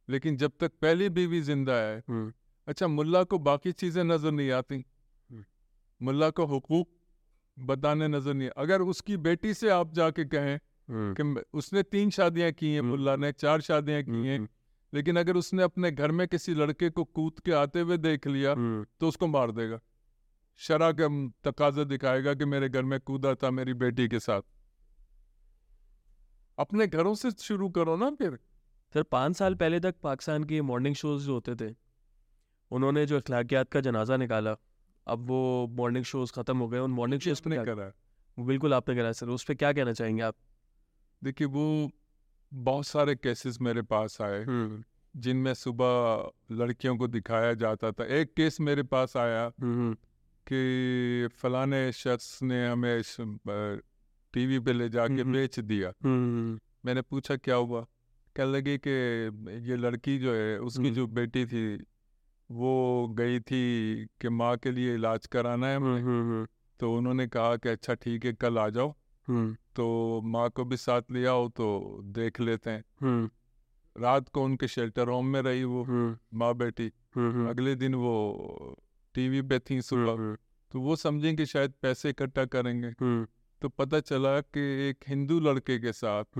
लेकिन 0.08 0.36
जब 0.36 0.52
तक 0.60 0.72
पहली 0.82 1.08
बीवी 1.10 1.40
ज़िंदा 1.42 1.74
है 1.74 2.02
अच्छा 2.68 2.86
मुल्ला 2.88 3.22
को 3.24 3.38
बाकी 3.40 3.72
चीज़ें 3.74 4.02
नज़र 4.04 4.30
नहीं 4.30 4.50
आती। 4.52 4.84
मुल्ला 6.00 6.30
को 6.30 6.46
हुकूक 6.46 6.88
बताने 7.56 8.08
नज़र 8.08 8.34
नहीं 8.34 8.48
अगर 8.56 8.82
उसकी 8.82 9.16
बेटी 9.18 9.54
से 9.54 9.68
आप 9.70 9.92
जाके 9.94 10.24
कहें 10.24 10.58
कि 10.88 11.22
उसने 11.52 11.82
तीन 11.84 12.10
शादियाँ 12.10 12.52
की 12.52 12.72
हैं। 12.72 12.80
मुल्ला 12.82 13.16
ने 13.16 13.32
चार 13.34 13.60
शादियाँ 13.60 14.02
की 14.02 14.26
हैं। 14.26 14.46
लेकिन 14.92 15.18
अगर 15.18 15.36
उसने 15.36 15.62
अपने 15.62 15.90
घर 15.90 16.10
में 16.10 16.26
किसी 16.28 16.54
लड़के 16.54 16.90
को 16.90 17.04
कूद 17.04 17.40
के 17.40 17.52
आते 17.52 17.80
हुए 17.80 17.96
देख 17.98 18.26
लिया 18.26 18.52
हम्म। 18.52 18.86
तो 19.00 19.08
उसको 19.08 19.26
मार 19.26 19.50
देगा। 19.50 19.78
शरा 20.60 20.90
का 20.92 21.08
तकाजा 21.44 21.84
दिखाएगा 21.84 22.34
कि 22.34 22.44
मेरे 22.44 22.68
घर 22.68 22.82
में 22.82 22.98
कूदा 23.00 23.34
था 23.34 23.50
मेरी 23.50 23.74
बेटी 23.74 24.08
के 24.08 24.20
साथ। 24.20 24.42
अपने 26.58 26.86
घरों 26.86 27.14
से 27.14 27.30
शुरू 27.30 27.68
करो 27.70 27.96
ना 27.96 28.10
फिर। 28.10 28.38
सर 28.94 29.02
पाँच 29.02 29.36
साल 29.36 29.54
पहले 29.54 29.80
तक 29.80 29.94
पाकिस्तान 30.02 30.44
के 30.44 30.60
मॉर्निंग 30.62 30.94
शोज़ 30.94 31.26
जो 31.26 31.34
होते 31.34 31.54
थे 31.54 31.74
उन्होंने 32.70 33.06
जो 33.06 33.16
अखलाकियात 33.16 33.68
का 33.68 33.80
जनाजा 33.80 34.16
निकाला 34.16 34.56
अब 35.06 35.18
वो 35.18 35.66
मॉर्निंग 35.70 36.04
शोज़ 36.04 36.32
खत्म 36.32 36.58
हो 36.58 36.68
गए। 36.68 36.78
उन 36.78 36.90
मॉर्निंग 36.90 37.20
शोज़ 37.20 37.42
पे 37.42 37.50
क्या 37.50 37.64
करा? 37.64 37.92
बिल्कुल 38.38 38.74
आपने 38.74 38.94
करा 38.96 39.12
सर। 39.12 39.28
उस 39.28 39.44
पर 39.44 39.54
क्या 39.54 39.72
कहना 39.72 39.92
चाहेंगे 39.92 40.22
आप? 40.22 40.34
देखिए 41.24 41.46
वो 41.46 41.90
बहुत 42.52 42.86
सारे 42.86 43.14
केसेस 43.16 43.60
मेरे 43.60 43.82
पास 43.82 44.20
आए 44.22 44.44
जिनमें 45.14 45.52
सुबह 45.54 46.54
लड़कियों 46.54 46.96
को 46.96 47.06
दिखाया 47.08 47.52
जाता 47.54 47.90
था। 47.92 48.04
एक 48.16 48.32
केस 48.36 48.60
मेरे 48.60 48.82
पास 48.84 49.16
आया 49.16 49.50
कि 50.46 51.28
फलाने 51.34 51.80
शख्स 51.92 52.42
ने 52.42 52.66
हमें 52.66 53.02
टीवी 54.34 54.58
पे 54.58 54.72
ले 54.72 54.88
जाके। 54.88 55.24
बेच 55.24 55.58
दिया। 55.60 55.92
मैंने 56.84 57.02
पूछा 57.02 57.36
क्या 57.36 57.54
हुआ? 57.54 57.84
कह 58.36 58.44
लगी 58.44 58.78
कि 58.78 58.90
ये 59.70 59.76
लड़की 59.76 60.18
जो 60.18 60.34
है 60.34 60.58
उसकी। 60.60 60.90
जो 60.90 61.06
बेटी 61.08 61.44
थी 61.46 61.66
वो 62.50 63.08
गई 63.08 63.40
थी 63.40 63.62
कि 64.20 64.28
माँ 64.30 64.56
के 64.56 64.70
लिए 64.70 64.94
इलाज 64.94 65.26
कराना 65.26 65.66
है 65.66 66.46
तो 66.80 66.92
उन्होंने 66.96 67.26
कहा 67.26 67.56
कि 67.56 67.68
अच्छा 67.68 67.94
ठीक 67.94 68.24
है 68.24 68.32
कल 68.32 68.58
आ 68.58 68.68
जाओ। 68.68 68.94
तो 69.78 70.20
माँ 70.24 70.48
को 70.50 70.64
भी 70.64 70.76
साथ 70.76 71.10
ले 71.12 71.24
आओ 71.26 71.48
तो 71.48 71.66
देख 72.14 72.40
लेते 72.40 72.70
हैं। 72.70 73.30
रात 73.96 74.28
को 74.28 74.42
उनके 74.44 74.68
शेल्टर 74.68 75.08
होम 75.08 75.26
में 75.26 75.40
रही 75.42 75.64
वो 75.64 75.84
माँ 76.34 76.54
बेटी। 76.54 76.90
हम्म 77.14 77.48
अगले 77.50 77.74
दिन 77.74 77.94
वो 77.94 78.14
टीवी 79.14 79.42
पे 79.42 79.58
थी 79.60 79.80
सुबह। 79.82 80.34
तो 80.72 80.80
वो 80.80 80.96
समझें 80.96 81.36
कि 81.36 81.46
शायद 81.46 81.72
पैसे 81.82 82.10
इकट्ठा 82.10 82.44
करेंगे। 82.46 82.92
तो 83.62 83.68
पता 83.68 84.00
चला 84.00 84.40
कि 84.40 84.60
एक 84.88 85.04
हिंदू 85.08 85.38
लड़के 85.40 85.78
के 85.78 85.92
साथ 85.92 86.38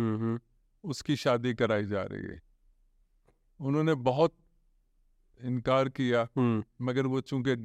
उसकी 0.85 1.17
शादी 1.17 1.55
कराई 1.55 1.85
जा 1.85 2.03
रही 2.03 2.27
है। 2.27 2.41
उन्होंने 3.61 3.95
बहुत 3.95 4.35
इनकार 5.41 5.89
किया 5.89 6.29
मगर 6.83 7.07
वो 7.07 7.21
चूँकि 7.21 7.57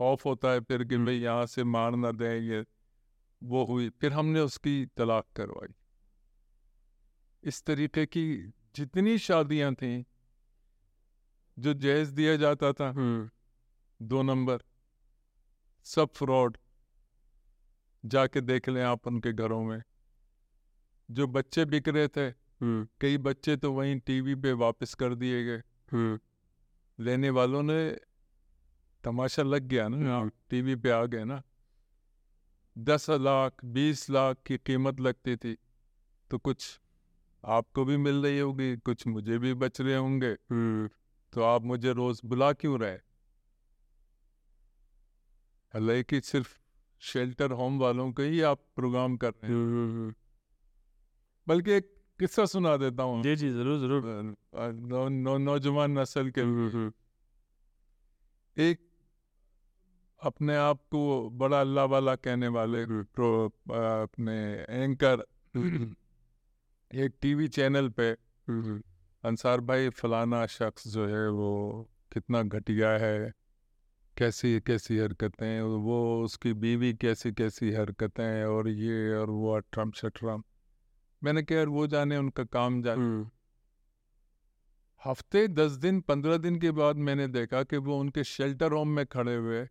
खौफ 0.00 0.24
होता 0.26 0.48
है 0.48 0.60
फिर 0.60 0.84
कि। 0.84 0.96
भाई 0.96 1.16
यहाँ 1.16 1.46
से 1.46 1.64
मार 1.64 1.96
ना 1.96 2.10
दें 2.12 2.36
ये 2.40 2.64
वो 3.42 3.64
हुई 3.64 3.90
फिर 3.90 4.12
हमने 4.12 4.40
उसकी 4.40 4.86
तलाक 4.86 5.24
करवाई। 5.36 5.74
इस 7.44 7.64
तरीके 7.64 8.06
की 8.06 8.52
जितनी 8.74 9.18
शादियाँ 9.18 9.74
थी 9.74 10.06
जो 11.58 11.74
जहेज 11.74 12.08
दिया 12.08 12.36
जाता 12.36 12.72
था 12.72 12.88
हम्म। 12.88 13.30
दो 14.06 14.22
नंबर 14.22 14.58
सब 15.84 16.12
फ्रॉड 16.12 16.58
जाके 18.04 18.40
देख 18.40 18.68
लें 18.68 18.82
आप 18.82 19.06
उनके 19.06 19.32
घरों 19.32 19.64
में। 19.64 19.82
जो 21.10 21.26
बच्चे 21.26 21.64
बिक 21.64 21.88
रहे 21.88 22.08
थे 22.08 22.26
हम्म। 22.60 22.88
कई 23.00 23.18
बच्चे 23.18 23.56
तो 23.56 23.72
वहीं 23.72 24.00
टीवी 24.00 24.34
पे 24.34 24.52
वापस 24.52 24.94
कर 24.94 25.14
दिए 25.14 25.44
गए। 25.44 25.62
हम्म। 25.92 26.20
लेने 27.04 27.30
वालों 27.30 27.62
ने 27.62 27.96
तमाशा 29.04 29.42
लग 29.42 29.62
गया 29.62 29.88
ना 29.88 30.16
हम्म। 30.16 30.30
टीवी 30.50 30.76
पे 30.76 30.90
आ 30.90 31.04
गए 31.04 31.24
ना। 31.24 31.42
दस 32.78 33.10
लाख 33.10 33.64
बीस 33.64 34.10
लाख 34.10 34.36
की 34.46 34.56
कीमत 34.56 35.00
लगती 35.00 35.36
थी। 35.36 35.56
तो 36.30 36.38
कुछ 36.38 36.80
आपको 37.44 37.84
भी 37.84 37.96
मिल 37.96 38.22
रही 38.22 38.38
होगी 38.38 38.76
कुछ 38.76 39.06
मुझे 39.06 39.38
भी 39.38 39.54
बच 39.54 39.80
रहे 39.80 39.96
होंगे। 39.96 40.30
हम्म। 40.50 40.88
तो 41.32 41.42
आप 41.42 41.62
मुझे 41.62 41.92
रोज 41.92 42.20
बुला 42.24 42.52
क्यों 42.52 42.80
रहे 42.80 42.98
हालाँकि 45.74 46.20
सिर्फ़ 46.20 46.58
शेल्टर 47.00 47.50
होम 47.50 47.78
वालों 47.78 48.12
को 48.12 48.22
ही 48.22 48.40
आप 48.40 48.60
प्रोग्राम 48.76 49.16
कर 49.16 49.30
रहे 49.30 49.52
हैं। 49.52 49.58
हम्म 49.58 50.14
बल्कि 51.46 51.70
एक 51.70 51.94
किस्सा 52.18 52.44
सुना 52.46 52.76
देता 52.76 53.02
हूँ। 53.02 53.22
जी 53.22 53.36
जी 53.36 53.50
ज़रूर 53.50 53.78
ज़रूर। 53.78 54.02
अ, 54.54 54.70
नौ, 54.70 55.08
नौ, 55.08 55.38
नौजवान 55.38 55.98
नस्ल 55.98 56.30
के 56.30 56.40
हम्म 56.40 56.68
हम्म। 56.68 56.92
एक 58.56 58.89
अपने 60.22 60.56
आप 60.56 60.78
को 60.90 61.30
बड़ा 61.32 61.60
अल्लाह 61.60 61.84
वाला 61.86 62.14
कहने 62.16 62.48
वाले 62.48 62.82
अपने 62.82 64.36
एंकर 64.82 65.24
एक 66.90 67.14
टीवी 67.20 67.48
चैनल 67.50 67.88
पे 67.98 68.10
अंसार 69.24 69.60
भाई 69.62 69.88
फलाना 69.92 70.44
शख्स 70.48 70.86
जो 70.88 71.06
है 71.06 71.28
वो 71.30 71.50
कितना 72.12 72.42
घटिया 72.42 72.90
है 72.98 73.32
कैसी 74.16 74.60
कैसी 74.60 74.98
हरकतें 74.98 75.60
वो 75.80 75.98
उसकी 76.24 76.52
बीवी 76.58 76.92
कैसी 76.96 77.32
कैसी 77.32 77.72
हरकतें 77.72 78.44
और 78.44 78.68
ये 78.68 79.14
और 79.16 79.30
वो 79.32 79.52
अट्रम 79.56 79.90
शट्रम 79.96 80.42
मैंने 81.22 81.42
कहा 81.42 81.58
यार 81.58 81.68
वो 81.68 81.86
जाने 81.86 82.16
उनका 82.16 82.44
काम 82.50 82.82
जाने 82.82 83.02
हम्म। 83.02 83.28
हफ़्ते 85.02 85.46
दस 85.50 85.72
दिन 85.80 86.00
पंद्रह 86.02 86.36
दिन 86.38 86.58
के 86.60 86.70
बाद 86.78 86.96
मैंने 87.00 87.26
देखा 87.30 87.62
कि 87.62 87.76
वो 87.78 87.98
उनके 88.00 88.24
शेल्टर 88.26 88.72
होम 88.72 88.88
में 88.88 89.04
खड़े 89.06 89.34
हुए 89.36 89.66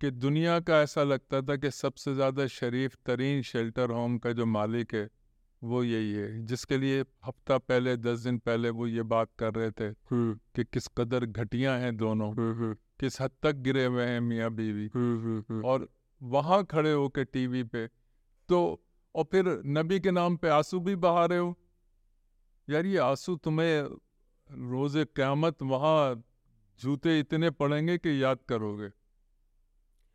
कि 0.00 0.10
दुनिया 0.10 0.58
का 0.60 0.80
ऐसा 0.82 1.02
लगता 1.02 1.40
था 1.42 1.56
कि 1.56 1.70
सबसे 1.70 2.14
ज़्यादा 2.14 2.46
शरीफ 2.46 2.94
तरीन 3.06 3.42
शेल्टर 3.42 3.90
होम 3.90 4.16
का 4.18 4.32
जो 4.32 4.46
मालिक 4.46 4.94
है 4.94 5.08
वो 5.62 5.82
यही 5.84 6.12
है। 6.12 6.46
जिसके 6.46 6.76
लिए 6.78 7.00
हफ़्ता 7.24 7.58
पहले 7.58 7.96
दस 7.96 8.18
दिन 8.20 8.38
पहले 8.38 8.70
वो 8.70 8.86
ये 8.86 9.02
बात 9.04 9.28
कर 9.38 9.54
रहे 9.54 9.70
थे 9.70 9.90
कि 10.54 10.64
किस 10.64 10.86
कदर 10.98 11.24
घटिया 11.26 11.74
हैं 11.76 11.96
दोनों। 11.96 12.32
किस 13.00 13.20
हद 13.20 13.30
तक 13.42 13.56
गिरे 13.66 13.84
हुए 13.84 14.04
हैं 14.04 14.20
मियाँ 14.20 14.50
बीवी। 14.50 14.86
और 15.64 15.88
वहाँ 16.20 16.64
खड़े 16.64 16.92
होके 16.92 17.24
टीवी 17.24 17.62
पे 17.64 17.86
तो 18.48 18.60
और 19.14 19.24
फिर 19.24 19.60
नबी 19.66 19.98
के 20.00 20.10
नाम 20.10 20.36
पे 20.36 20.48
आँसू 20.48 20.80
भी 20.80 20.94
बहा 20.96 21.24
रहे 21.26 21.38
हो? 21.38 21.56
यार 22.68 22.86
ये 22.86 22.98
आँसू 23.00 23.36
तुम्हें 23.36 23.82
रोज़ 24.70 24.98
क़यामत 25.16 25.62
वहाँ 25.62 26.22
जूते 26.80 27.18
इतने 27.20 27.50
पड़ेंगे 27.50 27.98
कि 27.98 28.22
याद 28.22 28.38
करोगे। 28.48 28.88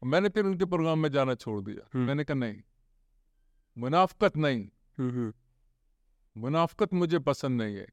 मैंने 0.05 0.29
फिर 0.29 0.45
उनके 0.45 0.65
प्रोग्राम 0.65 0.99
में 0.99 1.09
जाना 1.11 1.35
छोड़ 1.35 1.61
दिया। 1.61 1.87
हम्म। 1.93 2.05
मैंने 2.07 2.23
कहा 2.23 2.35
नहीं 2.35 2.61
मुनाफ्कत 3.77 4.37
नहीं। 4.37 4.67
हम्म 4.97 5.33
मुनाफ्कत 6.35 6.93
मुझे 6.93 7.19
पसंद 7.19 7.61
नहीं 7.61 7.75
है। 7.75 7.87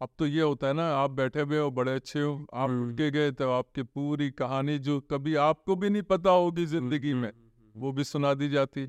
अब 0.00 0.08
तो 0.18 0.26
ये 0.26 0.42
होता 0.42 0.66
है 0.66 0.72
ना 0.72 0.86
आप 0.96 1.10
बैठे 1.10 1.40
हुए 1.40 1.58
हो 1.58 1.70
बड़े 1.70 1.94
अच्छे 1.94 2.20
हो 2.20 2.34
आप 2.54 2.70
हम्म। 2.70 2.88
उठ 2.92 3.00
गए 3.12 3.30
तो 3.32 3.50
आपकी 3.50 3.82
पूरी 3.82 4.30
कहानी 4.30 4.78
जो 4.78 5.00
कभी 5.00 5.34
आपको 5.34 5.76
भी 5.76 5.90
नहीं 5.90 6.02
पता 6.02 6.30
होगी 6.30 6.66
ज़िंदगी 6.66 7.14
में 7.14 7.32
वो 7.74 7.92
भी 7.92 8.04
सुना 8.04 8.32
दी 8.34 8.48
जाती 8.48 8.86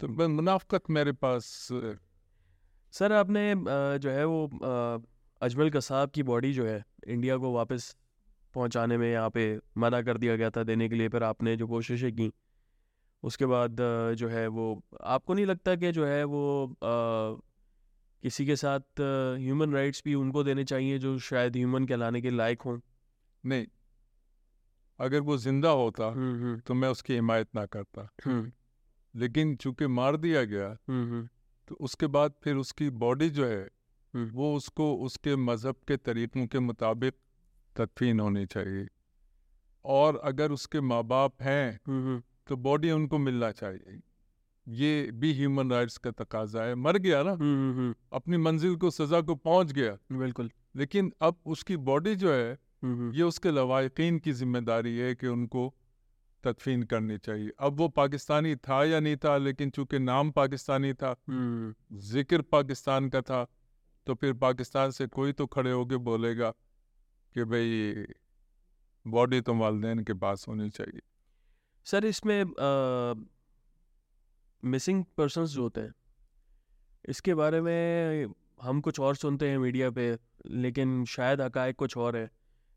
तो 0.00 0.08
मैं- 0.08 0.30
मुनाफ्कत 0.30 0.90
मेरे 0.90 1.12
पास 1.12 1.46
सर 2.92 3.12
आपने 3.12 3.54
जो 3.98 4.10
है 4.10 4.24
वो 4.24 4.46
अजमल 5.42 5.70
कसाब 5.70 6.10
की 6.10 6.22
बॉडी 6.22 6.52
जो 6.52 6.66
है 6.66 6.84
इंडिया 7.06 7.36
को 7.36 7.52
वापस 7.52 7.96
पहुँचाने 8.54 8.96
में 8.96 9.10
यहाँ 9.12 9.30
पे 9.30 9.44
मना 9.78 10.02
कर 10.02 10.18
दिया 10.18 10.36
गया 10.36 10.50
था 10.50 10.62
देने 10.62 10.88
के 10.88 10.94
लिए 10.94 11.08
फिर 11.08 11.22
आपने 11.22 11.56
जो 11.56 11.66
कोशिशें 11.66 12.12
की 12.12 12.30
उसके 13.22 13.46
बाद 13.46 13.76
जो 14.16 14.28
है 14.28 14.46
वो 14.46 14.82
आपको 15.02 15.34
नहीं 15.34 15.46
लगता 15.46 15.74
कि 15.76 15.92
जो 15.92 16.06
है 16.06 16.24
वो 16.24 16.66
अ, 16.66 17.40
किसी 18.22 18.46
के 18.46 18.56
साथ 18.56 19.00
ह्यूमन 19.38 19.72
राइट्स 19.74 20.02
भी 20.04 20.14
उनको 20.14 20.44
देने 20.44 20.64
चाहिए 20.64 20.98
जो 20.98 21.18
शायद 21.18 21.56
ह्यूमन 21.56 21.84
कहलाने 21.86 22.20
के 22.22 22.30
लायक 22.30 22.62
हों? 22.62 22.78
नहीं। 23.44 23.66
अगर 25.00 25.20
वो 25.20 25.36
ज़िंदा 25.36 25.70
होता 25.70 26.10
तो 26.66 26.74
मैं 26.74 26.88
उसकी 26.88 27.14
हिमायत 27.14 27.48
ना 27.54 27.66
करता। 27.66 28.08
लेकिन 29.14 29.54
चूँकि 29.56 29.86
मार 29.86 30.16
दिया 30.16 30.44
गया 30.44 30.68
तो 31.68 31.74
उसके 31.80 32.06
बाद 32.06 32.32
फिर 32.42 32.56
उसकी 32.56 32.90
बॉडी 32.90 33.28
जो 33.30 33.46
है। 33.46 33.68
वो 34.14 34.54
उसको 34.56 34.94
उसके 34.96 35.36
मज़हब 35.36 35.76
के 35.88 35.96
तरीक़ों 35.96 36.46
के 36.46 36.58
मुताबिक 36.58 37.14
तदफीन 37.78 38.20
होनी 38.20 38.44
चाहिए। 38.46 38.86
और 39.84 40.20
अगर 40.24 40.52
उसके 40.52 40.80
माँ 40.82 41.02
बाप 41.04 41.42
हैं 41.42 41.80
तो 42.48 42.56
बॉडी 42.58 42.90
उनको 42.90 43.18
मिलना 43.18 43.50
चाहिए। 43.52 44.00
ये 44.66 45.10
भी 45.12 45.32
ह्यूमन 45.34 45.70
राइट्स 45.70 45.96
का 45.98 46.10
तकाजा 46.12 46.62
है। 46.62 46.74
मर 46.76 46.96
गया 46.98 47.22
ना? 47.22 47.32
अपनी 48.12 48.36
मंजिल 48.38 48.76
को 48.76 48.90
सजा 48.90 49.20
को 49.20 49.34
पहुँच 49.36 49.72
गया। 49.72 49.96
बिल्कुल। 50.14 50.50
लेकिन 50.76 51.12
अब 51.22 51.36
उसकी 51.46 51.76
बॉडी 51.78 52.14
जो 52.16 52.32
है 52.32 52.58
ये 53.14 53.22
उसके 53.22 53.50
लवाकिन 53.50 54.18
की 54.18 54.32
ज़िम्मेदारी 54.34 54.96
है 54.96 55.14
कि 55.14 55.26
उनको 55.26 55.72
तदफीन 56.44 56.82
करनी 56.82 57.16
चाहिए। 57.18 57.50
अब 57.60 57.76
वो 57.76 57.88
पाकिस्तानी 57.90 58.54
था 58.58 58.84
या 58.84 59.00
नहीं 59.00 59.16
था 59.16 59.36
लेकिन 59.38 59.70
चूँकि 59.70 59.98
नाम 59.98 60.30
पाकिस्तानी 60.30 60.92
था 60.94 61.14
ज़िक्र 62.04 62.42
पाकिस्तान 62.52 63.08
का 63.08 63.20
था 63.22 63.44
तो 64.06 64.14
फिर 64.14 64.32
पाकिस्तान 64.38 64.90
से 64.90 65.06
कोई 65.08 65.32
तो 65.32 65.46
खड़े 65.48 65.72
होके 65.72 65.96
बोलेगा 66.04 66.52
कि 67.38 67.44
भाई 67.46 68.14
बॉडी 69.06 69.40
तो 69.40 69.54
वालदेन 69.54 70.04
के 70.04 70.14
पास 70.16 70.48
होनी 70.48 70.70
चाहिए। 70.70 71.00
सर 71.86 72.04
इसमें 72.06 72.44
मिसिंग 74.62 75.04
पर्सन्स 75.16 75.50
जो 75.50 75.62
होते 75.62 75.80
हैं 75.80 75.94
इसके 77.04 77.34
बारे 77.34 77.60
में 77.60 78.26
हम 78.62 78.80
कुछ 78.80 78.98
और 79.00 79.16
सुनते 79.16 79.48
हैं 79.48 79.58
मीडिया 79.58 79.90
पे 79.90 80.04
लेकिन 80.46 81.04
शायद 81.04 81.40
हकायक 81.40 81.76
कुछ 81.76 81.96
और 81.96 82.16
है। 82.16 82.30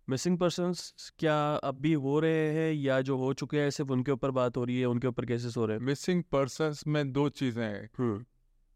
मिसिंग 0.07 0.37
पर्सन्स 0.37 1.11
क्या 1.19 1.35
अब 1.63 1.79
भी 1.81 1.93
हो 2.03 2.19
रहे 2.19 2.51
हैं 2.53 2.71
या 2.73 2.99
जो 3.01 3.17
हो 3.17 3.33
चुके 3.33 3.59
हैं 3.59 3.69
सिर्फ़ 3.69 3.91
उनके 3.91 4.11
ऊपर 4.11 4.31
बात 4.31 4.57
हो 4.57 4.63
रही 4.63 4.79
है 4.79 4.85
उनके 4.85 5.07
ऊपर 5.07 5.25
केसेस 5.25 5.57
हो 5.57 5.65
रहे 5.65 5.77
हैं? 5.77 5.85
मिसिंग 5.85 6.23
पर्सनस 6.31 6.85
में 6.87 7.11
दो 7.11 7.27
चीज़ें 7.31 7.63
हैं। 7.63 7.89
हम्म, 7.97 8.25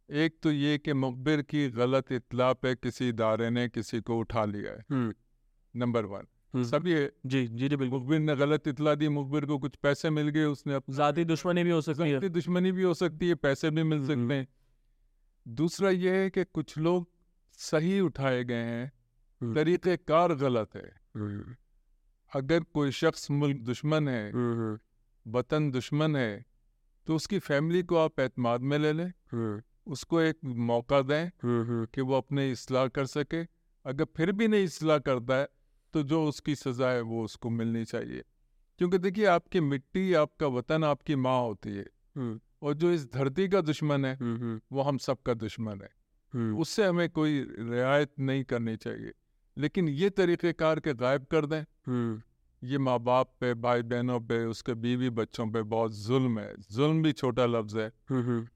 एक 0.09 0.37
तो 0.43 0.51
ये 0.51 0.77
कि 0.77 0.93
मुखबिर 0.93 1.41
की 1.41 1.67
गलत 1.71 2.11
इतला 2.11 2.51
पे 2.53 2.75
किसी 2.75 3.09
इदारे 3.09 3.49
ने 3.49 3.67
किसी 3.69 4.01
को 4.01 4.17
उठा 4.19 4.45
लिया 4.45 4.71
है। 4.71 4.83
हम्म, 4.91 5.13
नंबर 5.75 6.05
वन। 6.05 6.27
हम्म, 6.53 6.63
सब 6.63 6.87
ये 6.87 7.11
जी 7.25 7.45
जी 7.47 7.67
जी 7.69 7.75
बिल्कुल। 7.75 7.99
मुखबिर 7.99 8.19
ने 8.19 8.35
गलत 8.35 8.67
इतला 8.67 8.93
दी 8.95 9.07
मुखबिर 9.09 9.45
को 9.45 9.57
कुछ 9.59 9.75
पैसे 9.83 10.09
मिल 10.09 10.29
गए 10.29 10.43
उसने 10.45 10.79
ज़ाती 10.91 11.25
दुश्मनी 11.25 11.63
भी 11.63 11.69
हो 11.69 11.81
सकती 11.81 12.09
है। 12.09 12.29
दुश्मनी 12.31 12.71
भी 12.71 12.83
हो 12.83 12.93
सकती 12.93 13.29
है 13.29 13.35
पैसे 13.37 13.69
भी 13.69 13.83
मिल 13.83 13.99
हम्म। 13.99 14.07
सकते 14.07 14.33
हैं। 14.33 14.47
दूसरा 15.45 15.89
ये 15.89 16.15
है 16.15 16.29
कि 16.29 16.43
कुछ 16.45 16.77
लोग 16.77 17.07
सही 17.59 17.99
उठाए 18.01 18.43
गए 18.43 18.63
हैं 18.65 18.91
हम्म। 19.41 19.53
तरीक़ेकार 19.55 20.33
गलत 20.35 20.75
है। 20.75 20.89
हम्म, 21.15 21.55
अगर 22.31 22.63
कोई 22.73 22.91
शख्स 22.93 23.29
मुल्क 23.31 23.57
दुश्मन 23.63 24.07
है 24.07 24.31
हम्म, 24.31 24.77
वतन 25.25 25.69
दुश्मन 25.71 26.15
है 26.15 26.45
तो 27.07 27.15
उसकी 27.15 27.39
फैमिली 27.41 27.81
को 27.83 27.95
आप 27.97 28.19
एतमाद 28.19 28.61
में 28.61 28.77
ले 28.79 28.91
लें। 28.93 29.11
हम्म, 29.31 29.61
उसको 29.87 30.21
एक 30.21 30.37
मौका 30.45 31.01
दें 31.01 31.25
हम्म, 31.25 31.61
हम्म, 31.63 31.85
कि 31.85 32.01
वो 32.01 32.17
अपने 32.17 32.49
इसलाह 32.51 32.87
कर 32.89 33.05
सके। 33.07 33.41
अगर 33.85 34.05
फिर 34.15 34.31
भी 34.31 34.47
नहीं 34.47 34.63
इसलाह 34.63 34.97
करता 34.99 35.35
है 35.35 35.47
तो 35.95 36.01
जो 36.03 36.23
उसकी 36.25 36.55
सज़ा 36.55 36.89
है 36.91 37.01
वो 37.01 37.23
उसको 37.23 37.49
मिलनी 37.49 37.83
चाहिए। 37.85 38.23
क्योंकि 38.79 38.97
देखिए 38.97 39.25
आपकी 39.25 39.59
मिट्टी 39.59 40.13
आपका 40.13 40.47
वतन 40.47 40.83
आपकी 40.83 41.15
माँ 41.15 41.39
होती 41.41 41.69
है। 41.69 41.85
और 42.61 42.73
जो 42.73 42.91
इस 42.91 43.05
धरती 43.13 43.47
का 43.49 43.61
दुश्मन 43.61 44.05
है 44.05 44.15
वो 44.71 44.81
हम 44.81 44.97
सबका 44.97 45.33
दुश्मन 45.33 45.81
है। 45.81 45.89
उससे 46.53 46.85
हमें 46.85 47.09
कोई 47.09 47.39
रियायत 47.59 48.11
नहीं 48.19 48.43
करनी 48.43 48.75
चाहिए। 48.77 49.13
लेकिन 49.57 49.89
ये 49.89 50.09
तरीक़ेकार 50.09 50.79
के 50.79 50.93
गायब 50.93 51.25
कर 51.25 51.45
दें। 51.45 51.63
ये 52.61 52.77
माँ 52.77 52.99
बाप 52.99 53.31
पे 53.39 53.53
भाई 53.53 53.81
बहनों 53.81 54.19
पे 54.19 54.43
उसके 54.45 54.73
बीवी 54.73 55.09
बच्चों 55.09 55.47
पे 55.51 55.61
बहुत 55.63 55.95
जुल्म 55.95 56.39
है। 56.39 56.55
जुल्म 56.71 57.03
भी 57.03 57.11
छोटा 57.11 57.45
लफ्ज़ 57.45 57.77
है। 57.79 57.91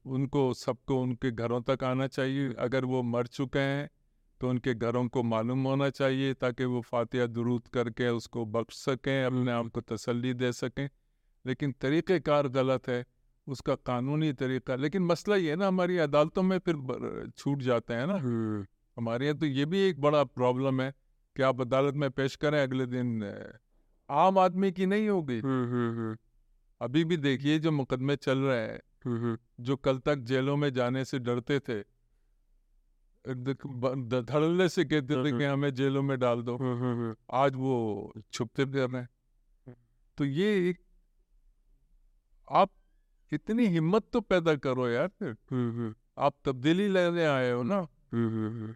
उनको 0.06 0.52
सबको 0.54 1.00
उनके 1.02 1.30
घरों 1.30 1.60
तक 1.62 1.84
आना 1.84 2.06
चाहिए। 2.06 2.52
अगर 2.58 2.84
वो 2.84 3.02
मर 3.02 3.26
चुके 3.26 3.58
हैं 3.58 3.88
तो 4.40 4.48
उनके 4.48 4.74
घरों 4.74 5.06
को 5.08 5.22
मालूम 5.22 5.64
होना 5.64 5.88
चाहिए 5.90 6.34
ताकि 6.34 6.64
वो 6.64 6.80
फातिहा 6.80 7.26
दुरूद 7.26 7.66
करके 7.68 8.08
उसको 8.08 8.44
बख्श 8.46 8.74
सकें 8.76 9.24
अपने 9.24 9.52
आप 9.52 9.68
को 9.68 9.80
तसल्ली 9.80 10.32
दे 10.34 10.52
सकें। 10.52 10.88
लेकिन 11.44 11.72
तरीक़ेकार 11.80 12.48
गलत 12.48 12.88
है 12.88 13.04
उसका 13.46 13.74
कानूनी 13.86 14.32
तरीका। 14.32 14.74
लेकिन 14.76 15.02
मसला 15.02 15.36
ये 15.36 15.50
है 15.50 15.56
ना 15.56 15.68
हमारी 15.68 15.96
अदालतों 15.98 16.42
में 16.42 16.58
फिर 16.58 17.30
छूट 17.38 17.62
जाते 17.62 17.94
हैं 17.94 18.06
ना। 18.06 18.14
हम्म, 18.14 18.66
हमारे 18.96 19.26
यहाँ 19.26 19.38
तो 19.38 19.46
ये 19.46 19.64
भी 19.64 19.78
एक 19.80 20.00
बड़ा 20.00 20.24
प्रॉब्लम 20.24 20.80
है 20.80 20.90
कि 21.36 21.42
आप 21.42 21.60
अदालत 21.60 21.94
में 21.94 22.10
पेश 22.10 22.36
करें 22.36 22.62
अगले 22.62 22.86
दिन 22.86 23.22
आम 24.10 24.38
आदमी 24.38 24.72
की 24.72 24.86
नहीं 24.86 25.08
होगी। 25.08 25.38
हम्म, 25.38 25.70
हम्म, 25.70 26.16
अभी 26.80 27.04
भी 27.04 27.16
देखिए 27.16 27.58
जो 27.58 27.70
मुकदमे 27.72 28.16
चल 28.16 28.38
रहे 28.38 28.60
हैं 28.60 29.36
जो 29.60 29.76
कल 29.76 29.98
तक 29.98 30.18
जेलों 30.24 30.56
में 30.56 30.72
जाने 30.72 31.04
से 31.04 31.18
डरते 31.18 31.58
थे 31.60 31.80
धड़ल्ले 34.22 34.68
से 34.68 34.84
कहते 34.84 35.14
थे 35.14 35.38
कि 35.38 35.44
हमें 35.44 35.74
जेलों 35.74 36.02
में 36.02 36.18
डाल 36.18 36.42
दो। 36.42 36.56
हम्म, 36.56 36.74
हम्म, 36.74 37.00
हम्म, 37.00 37.16
आज 37.30 37.54
वो 37.54 38.12
छुपते 38.32 38.64
फिर 38.64 38.86
रहे 38.86 39.02
हैं 39.02 39.08
तो 40.18 40.24
ये 40.24 40.70
एक 40.70 40.78
आप 42.50 42.70
इतनी 43.32 43.66
हिम्मत 43.66 44.06
तो 44.12 44.20
पैदा 44.20 44.54
करो 44.56 44.88
यार। 44.88 45.10
हम्म, 45.22 45.70
हम्म, 45.70 45.94
आप 46.18 46.34
तब्दीली 46.44 46.88
लेने 46.88 47.24
आए 47.24 47.50
हो 47.52 47.62
ना। 47.62 47.76
हम्म, 48.12 48.28
हम्म, 48.28 48.48
हम्म, 48.48 48.74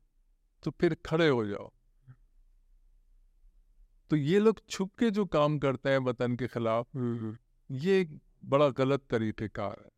तो 0.62 0.70
फिर 0.70 0.96
खड़े 1.06 1.28
हो 1.28 1.46
जाओ। 1.46 1.70
तो 4.10 4.16
ये 4.16 4.38
लोग 4.38 4.60
छुप 4.70 4.94
के 4.98 5.10
जो 5.10 5.24
काम 5.26 5.58
करते 5.58 5.90
हैं 5.90 5.98
वतन 5.98 6.36
के 6.36 6.46
खिलाफ 6.46 6.86
हम्म, 6.94 7.18
हम्म। 7.18 7.36
ये 7.70 8.18
बड़ा 8.44 8.68
गलत 8.68 9.00
तरीके 9.00 9.32
तरीक़ेकार 9.32 9.82
है। 9.84 9.90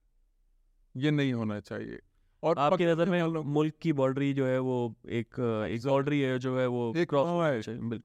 ये 1.03 1.11
नहीं 1.11 1.33
होना 1.33 1.61
चाहिए। 1.61 2.01
और 2.47 2.59
आपकी 2.59 2.87
नज़र 2.87 3.09
में 3.11 3.23
मुल्क 3.45 3.75
की 3.83 3.93
बाउंड्री 3.93 4.33
जो 4.33 4.47
है 4.47 4.59
वो 4.59 4.95
एक 5.09 5.41
एक 5.71 5.87
बाउंड्री 5.87 6.21
है 6.21 6.39
जो 6.39 6.59
है 6.59 6.67
वो 6.67 6.93
एक 6.97 7.15
माँ 7.15 7.51
है 7.51 7.59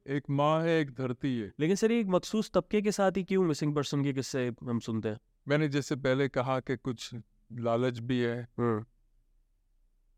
एक 0.08 0.24
माँ 0.30 0.62
है 0.64 0.80
एक 0.80 0.92
धरती 0.92 1.40
है। 1.40 1.52
लेकिन 1.60 1.76
सर 1.76 1.92
एक 1.92 2.08
मखसूस 2.08 2.52
तबके 2.54 2.82
के 2.82 2.92
साथ 2.92 3.12
ही 3.18 3.24
क्यों 3.24 3.44
मिसिंग 3.44 3.76
पर्सन 3.76 4.04
के 4.04 4.14
किस्से 4.14 4.52
हम 4.64 4.80
सुनते 4.80 5.10
हैं? 5.10 5.20
मैंने 5.48 5.68
जैसे 5.68 5.96
पहले 5.96 6.28
कहा 6.30 6.60
कि 6.60 6.78
कुछ 6.78 7.10
लालच 7.52 8.00
भी 8.00 8.20
है 8.20 8.48
हम्म, 8.60 8.86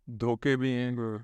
धोखे 0.09 0.55
भी 0.55 0.71
हैं। 0.71 0.91
हम्म, 0.97 1.23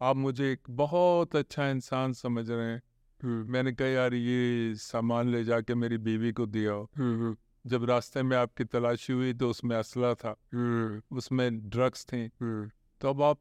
आप 0.00 0.16
मुझे 0.16 0.52
एक 0.52 0.60
बहुत 0.70 1.36
अच्छा 1.36 1.68
इंसान 1.70 2.12
समझ 2.12 2.50
रहे 2.50 2.66
हैं। 2.66 2.82
हम्म, 3.22 3.52
मैंने 3.52 3.72
कहा 3.72 3.88
यार 3.88 4.14
ये 4.14 4.74
सामान 4.74 5.28
ले 5.28 5.44
जाके 5.44 5.74
मेरी 5.74 5.98
बीवी 5.98 6.32
को 6.32 6.46
दिया 6.46 6.72
जब 7.64 7.84
रास्ते 7.84 8.22
में 8.22 8.36
आपकी 8.36 8.64
तलाशी 8.64 9.12
हुई 9.12 9.32
तो 9.32 9.50
उसमें 9.50 9.76
असला 9.76 10.14
था। 10.14 10.34
हम्म, 10.54 11.00
उसमें 11.16 11.70
ड्रग्स 11.70 12.04
थी। 12.04 12.26
तो 13.00 13.08
अब 13.08 13.22
आप 13.22 13.38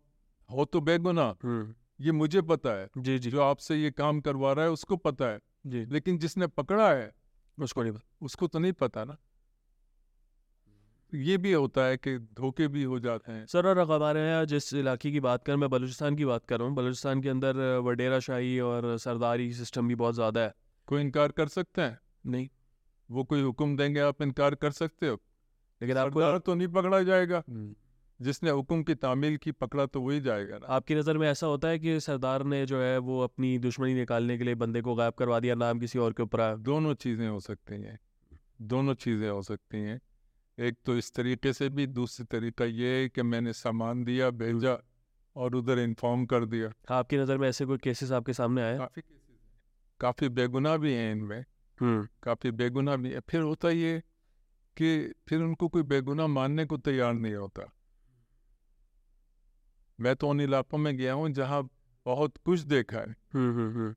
हो 0.49 0.65
तो 0.65 0.81
बेगुना 0.81 1.33
हम्म, 1.43 1.73
ये 1.99 2.11
मुझे 2.11 2.41
पता 2.41 2.69
है। 2.71 2.87
जी 2.97 3.19
जी। 3.19 3.29
जो 3.29 3.41
आपसे 3.41 3.75
ये 3.75 3.91
काम 3.91 4.21
करवा 4.21 4.53
रहा 4.53 4.65
है 4.65 4.71
उसको 4.71 4.97
पता 4.97 5.25
है। 5.25 5.39
जी। 5.67 5.85
लेकिन 5.85 6.17
जिसने 6.17 6.47
पकड़ा 6.47 6.89
है 6.91 7.11
उसको 7.57 7.83
नहीं 7.83 7.93
पता। 7.93 8.25
उसको 8.25 8.47
तो 8.47 8.59
नहीं 8.59 8.73
पता 8.73 9.03
ना। 9.03 9.17
ये 11.13 11.37
भी 11.37 11.51
होता 11.53 11.85
है 11.85 11.97
कि 11.97 12.17
धोखे 12.17 12.67
भी 12.67 12.83
हो 12.83 12.99
जाते 12.99 13.31
हैं। 13.31 13.45
सर 13.45 13.67
और 13.67 13.79
हमारे 13.79 14.21
यहाँ 14.21 14.45
जिस 14.45 14.73
इलाके 14.73 15.11
की 15.11 15.19
बात 15.19 15.43
करें 15.45 15.55
मैं 15.55 15.69
बलूचिस्तान 15.69 16.15
की 16.15 16.25
बात 16.25 16.45
कर 16.45 16.59
रहा 16.59 16.67
हूँ। 16.67 16.75
बलूचिस्तान 16.75 17.21
के 17.21 17.29
अंदर 17.29 17.57
वडेरा 17.79 18.19
शाही 18.19 18.59
और 18.59 18.97
सरदारी 18.97 19.53
सिस्टम 19.53 19.87
भी 19.87 19.95
बहुत 19.95 20.15
ज़्यादा 20.15 20.41
है। 20.41 20.53
कोई 20.87 21.01
इनकार 21.01 21.31
कर 21.31 21.47
सकते 21.47 21.81
हैं? 21.81 21.99
नहीं। 22.25 22.47
वो 23.13 23.23
कोई 23.23 23.41
हुक्म 23.41 23.77
देंगे 23.77 23.99
आप 23.99 24.21
इनकार 24.21 24.55
कर 24.55 24.71
सकते 24.71 25.07
हो। 25.07 25.19
लेकिन 25.81 25.97
आपको 25.97 26.19
सरदार 26.19 26.37
तो 26.37 26.53
नहीं 26.55 26.67
पकड़ा 26.67 27.01
जाएगा। 27.03 27.43
हम्म, 27.49 27.73
जिसने 28.19 28.49
हुक्म 28.49 28.83
की 28.83 28.95
तामील 28.95 29.37
की 29.37 29.51
पकड़ा 29.51 29.85
तो 29.85 30.01
वही 30.01 30.19
जाएगा 30.21 30.57
ना। 30.57 30.67
आपकी 30.67 30.95
नज़र 30.95 31.17
में 31.17 31.27
ऐसा 31.27 31.47
होता 31.47 31.67
है 31.67 31.79
कि 31.79 31.99
सरदार 31.99 32.43
ने 32.43 32.65
जो 32.65 32.81
है 32.81 32.97
वो 32.97 33.19
अपनी 33.21 33.57
दुश्मनी 33.57 33.93
निकालने 33.93 34.37
के 34.37 34.43
लिए 34.43 34.55
बंदे 34.55 34.81
को 34.81 34.95
गायब 34.95 35.13
करवा 35.13 35.39
दिया 35.39 35.55
नाम 35.55 35.79
किसी 35.79 35.99
और 35.99 36.13
के 36.13 36.23
ऊपर 36.23 36.41
आया? 36.41 36.55
दोनों 36.55 36.93
चीज़ें 36.93 37.27
हो 37.27 37.39
सकती 37.39 37.81
हैं। 37.81 37.99
दोनों 38.61 38.93
चीज़ें 38.93 39.29
हो 39.29 39.41
सकती 39.41 39.77
हैं। 39.77 39.99
एक 40.57 40.77
तो 40.85 40.95
इस 40.97 41.13
तरीके 41.13 41.53
से 41.53 41.69
भी 41.69 41.87
दूसरी 41.87 42.25
तरीका 42.25 42.65
ये 42.65 42.89
है 43.01 43.09
कि 43.09 43.21
मैंने 43.21 43.53
सामान 43.53 44.03
दिया 44.03 44.29
भेजा 44.29 44.77
और 45.35 45.55
उधर 45.55 45.79
इन्फॉर्म 45.79 46.25
कर 46.25 46.45
दिया। 46.45 46.71
आपकी 46.89 47.17
नज़र 47.17 47.37
में 47.37 47.47
ऐसे 47.49 47.65
कोई 47.65 47.77
केसेस 47.77 48.11
आपके 48.11 48.33
सामने 48.33 48.61
आए? 48.61 48.77
काफ़ी 48.77 49.01
केसेस 49.01 49.37
काफ़ी 49.99 50.29
बेगुनाह 50.29 50.77
भी 50.77 50.93
हैं 50.93 51.11
इनमें। 51.11 51.43
काफ़ी 51.81 52.51
बेगुनाह 52.51 52.95
भी 52.95 53.09
है 53.09 53.19
फिर 53.19 53.41
होता 53.41 53.69
ये 53.69 54.03
कि 54.77 55.13
फिर 55.27 55.39
उनको 55.39 55.67
कोई 55.67 55.83
बेगुनाह 55.83 56.27
मानने 56.27 56.65
को 56.65 56.77
तैयार 56.77 57.13
नहीं 57.13 57.33
होता। 57.33 57.73
मैं 59.99 60.15
तो 60.15 60.29
उन 60.29 60.41
इलाकों 60.41 60.77
में 60.77 60.97
गया 60.97 61.13
हूँ 61.13 61.29
जहाँ 61.29 61.69
बहुत 62.05 62.37
कुछ 62.37 62.59
देखा 62.59 62.97
है। 62.97 63.15
हम्म 63.33 63.51
हम्म 63.53 63.73
हम्म। 63.73 63.95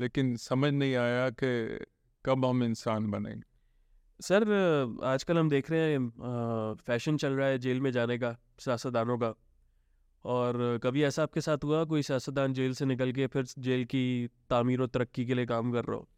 लेकिन 0.00 0.36
समझ 0.36 0.72
नहीं 0.72 0.94
आया 0.94 1.30
कि 1.30 1.84
कब 2.26 2.44
हम 2.44 2.64
इंसान 2.64 3.10
बनेंगे। 3.10 3.42
सर 4.20 4.44
आजकल 5.04 5.38
हम 5.38 5.48
देख 5.50 5.70
रहे 5.70 5.80
हैं 5.80 6.74
फ़ैशन 6.86 7.16
चल 7.16 7.32
रहा 7.32 7.48
है 7.48 7.58
जेल 7.58 7.80
में 7.80 7.90
जाने 7.92 8.18
का 8.18 8.36
सियासतदानों 8.58 9.18
का। 9.18 9.34
और 10.24 10.80
कभी 10.82 11.02
ऐसा 11.02 11.22
आपके 11.22 11.40
साथ 11.40 11.64
हुआ 11.64 11.84
कोई 11.84 12.02
सियासतदान 12.02 12.52
जेल 12.52 12.74
से 12.74 12.84
निकल 12.84 13.12
के 13.12 13.26
फिर 13.26 13.46
जेल 13.58 13.84
की 13.84 14.28
तामीर 14.50 14.80
और 14.80 14.86
तरक्की 14.86 15.26
के 15.26 15.34
लिए 15.34 15.46
काम 15.46 15.72
कर 15.72 15.84
रहा 15.84 15.96
हो? 15.96 16.08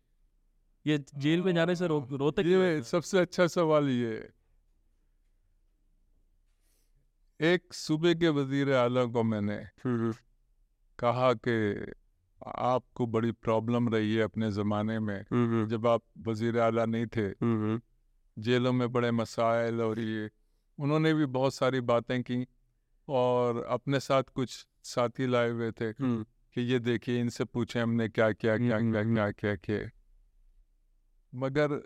ये 0.87 0.99
जेल 0.99 1.43
में 1.43 1.55
जाने 1.55 1.77
से 1.77 1.87
रो, 1.87 2.09
रोते 2.13 2.43
ये 2.43 2.83
सबसे 2.83 3.19
अच्छा 3.19 3.47
सवाल 3.47 3.89
ये 3.89 4.31
एक 7.41 7.75
सूबे 7.75 8.15
के 8.15 8.29
वज़ीर 8.29 8.73
आला 8.73 9.05
को 9.05 9.23
मैंने 9.23 9.55
हम्म, 9.55 9.99
हम्म, 9.99 10.13
कहा 10.99 11.33
कि 11.33 11.93
आपको 12.47 13.07
बड़ी 13.07 13.33
प्रॉब्लम 13.33 13.89
रही 13.89 14.15
है 14.15 14.23
अपने 14.23 14.51
ज़माने 14.51 14.99
में 14.99 15.25
हम्म 15.33 15.69
जब 15.69 15.87
आप 15.87 16.03
वज़ीर 16.19 16.59
आला 16.59 16.85
नहीं 16.85 17.07
थे। 17.07 17.21
हम्म 17.21 17.81
जेलों 18.39 18.73
में 18.73 18.93
बड़े 18.93 19.11
मसाइल 19.11 19.81
और 19.81 20.01
ये 20.01 20.31
उन्होंने 20.79 21.15
भी 21.15 21.27
बहुत 21.27 21.55
सारी 21.55 21.81
बातें 21.81 22.23
की 22.23 22.47
और 23.09 23.65
अपने 23.65 24.01
साथ 24.01 24.23
कुछ 24.23 24.67
साथी 24.85 25.27
लाए 25.27 25.51
हुए 25.51 25.73
थे 25.73 25.93
कि 25.93 26.61
ये 26.61 26.79
देखिए 26.79 27.21
इनसे 27.21 27.45
पूछे 27.45 27.81
हमने 27.81 28.09
क्या 28.09 28.33
किया 28.33 28.57
क्या 28.57 28.79
क्या 28.81 29.03
क्या 29.03 29.31
क्या 29.31 29.55
किया। 29.55 30.00
मगर 31.33 31.81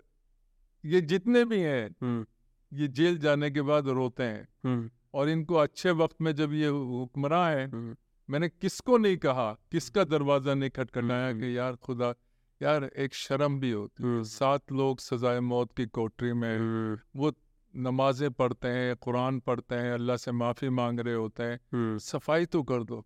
ये 0.83 1.01
जितने 1.03 1.43
भी 1.45 1.59
हैं 1.59 2.25
ये 2.71 2.87
जेल 2.89 3.17
जाने 3.19 3.49
के 3.51 3.61
बाद 3.63 3.87
रोते 3.89 4.23
हैं। 4.23 4.89
और 5.13 5.29
इनको 5.29 5.55
अच्छे 5.55 5.91
वक्त 5.93 6.21
में 6.21 6.33
जब 6.35 6.53
ये 6.53 6.67
हुक्मरान 6.67 7.57
है 7.57 7.95
मैंने 8.29 8.49
किसको 8.49 8.97
नहीं 8.97 9.17
कहा 9.17 9.51
किसका 9.71 10.03
दरवाज़ा 10.05 10.53
नहीं 10.53 10.69
खटखटाया 10.69 11.31
कि 11.33 11.57
यार 11.57 11.75
खुदा 11.77 12.13
यार 12.61 12.83
एक 12.83 13.13
शर्म 13.13 13.59
भी 13.59 13.71
होती। 13.71 14.23
सात 14.25 14.71
लोग 14.71 14.99
सजाए 14.99 15.39
मौत 15.41 15.71
की 15.73 15.85
कोठरी 15.87 16.33
में 16.33 16.97
वो 17.15 17.31
नमाजें 17.73 18.29
पढ़ते 18.31 18.67
हैं 18.67 18.95
कुरान 18.97 19.39
पढ़ते 19.39 19.75
हैं 19.75 19.93
अल्लाह 19.93 20.17
से 20.17 20.31
माफ़ी 20.33 20.69
मांग 20.71 20.99
रहे 20.99 21.13
होते 21.15 21.43
हैं। 21.43 21.97
सफ़ाई 21.99 22.45
तो 22.47 22.63
कर 22.63 22.83
दो। 22.83 23.05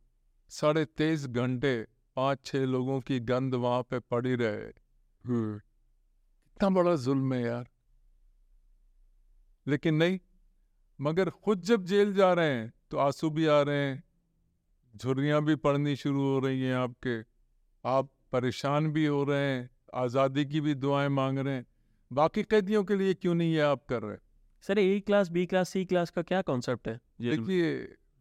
साढ़े 0.52 0.86
तेईस 0.98 1.26
घंटे 1.28 1.76
पाँच 2.18 2.45
छः 2.45 2.66
लोगों 2.68 2.99
की 3.02 3.20
गंद 3.26 3.56
वहाँ 3.57 3.82
पे 3.84 3.99
पड़ी 4.02 4.36
रहे। 4.36 4.70
इतना 6.60 6.69
बड़ा 6.72 6.95
जुल्म 6.98 7.34
है 7.34 7.41
यार। 7.41 7.68
लेकिन 9.68 9.95
नहीं 9.95 10.19
मगर 10.99 11.30
खुद 11.30 11.61
जब 11.64 11.84
जेल 11.86 12.14
जा 12.14 12.31
रहे 12.34 12.53
हैं 12.53 12.72
तो 12.91 12.98
आँसू 12.98 13.30
भी 13.30 13.45
आ 13.48 13.61
रहे 13.61 13.86
हैं 13.86 14.03
झुर्रियाँ 14.95 15.41
भी 15.45 15.56
पड़नी 15.56 15.95
शुरू 15.95 16.23
हो 16.23 16.40
रही 16.40 16.61
हैं 16.61 16.76
आपके। 16.76 17.15
आप 17.84 18.10
परेशान 18.31 18.91
भी 18.91 19.06
हो 19.06 19.23
रहे 19.23 19.45
हैं 19.45 19.69
आज़ादी 19.95 20.45
की 20.45 20.61
भी 20.61 20.73
दुआएँ 20.76 21.10
मांग 21.10 21.40
रहे 21.40 21.53
हैं। 21.53 21.65
बाकी 22.11 22.44
कैदियों 22.44 22.84
के 22.84 22.95
लिए 22.95 23.14
क्यों 23.14 23.36
नहीं 23.36 23.53
ये 23.53 23.61
आप 23.61 23.86
कर 23.90 24.02
रहे? 24.03 24.18
Sir 24.64 24.80
A 24.80 24.99
class 24.99 25.30
B 25.30 25.45
class 25.45 25.69
C 25.69 25.86
class 25.86 26.10
का 26.10 26.22
क्या 26.23 26.41
कॉन्सेप्ट 26.44 26.88
है 26.88 26.99
देखिए 27.22 27.73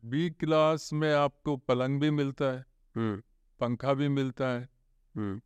बी 0.02 0.28
क्लास 0.30 0.90
में 0.92 1.12
आपको 1.12 1.56
पलंग 1.58 2.00
भी 2.00 2.10
मिलता 2.12 2.52
है 2.52 2.64
हम्म। 2.94 3.22
पंखा 3.60 3.94
भी 3.94 4.08
मिलता 4.10 4.48
है 4.48 4.68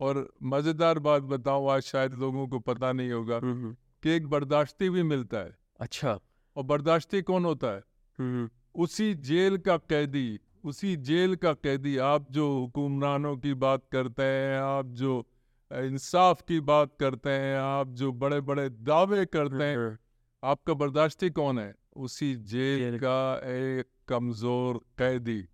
और 0.01 0.35
मज़ेदार 0.43 0.99
बात 0.99 1.23
बताऊँ 1.23 1.70
आज 1.70 1.82
शायद 1.82 2.15
लोगों 2.15 2.49
को 2.49 2.59
पता 2.59 2.93
नहीं 2.93 3.12
होगा 3.12 3.36
हम्म, 3.36 3.53
हम्म। 3.53 3.77
कि 4.03 4.11
एक 4.11 4.27
बर्दाश्ती 4.27 4.90
भी 4.90 5.03
मिलता 5.03 5.39
है। 5.39 5.57
अच्छा। 5.81 6.19
और 6.57 6.65
बर्दाश्ती 6.65 7.23
कौन 7.23 7.44
होता 7.44 7.66
है? 7.66 7.82
हम्म 8.19 8.51
उसी 8.74 9.15
जेल 9.15 9.59
का 9.59 9.77
कैदी 9.77 10.40
उसी 10.65 10.97
जेल 10.97 11.36
का 11.36 11.53
कैदी 11.53 11.97
आप 11.97 12.27
जो 12.31 12.59
हुक्मरानों 12.59 13.36
की 13.36 13.55
बात 13.55 13.82
करते 13.93 14.23
हैं 14.23 14.59
आप 14.59 14.86
जो 14.86 15.27
इंसाफ 15.73 16.43
की 16.49 16.61
बात 16.61 16.97
करते 17.01 17.31
हैं 17.31 17.57
आप 17.59 17.89
जो 17.89 18.12
बड़े 18.12 18.40
बड़े 18.40 18.69
दावे 18.70 19.24
करते 19.27 19.65
हैं 19.65 19.77
हम्म, 19.77 19.97
आपका 20.43 20.74
बर्दाश्ती 20.74 21.31
कौन 21.31 21.59
है? 21.59 21.74
उसी 21.97 22.35
जेल 22.35 22.78
जेल 22.78 22.99
का 22.99 23.40
एक 23.44 23.86
कमज़ोर 24.09 24.81
कैदी। 24.99 25.49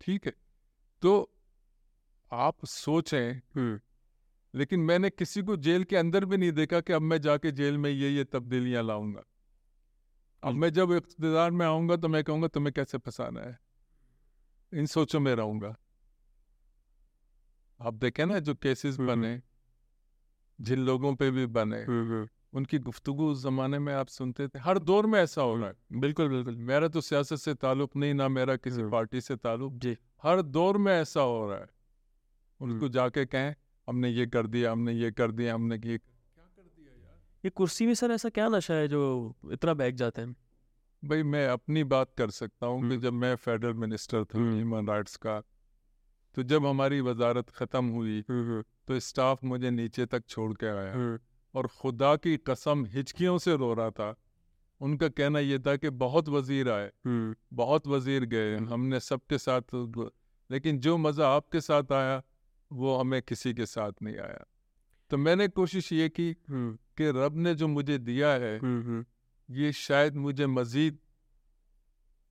ठीक 0.00 0.26
है। 0.26 0.32
तो 1.02 1.12
आप 2.32 2.64
सोचें 2.64 3.32
हम्म 3.32 3.80
लेकिन 4.54 4.80
मैंने 4.80 5.10
किसी 5.10 5.42
को 5.42 5.56
जेल 5.56 5.84
के 5.84 5.96
अंदर 5.96 6.24
भी 6.24 6.36
नहीं 6.36 6.52
देखा 6.52 6.80
कि 6.80 6.92
अब 6.92 7.02
मैं 7.02 7.20
जाके 7.20 7.50
जेल 7.52 7.78
में 7.78 7.90
ये 7.90 8.10
ये 8.10 8.24
तब्दीलियाँ 8.24 8.82
लाऊँगा। 8.82 9.22
अब 10.42 10.54
मैं 10.54 10.70
जब 10.72 10.92
इख्तदार 10.92 11.50
में 11.50 11.66
आऊँगा 11.66 11.96
तो 11.96 12.08
मैं 12.08 12.24
कहूँगा 12.24 12.48
तुम्हें 12.48 12.72
कैसे 12.72 12.98
फंसाना 12.98 13.40
है? 13.40 13.58
इन 14.74 14.86
सोचों 14.86 15.20
में 15.20 15.34
रहूँगा। 15.34 15.76
आप 17.80 17.94
देखें 17.94 18.26
ना 18.26 18.38
जो 18.38 18.54
केसेस 18.54 18.98
हम्म, 18.98 19.08
बने 19.08 19.42
जिन 20.60 20.78
लोगों 20.78 21.14
पे 21.14 21.30
भी 21.30 21.46
बने 21.46 21.82
हम्म, 21.82 22.12
हम्म, 22.12 22.28
उनकी 22.52 22.78
गुफ्तगु 22.78 23.26
उस 23.26 23.42
जमाने 23.42 23.78
में 23.78 23.94
आप 23.94 24.08
सुनते 24.08 24.48
थे। 24.48 24.58
हर 24.58 24.78
दौर 24.78 25.06
में 25.06 25.20
ऐसा 25.20 25.42
हो 25.42 25.56
रहा 25.56 25.68
है 25.68 26.00
बिल्कुल 26.00 26.28
बिल्कुल। 26.28 26.56
मेरा 26.56 26.88
तो 26.88 27.00
सियासत 27.00 27.36
से 27.36 27.54
ताल्लुक 27.54 27.96
नहीं 27.96 28.14
ना 28.14 28.28
मेरा 28.28 28.56
किसी 28.56 28.80
हम्म। 28.80 28.90
पार्टी 28.90 29.20
से 29.20 29.36
ताल्लुक। 29.36 29.72
जी। 29.72 29.96
हर 30.22 30.42
दौर 30.42 30.78
में 30.78 30.92
ऐसा 30.92 31.20
हो 31.20 31.50
रहा 31.50 31.58
है। 31.58 31.79
हम्म। 32.60 32.72
उनको 32.72 32.88
जाके 32.88 33.24
कहें 33.26 33.54
हमने 33.88 34.08
ये 34.10 34.26
कर 34.26 34.46
दिया 34.46 34.72
हमने 34.72 34.92
ये 34.92 35.10
कर 35.10 35.30
दिया 35.32 35.54
हमने 35.54 35.74
ये 35.76 35.98
क्या 35.98 36.44
कर 36.46 36.62
दिया 36.62 36.92
यार? 36.92 37.18
ये 37.44 37.50
कुर्सी 37.50 37.86
में 37.86 37.94
सर 37.94 38.10
ऐसा 38.10 38.28
क्या 38.28 38.48
नशा 38.48 38.74
है 38.74 38.88
जो 38.88 39.02
इतना 39.52 39.74
बैग 39.74 39.96
जाते 39.96 40.22
हैं? 40.22 40.36
भाई 41.02 41.22
मैं 41.22 41.46
अपनी 41.48 41.84
बात 41.84 42.12
कर 42.18 42.30
सकता 42.30 42.66
हूँ 42.66 42.80
कि 42.80 42.86
हम्म। 42.86 43.00
जब 43.00 43.12
मैं 43.12 43.34
फेडरल 43.36 43.74
मिनिस्टर 43.74 44.24
था 44.24 44.38
हम्म। 44.38 44.56
ह्यूमन 44.56 44.88
राइट्स 44.88 45.16
का 45.16 45.40
तो 46.36 46.42
जब 46.42 46.66
हमारी 46.66 47.00
वजारत 47.00 47.50
ख़त्म 47.50 47.84
हुई 47.88 48.24
हम्म 48.30 48.62
तो 48.88 48.98
स्टाफ 49.00 49.44
मुझे 49.44 49.70
नीचे 49.70 50.06
तक 50.06 50.26
छोड़ 50.28 50.52
के 50.54 50.66
आया 50.66 50.92
हम्म। 50.94 51.18
और 51.54 51.66
खुदा 51.66 52.14
की 52.16 52.36
कसम 52.36 52.84
हिचकियों 52.84 53.38
से 53.38 53.56
रो 53.56 53.72
रहा 53.74 53.90
था। 53.90 54.14
उनका 54.80 55.08
कहना 55.08 55.38
यह 55.38 55.58
था 55.58 55.76
कि 55.76 55.90
बहुत 56.02 56.28
वज़ीर 56.28 56.68
आए 56.70 56.90
हम्म। 57.06 57.34
बहुत 57.52 57.86
वज़ीर 57.86 58.24
गए 58.24 58.56
हमने 58.56 59.00
सबके 59.00 59.38
साथ 59.38 59.74
लेकिन 60.50 60.78
जो 60.78 60.96
मज़ा 60.98 61.28
आपके 61.28 61.60
साथ 61.60 61.92
आया 61.92 62.22
वो 62.70 62.96
हमें 62.96 63.20
किसी 63.22 63.52
के 63.54 63.66
साथ 63.66 63.92
नहीं 64.02 64.16
आया। 64.18 64.44
तो 65.10 65.16
मैंने 65.16 65.48
कोशिश 65.50 65.92
ये 65.92 66.08
की 66.08 66.32
कि 66.42 67.10
रब 67.12 67.36
ने 67.36 67.54
जो 67.54 67.68
मुझे 67.68 67.98
दिया 68.00 68.28
है 68.34 68.54
ये 69.48 69.72
शायद 69.72 70.16
मुझे 70.16 70.46
मज़ीद 70.46 70.98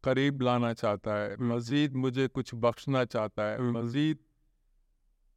करीब 0.03 0.41
लाना 0.41 0.73
चाहता 0.73 1.15
है। 1.15 1.35
मज़ीद 1.37 1.93
मुझे 1.95 2.27
कुछ 2.27 2.51
बख्शना 2.55 3.03
चाहता 3.05 3.43
है। 3.43 3.61
मज़ीद 3.61 4.17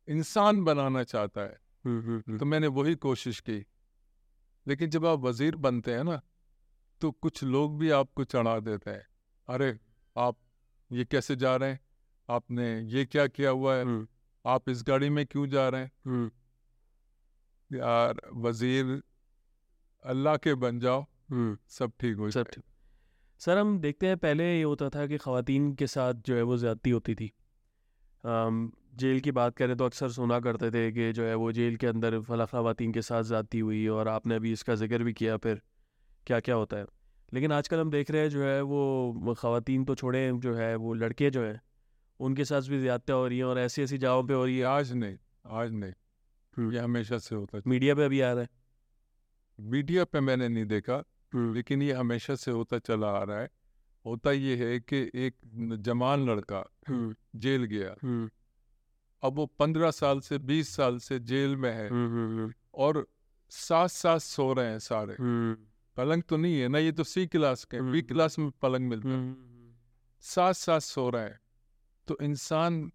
इंसान 0.08 0.62
बनाना 0.64 1.02
चाहता 1.04 1.40
है। 1.40 1.58
तो 2.38 2.44
मैंने 2.44 2.66
वही 2.68 2.94
कोशिश 2.96 3.40
की। 3.40 3.64
लेकिन 4.66 4.90
जब 4.90 5.06
आप 5.06 5.18
वज़ीर 5.18 5.56
बनते 5.58 5.94
हैं 5.94 6.04
ना 6.04 6.20
तो 7.00 7.10
कुछ 7.12 7.42
लोग 7.44 7.78
भी 7.78 7.90
आपको 7.90 8.24
चढ़ा 8.24 8.58
देते 8.60 8.90
हैं। 8.90 9.06
अरे 9.48 9.78
आप 10.16 10.36
ये 10.90 11.04
कैसे 11.04 11.36
जा 11.36 11.56
रहे 11.56 11.70
हैं? 11.70 11.80
आपने 12.28 12.66
ये 12.88 13.04
क्या 13.04 13.26
किया 13.26 13.50
हुआ 13.50 13.74
है। 13.76 13.84
आप 14.44 14.68
इस 14.68 14.82
गाड़ी 14.86 15.08
में 15.10 15.24
क्यों 15.26 15.46
जा 15.48 15.68
रहे 15.68 15.80
हैं? 15.80 15.90
हम्म। 16.06 16.30
यार 17.70 18.20
वज़ीर 18.36 19.00
अल्लाह 20.04 20.36
के 20.36 20.54
बन 20.56 20.78
जाओ। 20.80 21.04
हम्म। 21.30 21.56
सब 21.70 21.92
ठीक 22.00 22.16
हो 22.16 22.30
सब 22.30 22.46
ठीक। 22.46 22.64
सर 23.40 23.58
हम 23.58 23.78
देखते 23.80 24.06
हैं 24.06 24.16
पहले 24.16 24.44
ये 24.56 24.62
होता 24.62 24.88
था 24.90 25.06
कि 25.06 25.18
ख़वातीन 25.18 25.72
के 25.74 25.86
साथ 25.86 26.14
जो 26.26 26.34
है 26.36 26.42
वो 26.42 26.56
ज़्यादती 26.56 26.90
होती 26.90 27.14
थी। 27.14 27.30
अम, 28.24 28.70
जेल 28.94 29.20
की 29.20 29.30
बात 29.32 29.56
करें 29.56 29.76
तो 29.76 29.84
अक्सर 29.84 30.10
सुना 30.10 30.38
करते 30.40 30.70
थे 30.70 30.90
कि 30.92 31.12
जो 31.12 31.24
है 31.24 31.34
वो 31.34 31.50
जेल 31.52 31.76
के 31.76 31.86
अंदर 31.86 32.20
फला 32.20 32.46
ख़वातीन 32.46 32.92
के 32.92 33.02
साथ 33.02 33.22
ज़्यादती 33.22 33.58
हुई 33.58 33.86
और 33.88 34.08
आपने 34.08 34.34
अभी 34.34 34.52
इसका 34.52 34.74
ज़िक्र 34.74 35.02
भी 35.02 35.12
किया 35.12 35.36
फिर 35.36 35.60
क्या 36.26 36.40
क्या 36.40 36.54
होता 36.54 36.76
है। 36.76 36.86
लेकिन 37.34 37.52
आजकल 37.52 37.80
हम 37.80 37.90
देख 37.90 38.10
रहे 38.10 38.22
हैं 38.22 38.30
जो 38.30 38.42
है 38.44 38.60
वो 38.62 39.34
ख़वातीन 39.38 39.84
तो 39.84 39.94
छोड़े 39.94 40.30
जो 40.38 40.54
है 40.54 40.74
वो 40.76 40.94
लड़के 40.94 41.30
जो 41.30 41.44
हैं 41.44 41.60
उनके 42.22 42.44
साथ 42.44 42.68
भी 42.70 42.80
ज़्यादतियाँ 42.80 43.18
हो 43.18 43.26
रही 43.26 43.38
है 43.38 43.44
और 43.44 43.58
ऐसी 43.58 43.82
ऐसी 43.82 43.98
जगहों 43.98 44.24
पे 44.24 44.34
हो 44.34 44.44
रही 44.44 44.58
है। 44.58 44.64
आज 44.64 44.92
नहीं 44.92 45.16
आज 45.52 45.72
नहीं। 45.72 46.70
ये 46.72 46.78
हमेशा 46.78 47.18
से 47.18 47.34
होता 47.34 47.56
है। 47.56 47.62
मीडिया 47.66 47.94
पे 47.94 48.04
अभी 48.04 48.20
आ 48.20 48.32
रहा 48.32 48.42
है। 48.42 48.48
मीडिया 49.58 50.04
पे 50.04 50.20
मैंने 50.20 50.48
नहीं 50.48 50.64
देखा 50.66 51.02
हम्म, 51.32 51.54
लेकिन 51.54 51.82
ये 51.82 51.92
हमेशा 51.92 52.34
से 52.34 52.50
होता 52.50 52.78
चला 52.78 53.10
आ 53.10 53.22
रहा 53.22 53.40
है। 53.40 53.48
होता 54.04 54.32
ये 54.32 54.56
है 54.56 54.78
कि 54.80 55.00
एक 55.14 55.34
जवान 55.80 56.28
लड़का 56.28 56.64
हम्म, 56.88 57.14
जेल 57.36 57.64
गया। 57.64 57.94
हम्म, 58.02 58.30
अब 59.22 59.36
वो 59.36 59.46
पंद्रह 59.58 59.90
साल 59.90 60.20
से 60.20 60.38
बीस 60.38 60.74
साल 60.76 60.98
से 60.98 61.18
जेल 61.18 61.56
में 61.56 61.70
है। 61.72 61.88
और 62.74 63.06
साथ 63.52 63.88
साथ 63.88 64.18
सो 64.18 64.52
रहे 64.52 64.66
हैं 64.66 64.78
सारे। 64.78 65.16
पलंग 65.96 66.22
तो 66.22 66.36
नहीं 66.36 66.60
है 66.60 66.68
ना 66.68 66.78
ये 66.78 66.92
तो 66.92 67.04
सी 67.04 67.26
क्लास 67.26 67.64
के 67.64 67.80
बी। 67.82 68.02
क्लास 68.02 68.38
में 68.38 68.50
पलंग 68.62 68.88
मिलता 68.88 69.08
है। 69.08 69.34
साथ 70.24 70.52
साथ 70.52 70.80
सो 70.80 71.08
रहे 71.10 71.24
हैं। 71.24 71.38
तो 72.12 72.24
इंसान 72.24 72.90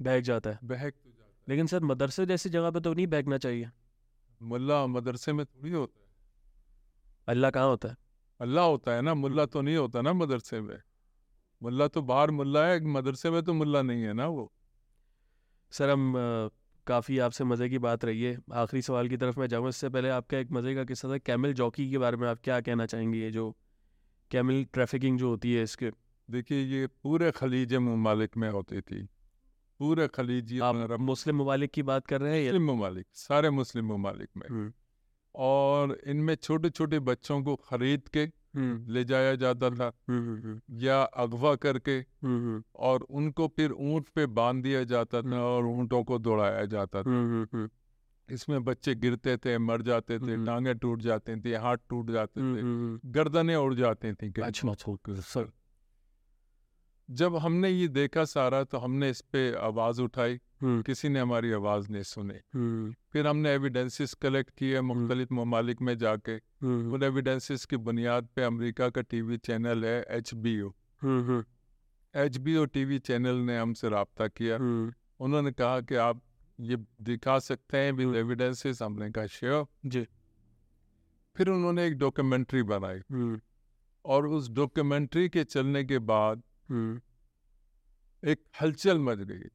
बहक 0.00 0.22
जाता 0.22 0.50
है। 0.50 0.58
बहक 0.62 0.92
तो 0.94 1.10
जाता 1.10 1.24
है। 1.24 1.44
लेकिन 1.48 1.66
सर 1.66 1.82
मदरसे 1.82 2.26
जैसी 2.26 2.48
जगह 2.48 2.70
पे 2.70 2.80
तो 2.80 2.94
नहीं 2.94 3.06
बैठना 3.06 3.38
चाहिए। 3.38 3.70
मुल्ला 4.42 4.86
मदरसे 4.86 5.32
में 5.32 5.46
थोड़ी 5.46 5.70
होता 5.70 6.00
है। 6.00 6.06
अल्लाह 7.28 7.50
कहाँ 7.50 7.66
होता 7.66 7.88
है? 7.88 7.96
अल्लाह 8.40 8.64
होता 8.64 8.92
है 8.92 9.02
ना 9.02 9.14
मुल्ला 9.14 9.46
तो 9.46 9.60
नहीं 9.60 9.76
होता 9.76 10.02
ना 10.02 10.12
मदरसे 10.12 10.60
में। 10.60 10.76
मुल्ला 11.62 11.88
तो 11.88 12.02
बाहर 12.02 12.30
मुल्ला 12.30 12.66
है 12.66 12.80
मदरसे 12.86 13.30
में 13.30 13.42
तो 13.42 13.54
मुल्ला 13.54 13.82
नहीं 13.82 14.02
है 14.02 14.12
ना 14.12 14.26
वो। 14.26 14.52
सर 15.72 15.90
हम 15.90 16.12
काफ़ी 16.86 17.18
आपसे 17.18 17.44
मज़े 17.44 17.68
की 17.68 17.78
बात 17.78 18.04
रही 18.04 18.22
है। 18.22 18.38
आखिरी 18.52 18.82
सवाल 18.82 19.08
की 19.08 19.16
तरफ़ 19.16 19.40
मैं 19.40 19.46
जाऊँ 19.46 19.68
इससे 19.68 19.88
पहले 19.88 20.08
आपका 20.08 20.38
एक 20.38 20.52
मज़े 20.52 20.74
का 20.74 20.84
किस्सा 20.84 21.08
था। 21.08 21.18
कैमल 21.18 21.52
जॉकी 21.52 21.90
के 21.90 21.98
बारे 21.98 22.16
में 22.16 22.28
आप 22.28 22.38
क्या 22.44 22.60
कहना 22.60 22.86
चाहेंगे? 22.86 23.18
ये 23.18 23.30
जो 23.30 23.56
कैमल 24.30 24.64
ट्रैफिकिंग 24.72 25.18
जो 25.18 25.28
होती 25.28 25.54
है 25.54 25.62
इसके। 25.62 25.90
देखिए 26.28 26.62
ये 26.62 26.86
पूरे 27.02 27.30
खलीज 27.30 27.74
ममालिक 27.74 28.36
में 28.36 28.48
होती 28.50 28.80
थी। 28.80 29.02
पूरे 29.80 30.06
खलीजी 30.08 30.58
आप 30.58 30.96
मुस्लिम 31.00 31.42
ममालिक 31.42 31.70
की 31.70 31.82
बात 31.82 32.06
कर 32.06 32.20
रहे 32.20 32.36
हैं 32.36 32.44
मुस्लिम 32.44 32.70
ममालिक 32.72 33.06
सारे 33.14 33.50
मुस्लिम 33.50 33.92
ममालिक 33.92 34.28
में। 34.36 34.72
और 35.34 35.96
इनमें 36.06 36.34
छोटे 36.34 36.70
छोटे 36.70 36.98
बच्चों 37.00 37.42
को 37.42 37.54
खरीद 37.56 38.08
के 38.08 38.26
ले 38.92 39.04
जाया 39.04 39.34
जाता 39.34 39.70
था 39.70 39.92
या 40.78 41.02
अगवा 41.02 41.54
करके 41.56 42.00
और 42.78 43.02
उनको 43.02 43.48
फिर 43.48 43.72
ऊँट 43.72 44.08
पे 44.08 44.26
बाँध 44.26 44.62
दिया 44.62 44.82
जाता 44.84 45.22
था 45.22 45.42
और 45.44 45.66
ऊंटों 45.66 46.02
को 46.04 46.18
दौड़ाया 46.18 46.64
जाता 46.66 47.02
था। 47.02 47.68
इसमें 48.28 48.64
बच्चे 48.64 48.94
गिरते 48.94 49.36
थे 49.36 49.56
मर 49.58 49.82
जाते 49.82 50.18
थे। 50.18 50.44
टांगे 50.46 50.74
टूट 50.74 51.02
जाते 51.02 51.36
थे 51.36 51.54
हाथ 51.56 51.76
टूट 51.88 52.10
जाते 52.10 52.40
थे 52.40 52.62
गर्दनें 53.10 53.54
उड़ 53.56 53.74
जाती 53.74 54.12
थी 54.12 54.32
अच्छा 54.42 54.74
सर 55.10 55.50
जब 57.08 57.36
हमने 57.36 57.68
ये 57.70 57.88
देखा 57.88 58.24
सारा 58.24 58.62
तो 58.64 58.78
हमने 58.78 59.08
इस 59.10 59.20
पे 59.32 59.50
आवाज़ 59.56 60.00
उठाई 60.02 60.38
किसी 60.64 61.08
ने 61.08 61.20
हमारी 61.20 61.52
आवाज़ 61.52 61.90
नहीं 61.90 62.02
सुनी। 62.02 62.38
फिर 63.12 63.26
हमने 63.26 63.50
एविडेंसेस 63.50 64.14
कलेक्ट 64.14 64.50
किए 64.50 64.80
मुख्तलिफ़ 64.80 65.32
ममालिक 65.34 65.80
में 65.82 65.96
जाके। 65.98 66.36
उन 66.36 67.02
एविडेंसेस 67.02 67.64
की 67.64 67.76
बुनियाद 67.78 68.28
पे 68.36 68.42
अमेरिका 68.42 68.88
का 68.88 69.02
टीवी 69.02 69.36
चैनल 69.38 69.84
है 69.84 70.04
H 70.10 70.34
B 70.34 70.60
O 70.60 70.72
H 72.14 72.36
B 72.36 72.56
O 72.56 72.64
TV 72.66 72.98
channel 72.98 73.36
ने 73.46 73.58
हमसे 73.58 73.88
रबता 73.88 74.26
किया। 74.28 74.56
उन्होंने 75.20 75.52
कहा 75.52 75.80
कि 75.80 75.94
आप 75.94 76.22
ये 76.60 76.76
दिखा 77.02 77.38
सकते 77.38 77.78
हैं 77.78 77.92
विद। 77.92 78.14
एविडेंसेस 78.16 78.82
हमने 78.82 79.10
कहा 79.10 79.26
श्योर 79.26 79.66
जी। 79.86 80.06
फिर 81.36 81.48
उन्होंने 81.48 81.86
एक 81.86 81.98
डॉक्यूमेंट्री 81.98 82.62
बनाई। 82.62 83.00
और 84.04 84.26
उस 84.26 84.50
डॉक्यूमेंट्री 84.50 85.28
के 85.28 85.44
चलने 85.44 85.84
के 85.84 85.98
बाद 85.98 86.42
एक 86.70 88.38
हलचल 88.60 88.98
मच 88.98 89.18
गई 89.18 89.48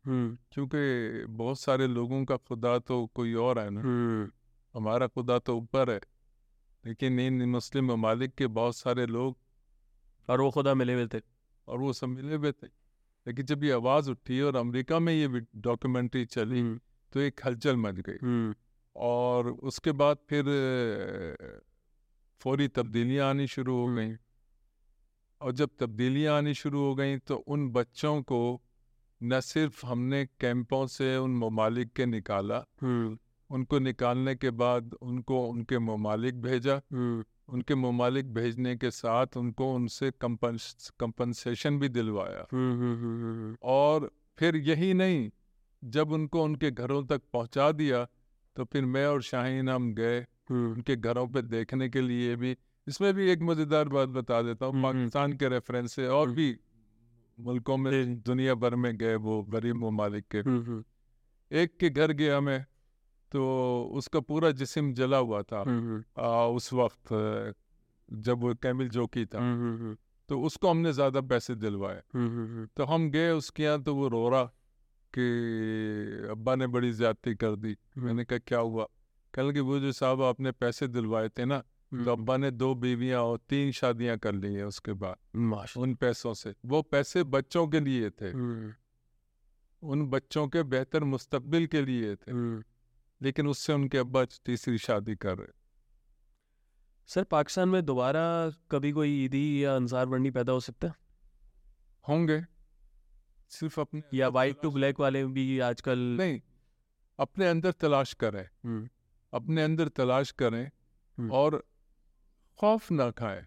क्योंकि 0.51 1.25
बहुत 1.33 1.59
सारे 1.59 1.87
लोगों 1.87 2.23
का 2.25 2.37
खुदा 2.37 2.77
तो 2.79 3.05
कोई 3.15 3.33
और 3.33 3.59
है 3.59 3.69
ना। 3.69 3.81
हमारा 4.75 5.07
खुदा 5.07 5.37
तो 5.39 5.57
ऊपर 5.57 5.89
है 5.91 5.99
लेकिन 6.83 7.19
इन 7.19 7.41
मुस्लिम 7.49 7.91
ममालिक 7.91 8.33
के 8.35 8.47
बहुत 8.47 8.75
सारे 8.75 9.05
लोग 9.05 9.37
और 10.29 10.41
वो 10.41 10.49
खुदा 10.51 10.73
मिले 10.73 10.93
हुए 10.93 11.07
थे। 11.07 11.21
और 11.67 11.79
वो 11.79 11.93
सब 11.93 12.07
मिले 12.07 12.35
हुए 12.35 12.51
थे। 12.51 12.67
लेकिन 13.27 13.45
जब 13.45 13.63
ये 13.63 13.71
आवाज़ 13.71 14.09
उठी 14.11 14.39
और 14.41 14.55
अमेरिका 14.55 14.99
में 14.99 15.13
ये 15.13 15.27
डॉक्यूमेंट्री 15.55 16.25
चली 16.25 16.63
तो 17.13 17.19
एक 17.19 17.41
हलचल 17.45 17.75
मच 17.77 17.99
गई। 18.09 18.53
और 18.95 19.49
उसके 19.49 19.91
बाद 19.91 20.17
फिर 20.29 20.45
फौरी 22.41 22.67
तब्दीलियाँ 22.67 23.29
आनी 23.29 23.47
शुरू 23.47 23.75
हो। 23.77 23.87
गई। 23.95 24.11
और 25.43 25.51
जब 25.51 25.69
तब्दीलियाँ 25.79 26.35
आनी 26.37 26.53
शुरू 26.53 26.79
हो 26.79 26.93
गई 26.95 27.17
तो 27.27 27.35
उन 27.35 27.67
बच्चों 27.71 28.21
को 28.21 28.39
न 29.21 29.39
सिर्फ़ 29.41 29.85
हमने 29.85 30.23
कैंपों 30.39 30.85
से 30.87 31.15
उन 31.17 31.35
ममालिक 31.37 31.91
के 31.95 32.05
निकाला 32.05 32.63
उनको 33.49 33.79
निकालने 33.79 34.35
के 34.35 34.49
बाद 34.51 34.93
उनको 35.01 35.45
उनके 35.47 35.79
ममालिक 35.79 36.41
भेजा। 36.41 36.75
उनके 37.53 37.75
ममालिक 37.75 38.33
भेजने 38.33 38.75
के 38.75 38.91
साथ 38.91 39.37
उनको 39.37 39.73
उनसे 39.75 40.11
कंपनसेशन 40.21 41.79
भी 41.79 41.89
दिलवाया। 41.89 42.45
और 43.63 44.09
फिर 44.37 44.55
यही 44.69 44.93
नहीं 44.93 45.29
जब 45.83 46.11
उनको 46.11 46.43
उनके 46.43 46.71
घरों 46.71 47.03
तक 47.05 47.21
पहुँचा 47.33 47.71
दिया 47.71 48.05
तो 48.55 48.65
फिर 48.65 48.85
मैं 48.85 49.05
और 49.07 49.21
शाहीन 49.21 49.69
हम 49.69 49.93
गए 49.93 50.19
उनके 50.51 50.95
घरों 50.95 51.27
पे 51.27 51.41
देखने 51.41 51.89
के 51.89 52.01
लिए 52.01 52.35
भी। 52.35 52.55
इसमें 52.87 53.13
भी 53.13 53.29
एक 53.31 53.41
मज़ेदार 53.41 53.89
बात 53.89 54.09
बता 54.09 54.41
देता 54.41 54.65
हूँ। 54.65 54.81
पाकिस्तान 54.83 55.33
के 55.33 55.49
रेफरेंस 55.49 55.93
से 55.93 56.07
और। 56.07 56.29
भी 56.31 56.55
मुल्कों 57.37 57.77
में। 57.77 58.21
दुनिया 58.21 58.55
भर 58.55 58.75
में 58.75 58.95
गए 58.97 59.15
वो 59.17 59.41
गरीब 59.43 59.75
ममालिक 59.75 60.25
के। 60.35 60.39
एक 61.51 61.77
के 61.79 61.89
घर 61.89 62.11
गया 62.11 62.39
मैं 62.41 62.65
तो 63.31 63.41
उसका 63.93 64.19
पूरा 64.19 64.51
जिसम 64.51 64.93
जला 64.93 65.17
हुआ 65.17 65.41
था। 65.43 65.61
आ, 66.19 66.47
उस 66.47 66.73
वक्त 66.73 67.13
जब 68.09 68.41
वो 68.41 68.53
कैमिल 68.55 68.89
जोकी 68.89 69.25
था। 69.25 69.39
तो 70.29 70.39
उसको 70.41 70.69
हमने 70.69 70.91
ज़्यादा 70.93 71.21
पैसे 71.21 71.55
दिलवाए। 71.55 72.01
तो 72.75 72.83
हम 72.83 73.09
गए 73.11 73.31
उसके 73.31 73.63
यहाँ 73.63 73.81
तो 73.83 73.95
वो 73.95 74.07
रो 74.07 74.27
रहा 74.29 74.43
कि 75.13 76.27
अब्बा 76.31 76.55
ने 76.55 76.67
बड़ी 76.67 76.91
ज्यादती 76.93 77.33
कर 77.35 77.55
दी। 77.55 77.75
मैंने 77.97 78.25
कहा 78.25 78.39
क्या 78.39 78.59
हुआ? 78.59 78.87
कल 79.33 79.51
के 79.51 79.59
वो 79.59 79.79
जो 79.79 79.91
साहब 79.91 80.21
आपने 80.21 80.51
पैसे 80.51 80.87
दिलवाए 80.87 81.29
थे 81.29 81.45
ना 81.45 81.63
तो 81.93 82.11
अब्बा 82.11 82.37
ने 82.37 82.51
दो 82.51 82.75
बीवियाँ 82.75 83.21
और 83.21 83.39
तीन 83.49 83.71
शादियाँ 83.71 84.17
कर 84.17 84.33
ली 84.33 84.53
है 84.53 84.65
उसके 84.65 84.93
बाद 84.93 85.15
उन 85.77 85.95
पैसों 85.95 86.33
से। 86.33 86.53
वो 86.65 86.81
पैसे 86.81 87.23
बच्चों 87.23 87.67
के 87.67 87.79
लिए 87.79 88.09
थे। 88.09 88.31
हम्म। 88.31 88.73
उन 89.87 90.07
बच्चों 90.07 90.47
के 90.47 90.63
बेहतर 90.63 91.03
मुस्तकबिल 91.03 91.67
के 91.67 91.81
लिए 91.81 92.15
थे। 92.15 92.31
हम्म। 92.31 92.63
लेकिन 93.21 93.47
उससे 93.47 93.73
उनके 93.73 93.97
अब्बा 93.97 94.25
तीसरी 94.25 94.77
शादी 94.77 95.15
कर 95.15 95.37
रहे। 95.37 95.47
सर 97.07 97.23
पाकिस्तान 97.23 97.69
में 97.69 97.85
दोबारा 97.85 98.51
कभी 98.71 98.91
कोई 98.91 99.25
ईदी 99.25 99.65
या 99.65 99.75
अंसार 99.75 100.05
मंडी 100.05 100.29
पैदा 100.29 100.53
हो 100.53 100.59
सकता 100.59 100.87
है? 100.87 100.93
होंगे। 102.09 102.45
सिर्फ़ 103.49 103.81
अपने 103.81 104.03
या 104.13 104.27
वाइट 104.27 104.61
टू 104.61 104.71
ब्लैक 104.71 104.99
वाले 104.99 105.25
भी 105.25 105.59
आजकल 105.59 105.99
नहीं 105.99 106.41
अपने 107.19 107.47
अंदर 107.47 107.71
तलाश 107.71 108.13
करें। 108.13 108.49
हम्म। 108.65 108.89
अपने 109.33 109.63
अंदर 109.63 109.87
तलाश 109.87 110.31
करें 110.31 110.71
हम्म। 111.19 111.31
और 111.31 111.63
खौफ 112.59 112.91
ना 112.91 113.09
खाए। 113.11 113.45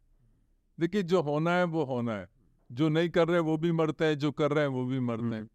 देखिए 0.79 1.03
जो 1.03 1.23
होना 1.23 1.51
है 1.51 1.65
वो 1.65 1.85
होना 1.85 2.13
है। 2.13 2.29
जो 2.71 2.89
नहीं 2.89 3.09
कर 3.09 3.29
रहे 3.29 3.39
वो 3.41 3.57
भी 3.57 3.73
मरते 3.73 4.05
हैं 4.05 4.19
जो 4.19 4.33
कर 4.33 4.51
रहे 4.53 4.65
हैं 4.65 4.71
वो 4.71 4.85
भी 4.85 5.01
मरते 5.01 5.35
हैं। 5.37 5.49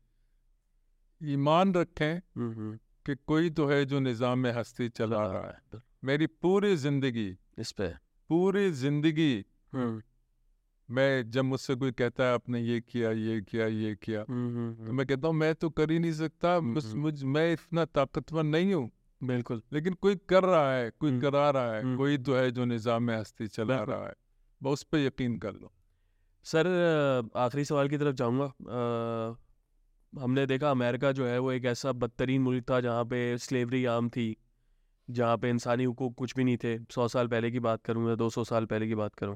ईमान 1.21 1.73
रखें 1.73 2.15
हम्म 2.15 2.51
हम्म। 2.51 2.79
कि 3.05 3.15
कोई 3.27 3.49
तो 3.49 3.67
है 3.67 3.85
जो 3.85 3.99
निज़ाम 3.99 4.39
में 4.39 4.51
हस्ती 4.51 4.89
चला 4.89 5.25
रहा 5.27 5.47
है। 5.47 5.81
मेरी 6.03 6.27
पूरी 6.27 6.75
ज़िंदगी 6.75 7.37
इस 7.59 7.71
पे। 7.71 7.87
पूरी 8.29 8.71
ज़िंदगी 8.71 9.45
हम्म। 9.73 10.01
मैं 10.89 11.29
जब 11.31 11.43
मुझसे 11.43 11.75
कोई 11.75 11.91
कहता 11.91 12.23
है 12.23 12.33
आपने 12.33 12.61
ये 12.61 12.79
किया 12.81 13.11
ये 13.11 13.41
किया 13.41 13.67
ये 13.67 13.95
किया। 13.95 14.25
हम्म 14.29 14.73
तो 14.75 14.83
हम्म। 14.83 14.95
मैं 14.95 15.05
कहता 15.07 15.27
हूँ 15.27 15.35
मैं 15.35 15.53
तो 15.55 15.69
कर 15.69 15.91
ही 15.91 15.99
नहीं 15.99 16.13
सकता 16.13 16.59
बस 16.59 16.85
हम्म। 16.85 17.01
मुझ 17.01 17.23
मैं 17.23 17.53
इतना 17.53 17.85
ताकतवर 17.85 18.43
नहीं 18.43 18.73
हूँ। 18.73 18.89
बिल्कुल 19.21 19.61
लेकिन 19.73 19.93
कोई 19.93 20.15
कर 20.29 20.43
रहा 20.43 20.73
है 20.73 20.89
कोई। 20.91 21.19
करा 21.19 21.49
रहा 21.49 21.73
है। 21.73 21.95
कोई 21.97 22.17
तो 22.17 22.35
है 22.35 22.49
जो 22.51 22.65
निज़ाम 22.65 23.03
में 23.03 23.15
हस्ती 23.17 23.47
चला 23.47 23.81
रहा 23.83 24.05
है 24.05 24.13
बस 24.61 24.71
उस 24.71 24.83
पर 24.83 24.97
यकीन 24.97 25.37
कर 25.37 25.53
लो। 25.53 25.71
सर 26.45 26.67
आखिरी 27.35 27.65
सवाल 27.65 27.89
की 27.89 27.97
तरफ़ 27.97 28.15
जाऊँगा। 28.15 28.51
हमने 30.13 30.45
देखा 30.45 30.71
अमेरिका 30.71 31.11
जो 31.11 31.25
है 31.25 31.37
वो 31.39 31.51
एक 31.51 31.65
ऐसा 31.65 31.91
बदतरीन 31.91 32.41
मुल्क 32.41 32.69
था 32.69 32.79
जहाँ 32.81 33.03
पे 33.05 33.37
स्लेवरी 33.37 33.83
आम 33.85 34.09
थी 34.09 34.35
जहाँ 35.07 35.37
पे 35.37 35.49
इंसानी 35.49 35.83
हुकूक 35.83 36.15
कुछ 36.15 36.35
भी 36.35 36.43
नहीं 36.43 36.57
थे। 36.57 36.77
सौ 36.91 37.07
साल 37.07 37.27
पहले 37.27 37.51
की 37.51 37.59
बात 37.59 37.83
करूँ 37.83 38.09
या 38.09 38.15
दो 38.15 38.29
सौ 38.29 38.43
साल 38.43 38.65
पहले 38.65 38.87
की 38.87 38.95
बात 38.95 39.15
करूँ। 39.15 39.35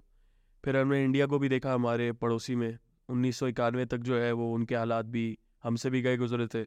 फिर 0.63 0.77
हमने 0.77 1.03
इंडिया 1.03 1.25
को 1.25 1.39
भी 1.39 1.49
देखा 1.49 1.73
हमारे 1.73 2.11
पड़ोसी 2.11 2.55
में 2.55 2.77
उन्नीस 3.09 3.39
सौ 3.39 3.47
इक्यानवे 3.47 3.85
तक 3.85 3.97
जो 3.99 4.19
है 4.19 4.31
वो 4.31 4.53
उनके 4.53 4.75
हालात 4.75 5.05
भी 5.05 5.37
हमसे 5.63 5.89
भी 5.89 6.01
गए 6.01 6.17
गुजरे 6.17 6.47
थे। 6.47 6.63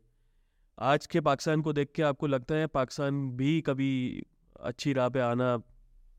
आज 0.79 1.07
के 1.07 1.21
पाकिस्तान 1.21 1.63
को 1.63 1.73
देख 1.73 1.91
के 1.95 2.03
आपको 2.03 2.27
लगता 2.27 2.55
है 2.55 2.67
पाकिस्तान 2.67 3.31
भी 3.37 3.61
कभी 3.61 4.23
अच्छी 4.61 4.93
राह 4.93 5.09
पे 5.09 5.21
आना 5.21 5.63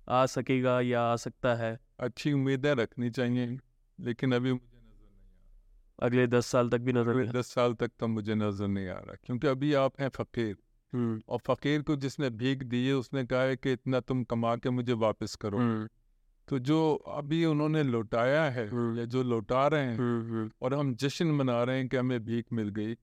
आ 0.10 0.26
सकेगा 0.26 0.82
या 0.82 1.02
आ 1.02 1.16
सकता 1.16 1.56
है? 1.56 1.80
अच्छी 2.00 2.34
उम्मीदें 2.34 2.74
रखनी 2.76 3.10
चाहिए 3.10 3.58
लेकिन 4.00 4.34
अभी 4.34 4.52
मुझे 4.52 4.78
नज़र 4.78 5.12
नहीं 5.14 6.02
आ 6.02 6.06
अगले 6.06 6.28
दस 6.28 6.46
साल 6.46 6.70
तक 6.70 6.80
भी 6.80 6.94
नज़र 6.94 7.32
दस 7.32 7.54
साल 7.54 7.74
तक 7.74 7.92
तो 8.00 8.08
मुझे 8.08 8.36
नज़र 8.36 8.68
नहीं 8.68 8.88
आ 8.88 9.00
रहा 9.00 9.16
क्योंकि 9.24 9.48
अभी 9.48 9.74
आप 9.74 10.02
हैं 10.02 10.10
फकीर। 10.10 10.56
हम्म। 10.94 11.22
और 11.30 11.40
फकीर 11.48 11.82
को 11.82 11.96
जिसने 11.96 12.30
भीख 12.30 12.64
दी 12.64 12.86
है 12.88 12.94
उसने 12.94 13.26
कहा 13.26 13.42
है 13.42 13.56
कि 13.56 13.72
इतना 13.72 14.00
तुम 14.00 14.24
कमा 14.24 14.56
के 14.56 14.70
मुझे 14.70 14.94
वापस 14.94 15.36
करो। 15.36 15.58
हम्म। 15.58 15.88
तो 16.48 16.60
जो 16.60 16.96
अभी 17.08 17.46
उन्होंने 17.46 17.84
लौटाया 17.84 18.44
है 18.44 18.70
हम्म। 18.70 18.98
या 19.00 19.06
जो 19.06 19.24
लौटा 19.24 19.68
रहे 19.68 19.86
हैं 19.86 20.50
और 20.62 20.74
हम 20.74 20.96
जश्न 20.96 21.28
मना 21.32 21.64
रहे 21.64 21.78
हैं 21.78 21.88
कि 21.88 21.98
हमें 21.98 22.24
भीख 22.26 22.54
मिल 22.54 22.70
गई 22.70 22.96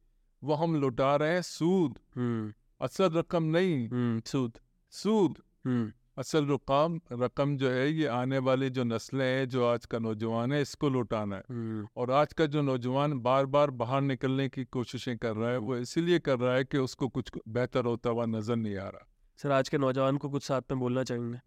वो 0.47 0.55
हम 0.55 0.81
लौटा 0.81 1.15
रहे 1.17 1.35
हैं 1.35 1.43
सूद। 1.43 1.99
हम्म। 2.17 2.53
असल 2.81 3.11
रकम 3.13 3.45
नहीं। 3.53 3.89
हम्म 3.89 4.21
सूद। 4.27 4.59
सूद। 4.93 5.39
हम्म। 5.65 5.93
असल 6.19 6.47
रकम 6.49 7.01
रकम 7.13 7.57
जो 7.57 7.71
है 7.71 7.89
ये 7.93 8.07
आने 8.07 8.39
वाली 8.39 8.69
जो 8.71 8.85
नस्लें 8.85 9.25
हैं 9.25 9.49
जो 9.49 9.65
आज 9.67 9.87
का 9.87 9.99
नौजवान 9.99 10.53
है 10.53 10.61
इसको 10.63 10.89
लौटाना 10.89 11.37
है। 11.37 11.83
और 11.97 12.11
आज 12.11 12.33
का 12.33 12.47
जो 12.47 12.63
नौजवान 12.63 13.19
बार 13.21 13.47
बार 13.47 13.71
बाहर 13.71 14.01
निकलने 14.01 14.49
की 14.49 14.65
कोशिशें 14.65 15.17
कर 15.19 15.37
रहा 15.37 15.51
है 15.51 15.59
वो 15.59 15.77
इसीलिए 15.77 16.19
कर 16.19 16.39
रहा 16.39 16.55
है 16.55 16.65
कि 16.65 16.79
उसको 16.79 17.09
कुछ 17.09 17.31
बेहतर 17.49 17.85
होता 17.85 18.11
हुआ 18.11 18.27
नज़र 18.27 18.57
नहीं 18.57 18.77
आ 18.77 18.89
रहा। 18.89 19.07
सर 19.39 19.51
आज 19.51 19.69
के 19.69 19.79
नौजवान 19.79 20.17
को 20.17 20.31
कुछ 20.31 20.43
साथ 20.43 20.63
में 20.71 20.81
बोलना 20.81 21.05
चाहेंगे। 21.05 21.41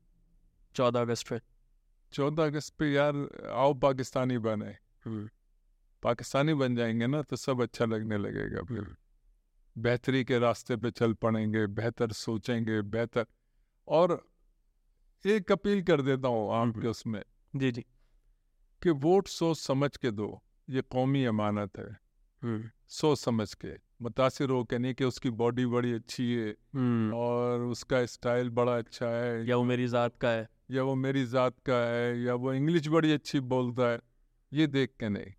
चौदह 0.75 1.01
अगस्त 1.01 1.27
पे। 1.29 1.39
चौदह 2.13 2.45
अगस्त 2.45 2.75
पे 2.75 2.93
यार 2.93 3.27
आओ 3.51 3.73
पाकिस्तानी 3.73 4.37
बने। 4.37 4.75
पाकिस्तानी 6.03 6.53
बन 6.53 6.75
जाएँगे 6.75 7.07
ना 7.07 7.21
तो 7.21 7.35
सब 7.35 7.61
अच्छा 7.61 7.85
लगने 7.85 8.17
लगेगा 8.17 8.61
फिर। 8.65 8.95
बेहतरी 9.75 10.23
के 10.23 10.39
रास्ते 10.39 10.75
पे 10.77 10.91
चल 10.91 11.13
पड़ेंगे 11.13 11.65
बेहतर 11.69 12.11
सोचेंगे 12.13 12.81
बेहतर। 12.83 13.25
और 13.87 14.21
एक 15.25 15.51
अपील 15.51 15.81
कर 15.83 16.01
देता 16.01 16.27
हूँ 16.27 16.51
आपके 16.53 16.87
उसमें 16.87 17.21
जी 17.53 17.71
जी। 17.71 17.85
कि 18.81 18.89
वोट 18.89 19.27
सोच 19.27 19.57
समझ 19.57 19.95
के 19.97 20.11
दो 20.11 20.27
ये 20.67 20.81
कौमी 20.91 21.23
अमानत 21.25 21.77
है। 21.79 22.67
सोच 22.89 23.19
समझ 23.19 23.53
के 23.53 23.73
मुतासर 24.01 24.49
हो 24.49 24.63
के 24.63 24.77
नहीं 24.77 24.93
कि 24.93 25.03
उसकी 25.03 25.29
बॉडी 25.31 25.65
बड़ी 25.65 25.91
अच्छी 25.93 26.31
है। 26.33 26.51
और 27.13 27.61
उसका 27.61 28.05
स्टाइल 28.05 28.49
बड़ा 28.49 28.77
अच्छा 28.77 29.07
है। 29.07 29.47
या 29.47 29.55
वो 29.55 29.63
मेरी 29.63 29.87
ज़ात 29.87 30.17
का 30.17 30.29
है। 30.29 30.47
या 30.71 30.83
वो 30.83 30.95
मेरी 30.95 31.23
ज़ात 31.25 31.59
का 31.65 31.77
है 31.85 32.21
या 32.21 32.33
वो 32.35 32.53
इंग्लिश 32.53 32.87
बड़ी 32.87 33.11
अच्छी 33.11 33.39
बोलता 33.39 33.89
है 33.91 33.99
ये 34.51 34.67
देख 34.67 34.93
के 34.99 35.09
नहीं। 35.09 35.33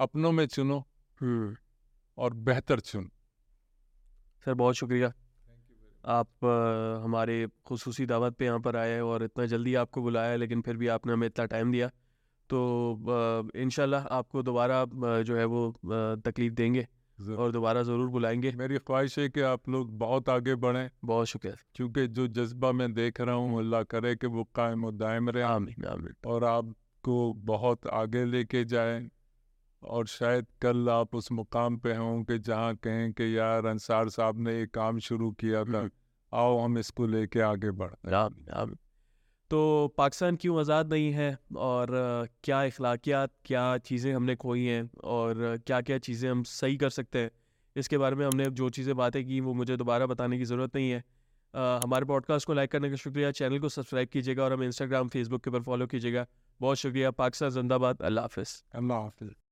अपनों 0.00 0.32
में 0.32 0.46
चुनो 0.46 0.78
हम्म। 1.20 1.56
और 2.18 2.34
बेहतर 2.48 2.80
चुनो। 2.80 3.08
सर 4.46 4.54
बहुत 4.54 4.74
शुक्रिया। 4.74 5.12
आप 6.04 6.44
अ, 6.44 7.04
हमारे 7.04 7.46
खसूसी 7.68 8.06
दावत 8.06 8.34
पे 8.38 8.44
यहाँ 8.44 8.60
पर 8.60 8.76
आए 8.76 8.98
और 9.00 9.24
इतना 9.24 9.46
जल्दी 9.46 9.74
आपको 9.74 10.02
बुलाया 10.02 10.36
लेकिन 10.36 10.60
फिर 10.62 10.76
भी 10.76 10.86
आपने 10.88 11.12
हमें 11.12 11.26
इतना 11.26 11.44
टाइम 11.46 11.72
दिया। 11.72 11.88
तो 12.50 13.50
इंशाल्लाह 13.56 14.04
आपको 14.16 14.42
दोबारा 14.42 14.84
जो 15.22 15.36
है 15.36 15.44
वो 15.44 15.62
तकलीफ़ 16.26 16.54
देंगे 16.54 16.86
और 17.18 17.52
दोबारा 17.52 17.82
ज़रूर 17.82 18.08
बुलाएँगे। 18.10 18.52
मेरी 18.56 18.78
ख्वाहिश 18.78 19.18
है 19.18 19.28
कि 19.28 19.40
आप 19.40 19.68
लोग 19.68 19.96
बहुत 19.98 20.28
आगे 20.28 20.54
बढ़ें। 20.54 20.88
बहुत 21.04 21.26
शुक्रिया 21.26 21.56
क्योंकि 21.74 22.06
जो 22.08 22.26
जज्बा 22.28 22.72
मैं 22.72 22.92
देख 22.94 23.20
रहा 23.20 23.34
हूँ 23.34 23.58
अल्लाह 23.58 23.82
करे 23.84 24.14
कि 24.16 24.26
वो 24.28 24.44
कायम 24.54 24.84
और 24.84 24.92
दायम 24.94 25.30
रहे। 25.30 25.42
आमीन 25.44 25.84
आमीन। 25.88 26.14
और 26.26 26.44
आपको 26.44 27.32
बहुत 27.46 27.86
आगे 27.86 28.24
लेके 28.24 28.64
जाए। 28.66 29.00
और 29.86 30.06
शायद 30.06 30.46
कल 30.62 30.88
आप 30.90 31.14
उस 31.14 31.30
मुकाम 31.32 31.76
पे 31.78 31.94
हों 31.94 32.22
कि 32.24 32.38
जहाँ 32.40 32.74
कहें 32.76 33.12
कि 33.12 33.36
यार 33.38 33.66
अंसार 33.66 34.08
साहब 34.08 34.40
ने 34.40 34.58
ये 34.58 34.66
काम 34.66 34.98
शुरू 34.98 35.30
किया 35.40 35.64
था। 35.64 35.88
आओ 36.32 36.58
हम 36.58 36.78
इसको 36.78 37.06
लेके 37.06 37.40
आगे 37.40 37.70
बढ़ 37.70 38.14
आमीन 38.14 38.76
तो 39.50 39.58
पाकिस्तान 39.98 40.36
क्यों 40.36 40.58
आज़ाद 40.60 40.92
नहीं 40.92 41.12
है? 41.12 41.38
और 41.56 41.88
क्या 42.44 42.62
अखलाकियात 42.64 43.30
क्या 43.44 43.66
चीज़ें 43.78 44.12
हमने 44.14 44.34
खोई 44.36 44.64
हैं? 44.64 44.90
और 45.04 45.58
क्या 45.66 45.80
क्या 45.80 45.98
चीज़ें 45.98 46.30
हम 46.30 46.42
सही 46.42 46.76
कर 46.76 46.90
सकते 46.90 47.18
हैं? 47.18 47.30
इसके 47.76 47.98
बारे 47.98 48.16
में 48.16 48.26
हमने 48.26 48.50
जो 48.50 48.70
चीज़ें 48.70 48.96
बातें 48.96 49.24
की 49.26 49.40
वो 49.40 49.54
मुझे 49.54 49.76
दोबारा 49.76 50.06
बताने 50.06 50.38
की 50.38 50.44
ज़रूरत 50.44 50.76
नहीं 50.76 50.90
है। 50.90 51.04
अ, 51.54 51.80
हमारे 51.84 52.04
पॉडकास्ट 52.04 52.46
को 52.46 52.54
लाइक 52.54 52.72
करने 52.72 52.90
का 52.90 52.96
शुक्रिया। 52.96 53.30
चैनल 53.30 53.58
को 53.58 53.68
सब्सक्राइब 53.68 54.08
कीजिएगा 54.08 54.44
और 54.44 54.52
हमें 54.52 54.66
इंस्टाग्राम 54.66 55.08
फेसबुक 55.08 55.44
के 55.44 55.50
ऊपर 55.50 55.62
फॉलो 55.62 55.86
कीजिएगा। 55.86 56.26
बहुत 56.60 56.76
शुक्रिया। 56.78 57.10
पाकिस्तान 57.10 57.50
जिंदाबाद। 57.50 58.02
अल्लाह 58.02 58.24
हाफिज़। 58.24 58.62
अल्लाह 58.74 58.98
हाफिज़। 58.98 59.45